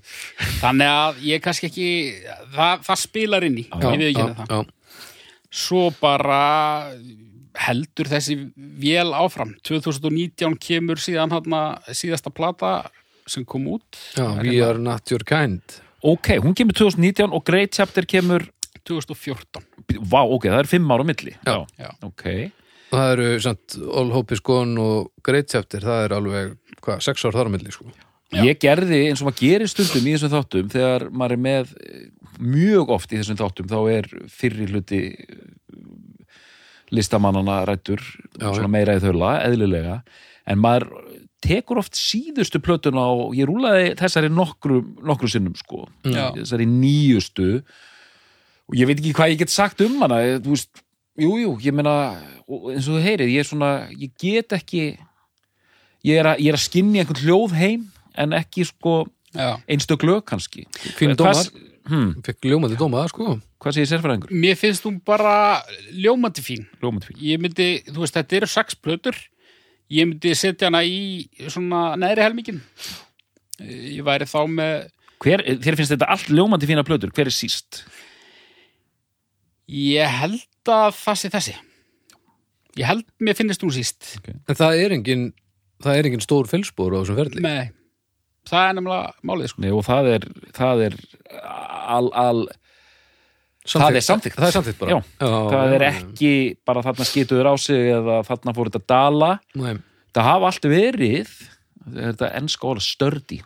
þannig 0.62 0.93
að 0.93 1.20
ég 1.28 1.43
kannski 1.44 1.68
ekki 1.70 1.89
það, 2.55 2.86
það 2.89 3.02
spilar 3.02 3.48
inn 3.48 3.60
í, 3.64 3.66
já, 3.68 3.90
ég 3.90 4.01
við 4.01 4.09
ekki 4.12 4.24
já, 4.24 4.34
það. 4.39 4.55
já, 4.56 5.10
svo 5.62 5.84
bara 6.01 6.43
heldur 7.66 8.09
þessi 8.09 8.39
vél 8.56 9.12
áfram. 9.12 9.52
2019 9.68 10.56
kemur 10.62 11.01
síðan 11.02 11.34
hana, 11.34 11.62
síðasta 11.93 12.32
plata 12.32 12.78
sem 13.28 13.44
kom 13.44 13.68
út. 13.74 14.01
Já, 14.16 14.24
we 14.40 14.56
are 14.64 14.80
not 14.80 15.12
your 15.12 15.24
kind. 15.28 15.60
Ok, 16.02 16.34
hún 16.43 16.56
kemur 16.59 16.74
2019 16.74 17.28
og 17.36 17.44
Great 17.47 17.76
Chapter 17.76 18.09
kemur 18.09 18.48
2014 18.89 19.62
vá, 20.01 20.22
ok, 20.22 20.48
það 20.48 20.59
er 20.62 20.70
fimm 20.70 20.93
ára 20.93 21.05
á 21.05 21.06
milli. 21.09 21.34
Já. 21.47 21.56
Já. 21.80 21.90
ok, 22.06 22.24
það 22.93 23.12
eru 23.16 23.28
samt 23.44 23.77
All 23.89 24.12
Hope 24.14 24.36
is 24.36 24.43
Gone 24.44 24.81
og 24.81 25.12
Great 25.27 25.51
Chapter, 25.52 25.85
það 25.85 26.06
er 26.06 26.16
alveg 26.19 26.56
hvað, 26.82 27.05
sex 27.05 27.24
ár 27.27 27.36
þar 27.36 27.51
á 27.51 27.55
milli 27.55 27.74
sko. 27.74 27.89
Já. 28.32 28.40
ég 28.48 28.60
gerði 28.62 28.98
eins 29.10 29.20
og 29.20 29.28
maður 29.28 29.43
gerir 29.43 29.69
stundum 29.69 30.06
í 30.09 30.12
þessum 30.14 30.31
þáttum 30.32 30.69
þegar 30.73 31.02
maður 31.12 31.35
er 31.35 31.40
með 31.44 31.73
eh, 31.85 32.05
mjög 32.40 32.93
oft 32.94 33.10
í 33.12 33.19
þessum 33.19 33.36
þáttum 33.43 33.69
þá 33.69 33.78
er 33.93 34.09
fyrri 34.32 34.69
hluti 34.70 35.01
eh, 35.12 35.43
listamannana 36.97 37.59
rættur 37.69 38.01
Já, 38.39 38.47
svona 38.47 38.70
meira 38.73 38.97
í 38.97 39.02
þaula, 39.05 39.35
eðlilega. 39.44 39.98
En 40.48 40.60
maður 40.60 40.89
tekur 41.43 41.81
oft 41.82 41.98
síðustu 41.98 42.60
plötuna 42.62 43.05
og 43.12 43.36
ég 43.36 43.48
rúlaði 43.51 43.93
þessari 44.01 44.31
nokkru, 44.32 44.81
nokkru 45.05 45.31
sinnum 45.31 45.56
sko. 45.59 45.86
Já. 46.06 46.31
þessari 46.36 46.69
nýjustu. 46.70 47.62
Og 48.70 48.78
ég 48.78 48.89
veit 48.89 49.01
ekki 49.01 49.14
hvað 49.16 49.35
ég 49.35 49.43
get 49.43 49.52
sagt 49.52 49.82
um 49.85 50.01
hana 50.05 50.23
þú 50.40 50.55
veist, 50.55 50.85
jú, 51.20 51.35
jú, 51.40 51.56
ég 51.64 51.77
meina 51.77 51.97
og 52.48 52.70
eins 52.73 52.89
og 52.89 52.97
þú 52.98 53.02
heyrið, 53.06 53.32
ég 53.32 53.43
er 53.44 53.48
svona 53.48 53.70
ég 53.93 54.12
get 54.20 54.55
ekki 54.59 54.85
ég 56.05 56.19
er 56.19 56.32
að, 56.32 56.39
ég 56.43 56.52
er 56.52 56.59
að 56.59 56.64
skinni 56.66 57.02
einhvern 57.02 57.23
hljóð 57.23 57.56
heim 57.59 57.90
en 58.19 58.36
ekki 58.36 58.66
sko 58.69 59.02
einstök 59.66 60.02
lög 60.05 60.24
kannski. 60.28 60.66
Hvað- 60.98 61.16
dómar. 61.16 61.47
hmm, 61.89 62.10
fekk 62.27 62.44
ljómandi 62.51 62.77
dóma 62.77 63.01
það 63.02 63.12
sko. 63.14 63.40
Hvað 63.62 63.77
segir 63.77 63.89
sérfræðingur? 63.93 64.31
mér 64.31 64.56
finnst 64.59 64.85
hún 64.85 64.98
bara 65.05 65.62
ljómandi 65.94 66.43
fín. 66.43 66.66
Ljómandi 66.82 67.06
fín. 67.09 67.20
Ég 67.23 67.39
myndi, 67.40 67.69
þú 67.86 68.02
veist, 68.02 68.14
þetta 68.19 68.36
eru 68.36 68.47
sex 68.51 68.74
plötur 68.74 69.16
ég 69.93 70.09
myndi 70.09 70.32
setja 70.39 70.70
hana 70.70 70.82
í 70.86 71.28
svona 71.52 71.93
neðri 72.01 72.24
helmingin 72.24 72.60
ég 73.62 74.02
væri 74.06 74.28
þá 74.28 74.40
með 74.48 74.90
Hver, 75.23 75.39
þér 75.62 75.77
finnst 75.78 75.93
þetta 75.94 76.09
allt 76.10 76.31
ljómandi 76.35 76.66
fína 76.66 76.82
plötur, 76.82 77.12
hver 77.14 77.28
er 77.31 77.35
síst? 77.35 77.85
ég 79.70 80.09
held 80.20 80.73
að 80.73 80.97
það 80.98 81.20
sé 81.20 81.31
þessi 81.32 81.55
ég 82.78 82.89
held 82.89 83.05
mér 83.23 83.39
finnist 83.39 83.62
hún 83.65 83.74
síst. 83.74 84.16
En 84.28 84.59
það 84.59 84.81
er 84.86 84.97
engin 84.97 85.28
það 85.82 85.99
er 85.99 86.09
engin 86.11 86.24
stór 86.24 86.51
fylspor 86.51 86.94
á 86.94 87.03
þessum 87.03 87.19
ferli. 87.19 87.44
Nei, 87.44 87.70
það 88.49 88.66
er 88.69 88.77
nefnilega 88.78 89.15
málið 89.28 89.53
sko. 89.53 89.62
Nei, 89.65 89.70
og 89.74 89.86
það 89.86 90.11
er, 90.16 90.27
það 90.57 90.85
er 90.89 90.99
al, 91.97 92.11
al, 92.23 92.43
það 93.66 93.99
er 93.99 94.07
samþykkt. 94.09 94.39
það 94.39 94.49
er 94.49 94.57
samþykkt 94.59 94.82
bara. 94.82 94.99
Já, 94.99 95.32
það 95.53 95.77
er 95.78 95.86
ekki 95.90 96.35
bara 96.69 96.85
þarna 96.86 97.09
skituður 97.09 97.51
á 97.51 97.55
sig 97.61 97.90
eða 97.97 98.20
þarna 98.28 98.55
fór 98.59 98.70
þetta 98.70 98.94
dala. 98.94 99.32
Nei, 99.59 99.74
það 100.15 100.31
hafa 100.31 100.53
allt 100.53 100.70
verið 100.70 101.35
þetta 101.82 102.31
ennska 102.39 102.69
orða 102.70 102.85
stördi 102.86 103.40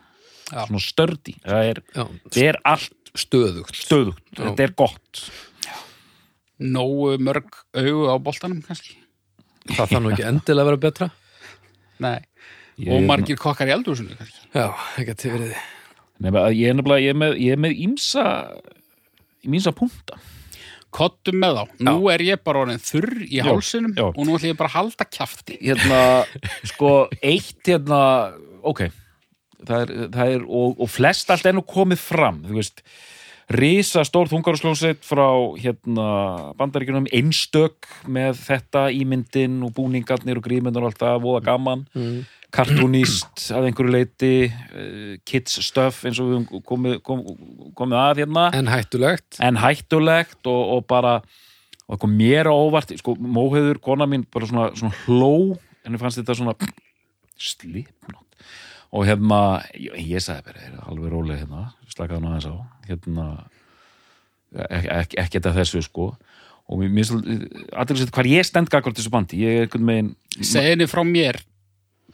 Já. 0.46 0.60
svona 0.68 0.82
stördi 0.84 1.32
það 1.40 1.68
er, 1.70 1.78
já, 1.96 2.02
það 2.28 2.42
er 2.44 2.58
allt 2.68 3.12
stöðugt. 3.16 3.78
stöðugt, 3.80 4.26
Já. 4.36 4.42
þetta 4.44 4.66
er 4.66 4.74
gott. 4.76 5.22
Nógu 6.60 7.16
mörg 7.20 7.58
augu 7.76 8.06
á 8.12 8.14
boltanum 8.20 8.60
kannski 8.64 8.96
það 9.72 9.82
þarf 9.92 10.02
nú 10.04 10.12
ekki 10.14 10.26
endilega 10.28 10.62
að 10.64 10.70
vera 10.70 10.82
betra. 10.86 11.08
Nei, 12.06 12.18
Ég- 12.76 12.92
og 12.92 13.06
margir 13.08 13.38
kokkar 13.40 13.70
í 13.70 13.74
eldhúsinu 13.76 14.16
kannski. 14.18 14.46
Já, 14.54 14.66
ekki 15.00 15.14
að 15.14 15.20
til 15.22 15.30
verið 15.36 15.56
Nefna, 16.16 16.42
ég 16.56 16.70
er 16.70 16.74
nefnilega, 16.78 17.04
ég 17.04 17.12
er 17.12 17.18
með, 17.20 17.34
ég 17.44 17.52
er 17.52 17.60
með 17.60 17.72
ímsa 17.84 18.22
ímsa 19.44 19.72
punkta 19.76 20.16
Kottum 20.96 21.36
með 21.42 21.58
þá, 21.58 21.64
nú 21.84 22.06
er 22.08 22.22
ég 22.24 22.40
bara 22.46 22.62
orðin 22.64 22.80
þurr 22.80 23.10
í 23.26 23.36
Já, 23.36 23.44
hálsinum 23.50 23.92
já. 23.98 24.04
og 24.06 24.20
nú 24.24 24.36
ætlum 24.38 24.48
ég 24.52 24.56
bara 24.56 24.70
að 24.70 24.76
halda 24.78 25.06
kjafti. 25.12 25.56
Hérna, 25.60 25.98
sko, 26.70 26.92
eitt 27.20 27.68
hérna, 27.68 27.98
ok. 28.64 28.86
Það 29.66 29.82
er, 29.82 29.92
það 30.14 30.32
er 30.38 30.46
og, 30.46 30.80
og 30.86 30.88
flest 30.92 31.32
allt 31.34 31.48
er 31.50 31.56
nú 31.58 31.64
komið 31.68 32.00
fram 32.00 32.38
þú 32.46 32.56
veist, 32.62 32.80
risa 33.52 34.02
stór 34.06 34.30
þungarúslónsett 34.30 35.04
frá 35.06 35.28
hérna 35.60 36.06
bandaríkjunum 36.58 37.06
einstök 37.14 37.86
með 38.10 38.40
þetta 38.42 38.88
ímyndin 38.94 39.60
og 39.66 39.74
búningarnir 39.76 40.40
og 40.40 40.46
grímyndur 40.46 40.86
og 40.86 40.90
allt 40.90 41.04
það, 41.04 41.20
voða 41.26 41.44
gaman. 41.50 41.86
Mm. 41.94 42.24
kartúnist 42.56 43.50
að 43.52 43.66
einhverju 43.68 43.92
leiti 43.92 44.28
uh, 44.48 45.16
kids 45.28 45.58
stuff 45.66 46.06
eins 46.08 46.20
og 46.22 46.30
við 46.30 46.62
komið, 46.64 46.94
kom, 47.04 47.24
komið 47.76 47.98
að 48.00 48.20
hérna. 48.22 48.46
En 48.56 48.70
hættulegt. 48.70 49.40
En 49.44 49.58
hættulegt 49.60 50.48
og, 50.48 50.62
og 50.76 50.86
bara 50.88 51.18
og 51.86 51.94
það 51.94 52.02
kom 52.02 52.14
mér 52.18 52.50
á 52.50 52.54
óvart 52.54 52.94
sko, 52.98 53.14
móheður, 53.18 53.78
kona 53.82 54.08
mín, 54.10 54.24
bara 54.32 54.48
svona, 54.48 54.70
svona 54.78 54.96
hló 55.04 55.58
henni 55.84 56.00
fannst 56.00 56.18
þetta 56.22 56.38
svona 56.38 56.56
slipnótt 57.36 58.24
og 58.96 59.04
hérna, 59.06 59.40
ég, 59.76 59.94
ég 60.14 60.22
sagði 60.22 60.48
bara, 60.48 60.64
er 60.66 60.80
alveg 60.86 61.12
róleg 61.12 61.42
hérna, 61.42 61.68
slakaði 61.92 62.18
hann 62.18 62.28
aðeins 62.30 62.48
á 62.50 62.54
hérna 62.88 63.26
ekki, 64.52 64.88
ekki, 64.88 65.20
ekki 65.22 65.38
þetta 65.38 65.54
þessu 65.60 65.82
sko. 65.86 66.10
Og 66.66 66.82
mér 66.82 66.90
finnst 67.06 67.74
allir 67.78 68.00
sér 68.00 68.12
hvað 68.14 68.30
ég 68.32 68.46
stend 68.48 68.70
gagvart 68.72 68.98
þessu 68.98 69.12
bandi, 69.14 69.38
ég 69.44 69.60
er 69.60 69.66
einhvern 69.66 69.90
veginn 69.90 70.14
Seginni 70.42 70.88
frá 70.90 71.04
mér 71.06 71.38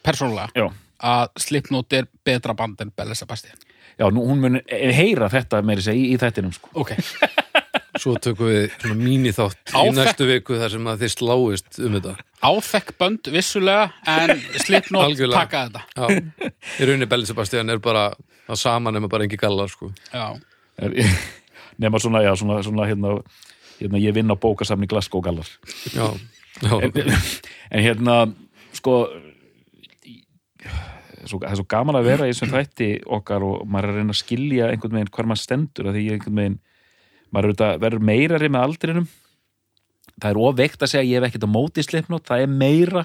persónulega 0.05 0.53
já, 0.55 0.67
að 1.03 1.31
Slipknot 1.41 1.97
er 1.97 2.09
betra 2.27 2.55
band 2.59 2.83
en 2.85 2.93
Belle 2.97 3.17
Sebastian. 3.19 3.57
Já, 3.99 4.07
nú, 4.13 4.25
hún 4.29 4.41
mun 4.43 4.61
heyra 4.69 5.29
þetta 5.33 5.61
meiri 5.65 5.85
segja 5.85 6.01
í, 6.01 6.13
í 6.15 6.21
þættinum 6.21 6.53
sko. 6.57 6.71
Ok, 6.81 6.95
svo 8.03 8.15
tökum 8.23 8.49
við 8.51 8.77
svona 8.77 8.99
míní 9.01 9.33
þátt 9.37 9.75
í 9.77 9.89
næstu 9.97 10.29
viku 10.29 10.61
þar 10.61 10.75
sem 10.77 10.93
að 10.93 11.03
þið 11.05 11.15
sláist 11.17 11.81
um 11.81 11.99
þetta. 11.99 12.15
Áþekk 12.43 12.95
bönd 13.01 13.33
vissulega 13.33 13.91
en 14.09 14.37
Slipknot 14.65 15.09
Algjörlega. 15.09 15.45
taka 15.45 15.67
þetta. 15.67 15.85
Já, 15.97 16.53
í 16.77 16.89
rauninni 16.89 17.11
Belli 17.11 17.29
Sebastian 17.29 17.73
er 17.73 17.83
bara 17.85 18.09
að 18.13 18.61
saman 18.61 18.97
nema 18.97 19.11
bara 19.13 19.29
engi 19.29 19.41
gallar 19.41 19.71
sko. 19.73 19.93
Já, 20.13 20.33
er, 20.33 20.41
nema 21.83 22.01
svona, 22.03 22.23
já, 22.25 22.33
svona, 22.39 22.61
svona 22.65 22.87
hérna, 22.89 23.17
hérna 23.81 24.01
ég 24.03 24.15
vinn 24.17 24.33
á 24.33 24.37
bókasamni 24.37 24.89
Glasgow 24.91 25.23
Gallar. 25.25 25.49
Já, 25.93 26.09
já, 26.63 26.73
en, 26.79 26.93
en 27.71 27.85
hérna 27.87 28.17
sko 28.73 29.05
það 31.23 31.49
er 31.51 31.59
svo 31.61 31.69
gaman 31.71 31.99
að 31.99 32.09
vera 32.09 32.27
í 32.27 32.33
þessum 32.33 32.53
þætti 32.53 32.91
okkar 33.19 33.45
og 33.47 33.65
maður 33.71 33.89
er 33.89 33.93
að 33.93 33.99
reyna 34.01 34.15
að 34.15 34.21
skilja 34.21 34.69
einhvern 34.71 34.97
veginn 34.99 35.13
hvar 35.15 35.29
maður 35.31 35.43
stendur 35.43 35.89
að 35.89 35.99
því 35.99 36.05
einhvern 36.17 36.41
veginn 36.41 36.59
maður 37.33 37.53
er 37.55 37.83
verður 37.83 38.07
meirari 38.11 38.51
með 38.53 38.67
aldrinum. 38.67 39.09
Það 40.19 40.29
er 40.31 40.41
ofveikt 40.49 40.85
að 40.85 40.93
segja 40.93 41.09
ég 41.09 41.19
hef 41.19 41.29
ekkert 41.29 41.47
á 41.49 41.55
móti 41.55 41.85
slipnót, 41.87 42.27
það 42.29 42.45
er 42.45 42.53
meira. 42.53 43.05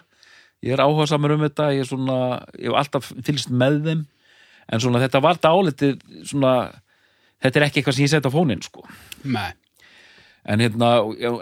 Ég 0.66 0.74
er 0.74 0.84
áhuga 0.84 1.08
samar 1.10 1.36
um 1.36 1.46
þetta 1.46 1.70
ég, 1.76 1.86
er 1.86 1.90
svona, 1.90 2.20
ég 2.58 2.72
hef 2.72 2.80
alltaf 2.82 3.12
fylgst 3.26 3.54
með 3.54 3.80
þeim. 3.86 4.04
En 4.68 4.84
svona 4.84 5.02
þetta 5.04 5.22
var 5.24 5.40
dálítið 5.40 6.02
svona, 6.28 6.54
þetta 7.44 7.60
er 7.60 7.68
ekki 7.68 7.82
eitthvað 7.82 7.98
sem 7.98 8.08
ég 8.08 8.14
setja 8.14 8.32
á 8.32 8.38
fóninn 8.38 8.66
sko. 8.66 8.86
Með 9.24 9.56
en, 10.48 10.64
hérna, 10.64 10.90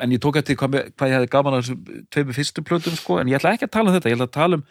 en 0.01 0.13
ég 0.15 0.21
tók 0.21 0.39
eftir 0.39 0.57
hvað, 0.57 0.79
hvað 0.97 1.11
ég 1.11 1.19
hefði 1.19 1.31
gaman 1.35 1.59
að 1.59 1.71
tveimur 2.13 2.37
fyrstu 2.37 2.63
plötum 2.65 2.95
sko, 2.97 3.19
en 3.21 3.29
ég 3.29 3.37
ætla 3.37 3.53
ekki 3.53 3.67
að 3.67 3.75
tala 3.75 3.91
um 3.91 3.97
þetta, 3.97 4.09
ég 4.09 4.17
ætla 4.17 4.29
að 4.29 4.37
tala 4.37 4.59
um 4.59 4.63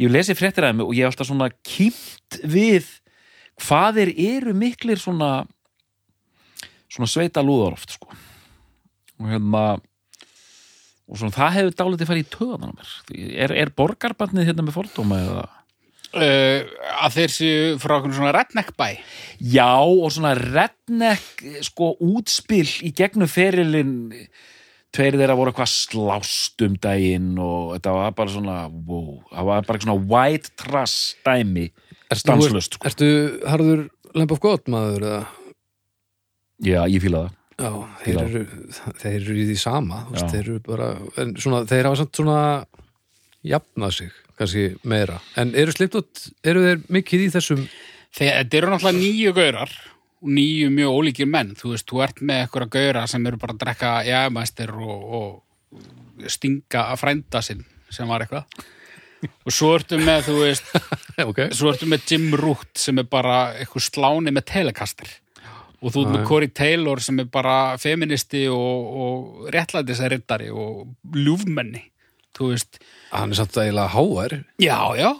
ég 0.00 0.08
hef 0.08 0.16
lesið 0.16 0.38
fréttir 0.40 0.66
að 0.66 0.76
mig 0.78 0.88
og 0.88 0.96
ég 0.96 1.04
hef 1.04 1.14
alltaf 1.14 1.28
svona 1.28 1.48
kýmt 1.66 2.40
við 2.48 2.88
hvað 3.60 4.00
þeir 4.00 4.12
eru 4.26 4.54
miklir 4.56 5.00
svona 5.00 5.30
svona 6.90 7.10
sveita 7.10 7.44
lúðar 7.44 7.76
oft 7.76 7.94
sko. 7.96 8.10
Og 9.20 9.30
hérna 9.30 9.64
og 11.10 11.18
svona 11.18 11.34
það 11.34 11.56
hefur 11.58 11.76
dálítið 11.80 12.10
farið 12.10 12.24
í 12.24 12.30
töðan 12.32 12.66
á 12.66 12.70
mér. 12.70 12.92
Er, 13.44 13.54
er 13.64 13.72
borgarbarnið 13.76 14.50
hérna 14.50 14.66
með 14.66 14.76
fordóma 14.78 15.20
eða? 15.24 15.46
Uh, 16.10 16.66
að 17.00 17.18
þeir 17.18 17.34
séu 17.34 17.74
frá 17.82 17.96
svona 18.04 18.32
redneck 18.36 18.72
bæ? 18.78 18.88
Já, 19.40 19.72
og 19.80 20.10
svona 20.14 20.34
redneck 20.38 21.44
sko 21.66 21.94
útspil 22.00 22.66
í 22.86 22.92
gegnum 22.96 23.30
ferilinn. 23.30 23.94
Tveir 24.90 25.14
þeirra 25.14 25.36
voru 25.38 25.52
eitthvað 25.52 25.70
slást 25.70 26.64
um 26.66 26.74
daginn 26.82 27.36
og 27.38 27.76
þetta 27.76 27.92
var 27.94 28.14
bara 28.18 28.32
svona 28.34 28.56
wow, 28.66 29.20
það 29.30 29.50
var 29.52 29.68
bara 29.68 29.82
svona 29.84 29.98
white 30.14 30.50
trash 30.58 31.18
dæmi 31.26 31.68
stanslust 32.10 32.74
sko. 32.74 32.88
Ertu 32.90 33.10
harður 33.46 33.84
lemp 34.18 34.34
of 34.34 34.40
god 34.42 34.66
maður 34.72 35.06
eða? 35.06 35.20
Já, 36.66 36.80
ég 36.90 37.00
fíla 37.04 37.22
það. 37.28 37.36
Já, 37.60 37.72
þeir 38.02 38.18
eru, 38.24 38.42
þeir 39.02 39.14
eru 39.18 39.34
í 39.36 39.46
því 39.50 39.56
sama 39.60 40.02
þú 40.06 40.14
veist, 40.16 40.30
þeir 40.32 40.42
eru 40.46 40.60
bara, 40.64 40.86
en 41.20 41.34
svona, 41.36 41.58
þeir 41.68 41.88
hafa 41.90 41.98
samt 42.00 42.20
svona 42.20 42.38
jafnað 43.46 43.96
sig, 43.98 44.14
kannski 44.40 44.66
meira. 44.88 45.20
En 45.40 45.52
eru 45.58 45.74
sliptótt, 45.74 46.30
eru 46.46 46.64
þeir 46.64 46.82
mikið 46.92 47.26
í 47.26 47.30
þessum? 47.34 47.62
Þetta 48.16 48.58
eru 48.58 48.72
náttúrulega 48.72 48.98
nýju 48.98 49.34
gaurar 49.36 49.72
og 50.20 50.32
nýju 50.36 50.72
mjög 50.74 50.96
ólíkir 50.96 51.30
menn. 51.30 51.54
Þú 51.58 51.74
veist, 51.74 51.86
þú 51.88 52.02
ert 52.06 52.20
með 52.24 52.44
eitthvað 52.44 52.72
gaura 52.74 53.06
sem 53.10 53.28
eru 53.28 53.40
bara 53.40 53.56
að 53.56 53.62
drekka 53.62 53.94
jæmæstir 54.08 54.74
og, 54.74 55.14
og 55.20 56.28
stinga 56.30 56.88
að 56.90 57.00
frænda 57.04 57.42
sinn 57.44 57.64
sem 57.92 58.10
var 58.10 58.24
eitthvað. 58.24 58.66
Og 59.44 59.52
svo 59.52 59.74
ertu 59.76 59.98
með, 60.00 60.30
þú 60.30 60.36
veist 60.40 60.70
ok, 61.28 61.42
svo 61.56 61.72
ertu 61.74 61.88
með 61.90 62.06
Jim 62.08 62.30
Root 62.40 62.80
sem 62.80 63.00
er 63.02 63.08
bara 63.10 63.40
eitthvað 63.60 63.86
sláni 63.90 64.32
með 64.32 64.48
telekastir. 64.54 65.12
Og 65.80 65.92
þú 65.94 66.04
ert 66.04 66.14
með. 66.16 66.26
Corey 66.28 66.52
Taylor 66.52 67.00
sem 67.04 67.20
er 67.22 67.28
bara 67.32 67.56
feministi 67.80 68.46
og, 68.52 68.90
og 69.04 69.48
réttlætisarittari 69.52 70.50
og 70.52 71.16
ljúfmenni 71.16 71.86
þú 72.40 72.52
veist, 72.54 72.80
hann 73.12 73.34
er 73.34 73.40
samt 73.40 73.58
eiginlega 73.60 73.92
háar. 73.94 74.36
Já, 74.62 74.78
já. 74.96 75.10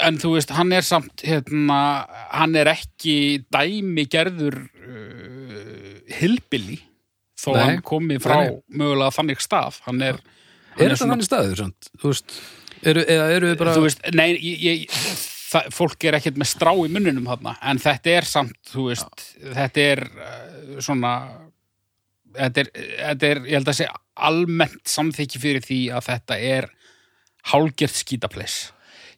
En 0.00 0.16
þú 0.22 0.36
veist, 0.38 0.54
hann 0.56 0.72
er 0.72 0.86
samt 0.88 1.24
hérna, 1.28 1.80
hann 2.32 2.56
er 2.56 2.70
ekki 2.72 3.16
dæmi 3.52 4.06
gerður 4.08 4.56
uh, 4.64 6.00
hilbili 6.16 6.80
þó 7.36 7.52
Nei, 7.52 7.60
hann 7.60 7.84
komi 7.84 8.16
frá 8.22 8.38
nei, 8.40 8.56
mögulega 8.72 9.12
þannig 9.18 9.44
stað. 9.44 9.82
Hann 9.84 10.00
er, 10.06 10.22
hann 10.72 10.86
er 10.86 10.94
þetta 10.94 11.10
þannig 11.10 11.28
staður, 11.28 11.62
samt, 11.64 11.92
þú 12.00 12.14
veist 12.14 12.40
eru, 12.82 13.04
eða 13.04 13.28
eru 13.36 13.52
þið 13.52 13.60
bara 13.60 13.76
þú 13.76 13.84
veist, 13.86 14.02
nei, 14.16 14.28
ég, 14.38 14.64
ég, 14.64 14.98
það, 15.52 15.70
fólk 15.76 16.08
er 16.08 16.18
ekkert 16.18 16.40
með 16.40 16.52
strá 16.54 16.72
í 16.72 16.88
munninum 16.92 17.28
þarna, 17.28 17.56
en 17.70 17.82
þetta 17.82 18.16
er 18.16 18.28
samt, 18.28 18.58
þú 18.72 18.88
veist, 18.88 19.26
þetta 19.42 19.86
er 19.92 20.04
uh, 20.08 20.78
svona 20.82 21.12
þetta 22.36 22.64
er, 22.64 22.70
þetta 22.98 23.30
er, 23.30 23.42
ég 23.48 23.58
held 23.58 23.72
að 23.72 23.78
sé 23.80 23.88
almennt 24.28 24.92
samþykki 24.92 25.40
fyrir 25.42 25.64
því 25.64 25.80
að 25.96 26.06
þetta 26.10 26.38
er 26.52 26.70
hálgert 27.52 27.98
skítapleis 27.98 28.60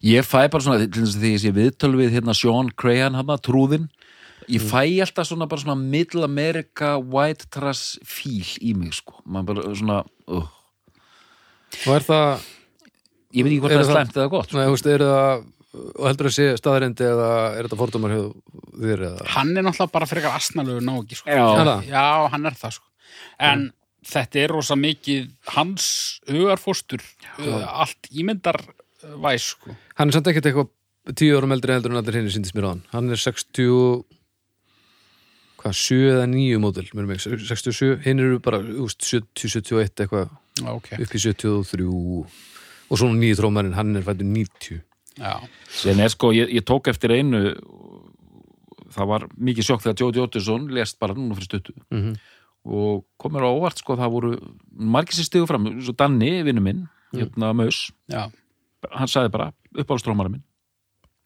Ég 0.04 0.26
fæ 0.26 0.50
bara 0.52 0.60
svona, 0.60 0.84
til 0.84 1.00
þess 1.00 1.16
að 1.16 1.22
því 1.22 1.30
ég 1.32 1.40
sé 1.40 1.52
viðtöl 1.56 1.94
við 1.96 2.16
hérna 2.18 2.34
Sean 2.36 2.68
Crahan 2.76 3.16
hana, 3.16 3.38
trúðin 3.40 3.88
ég 4.52 4.60
fæ 4.60 4.82
alltaf 5.00 5.30
svona 5.30 5.48
bara 5.48 5.62
svona 5.62 5.78
Middle 5.80 6.26
America 6.26 6.94
white 6.98 7.48
trash 7.54 7.96
fíl 8.04 8.44
í 8.60 8.74
mig 8.76 8.92
sko, 8.98 9.16
maður 9.24 9.50
bara 9.54 9.74
svona 9.78 9.98
uh. 10.28 10.50
og 11.86 11.90
er 11.96 12.04
það, 12.04 12.46
ég 13.32 13.46
veit 13.46 13.54
ekki 13.54 13.62
hvort 13.64 13.76
Er 13.76 13.80
það 13.80 13.86
er 13.86 13.96
slæmt 13.96 14.18
eða 14.20 14.32
gott 14.34 14.50
sko. 14.50 14.58
nei, 14.60 14.66
þú 14.68 14.76
veist, 14.76 14.90
eru 14.94 15.10
það 15.14 15.50
og 15.74 16.04
heldur 16.06 16.28
að 16.30 16.34
sé 16.36 16.48
staðarendi 16.60 17.06
eða 17.08 17.30
er 17.56 17.66
þetta 17.66 17.78
fordómar 17.80 18.12
þér 18.14 19.06
eða 19.08 19.30
hann 19.34 19.56
er 19.56 19.64
náttúrulega 19.66 19.94
bara 19.96 20.06
frekar 20.06 20.36
astnalegu 20.36 20.82
ná 20.84 20.92
ekki, 21.00 21.18
sko. 21.18 21.32
Er 21.32 21.88
já, 21.88 22.04
hann 22.30 22.46
er 22.46 22.58
það, 22.60 22.76
sko 22.76 22.93
en 23.38 23.70
þetta 24.04 24.40
er 24.44 24.52
rosa 24.52 24.76
mikið 24.76 25.30
hans 25.54 25.86
hugarfóstur 26.28 27.02
uh, 27.02 27.64
allt 27.84 28.10
ímyndar 28.12 28.60
uh, 28.60 29.14
væs, 29.24 29.54
sko. 29.54 29.76
Hann 29.98 30.10
er 30.10 30.18
samt 30.18 30.30
ekkert 30.32 30.50
eitthvað 30.50 31.16
tíu 31.16 31.38
árum 31.38 31.52
eldri 31.56 31.76
heldur 31.76 31.94
en 31.94 32.00
allir 32.00 32.20
hinn 32.20 32.32
síndist 32.32 32.56
mér 32.56 32.68
á 32.68 32.70
hann 32.74 32.84
hann 32.92 33.12
er 33.12 33.20
60 33.20 34.04
hvað, 35.60 35.76
7 35.80 36.00
eða 36.12 36.24
9 36.30 36.62
mótil 36.62 36.88
mér 36.92 37.08
mig, 37.08 37.22
67, 37.24 38.00
hinn 38.04 38.20
eru 38.20 38.40
bara 38.44 38.60
úst, 38.60 39.04
70, 39.08 39.48
71 39.48 40.04
eitthvað. 40.04 40.34
Ok, 40.70 40.90
upp 41.00 41.14
í 41.16 41.20
73 41.20 41.86
og 41.88 42.98
svona 43.00 43.16
nýju 43.18 43.40
trómarinn, 43.40 43.76
hann 43.76 43.96
er 43.96 44.04
fættur 44.06 44.28
90 44.28 44.82
já. 45.18 45.34
Sen 45.72 46.02
er 46.02 46.12
sko, 46.12 46.32
ég, 46.36 46.52
ég 46.52 46.66
tók 46.66 46.90
eftir 46.92 47.14
einu 47.16 47.54
það 48.94 49.10
var 49.10 49.26
mikið 49.34 49.66
sjokk 49.66 49.82
þegar 49.84 50.02
Jóti 50.02 50.20
Jóttisson 50.20 50.68
lest 50.74 51.00
bara 51.02 51.16
núna 51.16 51.36
fyrir 51.38 51.48
stuttu. 51.48 51.74
Mm 51.90 52.02
-hmm. 52.02 52.18
Og 52.64 53.04
komur 53.20 53.44
á 53.44 53.50
óvart 53.50 53.80
sko, 53.80 53.96
það 54.00 54.14
voru 54.14 54.32
margir 54.72 55.16
sem 55.18 55.26
stigu 55.26 55.48
fram, 55.48 55.68
svo 55.84 55.94
Danni, 55.96 56.38
vinnu 56.46 56.64
minn 56.64 56.86
hérna 57.14 57.52
Maus, 57.54 57.86
Já, 58.10 58.26
hann 58.90 59.10
sagði 59.10 59.32
bara 59.36 59.52
uppáhaldstrómara 59.74 60.32
minn, 60.32 60.44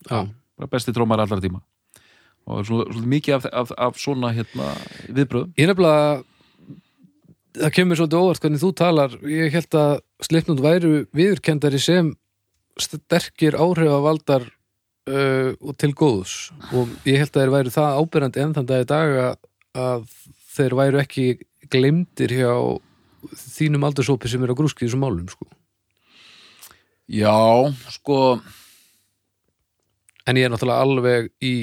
já, 0.04 0.26
bara 0.58 0.70
besti 0.70 0.92
trómara 0.92 1.24
allra 1.24 1.40
tíma. 1.40 1.62
Og 2.48 2.64
svo, 2.64 2.82
svo 2.88 3.04
mikið 3.04 3.34
af, 3.36 3.46
af, 3.52 3.72
af 3.76 3.98
svona 4.00 4.32
hérna 4.32 4.72
viðbröðum 5.12 5.52
ég 5.60 5.68
nefnilega 5.68 6.22
það 7.58 7.74
kemur 7.76 7.98
svolítið 7.98 8.22
óvart 8.22 8.44
hvernig 8.44 8.62
þú 8.62 8.70
talar. 8.76 9.16
Ég 9.28 9.52
held 9.54 9.76
að 9.78 9.92
Slipnund 10.26 10.62
væru 10.62 10.92
viðurkendari 11.16 11.80
sem 11.82 12.12
sterkir 12.78 13.56
áhrifavaldar 13.58 14.46
uh, 15.10 15.52
og 15.58 15.76
til 15.80 15.92
góðs. 15.96 16.36
Og 16.72 16.90
ég 17.08 17.22
held 17.22 17.32
að 17.32 17.42
þeir 17.42 17.54
væru 17.54 17.74
það 17.74 18.00
ábyrjandi 18.02 18.44
enn 18.44 18.56
þann 18.56 18.70
dag 18.70 18.84
í 18.84 18.88
dag 18.92 19.16
að 19.78 20.08
þeir 20.58 20.74
væru 20.78 21.00
ekki 21.02 21.26
glemdir 21.72 22.34
hjá 22.36 22.52
þínum 23.34 23.86
aldursópi 23.88 24.30
sem 24.30 24.42
er 24.46 24.52
á 24.54 24.58
grúski 24.58 24.84
í 24.84 24.88
þessum 24.88 25.02
málum 25.06 25.28
sko. 25.32 25.46
Já, 27.08 27.34
sko 27.94 28.18
en 30.28 30.36
ég 30.36 30.44
er 30.44 30.52
náttúrulega 30.52 30.84
alveg 30.84 31.30
í, 31.40 31.54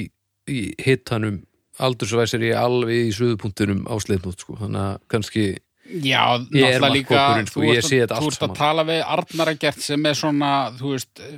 í 0.50 0.58
hitanum 0.82 1.36
aldursvæsir 1.78 2.42
ég 2.48 2.56
alveg 2.58 3.06
í 3.10 3.14
suðupunktunum 3.14 3.84
á 3.86 3.94
sleipnót 4.02 4.42
sko. 4.42 4.56
þannig 4.58 4.82
að 4.88 4.98
kannski 5.12 5.46
Já, 5.86 6.42
Ég 6.50 6.66
er 6.66 6.80
náttúrulega 6.82 6.94
líka 6.96 7.14
markhópurinn, 7.14 7.46
sko, 7.46 7.60
þú 7.62 7.66
ég 7.70 7.78
að- 7.78 7.86
sé 7.86 7.98
þetta 8.02 8.16
Þú 8.18 8.24
allt 8.26 8.32
ert 8.32 8.42
að 8.42 8.46
saman. 8.48 8.56
tala 8.58 8.84
við 8.88 9.02
Arnar 9.16 9.50
Egert 9.52 9.80
sem 9.86 10.06
er 10.10 10.16
svona, 10.18 10.50
þú 10.80 10.88
veist 10.96 11.20
uh, 11.22 11.36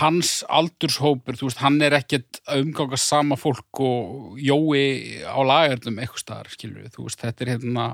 hans 0.00 0.42
aldurshópur, 0.48 1.38
þú 1.38 1.48
veist, 1.48 1.62
hann 1.62 1.78
er 1.84 1.96
ekkert 1.98 2.40
að 2.48 2.66
umganga 2.66 2.98
sama 3.00 3.38
fólk 3.38 3.82
og 3.84 4.38
jói 4.42 5.24
á 5.24 5.38
lagarnum 5.46 5.98
eitthvað 6.02 6.24
staðar, 6.24 6.52
skilur 6.52 6.84
við, 6.84 6.92
þú 6.96 7.08
veist, 7.08 7.24
þetta 7.24 7.44
er 7.44 7.54
hérna 7.56 7.88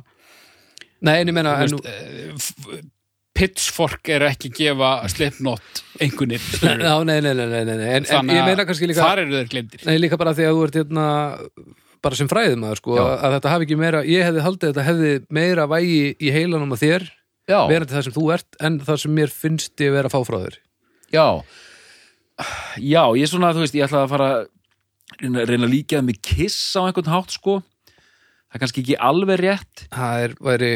Nei, 1.04 1.18
en 1.20 1.28
ég 1.28 1.36
en, 1.36 1.48
veist, 1.60 1.88
eh, 1.90 2.84
Pitchfork 3.34 4.08
er 4.14 4.22
ekki 4.28 4.52
að 4.52 4.58
gefa 4.60 4.90
Slipknot 5.10 5.80
einhvernir. 5.98 6.44
Já, 6.86 6.94
nei, 7.02 7.18
nei, 7.18 7.32
nei, 7.34 7.48
nei, 7.50 7.64
nei. 7.66 7.88
En, 7.98 8.06
en 8.06 8.30
ég 8.30 8.44
að 8.44 8.50
meina 8.52 8.66
kannski 8.68 8.88
líka 8.88 9.02
þar 9.02 9.24
eru 9.24 9.40
þeir 9.40 9.50
glemdir 9.50 9.88
Nei, 9.88 9.96
líka 9.98 10.20
bara 10.20 10.36
því 10.38 10.46
að 10.46 10.54
þú 10.54 10.68
ert 10.68 10.78
hérna 10.78 11.08
bara 12.04 12.18
sem 12.18 12.28
fræðum 12.30 12.64
sko, 12.78 12.96
Já. 12.98 13.04
að 13.16 13.36
þetta 13.38 13.52
hafi 13.54 13.66
ekki 13.66 13.78
meira, 13.80 14.00
ég 14.06 14.26
hefði 14.28 14.44
haldið 14.44 14.70
að 14.70 14.72
þetta 14.74 14.86
hefði 14.88 15.12
meira 15.34 15.68
vægi 15.72 16.00
í 16.20 16.32
heilanum 16.34 16.74
að 16.76 16.82
þér 16.84 17.06
verandi 17.48 17.92
það 17.92 18.06
sem 18.06 18.14
þú 18.14 18.24
ert 18.34 18.58
en 18.64 18.80
það 18.84 19.00
sem 19.02 19.14
mér 19.18 19.32
finnst 19.32 19.84
ég 19.84 19.94
vera 19.94 20.10
að 20.10 20.14
fá 20.16 20.28
frá 20.28 20.38
þér 20.44 20.58
já 21.14 21.26
Já, 22.82 23.02
ég 23.14 23.22
er 23.26 23.30
svona, 23.30 23.52
þú 23.54 23.62
veist, 23.62 23.76
ég 23.78 23.86
ætla 23.86 24.04
að 24.04 24.10
fara 24.14 24.28
að 24.34 24.46
reyna, 25.22 25.44
reyna 25.46 25.68
að 25.68 25.74
líka 25.74 25.98
það 26.00 26.06
með 26.08 26.20
kiss 26.26 26.58
á 26.74 26.80
einhvern 26.88 27.12
hátt, 27.12 27.34
sko. 27.36 27.58
Það 28.50 28.56
er 28.58 28.62
kannski 28.64 28.82
ekki 28.84 28.96
alveg 29.08 29.40
rétt. 29.42 29.84
Það 29.94 30.24
er, 30.26 30.34
væri 30.48 30.72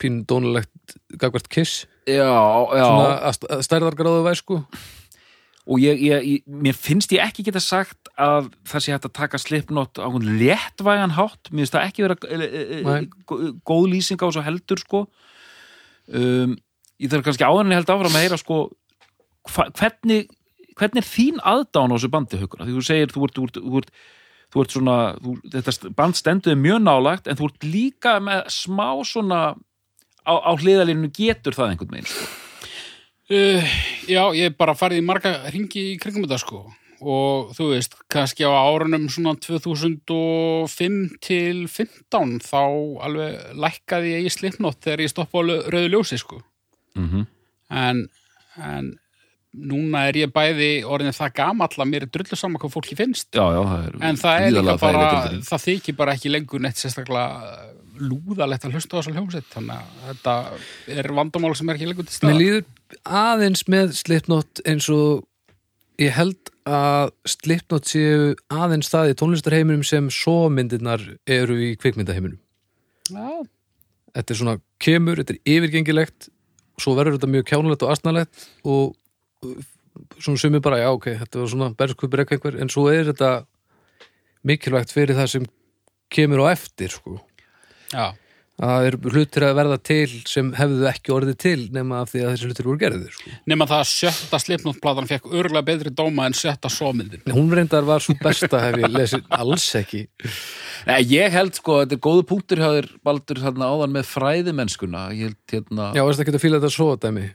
pín 0.00 0.22
dónulegt 0.30 0.94
gagvart 1.20 1.48
kiss. 1.52 1.82
Já, 2.08 2.24
já. 2.24 2.84
Svona 2.86 3.10
að 3.28 3.34
st- 3.36 3.50
að 3.52 3.64
stærðargráðu 3.66 4.22
væri 4.24 4.40
sko. 4.40 4.58
Og 5.68 5.82
ég, 5.84 6.00
ég, 6.00 6.24
ég, 6.24 6.44
mér 6.48 6.72
finnst 6.80 7.12
ég 7.12 7.20
ekki 7.20 7.44
geta 7.44 7.60
sagt 7.60 8.08
að 8.16 8.46
það 8.64 8.80
sé 8.86 8.92
hægt 8.94 9.08
að 9.10 9.16
taka 9.18 9.40
slipnót 9.42 10.00
á 10.00 10.08
hún 10.08 10.24
léttvægan 10.40 11.12
hátt. 11.18 11.50
Mér 11.52 11.66
finnst 11.66 11.74
það 11.76 11.88
ekki 11.90 12.06
vera 12.06 12.16
e, 12.24 12.38
e, 12.38 12.62
e, 12.78 12.80
Nei. 12.86 13.08
gó- 13.28 13.42
góð 13.68 13.90
lýsing 13.92 14.16
á 14.24 14.28
þessu 14.30 14.46
heldur 14.46 14.80
sko. 14.80 15.02
Um, 16.08 16.54
ég 16.96 17.12
þarf 17.12 17.26
kannski 17.26 17.44
áðurinn 17.44 17.74
ég 17.76 17.82
held 17.82 17.92
áfram 17.92 18.16
að 18.16 18.24
heyra 18.24 18.38
sko 18.40 18.62
hva, 19.52 19.66
hvernig, 19.76 20.30
hvernig 20.78 21.02
er 21.02 21.08
þín 21.08 21.42
aðdán 21.46 21.92
á 21.92 21.96
þessu 21.96 22.10
bandi 22.12 22.40
haukur? 22.40 22.64
Því 22.64 22.74
þú 22.76 22.84
segir 22.86 23.12
þú 23.12 23.26
ert, 23.26 23.38
þú 23.38 23.46
ert, 23.46 23.60
þú 23.60 23.80
ert, 23.80 23.94
þú 24.48 24.64
ert 24.64 24.74
svona 24.74 24.96
þú, 25.20 25.36
þetta 25.54 25.92
band 25.98 26.18
stendur 26.18 26.54
þér 26.54 26.60
mjög 26.64 26.82
nálagt 26.84 27.30
en 27.30 27.38
þú 27.38 27.48
ert 27.50 27.68
líka 27.68 28.16
með 28.24 28.50
smá 28.54 28.88
svona 29.08 29.40
á, 30.24 30.34
á 30.34 30.52
hliðalínu 30.56 31.12
getur 31.14 31.56
það 31.56 31.72
einhvern 31.74 31.94
veginn 31.96 32.10
sko. 32.10 32.28
Uh, 33.28 33.72
já, 34.08 34.22
ég 34.38 34.48
hef 34.48 34.54
bara 34.56 34.76
farið 34.78 35.02
í 35.02 35.04
marga 35.04 35.34
ringi 35.52 35.90
í 35.92 35.96
kringum 36.00 36.24
þetta 36.24 36.40
sko. 36.40 36.62
Og 36.98 37.50
þú 37.54 37.66
veist, 37.76 37.92
kannski 38.10 38.42
á 38.42 38.50
árunum 38.50 39.04
svona 39.12 39.36
2005 39.38 41.18
til 41.22 41.66
15 41.70 42.38
þá 42.42 42.62
alveg 43.06 43.52
lækkaði 43.54 44.16
ég 44.16 44.26
í 44.26 44.32
slipnót 44.32 44.80
þegar 44.82 45.04
ég 45.04 45.12
stoppa 45.12 45.44
á 45.44 45.46
rauðu 45.46 45.92
ljósi 45.92 46.18
sko. 46.18 46.40
Mm 46.98 47.28
en, 47.68 48.08
en 48.56 48.92
núna 49.58 50.04
er 50.08 50.18
ég 50.20 50.32
bæði 50.34 50.70
orðin 50.88 51.16
það 51.16 51.34
gamall 51.40 51.70
að 51.74 51.90
mér 51.90 52.06
er 52.06 52.12
drullu 52.14 52.38
saman 52.38 52.60
hvað 52.62 52.74
fólki 52.76 52.98
finnst. 52.98 53.28
Já, 53.34 53.44
já, 53.54 53.60
það 53.70 53.88
er 53.88 53.98
en 54.08 54.20
það 54.20 54.44
er 54.44 54.56
líka 54.56 54.76
bara, 54.82 55.08
það 55.48 55.64
þykir 55.64 55.98
bara 55.98 56.14
ekki 56.16 56.32
lengur 56.32 56.62
neitt 56.64 56.80
sérstaklega 56.80 57.56
lúðalegt 57.98 58.66
að 58.66 58.76
hlusta 58.76 58.94
á 58.94 58.98
þessar 59.00 59.16
hljómsett 59.16 59.48
þannig 59.50 59.80
að 59.80 60.04
þetta 60.10 60.36
er 61.00 61.10
vandamál 61.18 61.54
sem 61.58 61.68
er 61.70 61.78
ekki 61.78 61.90
lengur 61.90 62.06
til 62.06 62.12
Mér 62.12 62.20
staðar 62.20 62.40
líður 62.42 62.64
aðeins 63.22 63.64
með 63.74 63.92
Slipknot 63.98 64.62
eins 64.68 64.88
og 64.94 65.26
ég 65.98 66.14
held 66.14 66.52
að 66.68 67.12
Slipknot 67.26 67.90
séu 67.90 68.32
aðeins 68.54 68.92
það 68.92 69.12
í 69.12 69.18
tónlistarheiminum 69.18 69.84
sem 69.86 70.10
svo 70.14 70.46
myndirnar 70.52 71.02
eru 71.26 71.56
í 71.64 71.72
kvikmyndaheiminum. 71.80 72.38
Já, 73.08 73.46
þetta 74.14 74.34
er 74.34 74.40
svona 74.42 74.58
kemur, 74.82 75.22
þetta 75.22 75.34
er 75.34 75.56
yfirgengilegt 75.56 76.28
svo 76.78 76.94
verður 76.98 77.18
þetta 77.18 77.32
mjög 77.32 77.46
kjánulegt 77.50 77.84
og 77.84 77.92
astnalegt 77.94 78.48
og 78.64 78.82
uh, 78.92 78.96
svona 80.18 80.40
sumir 80.40 80.62
bara, 80.64 80.80
já 80.82 80.90
ok, 80.92 81.10
þetta 81.22 81.42
var 81.42 81.50
svona 81.52 81.72
berskupur 81.78 82.22
eitthvað 82.22 82.38
einhver, 82.38 82.62
en 82.62 82.72
svo 82.72 82.86
er 82.92 83.10
þetta 83.12 83.32
mikilvægt 84.46 84.94
fyrir 84.94 85.18
það 85.18 85.34
sem 85.34 85.50
kemur 86.12 86.46
á 86.46 86.54
eftir, 86.54 86.94
sko. 86.94 87.20
Já. 87.92 88.14
Að 88.58 88.72
það 88.72 88.84
eru 88.88 89.10
hlutir 89.14 89.44
að 89.46 89.52
verða 89.54 89.76
til 89.86 90.14
sem 90.26 90.48
hefðu 90.58 90.86
ekki 90.90 91.12
orðið 91.14 91.36
til 91.44 91.58
nema 91.70 92.00
af 92.02 92.08
því 92.10 92.24
að 92.24 92.32
þessi 92.32 92.48
hlutir 92.48 92.66
voru 92.66 92.80
gerðir, 92.80 93.12
sko. 93.14 93.34
Nema 93.52 93.68
það 93.70 93.82
að 93.84 93.90
sjötta 93.92 94.40
slipnóttplatan 94.42 95.10
fekk 95.12 95.28
örgulega 95.30 95.66
betri 95.68 95.92
dóma 95.94 96.26
en 96.26 96.34
sjötta 96.34 96.70
sómyndin. 96.74 97.22
Hún 97.36 97.54
reyndar 97.54 97.86
var 97.86 98.02
svo 98.02 98.16
besta 98.18 98.64
hef 98.64 98.80
ég 98.82 98.90
lesið 98.90 99.28
alls 99.38 99.68
ekki. 99.78 100.08
Nei, 100.88 100.98
ég 101.06 101.36
held 101.38 101.54
sko, 101.54 101.84
þetta 101.84 102.00
er 102.00 102.02
góðu 102.08 102.26
punktur 102.32 102.64
hjá 102.64 102.72
þér 102.80 102.90
Baldur 103.06 103.44
þarna 103.44 103.70
áðan 103.70 103.94
með 103.94 104.10
fræðimennskuna. 104.10 105.04
Ég 105.14 105.30
held 105.30 105.54
hérna 105.54 105.92
já, 105.94 106.02
veist 106.08 106.24
ekki 106.24 106.34
að 106.34 106.42
fíla 106.48 106.58
þetta 106.58 106.74
svo 106.74 106.96
dæmi 106.98 107.28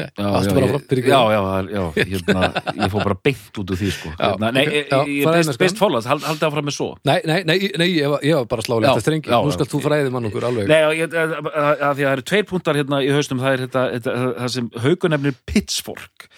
já, 0.00 0.26
allt 0.26 0.52
bara 0.56 0.68
frá- 0.70 0.82
fyrir 0.90 1.08
já, 1.10 1.20
já, 1.34 1.40
já, 1.74 1.82
hérna, 1.98 2.42
ég 2.76 2.92
fór 2.92 3.04
bara 3.08 3.16
beint 3.28 3.60
út 3.62 3.72
úr 3.74 3.80
því 3.80 3.90
sko. 3.96 4.12
Hérna, 4.20 4.50
Nei, 4.56 4.64
ég, 4.66 4.92
ég, 5.10 5.26
best, 5.28 5.58
best 5.60 5.80
fólast, 5.80 6.08
hald, 6.10 6.24
haldið 6.28 6.48
áfram 6.50 6.68
með 6.70 6.76
svo. 6.76 6.88
Nei, 7.08 7.18
nei, 7.28 7.40
nei, 7.48 7.56
nei 7.80 7.88
ég, 7.96 8.06
var, 8.12 8.24
ég 8.26 8.38
var 8.40 8.48
bara 8.54 8.64
slálegt 8.66 8.88
Já, 8.88 8.92
þetta 8.94 9.06
strengi, 9.06 9.34
nú 9.34 9.54
skal 9.56 9.70
þú 9.74 9.82
fræði 9.86 10.14
mann 10.14 10.30
okkur 10.30 10.48
alveg. 10.50 10.70
Nei, 10.70 10.80
ég, 11.00 11.14
að, 11.24 11.36
að, 11.40 11.50
að 11.50 11.80
því 11.80 11.88
að 11.90 12.00
það 12.06 12.14
eru 12.16 12.26
tveir 12.32 12.48
punktar 12.52 12.80
hérna 12.80 13.02
í 13.06 13.10
haustum, 13.16 13.42
það 13.44 13.56
er 13.58 13.64
þetta, 13.66 13.84
þetta, 13.96 14.16
það 14.40 14.54
sem 14.56 14.70
haugunefnir 14.86 15.38
pitchfork. 15.50 16.28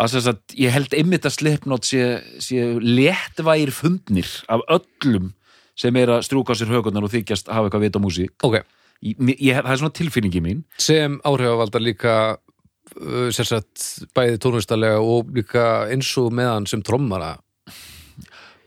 Að 0.00 0.12
þess 0.14 0.28
að 0.30 0.56
ég 0.62 0.70
held 0.76 0.92
einmitt 0.94 1.24
að 1.26 1.32
Slipknot 1.34 1.86
sé, 1.88 2.02
sé 2.38 2.66
léttvægir 2.78 3.72
fundnir 3.74 4.28
af 4.48 4.62
öllum 4.70 5.32
sem 5.80 5.96
er 5.98 6.12
að 6.14 6.22
strúka 6.28 6.54
sér 6.54 6.70
haugunar 6.70 7.06
og 7.06 7.10
þykjast 7.10 7.48
hafa 7.50 7.66
eitthvað 7.66 7.82
vit 7.88 7.98
á 7.98 8.00
músík. 8.04 8.34
Ok, 8.46 8.60
ég, 9.02 9.16
ég, 9.40 9.56
það 9.62 9.72
er 9.74 9.80
svona 9.82 9.96
tilfinningi 10.00 10.42
mín 10.44 10.64
sem 10.78 11.18
áhrifavaldar 11.24 11.82
líka 11.84 12.14
uh, 12.36 13.28
sérsagt 13.34 13.86
bæði 14.16 14.40
tónlistarlega 14.42 15.00
og 15.04 15.30
líka 15.36 15.66
eins 15.92 16.10
og 16.20 16.32
meðan 16.36 16.66
sem 16.70 16.82
trommara 16.86 17.36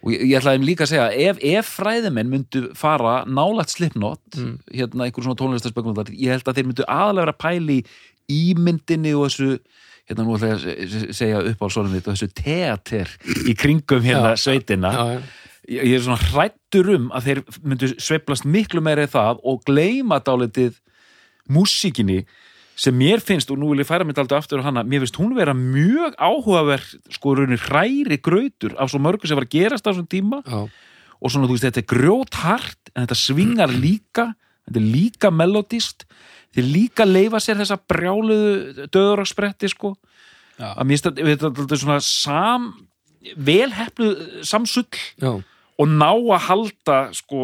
og 0.04 0.12
ég, 0.12 0.24
ég 0.28 0.40
ætlaði 0.42 0.66
líka 0.68 0.84
að 0.88 0.92
segja 0.92 1.06
ef, 1.30 1.38
ef 1.40 1.70
fræðimenn 1.78 2.32
myndu 2.32 2.64
fara 2.76 3.22
nálægt 3.30 3.72
Slipknot, 3.78 4.20
Mm. 4.36 4.58
hérna 4.74 5.06
einhver 5.06 5.24
svona 5.24 5.38
tónlistarspekulundar, 5.40 6.10
ég 6.12 6.34
held 6.34 6.48
að 6.50 6.58
þeir 6.58 6.68
myndu 6.72 6.86
aðalega 6.90 7.24
vera 7.28 7.36
pæli 7.40 7.78
í 8.32 8.40
ímyndinni 8.56 9.14
og 9.16 9.30
þessu 9.30 9.60
hérna 10.10 10.26
nú 10.26 10.36
ætla 10.36 10.50
ég 10.50 10.58
að 10.58 10.90
se- 10.92 11.14
segja 11.16 11.40
upp 11.54 11.62
á 11.64 11.68
svona 11.72 12.02
þessu 12.04 12.28
teater 12.36 13.14
í 13.48 13.54
kringum 13.56 14.04
hérna 14.04 14.34
Já. 14.34 14.42
sveitina 14.44 14.92
já, 14.92 15.04
já. 15.14 15.22
Ég, 15.70 15.94
er 15.98 16.02
svona 16.04 16.20
hrættur 16.32 16.90
um 16.96 17.10
að 17.16 17.28
þeir 17.28 17.42
myndu 17.64 17.90
sveiflast 17.98 18.46
miklu 18.46 18.82
meira 18.84 19.06
í 19.08 19.12
það 19.12 19.40
og 19.44 19.62
gleyma 19.68 20.20
dálitið 20.24 20.80
músíkinni 21.52 22.24
sem 22.76 22.96
mér 22.98 23.22
finnst, 23.22 23.52
og 23.54 23.60
nú 23.62 23.68
vil 23.70 23.84
ég 23.84 23.88
færa 23.88 24.06
mitt 24.08 24.18
aldrei 24.18 24.40
aftur 24.40 24.64
á 24.64 24.66
hana, 24.66 24.82
mér 24.82 25.04
finnst 25.04 25.20
hún 25.22 25.36
vera 25.38 25.54
mjög 25.54 26.16
áhugaverð, 26.18 26.88
sko 27.14 27.36
raunir 27.38 27.62
hræri 27.62 28.18
grautur 28.18 28.74
af 28.82 28.90
svo 28.90 28.98
mörgu 29.04 29.30
sem 29.30 29.38
var 29.38 29.46
að 29.46 29.54
gerast 29.54 29.86
á 29.86 29.94
þessum 29.94 30.08
tíma 30.10 30.40
já. 30.42 30.64
og 31.22 31.30
svona, 31.30 31.46
þú 31.46 31.54
veist, 31.54 31.68
þetta 31.68 31.84
er 31.84 31.90
grjóthart 31.94 32.90
en 32.96 33.04
þetta 33.06 33.20
svingar 33.20 33.76
líka 33.86 34.32
þetta 34.66 34.80
er 34.82 34.88
líka 34.90 35.30
melodist 35.30 36.08
þeir 36.56 36.66
líka 36.72 37.06
leifa 37.06 37.40
sér 37.44 37.62
þessa 37.62 37.78
brjáluðu 37.78 38.88
döðuragspretti, 38.90 39.70
sko 39.70 39.94
Já. 40.58 40.74
að 40.74 40.84
mér 40.86 40.96
finnst 40.98 41.08
þetta- 41.12 41.56
þetta 41.62 41.78
er 41.78 41.84
svona 41.86 42.02
sam 42.02 42.68
velheflu 43.38 44.10
samsull 44.44 44.90
já. 45.22 45.32
Og 45.80 45.90
ná 45.90 46.12
að 46.14 46.46
halda 46.48 46.98
sko 47.18 47.42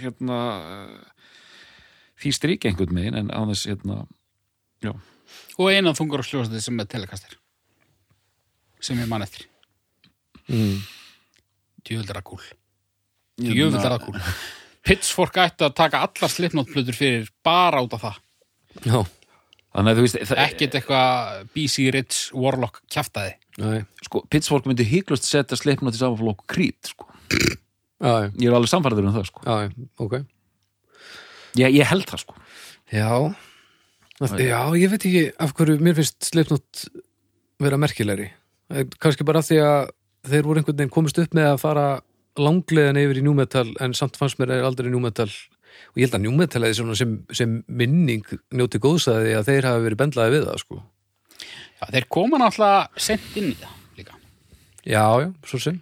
hérna 0.00 0.38
því 2.20 2.32
strík 2.36 2.66
einhvern 2.68 2.94
megin 2.96 3.18
en 3.20 3.30
á 3.32 3.40
þess 3.50 3.66
hérna 3.70 4.02
og 5.60 5.68
einan 5.70 5.96
þungur 5.98 6.22
á 6.22 6.28
sljóðsætti 6.28 6.62
sem 6.64 6.80
er 6.82 6.88
telekastir 6.90 7.36
sem 8.80 9.00
ég 9.00 9.08
man 9.10 9.24
eftir 9.26 9.46
Mm. 10.50 10.80
er 12.10 12.18
kúl 12.26 12.40
djöfull 13.38 13.78
er 13.78 13.92
það 13.94 14.02
kúl 14.08 14.16
Pitchfork 14.82 15.36
ætti 15.38 15.66
að 15.66 15.74
taka 15.78 16.00
allar 16.06 16.32
slipnóttplutur 16.32 16.96
fyrir 16.96 17.28
bara 17.46 17.82
út 17.84 17.94
af 17.94 18.02
það 18.02 18.16
já. 18.88 18.98
þannig 19.76 19.92
að 19.92 19.98
þú 20.00 20.04
veist 20.06 20.18
það, 20.18 20.40
ekkert 20.46 20.74
eitthvað 20.80 21.44
BC 21.54 21.86
Rich 21.94 22.18
Warlock 22.34 22.80
Nei. 22.90 23.36
Sko, 24.06 24.24
Pitchfork 24.30 24.68
myndi 24.68 24.86
hygglust 24.86 25.26
setja 25.28 25.58
sleipnótt 25.58 25.96
í 25.96 26.00
samanflokk 26.00 26.44
krít 26.50 26.92
sko. 26.92 27.08
ég 28.00 28.46
er 28.46 28.56
alveg 28.56 28.70
samfærður 28.70 29.10
um 29.10 29.16
það 29.16 29.30
sko. 29.30 29.44
já, 29.44 29.66
já, 29.66 29.88
ok. 29.98 30.20
Ég, 31.58 31.80
ég 31.80 31.88
held 31.90 32.06
það 32.06 32.24
sko. 32.24 32.36
Já. 32.94 33.08
Já, 34.20 34.60
ég 34.76 34.90
veit 34.92 35.06
ekki 35.06 35.22
af 35.40 35.54
hverju 35.56 35.80
mér 35.80 35.96
finnst 35.96 36.28
Slipknot 36.28 36.84
vera 37.60 37.78
merkilegri. 37.80 38.28
Eh, 38.70 38.84
kannski 39.00 39.24
bara 39.26 39.42
því 39.44 39.60
að 39.64 39.92
þeir 40.28 40.46
voru 40.46 40.60
einhvern 40.60 40.76
veginn 40.76 40.92
komist 40.92 41.18
upp 41.18 41.34
með 41.36 41.54
að 41.54 41.62
fara 41.62 41.86
langleðan 42.40 43.00
yfir 43.00 43.20
í 43.20 43.24
njúmetal 43.24 43.66
en 43.82 43.96
samt 43.96 44.18
fannst 44.20 44.38
mér 44.40 44.60
aldrei 44.60 44.90
njúmetal 44.92 45.28
og 45.30 45.98
ég 45.98 46.06
held 46.06 46.16
að 46.18 46.24
njúmetal 46.26 46.62
eða 46.62 46.76
svona 46.78 46.96
sem, 46.98 47.16
sem 47.34 47.56
minning 47.66 48.26
njóti 48.54 48.80
góðsæði 48.82 49.34
að 49.38 49.48
þeir 49.48 49.68
hafa 49.68 49.84
verið 49.86 50.00
bendlaði 50.02 50.34
við 50.36 50.46
það 50.46 50.60
sko 50.62 50.80
Já, 51.80 51.86
þeir 51.94 52.08
koma 52.12 52.40
náttúrulega 52.40 52.88
sent 53.00 53.36
inn 53.40 53.52
í 53.52 53.58
það 53.60 53.76
Já, 54.80 55.04
já, 55.20 55.28
svo 55.44 55.60
sem 55.60 55.80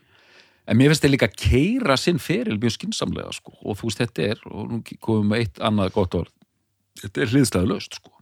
En 0.69 0.77
mér 0.77 0.93
finnst 0.93 1.05
þeir 1.05 1.15
líka 1.15 1.31
keira 1.33 1.95
sinn 1.97 2.19
feril 2.21 2.59
mjög 2.61 2.75
skinsamlega, 2.75 3.31
sko. 3.33 3.55
Og 3.65 3.79
þú 3.79 3.89
veist, 3.89 4.03
þetta 4.03 4.27
er, 4.35 4.43
og 4.53 4.67
nú 4.69 4.81
komum 5.01 5.31
við 5.33 5.47
eitt 5.47 5.63
annað 5.65 5.95
gott 5.95 6.17
orð, 6.19 6.35
þetta 7.01 7.23
er 7.25 7.33
hliðstæðu 7.33 7.71
löst, 7.71 7.97
sko. 7.97 8.13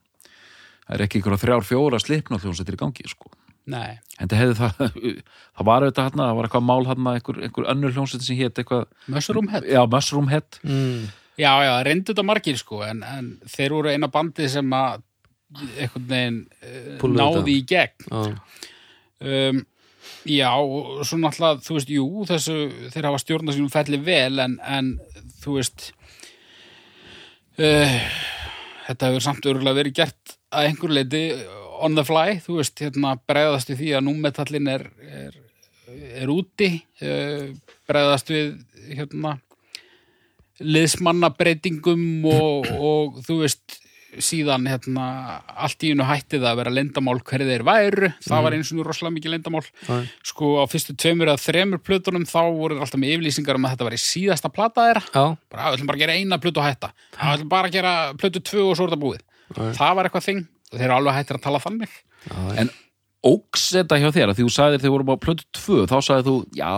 Það 0.87 0.95
er 0.95 1.03
ekki 1.09 1.19
einhverja 1.19 1.41
þrjár, 1.43 1.67
fjóra 1.67 1.99
slipna 1.99 2.39
hljómsveitir 2.39 2.77
í 2.77 2.81
gangi, 2.85 3.09
sko. 3.11 3.33
Nei, 3.67 3.99
En 4.23 4.31
það 4.31 4.39
hefði 4.45 4.57
það, 4.61 4.77
það 5.59 5.67
var 5.67 5.85
auðvitað 5.89 6.07
hérna, 6.07 6.29
það 6.29 6.39
var 6.39 6.47
eitthvað 6.49 6.67
mál 6.69 6.87
hérna, 6.87 7.15
einhver, 7.19 7.41
einhver 7.49 7.67
önnur 7.75 7.97
hljómsveit 7.97 8.23
sem 8.29 8.39
hétt 8.39 8.61
eitthvað, 8.63 8.85
Mushroom 9.11 9.51
Head 9.51 9.67
já, 9.67 9.81
Mushroom 9.91 10.31
Head. 10.31 10.61
mm. 10.63 11.09
Já, 11.37 11.51
já, 11.67 11.73
reyndu 11.85 12.15
þetta 12.15 12.25
margir 12.25 12.57
sko 12.57 12.79
en, 12.87 13.03
en 13.05 13.27
þeir 13.51 13.75
voru 13.75 13.91
eina 13.93 14.09
bandið 14.09 14.55
sem 14.55 14.71
að 14.73 15.03
einhvern 15.55 16.11
veginn 16.11 16.43
uh, 16.65 17.09
náði 17.17 17.59
í 17.61 17.65
gegn. 17.69 18.37
Um, 19.23 19.65
Já, 20.27 20.51
og 20.59 21.05
svo 21.07 21.19
náttúrulega, 21.23 21.63
þú 21.63 21.77
veist, 21.77 21.91
jú, 21.93 22.07
þessu, 22.27 22.57
þeir 22.91 23.07
hafa 23.09 23.21
stjórna 23.23 23.55
sínum 23.55 23.71
felli 23.71 23.99
vel 24.03 24.41
en, 24.43 24.57
en 24.63 24.89
þú 25.43 25.57
veist 25.61 25.87
uh, 27.63 27.95
þetta 28.89 29.11
hefur 29.11 29.25
samt 29.25 29.47
örgulega 29.47 29.79
verið 29.81 29.97
gert 30.01 30.37
að 30.51 30.71
einhver 30.71 30.95
leiti 30.95 31.23
on 31.83 31.95
the 31.99 32.05
fly, 32.07 32.41
þú 32.43 32.59
veist, 32.61 32.83
hérna 32.83 33.15
bregðast 33.29 33.71
við 33.71 33.83
því 33.83 33.91
að 33.95 34.07
númetallin 34.09 34.71
er, 34.73 34.87
er, 35.07 35.41
er 36.25 36.33
úti 36.33 36.71
uh, 37.07 37.51
bregðast 37.87 38.33
við 38.35 38.55
hérna 38.87 39.37
liðsmannabreitingum 40.65 42.07
og, 42.33 42.71
og 42.75 43.19
þú 43.27 43.43
veist 43.45 43.79
síðan 44.25 44.67
hérna 44.71 45.07
allt 45.67 45.85
í 45.85 45.91
hennu 45.93 46.07
hætti 46.07 46.39
það 46.41 46.49
að 46.51 46.59
vera 46.61 46.73
lendamál 46.75 47.17
hverju 47.27 47.49
þeir 47.51 47.65
væru, 47.67 48.11
það 48.25 48.45
var 48.47 48.57
eins 48.57 48.71
og 48.73 48.79
nú 48.79 48.87
rosalega 48.87 49.17
mikið 49.17 49.35
lendamál 49.35 49.63
já, 49.67 49.97
sko 50.31 50.51
á 50.61 50.65
fyrstu 50.71 50.97
tveimur 50.97 51.31
eða 51.33 51.43
þremur 51.43 51.83
plötunum 51.85 52.27
þá 52.29 52.41
voru 52.57 52.81
alltaf 52.81 53.01
með 53.03 53.15
yfirlýsingar 53.17 53.61
um 53.61 53.69
að 53.69 53.77
þetta 53.77 53.89
var 53.89 53.97
í 53.99 54.03
síðasta 54.03 54.53
plata 54.53 54.87
þeirra. 54.89 55.05
Bara, 55.53 55.69
við 55.71 55.79
ætlum 55.79 55.91
bara 55.93 56.01
að 56.01 56.05
gera 56.05 56.17
eina 56.17 56.41
plötu 56.43 56.63
og 56.63 56.69
hætta. 56.69 56.93
Við 57.17 57.35
ætlum 57.35 57.53
bara 57.53 57.71
að 57.71 57.77
gera 57.79 57.95
plötu 58.21 58.43
tvö 58.47 58.65
og 58.71 58.77
svo 58.79 58.87
er 58.87 58.95
þetta 58.95 59.03
búið. 59.05 59.23
Já. 59.47 59.63
það 59.79 59.95
var 59.97 60.09
eitthvað 60.09 60.27
þing. 60.27 60.43
Og 60.67 60.79
þeir 60.79 60.87
eru 60.89 60.97
alveg 60.97 61.19
hættir 61.21 61.39
að 61.39 61.45
tala 61.47 61.63
þannig. 61.63 61.93
Já, 62.27 62.39
En 62.63 62.73
óks 63.27 63.69
þetta 63.75 63.99
hjá 64.03 64.09
þér, 64.15 64.31
að 64.31 64.39
því 64.39 64.47
þú 64.47 64.55
sagðir 64.55 64.83
þegar 64.83 64.95
vorum 64.97 65.13
á 65.15 65.25
plötu 65.27 65.47
2, 65.57 65.79
þá 65.91 65.97
sagðir 66.03 66.27
þú, 66.27 66.35
já, 66.59 66.71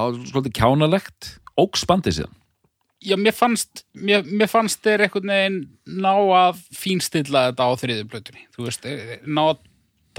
já, 3.04 3.16
mér 3.16 3.34
fannst 3.36 3.84
mér, 3.94 4.24
mér 4.26 4.50
fannst 4.50 4.82
þeir 4.84 5.06
einhvern 5.06 5.32
veginn 5.32 5.58
ná 6.02 6.14
að 6.14 6.62
fínstilla 6.76 7.48
þetta 7.50 7.68
á 7.68 7.72
þriðu 7.82 8.08
plötunni. 8.12 8.46
Þú 8.54 8.66
veist, 8.66 8.86
þeir 8.86 9.28
ná 9.28 9.42
að 9.44 9.60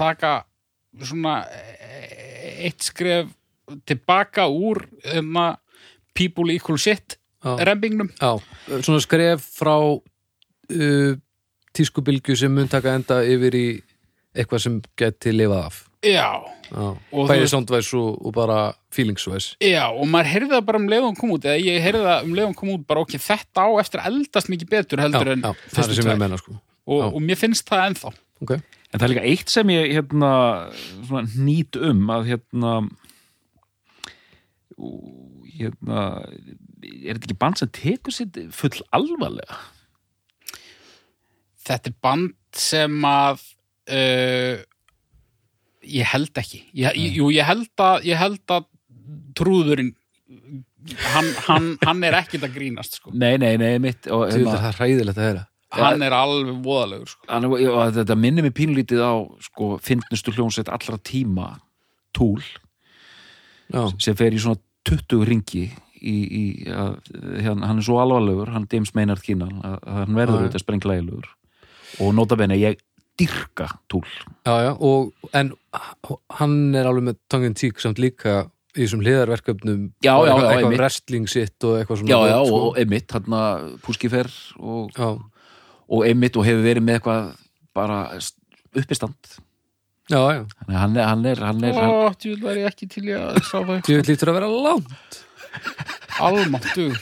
taka 0.00 0.32
svona 1.06 1.34
eh, 1.54 2.66
eitt 2.66 2.84
skref 2.84 3.30
tilbaka 3.86 4.48
úr 4.50 4.82
hérna, 5.04 5.54
people 6.16 6.52
equal 6.52 6.78
shit 6.80 7.18
já, 7.44 7.56
rembingnum. 7.64 8.10
Já. 8.18 8.40
Svona 8.82 9.00
skref 9.04 9.44
frá 9.60 9.76
uh, 9.78 11.12
tískubilgju 11.76 12.36
sem 12.36 12.54
mun 12.54 12.70
taka 12.70 12.96
enda 12.98 13.20
yfir 13.22 13.56
í 13.56 13.66
eitthvað 14.34 14.64
sem 14.64 14.80
geti 14.98 15.34
lifað 15.34 15.68
af. 15.68 15.84
Já, 16.06 16.40
Já, 16.70 16.86
Og 16.86 17.24
þú 17.24 17.28
bæði 17.32 17.40
veist- 17.42 17.52
soundvæs 17.54 17.88
og, 17.98 18.08
og 18.26 18.32
bara 18.36 18.58
feelingsvæs. 18.94 19.46
Já, 19.64 19.84
og 19.90 20.06
maður 20.06 20.28
heyrði 20.32 20.50
það 20.54 20.64
bara 20.68 20.78
um 20.78 20.88
leiðum 20.92 21.16
kom 21.18 21.32
út 21.34 21.44
eða 21.50 21.58
ég 21.66 21.80
heyrði 21.82 22.02
það 22.06 22.24
um 22.28 22.34
leiðum 22.38 22.54
kom 22.60 22.68
út 22.76 22.84
bara 22.86 23.00
ok, 23.02 23.16
þetta 23.18 23.64
á 23.66 23.68
eftir 23.82 24.00
að 24.04 24.10
eldast 24.12 24.50
mikið 24.52 24.70
betur 24.70 24.98
Já, 25.00 25.02
heldur 25.08 25.32
en 25.34 25.42
já, 25.42 25.52
það 25.74 25.88
er 25.90 25.98
sem 25.98 26.10
ég 26.12 26.20
menna 26.22 26.38
sko. 26.38 26.54
Og, 26.86 27.00
já. 27.02 27.06
og 27.10 27.20
mér 27.26 27.40
finnst 27.40 27.66
það 27.70 27.86
ennþá. 27.90 28.12
Ok, 28.46 28.52
En 28.90 28.98
það 28.98 29.04
er 29.06 29.10
líka 29.12 29.26
eitt 29.30 29.50
sem 29.52 29.68
ég 29.70 29.92
hérna, 29.94 30.30
svona, 31.06 31.28
nýt 31.38 31.76
um 31.90 32.00
að 32.10 32.24
hérna, 32.32 32.70
hérna 35.60 36.00
er 36.80 37.14
þetta 37.18 37.26
ekki 37.28 37.38
band 37.42 37.60
sem 37.60 37.70
tekur 37.76 38.14
sitt 38.14 38.38
full 38.56 38.80
alvarlega? 38.96 39.58
Þetta 41.66 41.92
er 41.92 41.96
band 42.02 42.34
sem 42.58 42.96
að 43.06 43.42
uh, 43.92 44.62
ég 45.86 46.10
held 46.12 46.42
ekki. 46.42 46.64
Ég, 46.76 46.96
ég, 46.96 47.16
Jú, 47.20 47.30
ég 47.34 47.46
held 47.48 47.84
að 47.84 48.06
ég 48.08 48.20
held 48.20 48.54
að 48.56 48.66
trúðurinn 49.38 49.94
hann, 51.10 51.30
hann, 51.46 51.70
hann 51.84 52.02
er 52.06 52.16
ekkit 52.20 52.44
að 52.46 52.56
grínast 52.56 52.98
sko. 53.00 53.12
Nei, 53.14 53.36
nei, 53.40 53.54
nei, 53.60 53.78
mitt 53.82 54.08
og, 54.08 54.28
Þú 54.28 54.36
hérna, 54.38 54.56
það 54.56 54.68
er 54.70 54.78
hræðilegt 54.80 55.20
að 55.20 55.28
heyra. 55.28 55.44
Hann 55.70 56.02
er 56.02 56.16
alveg 56.16 56.56
voðalegur 56.64 57.12
sko. 57.12 57.26
hann, 57.30 57.46
og, 57.46 57.60
og 57.70 57.92
þetta 57.94 58.16
minnir 58.18 58.46
mig 58.46 58.54
pínlítið 58.58 59.04
á 59.06 59.14
sko, 59.44 59.76
finnnustu 59.86 60.34
hljónsveit 60.34 60.70
allra 60.72 60.98
tíma 60.98 61.52
Túl 62.16 62.42
Já, 63.70 63.84
sem 64.02 64.16
fer 64.18 64.34
í 64.34 64.40
svona 64.42 64.58
20 64.88 65.22
ringi 65.28 65.68
í, 66.00 66.14
í 66.16 66.42
að, 66.74 66.96
hann, 67.44 67.62
hann 67.62 67.78
er 67.78 67.86
svo 67.86 68.00
alvarlegur, 68.02 68.50
hann 68.50 68.66
James 68.72 68.90
Maynard 68.96 69.22
að, 69.22 69.52
að 69.62 70.00
hann 70.00 70.18
verður 70.18 70.40
auðvitað 70.40 70.64
sprenglægilegur 70.64 71.30
og 72.02 72.14
nota 72.18 72.38
bene 72.40 72.58
ég 72.58 72.80
dyrka 73.20 73.68
Túl 73.92 74.06
já, 74.08 74.54
já 74.66 74.72
og, 74.74 75.12
En 75.36 75.52
hann 76.40 76.56
er 76.74 76.88
alveg 76.90 77.10
með 77.10 77.20
tangin 77.30 77.54
tík 77.58 77.82
samt 77.82 78.00
líka 78.02 78.48
í 78.74 78.84
þessum 78.84 79.04
hliðarverkefnum 79.04 79.84
Já, 80.02 80.14
já, 80.14 80.16
eitthvað, 80.24 80.42
já, 80.42 80.50
eitthvað 80.54 80.78
wrestling 80.78 81.30
sitt 81.30 81.68
og 81.68 81.78
eitthvað 81.78 82.02
svona 82.02 82.10
Já, 82.16 82.32
já, 82.32 82.38
sko. 82.46 82.62
og 82.64 82.80
einmitt 82.80 83.14
hann 83.16 83.38
púskifer 83.84 84.32
og, 84.58 84.90
já, 84.96 85.08
og 85.90 86.04
einmitt 86.06 86.38
og 86.38 86.46
hefur 86.46 86.66
verið 86.66 86.86
með 86.86 87.00
eitthvað 87.00 87.30
bara 87.76 88.02
uppistand. 88.76 89.38
Já, 90.10 90.18
já. 90.34 90.42
Að 90.66 90.74
hann 90.74 90.96
er, 90.96 91.06
hann 91.06 91.26
er, 91.26 91.42
hann 91.46 91.64
er 91.66 91.76
Ó, 91.78 92.10
djúvel 92.18 92.48
var 92.48 92.58
ég 92.58 92.70
ekki 92.70 92.88
til 92.90 93.04
í 93.06 93.14
að 93.14 93.38
sá 93.46 93.58
það. 93.58 93.76
Þú 93.86 93.98
lítur 94.08 94.32
að 94.32 94.38
vera 94.40 94.50
langt. 94.66 95.20
Almáttur 96.20 96.98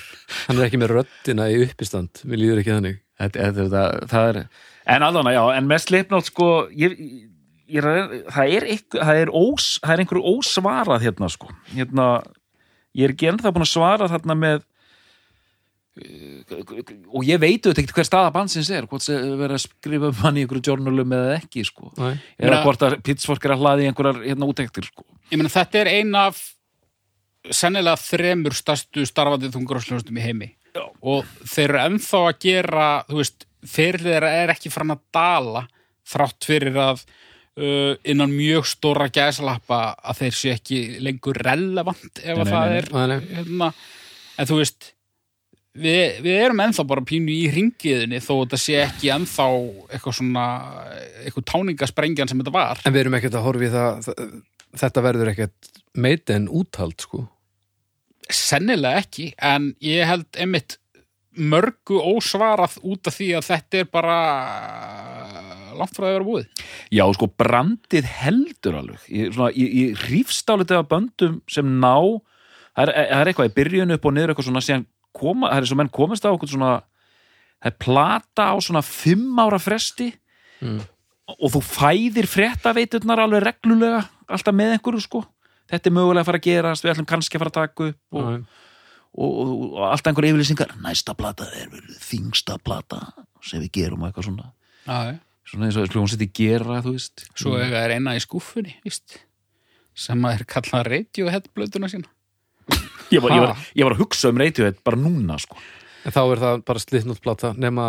Hann 0.47 0.57
er 0.57 0.67
ekki 0.67 0.79
með 0.81 0.93
röddina 0.95 1.49
í 1.53 1.59
uppistand 1.67 2.23
Mér 2.29 2.41
líður 2.41 2.61
ekki 2.63 2.73
þannig. 2.73 3.01
Þetta, 3.19 3.49
þetta, 3.49 3.65
þetta, 3.65 4.09
það 4.13 4.29
er 4.31 4.39
en 4.89 5.05
allan 5.07 5.29
já, 5.35 5.43
en 5.59 5.69
með 5.69 5.85
slipnátt 5.87 6.31
sko 6.31 6.49
ég, 6.73 6.95
ég, 7.69 7.85
er- 7.85 8.25
það 8.33 8.55
er 8.57 8.67
eitthvað, 8.73 9.05
það 9.11 9.21
er, 9.25 9.33
ós, 9.43 9.69
það 9.85 9.95
er 9.95 10.03
einhverju 10.05 10.33
ósvarað 10.37 11.05
hérna 11.07 11.29
sko 11.35 11.51
hérna, 11.75 12.09
ég 12.97 13.09
er 13.09 13.15
ekki 13.15 13.29
ennþá 13.33 13.53
búin 13.55 13.67
að 13.67 13.73
svara 13.75 14.09
þarna 14.11 14.37
með 14.39 14.63
eh, 16.01 16.59
og 17.13 17.25
ég 17.27 17.41
veit 17.43 17.65
auðvitað 17.67 17.83
ekkert 17.83 17.97
hver 17.99 18.09
staða 18.09 18.33
bandsins 18.35 18.71
er 18.75 18.87
hvort 18.91 19.05
sem 19.05 19.33
verið 19.41 19.57
að 19.59 19.65
skrifa 19.67 20.11
um 20.13 20.21
hann 20.23 20.39
í 20.39 20.45
einhverju 20.47 20.69
journalum 20.71 21.15
eða 21.19 21.35
ekki 21.41 21.65
sko 21.69 21.91
Nei. 21.99 22.15
eða 22.39 22.51
Meina- 22.53 22.63
hvort 22.67 22.85
að 22.87 22.99
Pittsburgh 23.07 23.45
er 23.49 23.55
að 23.57 23.65
hlaði 23.65 23.89
einhverjar 23.91 24.23
hérna 24.29 24.49
útektir 24.53 24.87
sko 24.89 25.05
Ég 25.33 25.37
meina 25.43 25.53
þetta 25.53 25.83
er 25.83 25.91
ein 25.99 26.15
af 26.17 26.39
sennilega 27.55 27.97
þremur 28.01 28.55
stærstu 28.57 29.05
starfandi 29.09 29.51
þungurásljónstum 29.55 30.17
í 30.19 30.25
heimi 30.25 30.49
Já. 30.77 30.85
og 31.03 31.25
þeir 31.49 31.69
eru 31.71 31.79
ennþá 31.87 32.19
að 32.29 32.39
gera 32.45 32.89
þú 33.09 33.19
veist, 33.23 33.45
fyrirlið 33.67 34.15
þeirra 34.15 34.35
er 34.43 34.53
ekki 34.55 34.73
fram 34.73 34.95
að 34.95 35.03
dala 35.15 35.65
þrátt 36.09 36.49
fyrir 36.49 36.79
að 36.81 37.03
uh, 37.05 37.95
innan 38.09 38.35
mjög 38.35 38.69
stóra 38.71 39.09
gæsalappa 39.13 39.81
að 39.99 40.23
þeir 40.23 40.39
sé 40.41 40.55
ekki 40.57 40.83
lengur 41.05 41.41
relevant 41.45 42.23
ef 42.23 42.39
Nei, 42.39 42.45
að 42.45 42.45
nei, 42.45 42.53
það 42.53 42.69
nei, 43.11 43.19
er 43.19 43.29
hérna, 43.39 43.73
en 44.39 44.51
þú 44.51 44.61
veist 44.63 44.93
við, 45.79 46.21
við 46.25 46.37
erum 46.43 46.63
ennþá 46.65 46.87
bara 46.91 47.07
pínu 47.09 47.35
í 47.35 47.49
ringiðinni 47.55 48.23
þó 48.25 48.33
þetta 48.43 48.63
sé 48.63 48.79
ekki 48.83 49.13
ennþá 49.15 49.49
eitthvað 49.89 50.21
svona 50.21 50.47
eitthvað 51.25 51.51
táningasprengjan 51.53 52.31
sem 52.31 52.41
þetta 52.41 52.55
var. 52.55 52.87
En 52.87 52.95
við 52.95 53.05
erum 53.05 53.19
ekkert 53.19 53.37
að 53.39 53.47
horfa 53.47 53.69
í 53.69 53.75
það, 53.75 54.07
það 54.09 54.31
Þetta 54.77 55.05
verður 55.05 55.33
ekkert 55.33 55.71
meiten 55.99 56.49
úthald 56.53 57.01
sko. 57.01 57.25
Sennilega 58.29 59.01
ekki, 59.01 59.31
en 59.41 59.71
ég 59.81 60.05
held 60.09 60.29
einmitt 60.37 60.77
mörgu 61.39 61.99
ósvarað 62.15 62.77
út 62.83 63.09
af 63.11 63.17
því 63.17 63.29
að 63.39 63.47
þetta 63.49 63.81
er 63.83 63.89
bara 63.93 64.19
langt 65.79 65.95
frá 65.95 66.09
að 66.09 66.15
vera 66.17 66.27
búið. 66.27 66.47
Já, 66.95 67.05
sko, 67.15 67.29
brandið 67.39 68.09
heldur 68.19 68.79
alveg. 68.81 69.05
Ég, 69.13 69.39
ég 69.57 70.05
rífst 70.09 70.51
álítið 70.51 70.81
af 70.81 70.89
böndum 70.91 71.41
sem 71.51 71.69
ná, 71.83 71.95
það 72.75 72.85
er, 72.85 72.93
það 72.97 73.23
er 73.23 73.31
eitthvað 73.33 73.51
í 73.51 73.57
byrjun 73.59 73.95
upp 73.97 74.09
og 74.09 74.17
niður 74.17 74.35
eitthvað 74.35 74.49
svona, 74.51 74.79
koma, 75.19 75.51
það 75.53 75.63
er 75.63 75.71
svo 75.71 75.79
menn 75.81 75.93
komast 75.95 76.27
á 76.27 76.31
eitthvað 76.33 76.55
svona, 76.55 76.73
það 77.63 77.71
er 77.73 77.79
plata 77.85 78.49
á 78.51 78.57
svona 78.63 78.85
fimm 78.87 79.45
ára 79.45 79.61
fresti 79.63 80.13
Mm. 80.59 80.81
og 81.39 81.53
þú 81.55 81.61
fæðir 81.63 82.27
fréttaveiturnar 82.27 83.21
alveg 83.23 83.45
reglulega, 83.45 84.01
alltaf 84.27 84.57
með 84.59 84.73
einhverju, 84.75 85.03
sko. 85.05 85.21
Þetta 85.71 85.87
er 85.87 85.95
mögulega 85.95 86.25
að 86.25 86.27
fara 86.27 86.41
að 86.41 86.47
gerast, 86.49 86.83
við 86.83 86.91
ætlum 86.91 87.07
kannski 87.07 87.39
að 87.39 87.43
fara 87.45 87.53
að 87.53 87.59
taka 87.61 87.87
upp 87.93 88.17
og, 88.19 88.25
Já, 88.25 88.41
og, 89.19 89.39
og, 89.43 89.55
og 89.75 89.87
alltaf 89.91 90.13
einhverju 90.13 90.35
yfirlýsingar. 90.35 90.75
Næsta 90.85 91.15
plata 91.19 91.49
er 91.59 91.73
þingsta 92.03 92.59
plata 92.65 93.01
sem 93.45 93.63
við 93.65 93.73
gerum 93.81 94.05
eitthvað 94.07 94.31
svona. 94.31 94.53
Já, 94.87 94.99
já. 95.11 95.17
Svona 95.49 95.69
eins 95.69 95.79
og 95.81 95.89
hljómsætti 95.89 96.29
gera, 96.37 96.83
þú 96.85 96.93
veist. 96.93 97.25
Svo 97.33 97.57
eiga 97.57 97.81
er 97.81 97.97
eina 97.97 98.13
í 98.19 98.21
skúffunni, 98.21 98.75
víst, 98.85 99.23
sem 99.97 100.27
að 100.29 100.35
er 100.37 100.45
kallað 100.53 100.91
Radiohead 100.93 101.49
blöðuna 101.57 101.89
sína. 101.89 102.11
ég 103.15 103.23
var, 103.25 103.33
ég, 103.33 103.41
var, 103.47 103.67
ég 103.73 103.89
var 103.89 103.97
að 103.97 104.03
hugsa 104.03 104.33
um 104.33 104.41
Radiohead 104.43 104.83
bara 104.85 105.01
núna 105.01 105.39
sko. 105.41 105.57
En 106.05 106.15
þá 106.15 106.21
er 106.27 106.43
það 106.43 106.65
bara 106.69 106.85
slitnótt 106.85 107.25
plata 107.25 107.55
nema 107.57 107.87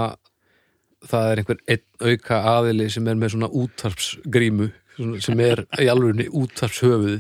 það 1.07 1.31
er 1.31 1.41
einhver 1.41 1.59
einn 1.75 2.13
auka 2.13 2.39
aðili 2.55 2.87
sem 2.91 3.07
er 3.07 3.19
með 3.19 3.35
svona 3.35 3.51
útvarpsgrímu 3.61 4.69
svona, 4.95 5.21
sem 5.23 5.43
er 5.43 5.63
í 5.79 5.87
alveg 5.91 6.31
útvarpshöfuð 6.35 7.19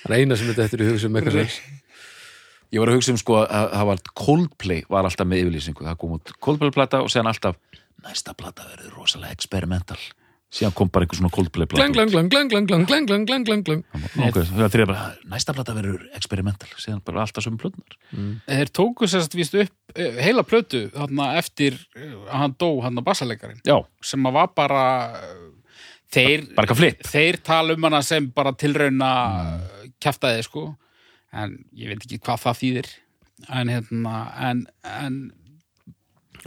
það 0.00 0.10
er 0.10 0.16
eina 0.20 0.38
sem 0.38 0.50
þetta 0.50 0.66
eftir 0.68 0.84
í 0.84 0.90
hug 0.90 1.00
sem 1.02 1.20
eitthvað 1.20 1.56
Ég 2.74 2.82
var 2.82 2.90
að 2.90 2.98
hugsa 2.98 3.12
um 3.14 3.20
sko 3.20 3.38
að 3.44 3.68
það 3.70 3.86
var 3.90 4.00
Coldplay 4.18 4.84
var 4.90 5.06
alltaf 5.06 5.28
með 5.30 5.44
yfirlýsingu, 5.44 5.84
það 5.86 5.98
kom 6.00 6.14
út 6.16 6.32
Coldplay-plata 6.42 7.04
og 7.04 7.10
séðan 7.12 7.30
alltaf 7.30 7.58
næsta 8.04 8.34
plata 8.36 8.66
verður 8.66 8.96
rosalega 8.98 9.36
experimental. 9.36 9.98
Síðan 10.54 10.74
kom 10.76 10.90
bara 10.92 11.06
einhver 11.06 11.18
svona 11.18 11.30
Coldplay-plata 11.34 11.86
glang, 11.94 12.10
glang, 12.10 12.10
glang, 12.10 12.28
glang, 12.30 12.50
glang, 12.50 12.66
glang, 12.66 12.84
glang, 12.86 13.06
glang, 13.06 13.46
glang, 13.46 13.46
glang, 13.46 13.62
glang 13.66 14.28
Ok, 14.28 14.40
það 14.50 14.74
þrjá 14.74 14.88
bara, 14.90 15.06
næsta 15.32 15.54
plata 15.56 15.74
verður 15.74 16.04
experimental. 16.14 16.68
Síðan 16.78 17.00
bara 17.06 17.24
alltaf 17.24 17.46
sömu 17.46 17.58
plötunar 17.62 17.96
Þeir 18.46 18.70
tóku 18.78 19.08
sérst 19.10 19.34
víst 19.38 19.56
upp 19.58 19.98
eh, 19.98 20.20
heila 20.22 20.46
plötu 20.46 20.84
þarna 20.94 21.32
eftir 21.40 21.78
eh, 21.98 22.12
að 22.28 22.38
hann 22.42 22.54
dó 22.58 22.68
hann 22.84 23.02
að 23.02 23.06
bassaleikarin 23.08 23.62
Já, 23.66 23.80
sem 24.02 24.30
að 24.30 24.38
var 24.38 24.54
bara 24.54 24.84
þeir, 26.14 26.44
bara 26.54 26.66
eitthvað 26.66 26.80
flip. 26.80 27.06
þeir 27.10 27.38
tala 27.46 27.76
um 27.76 27.86
hana 27.88 28.00
sem 28.06 28.26
bara 28.34 28.54
tilrauna 28.58 29.12
mm. 29.28 29.94
kjaftaði 30.02 30.44
sko. 30.46 30.66
En 31.34 31.56
ég 31.74 31.90
veit 31.90 32.04
ekki 32.04 32.20
hvað 32.22 32.44
það 32.44 32.60
þýðir. 32.60 32.90
En 33.60 33.72
hérna 33.72 34.18
en, 34.48 34.60
en 34.86 35.16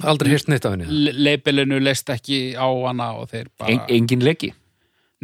aldrei 0.07 0.31
heyrst 0.31 0.49
neitt 0.51 0.65
af 0.65 0.75
henni. 0.77 0.87
le- 0.87 1.15
leipilinu 1.27 1.79
leist 1.83 2.09
ekki 2.13 2.55
á 2.55 2.67
hana 2.67 3.11
og 3.19 3.29
þeir 3.33 3.51
bara 3.59 3.75
en, 3.75 3.83
Engin 3.97 4.23
leki? 4.23 4.53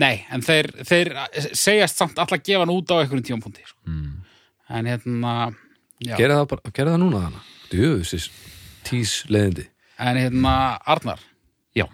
Nei, 0.01 0.25
en 0.33 0.41
þeir, 0.41 0.71
þeir 0.89 1.11
segjast 1.53 1.99
samt 2.01 2.17
alltaf 2.17 2.39
að 2.39 2.47
gefa 2.49 2.63
hann 2.65 2.73
út 2.73 2.89
á 2.89 2.97
einhverjum 2.97 3.27
tímapunkti 3.29 3.67
sko. 3.67 3.77
mm. 3.85 4.13
en 4.73 4.89
hérna 4.89 5.33
gera 6.03 6.39
það, 6.41 6.47
bara, 6.55 6.73
gera 6.73 6.95
það 6.95 7.03
núna 7.05 7.21
hana. 7.27 7.43
Djöfusins 7.71 8.29
tís 8.83 9.21
leiðindi 9.29 9.69
en 10.03 10.17
hérna 10.17 10.53
Arnar. 10.89 11.21
Já, 11.77 11.85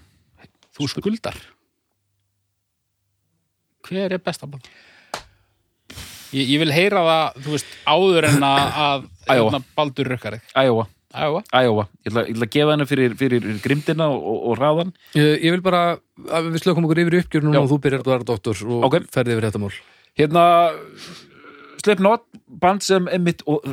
þú 0.76 0.90
skuldar 0.96 1.38
hver 3.90 4.14
er 4.16 4.22
besta 4.24 4.48
band? 4.49 4.70
Ég, 6.30 6.45
ég 6.45 6.60
vil 6.61 6.70
heyra 6.74 7.02
það, 7.07 7.41
þú 7.45 7.53
veist, 7.56 7.70
áður 7.90 8.28
en 8.30 8.44
að, 8.45 8.64
að 8.86 9.06
Æjóa. 9.26 9.44
hérna, 9.49 9.60
Baldur 9.80 10.10
rukkar 10.14 10.36
þig. 10.38 10.52
Æjóa, 10.61 10.84
Æjóa. 11.10 11.40
Æjóa 11.57 11.86
Ég 11.90 12.11
ætla, 12.11 12.24
ég 12.30 12.36
ætla 12.36 12.45
að 12.45 12.52
gefa 12.53 12.74
henni 12.76 12.86
fyrir, 12.91 13.16
fyrir 13.18 13.48
grimdina 13.64 14.10
og, 14.14 14.28
og, 14.52 14.60
ráðan 14.61 14.91
ég, 15.18 15.32
ég 15.48 15.56
vil 15.56 15.64
bara 15.66 15.82
við 16.45 16.60
slökum 16.61 16.86
okkur 16.86 17.02
yfir 17.02 17.18
í 17.18 17.22
uppgjör 17.24 17.48
núna 17.48 17.57
Já. 17.57 17.64
og 17.66 17.72
þú 17.72 17.80
byrjar 17.88 18.03
að 18.06 18.11
vera 18.14 18.28
doktor 18.30 18.61
og 18.68 18.86
Ok. 18.91 18.99
ferði 19.16 19.34
yfir 19.38 19.48
þetta 19.49 19.64
mál 19.64 19.74
Hérna 20.20 20.44
Slipknot, 21.80 22.26
band 22.61 22.84
sem 22.86 23.07
einmitt 23.10 23.41
og 23.49 23.66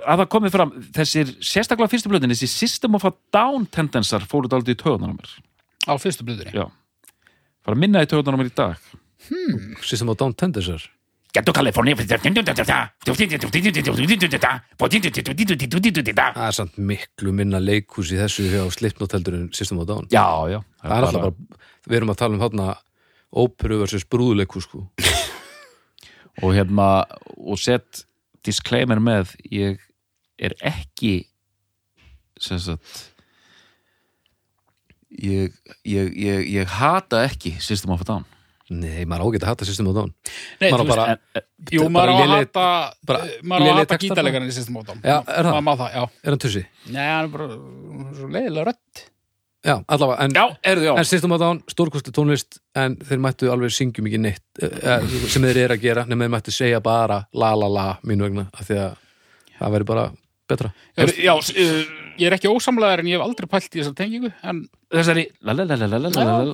að 0.00 0.22
það 0.22 0.28
komið 0.32 0.54
fram 0.54 0.70
þessir 0.96 1.32
sérstaklega 1.44 1.90
fyrstu 1.92 2.08
blöðin 2.12 2.32
þessi 2.32 2.48
System 2.48 2.96
of 2.96 3.04
a 3.04 3.12
Down 3.34 3.66
tendensar 3.68 4.24
fóru 4.30 4.48
dálítið 4.48 4.78
í 4.78 4.80
töðunar 4.80 5.34
á 5.84 5.92
fyrstu 6.00 6.24
blöðunni. 6.24 6.54
Já, 6.56 6.64
fara 7.66 7.76
að 7.76 7.82
minna 7.82 8.04
í 8.06 8.08
töðunar 8.08 8.38
á 8.38 8.40
mér 8.40 8.48
í 8.52 8.54
dag 8.56 8.88
System 9.84 10.08
of 10.12 10.18
Down 10.20 10.34
Tendensar 10.34 10.82
Get 11.30 11.46
to 11.46 11.52
California 11.54 11.94
það 16.34 16.46
er 16.48 16.56
samt 16.56 16.78
miklu 16.90 17.34
minna 17.36 17.60
leikhús 17.62 18.10
í 18.10 18.18
þessu 18.18 18.48
hjá 18.50 18.62
en 18.64 19.50
System 19.54 19.78
of 19.78 19.86
Down 19.86 20.08
Já, 20.10 20.26
já 20.50 20.58
það 20.82 20.96
er 20.96 21.06
alltaf 21.06 21.22
bara, 21.22 21.60
við 21.86 22.00
erum 22.00 22.14
að 22.14 22.20
tala 22.22 22.34
um 22.34 22.42
þarna 22.42 22.66
óperu 23.30 23.78
versus 23.84 24.06
brúðuleikhús 24.10 24.66
sko. 24.66 24.88
og 26.42 26.56
hérna 26.56 26.88
og 27.36 27.60
sett 27.62 28.04
disclaimer 28.46 28.98
með 28.98 29.36
ég 29.52 29.78
er 30.40 30.56
ekki 30.64 31.28
sem 32.40 32.58
sagt 32.58 33.12
ég, 35.14 35.54
ég, 35.84 36.10
ég, 36.16 36.46
ég 36.56 36.76
hata 36.80 37.22
ekki 37.28 37.54
System 37.60 37.94
of 37.94 38.02
a 38.02 38.08
Down 38.08 38.26
nei, 38.70 39.04
maður 39.08 39.30
ágætt 39.30 39.44
að 39.44 39.52
hata 39.52 39.68
System 39.68 39.90
of 39.90 39.96
Down. 39.98 40.10
Nei, 40.60 40.70
maður 40.70 40.82
á 40.82 40.86
veist, 40.86 41.22
bara, 41.34 41.44
jú, 41.74 41.86
maður 41.92 42.10
á 42.10 42.16
að 42.16 42.34
hata, 42.34 42.66
eh, 43.16 43.30
maður 43.42 43.66
á 43.66 43.70
að 43.70 43.80
hata 43.82 43.98
gítarleikarinn 44.04 44.50
í 44.50 44.56
system 44.56 44.80
átam. 44.80 45.00
Já, 45.02 45.16
er 45.26 45.48
er 46.22 46.30
hann 46.30 46.42
tussi? 46.42 46.62
Nei, 46.86 47.06
hann 47.06 47.24
er 47.24 47.32
bara 47.34 47.48
leiðilega 48.30 48.68
rödd. 48.70 49.02
Já, 49.60 49.74
allavega, 49.92 50.24
en, 50.24 51.04
System 51.04 51.34
of 51.36 51.40
Down, 51.42 51.62
stórkosti 51.68 52.14
tónlist 52.16 52.60
en 52.80 52.96
þeir 52.96 53.20
mættu 53.20 53.50
alveg 53.52 53.74
syngjum 53.76 54.06
ekki 54.08 54.20
neitt 54.22 54.62
eh, 54.64 55.04
sem 55.28 55.44
þeir 55.44 55.66
eru 55.66 55.76
að 55.76 55.84
gera, 55.84 56.06
nema 56.08 56.24
þeir 56.24 56.32
mættu 56.38 56.54
segja 56.54 56.80
bara 56.80 57.26
la 57.36 57.52
la 57.58 57.68
la 57.68 57.86
mínu 58.06 58.24
vegna 58.24 58.46
af 58.54 58.70
því 58.70 58.78
að 58.86 58.94
það 59.58 59.74
væri 59.76 59.88
bara 59.90 60.06
betra. 60.48 60.72
Já, 60.96 61.34
ég 62.20 62.28
er 62.28 62.36
ekki 62.36 62.52
ósamlegar 62.52 63.02
en 63.02 63.10
ég 63.10 63.18
hef 63.18 63.24
aldrei 63.24 63.48
pælt 63.50 63.72
í 63.72 63.80
þessar 63.80 63.96
tengingu 63.98 64.30
en 64.44 64.62
þessari 64.92 65.26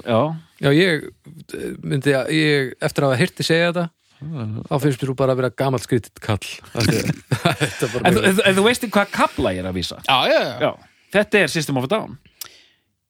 já. 0.06 0.20
já, 0.62 0.70
ég 0.76 1.06
myndi 1.82 2.16
að 2.16 2.34
ég, 2.36 2.74
eftir 2.80 3.06
að 3.06 3.12
hafa 3.12 3.22
hirti 3.22 3.46
segja 3.46 3.70
þetta 3.70 3.88
þá 4.70 4.76
finnst 4.80 5.02
þú 5.04 5.16
bara 5.18 5.34
að 5.34 5.42
vera 5.42 5.54
gammal 5.62 5.82
skrititt 5.82 6.22
kall 6.24 6.46
en 6.80 8.56
þú 8.56 8.64
veist 8.64 8.86
hvað 8.88 9.10
kalla 9.12 9.52
ég 9.56 9.64
er 9.64 9.70
að 9.70 9.80
vísa? 9.80 9.98
Já, 10.06 10.18
já, 10.30 10.40
já. 10.62 10.70
Þetta 11.16 11.42
er 11.42 11.52
System 11.52 11.78
of 11.80 11.86
a 11.86 11.90
Down. 11.90 12.16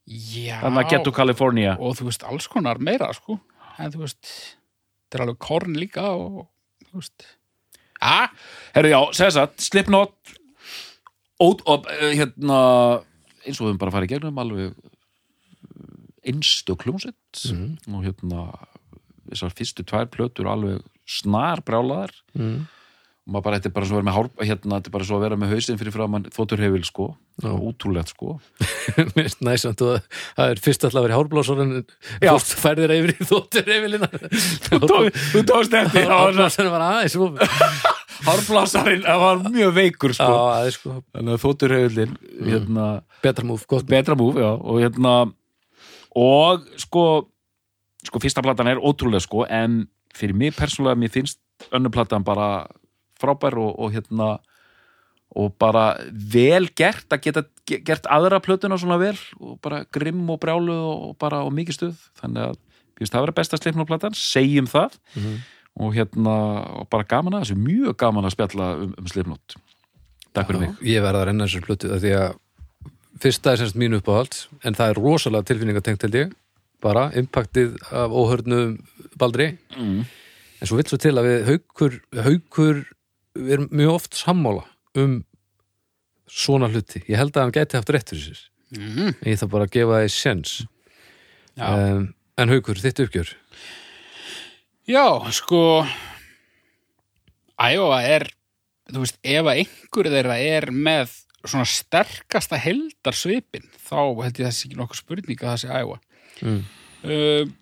Þannig 0.07 0.83
að 0.83 0.91
getu 0.93 1.12
Kalifornia 1.15 1.77
og 1.83 1.97
þú 1.99 2.11
veist 2.11 2.27
alls 2.28 2.47
konar 2.51 2.78
meira 2.83 3.09
sko. 3.16 3.39
En 3.83 3.93
þú 3.93 4.05
veist, 4.05 4.23
þetta 5.07 5.19
er 5.19 5.24
alveg 5.24 5.41
korn 5.43 5.78
líka 5.78 6.05
og 6.12 6.47
þú 6.87 7.01
veist. 7.01 7.27
Ah, 8.05 8.28
herru 8.77 8.93
já, 8.93 8.99
segðs 9.16 9.41
að 9.41 9.57
Slipknot 9.65 10.37
ót, 11.43 11.65
og, 11.67 11.89
uh, 11.91 12.13
hérna 12.13 12.61
eins 13.47 13.61
og 13.61 13.67
við 13.67 13.73
höfum 13.73 13.83
bara 13.83 13.95
farið 13.95 14.15
gegnum 14.17 14.43
alveg 14.43 14.77
einstu 16.27 16.77
kljónsett 16.79 17.45
og 17.53 18.01
hérna 18.03 18.49
þessar 19.31 19.53
fyrstu 19.59 19.85
tvær 19.87 20.09
plötur 20.11 20.49
alveg 20.51 20.83
snar 21.07 21.63
brjálaðar 21.67 22.13
mm. 22.35 22.57
og 22.67 23.35
maður 23.35 23.45
bara, 23.47 23.59
þetta 23.59 23.71
er 23.71 23.75
bara 23.77 23.89
svo 23.89 23.97
að 23.97 24.01
vera 24.01 24.09
með 24.09 24.17
hár, 24.17 24.31
hérna, 24.41 24.79
þetta 24.79 24.91
er 24.91 24.95
bara 24.97 25.09
svo 25.09 25.19
að 25.19 25.25
vera 25.27 25.39
með 25.39 25.53
hausinn 25.55 25.81
fyrir 25.81 25.95
framann 25.95 26.29
þótturhefil 26.35 26.83
sko, 26.87 27.09
Já. 27.43 27.51
útrúlegt 27.55 28.13
sko. 28.15 28.37
Næsamt 29.47 29.85
og 29.87 30.09
það 30.39 30.55
er 30.55 30.63
fyrst 30.63 30.87
alltaf 30.87 31.01
að 31.03 31.09
vera 31.09 31.21
hárblásar 31.21 31.63
en 31.63 31.77
fórst 32.23 32.57
færðir 32.63 32.97
yfir 32.97 33.15
í 33.15 33.29
þóttir 33.31 33.75
yfirlina 33.77 34.11
þú 34.67 35.45
tókst 35.47 35.79
eftir 35.83 36.11
Hárblásarinn 36.15 36.75
var 36.75 36.89
aðeins 36.91 37.95
það 39.05 39.21
var 39.23 39.43
mjög 39.53 39.75
veikur 39.77 40.15
Já, 40.15 40.17
sko 40.17 40.39
aðeins 40.53 40.79
sko. 40.79 40.95
Þannig 41.15 41.35
að 41.37 41.43
þótturhefilin 41.45 42.15
hérna, 42.47 42.87
Betra 43.25 43.45
múf, 43.49 43.67
gott 43.71 43.87
betra 43.91 44.17
múf, 44.19 44.37
já, 44.41 44.51
og 44.57 44.81
hérna 44.83 45.15
og 46.17 46.65
sko 46.81 47.05
sko 48.07 48.21
fyrsta 48.23 48.43
platan 48.45 48.71
er 48.71 48.79
ótrúlega 48.81 49.25
sko 49.25 49.45
en 49.51 49.83
fyrir 50.17 50.37
mig 50.39 50.55
persónulega, 50.57 50.97
mér 51.01 51.13
finnst 51.13 51.41
önnur 51.75 51.93
platan 51.93 52.25
bara 52.25 52.67
frábær 53.21 53.57
og, 53.61 53.73
og 53.81 53.93
hérna 53.97 54.37
og 55.37 55.51
bara 55.61 55.97
vel 56.13 56.69
gert 56.79 57.11
að 57.13 57.21
geta 57.27 57.43
ge- 57.69 57.83
gert 57.85 58.07
aðra 58.13 58.39
plötuna 58.41 58.79
svona 58.81 58.97
vel 59.01 59.17
og 59.41 59.59
bara 59.65 59.83
grimm 59.93 60.23
og 60.33 60.39
brjálu 60.41 60.73
og 60.77 61.17
bara 61.21 61.43
og 61.45 61.53
mikið 61.57 61.77
stuð. 61.77 61.99
Þannig 62.23 62.53
að 62.55 63.11
það 63.11 63.25
vera 63.27 63.35
besta 63.37 63.59
sleipnum 63.61 63.89
platan, 63.89 64.15
segjum 64.17 64.69
það 64.71 64.95
og 65.77 65.94
hérna 65.97 66.35
og 66.81 66.89
bara 66.93 67.07
gaman 67.09 67.36
að 67.36 67.47
þessu, 67.47 67.61
mjög 67.61 67.97
gaman 68.01 68.27
að 68.28 68.36
spjalla 68.36 68.73
um, 68.81 68.93
um 68.97 69.09
sleipnót 69.11 69.57
Takk 70.36 70.51
fyrir 70.51 70.66
mig. 70.66 70.73
Ég 70.85 71.01
verða 71.01 71.23
að 71.23 71.31
renna 71.31 71.47
þessar 71.48 71.65
plötu 71.65 71.93
af 71.97 72.03
því 72.03 72.11
að 72.19 72.35
fyrsta 73.24 73.53
er 73.53 73.61
semst 73.62 73.78
mínu 73.81 74.01
uppáhald 74.03 74.35
en 74.69 74.77
það 74.77 74.90
er 74.93 75.01
rosalega 75.01 75.48
tilfinningatengt 75.48 76.05
held 76.05 76.19
ég. 76.19 76.35
Bara, 76.85 77.07
impaktið 77.16 77.78
af 77.89 78.12
óhörnum 78.12 78.74
Baldri. 79.16 79.55
Mm. 79.77 80.03
en 80.61 80.69
svo 80.69 80.77
vill 80.77 80.89
svo 80.89 80.98
til 81.01 81.15
að 81.16 81.28
við 81.28 81.48
haukur, 81.48 81.97
haukur 82.27 82.82
við 83.36 83.55
erum 83.57 83.70
mjög 83.73 83.94
oft 83.94 84.20
sammála 84.20 84.66
um 85.01 85.16
svona 86.28 86.69
hluti. 86.69 87.01
Ég 87.09 87.16
held 87.20 87.36
að 87.36 87.47
hann 87.47 87.57
gæti 87.57 87.81
haft 87.81 87.93
rétt 87.97 88.12
fyrir 88.12 88.28
sér. 88.28 88.44
Mm, 88.77 89.12
en 89.15 89.28
ég 89.31 89.40
þarf 89.40 89.53
bara 89.53 89.66
að 89.69 89.74
gefa 89.77 89.97
það 89.97 90.05
í 90.05 90.12
sens 90.12 90.55
um, 91.55 92.07
en 92.36 92.51
haukur, 92.51 92.81
þitt 92.82 93.05
uppgjör 93.05 93.31
Já, 94.87 95.07
sko 95.35 95.61
Æjóa 97.57 98.01
er 98.07 98.27
þú 98.93 99.03
veist, 99.03 99.17
ef 99.27 99.47
að 99.49 99.63
einhver 99.65 100.11
þeirra 100.13 100.37
er 100.39 100.69
með 100.71 101.15
svona 101.47 101.67
sterkasta 101.71 102.59
heldarsvipin, 102.59 103.67
þá 103.87 103.99
held 104.23 104.41
ég 104.41 104.49
þessi 104.49 104.67
ekki 104.69 104.79
nokkuð 104.79 105.01
spurning 105.01 105.41
að 105.43 105.53
það 105.53 105.63
sé 105.63 105.71
Æjóa 105.81 105.99
mm. 106.43 106.61
uh, 107.07 107.55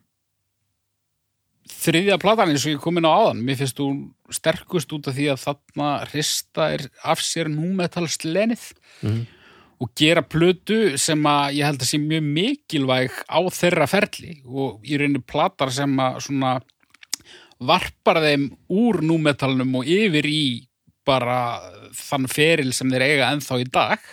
Þriðja 1.84 2.16
platan 2.20 2.52
eins 2.52 2.64
og 2.64 2.74
ég 2.74 2.82
kom 2.84 3.00
inn 3.00 3.08
á 3.08 3.12
áðan 3.12 3.40
mér 3.44 3.58
finnst 3.60 3.80
hún 3.80 4.02
sterkust 4.32 4.92
út 4.96 5.08
af 5.08 5.16
því 5.16 5.30
að 5.32 5.40
þarna 5.46 5.88
hrista 6.10 6.68
er 6.76 6.84
af 7.04 7.24
sér 7.24 7.48
númetalslenið 7.52 8.70
Mhm. 9.04 9.24
og 9.82 9.90
gera 9.98 10.22
plötu 10.22 10.96
sem 11.00 11.18
að 11.28 11.56
ég 11.58 11.66
held 11.66 11.82
að 11.82 11.88
sé 11.90 11.98
mjög 12.00 12.28
mikilvæg 12.36 13.16
á 13.26 13.38
þeirra 13.52 13.88
ferli 13.90 14.36
og 14.46 14.84
í 14.86 14.96
rauninni 15.00 15.20
platar 15.26 15.72
sem 15.74 15.90
að 16.00 16.20
svona 16.24 16.52
varpar 17.60 18.20
þeim 18.24 18.48
úr 18.72 19.00
númetalnum 19.04 19.80
og 19.80 19.88
yfir 19.88 20.26
í 20.28 20.44
bara 21.04 21.60
þann 21.94 22.28
feril 22.32 22.72
sem 22.74 22.90
þeir 22.90 23.06
eiga 23.06 23.30
ennþá 23.32 23.60
í 23.60 23.68
dag. 23.72 24.10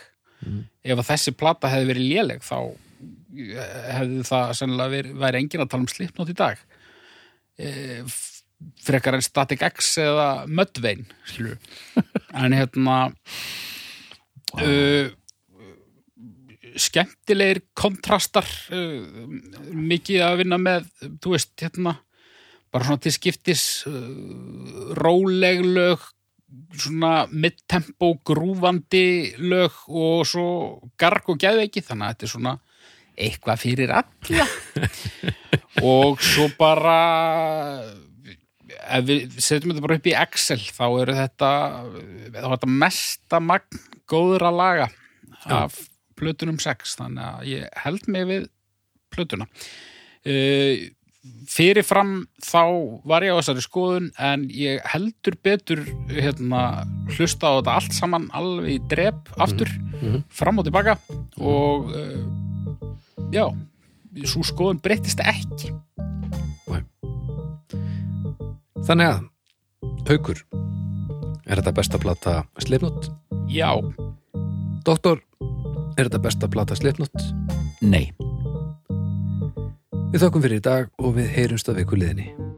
Ef 0.82 0.98
að 0.98 1.08
þessi 1.12 1.34
plata 1.38 1.72
hefði 1.72 1.92
verið 1.94 2.10
léleg 2.12 2.44
þá 2.46 2.58
hefði 3.32 4.26
það 4.28 4.54
sennilega 4.58 4.94
verið, 4.96 5.16
væri 5.22 5.40
enginn 5.40 5.64
að 5.64 5.72
tala 5.72 5.86
um 5.86 5.92
slipnót 5.92 6.32
í 6.34 6.38
dag. 6.38 6.62
E, 7.62 7.72
frekar 8.82 9.18
en 9.18 9.26
Static 9.26 9.64
X 9.66 9.96
eða 10.02 10.28
Mudvayne 10.50 11.08
en 12.42 12.56
hérna 12.56 12.98
uh, 14.62 15.08
skemmtilegir 16.78 17.64
kontrastar 17.78 18.48
uh, 18.74 19.02
mikið 19.74 20.26
að 20.28 20.40
vinna 20.44 20.62
með 20.62 20.88
þú 21.24 21.36
veist, 21.36 21.54
hérna 21.62 21.98
bara 22.72 22.88
svona 22.88 23.04
til 23.04 23.14
skiptis 23.16 23.64
uh, 23.90 24.96
róleg 24.98 25.64
lög 25.66 26.04
svona 26.76 27.28
midtempo 27.32 28.14
grúfandi 28.28 29.34
lög 29.40 29.76
og 29.88 30.26
svo 30.28 30.48
garg 31.00 31.30
og 31.32 31.40
geðveiki. 31.40 31.84
Þannig 31.86 32.08
að 32.08 32.14
þetta 32.14 32.28
er 32.28 32.34
svona 32.36 32.56
eitthvað 33.22 33.62
fyrir 33.62 33.94
alla. 34.02 34.48
Og 35.88 36.20
svo 36.20 36.50
bara 36.60 36.98
ef 38.92 39.06
við 39.08 39.38
setjum 39.40 39.72
þetta 39.72 39.84
bara 39.86 39.98
upp 40.00 40.10
í 40.10 40.16
Excel 40.18 40.60
þá 40.64 40.86
eru 41.04 41.16
þetta 41.16 41.52
þá 41.86 42.42
er 42.42 42.50
þetta 42.54 42.72
mesta 42.84 43.40
magn 43.44 43.82
góðra 44.12 44.52
laga 44.54 44.90
af 45.52 45.78
plötunum 46.20 46.60
6 46.62 46.98
þannig 47.00 47.28
að 47.28 47.48
ég 47.50 47.80
held 47.86 48.10
mig 48.12 48.28
við 48.30 48.50
plötuna. 49.12 49.48
Uh, 50.22 50.92
fyrirfram 51.52 52.26
þá 52.42 52.62
var 53.06 53.22
ég 53.26 53.36
á 53.36 53.40
þessari 53.42 53.62
skoðun 53.66 54.08
en 54.18 54.48
ég 54.50 54.82
heldur 54.90 55.36
betur 55.46 55.84
hérna, 56.10 56.84
hlusta 57.14 57.52
á 57.52 57.54
þetta 57.60 57.76
allt 57.78 57.94
saman 57.94 58.30
alveg 58.34 58.78
í 58.78 58.80
drep 58.90 59.30
aftur 59.38 59.70
Mhm. 60.02 60.24
fram 60.34 60.58
og 60.58 60.66
tilbaka 60.66 60.96
og 61.38 61.92
uh, 61.94 62.24
já, 63.32 63.46
svo 64.26 64.42
skoðun 64.44 64.82
breyttist 64.82 65.20
ekki 65.22 65.70
Þannig 68.82 69.08
að, 69.12 69.20
haukur, 70.10 70.40
er 71.46 71.60
þetta 71.62 71.74
besta 71.78 72.00
plata 72.02 72.32
Slipnot? 72.66 73.12
já, 73.54 73.70
Doktor, 74.84 75.22
er 76.00 76.08
þetta 76.10 76.22
besta 76.24 76.50
plata 76.50 76.74
Slipnot? 76.76 77.14
Nei 77.86 78.08
Við 80.12 80.26
þökkum 80.26 80.42
fyrir 80.44 80.60
í 80.60 80.64
dag 80.66 80.90
og 81.00 81.14
við 81.16 81.30
heyrumst 81.38 81.70
að 81.72 81.78
viku 81.80 81.96
liðinni. 81.96 82.51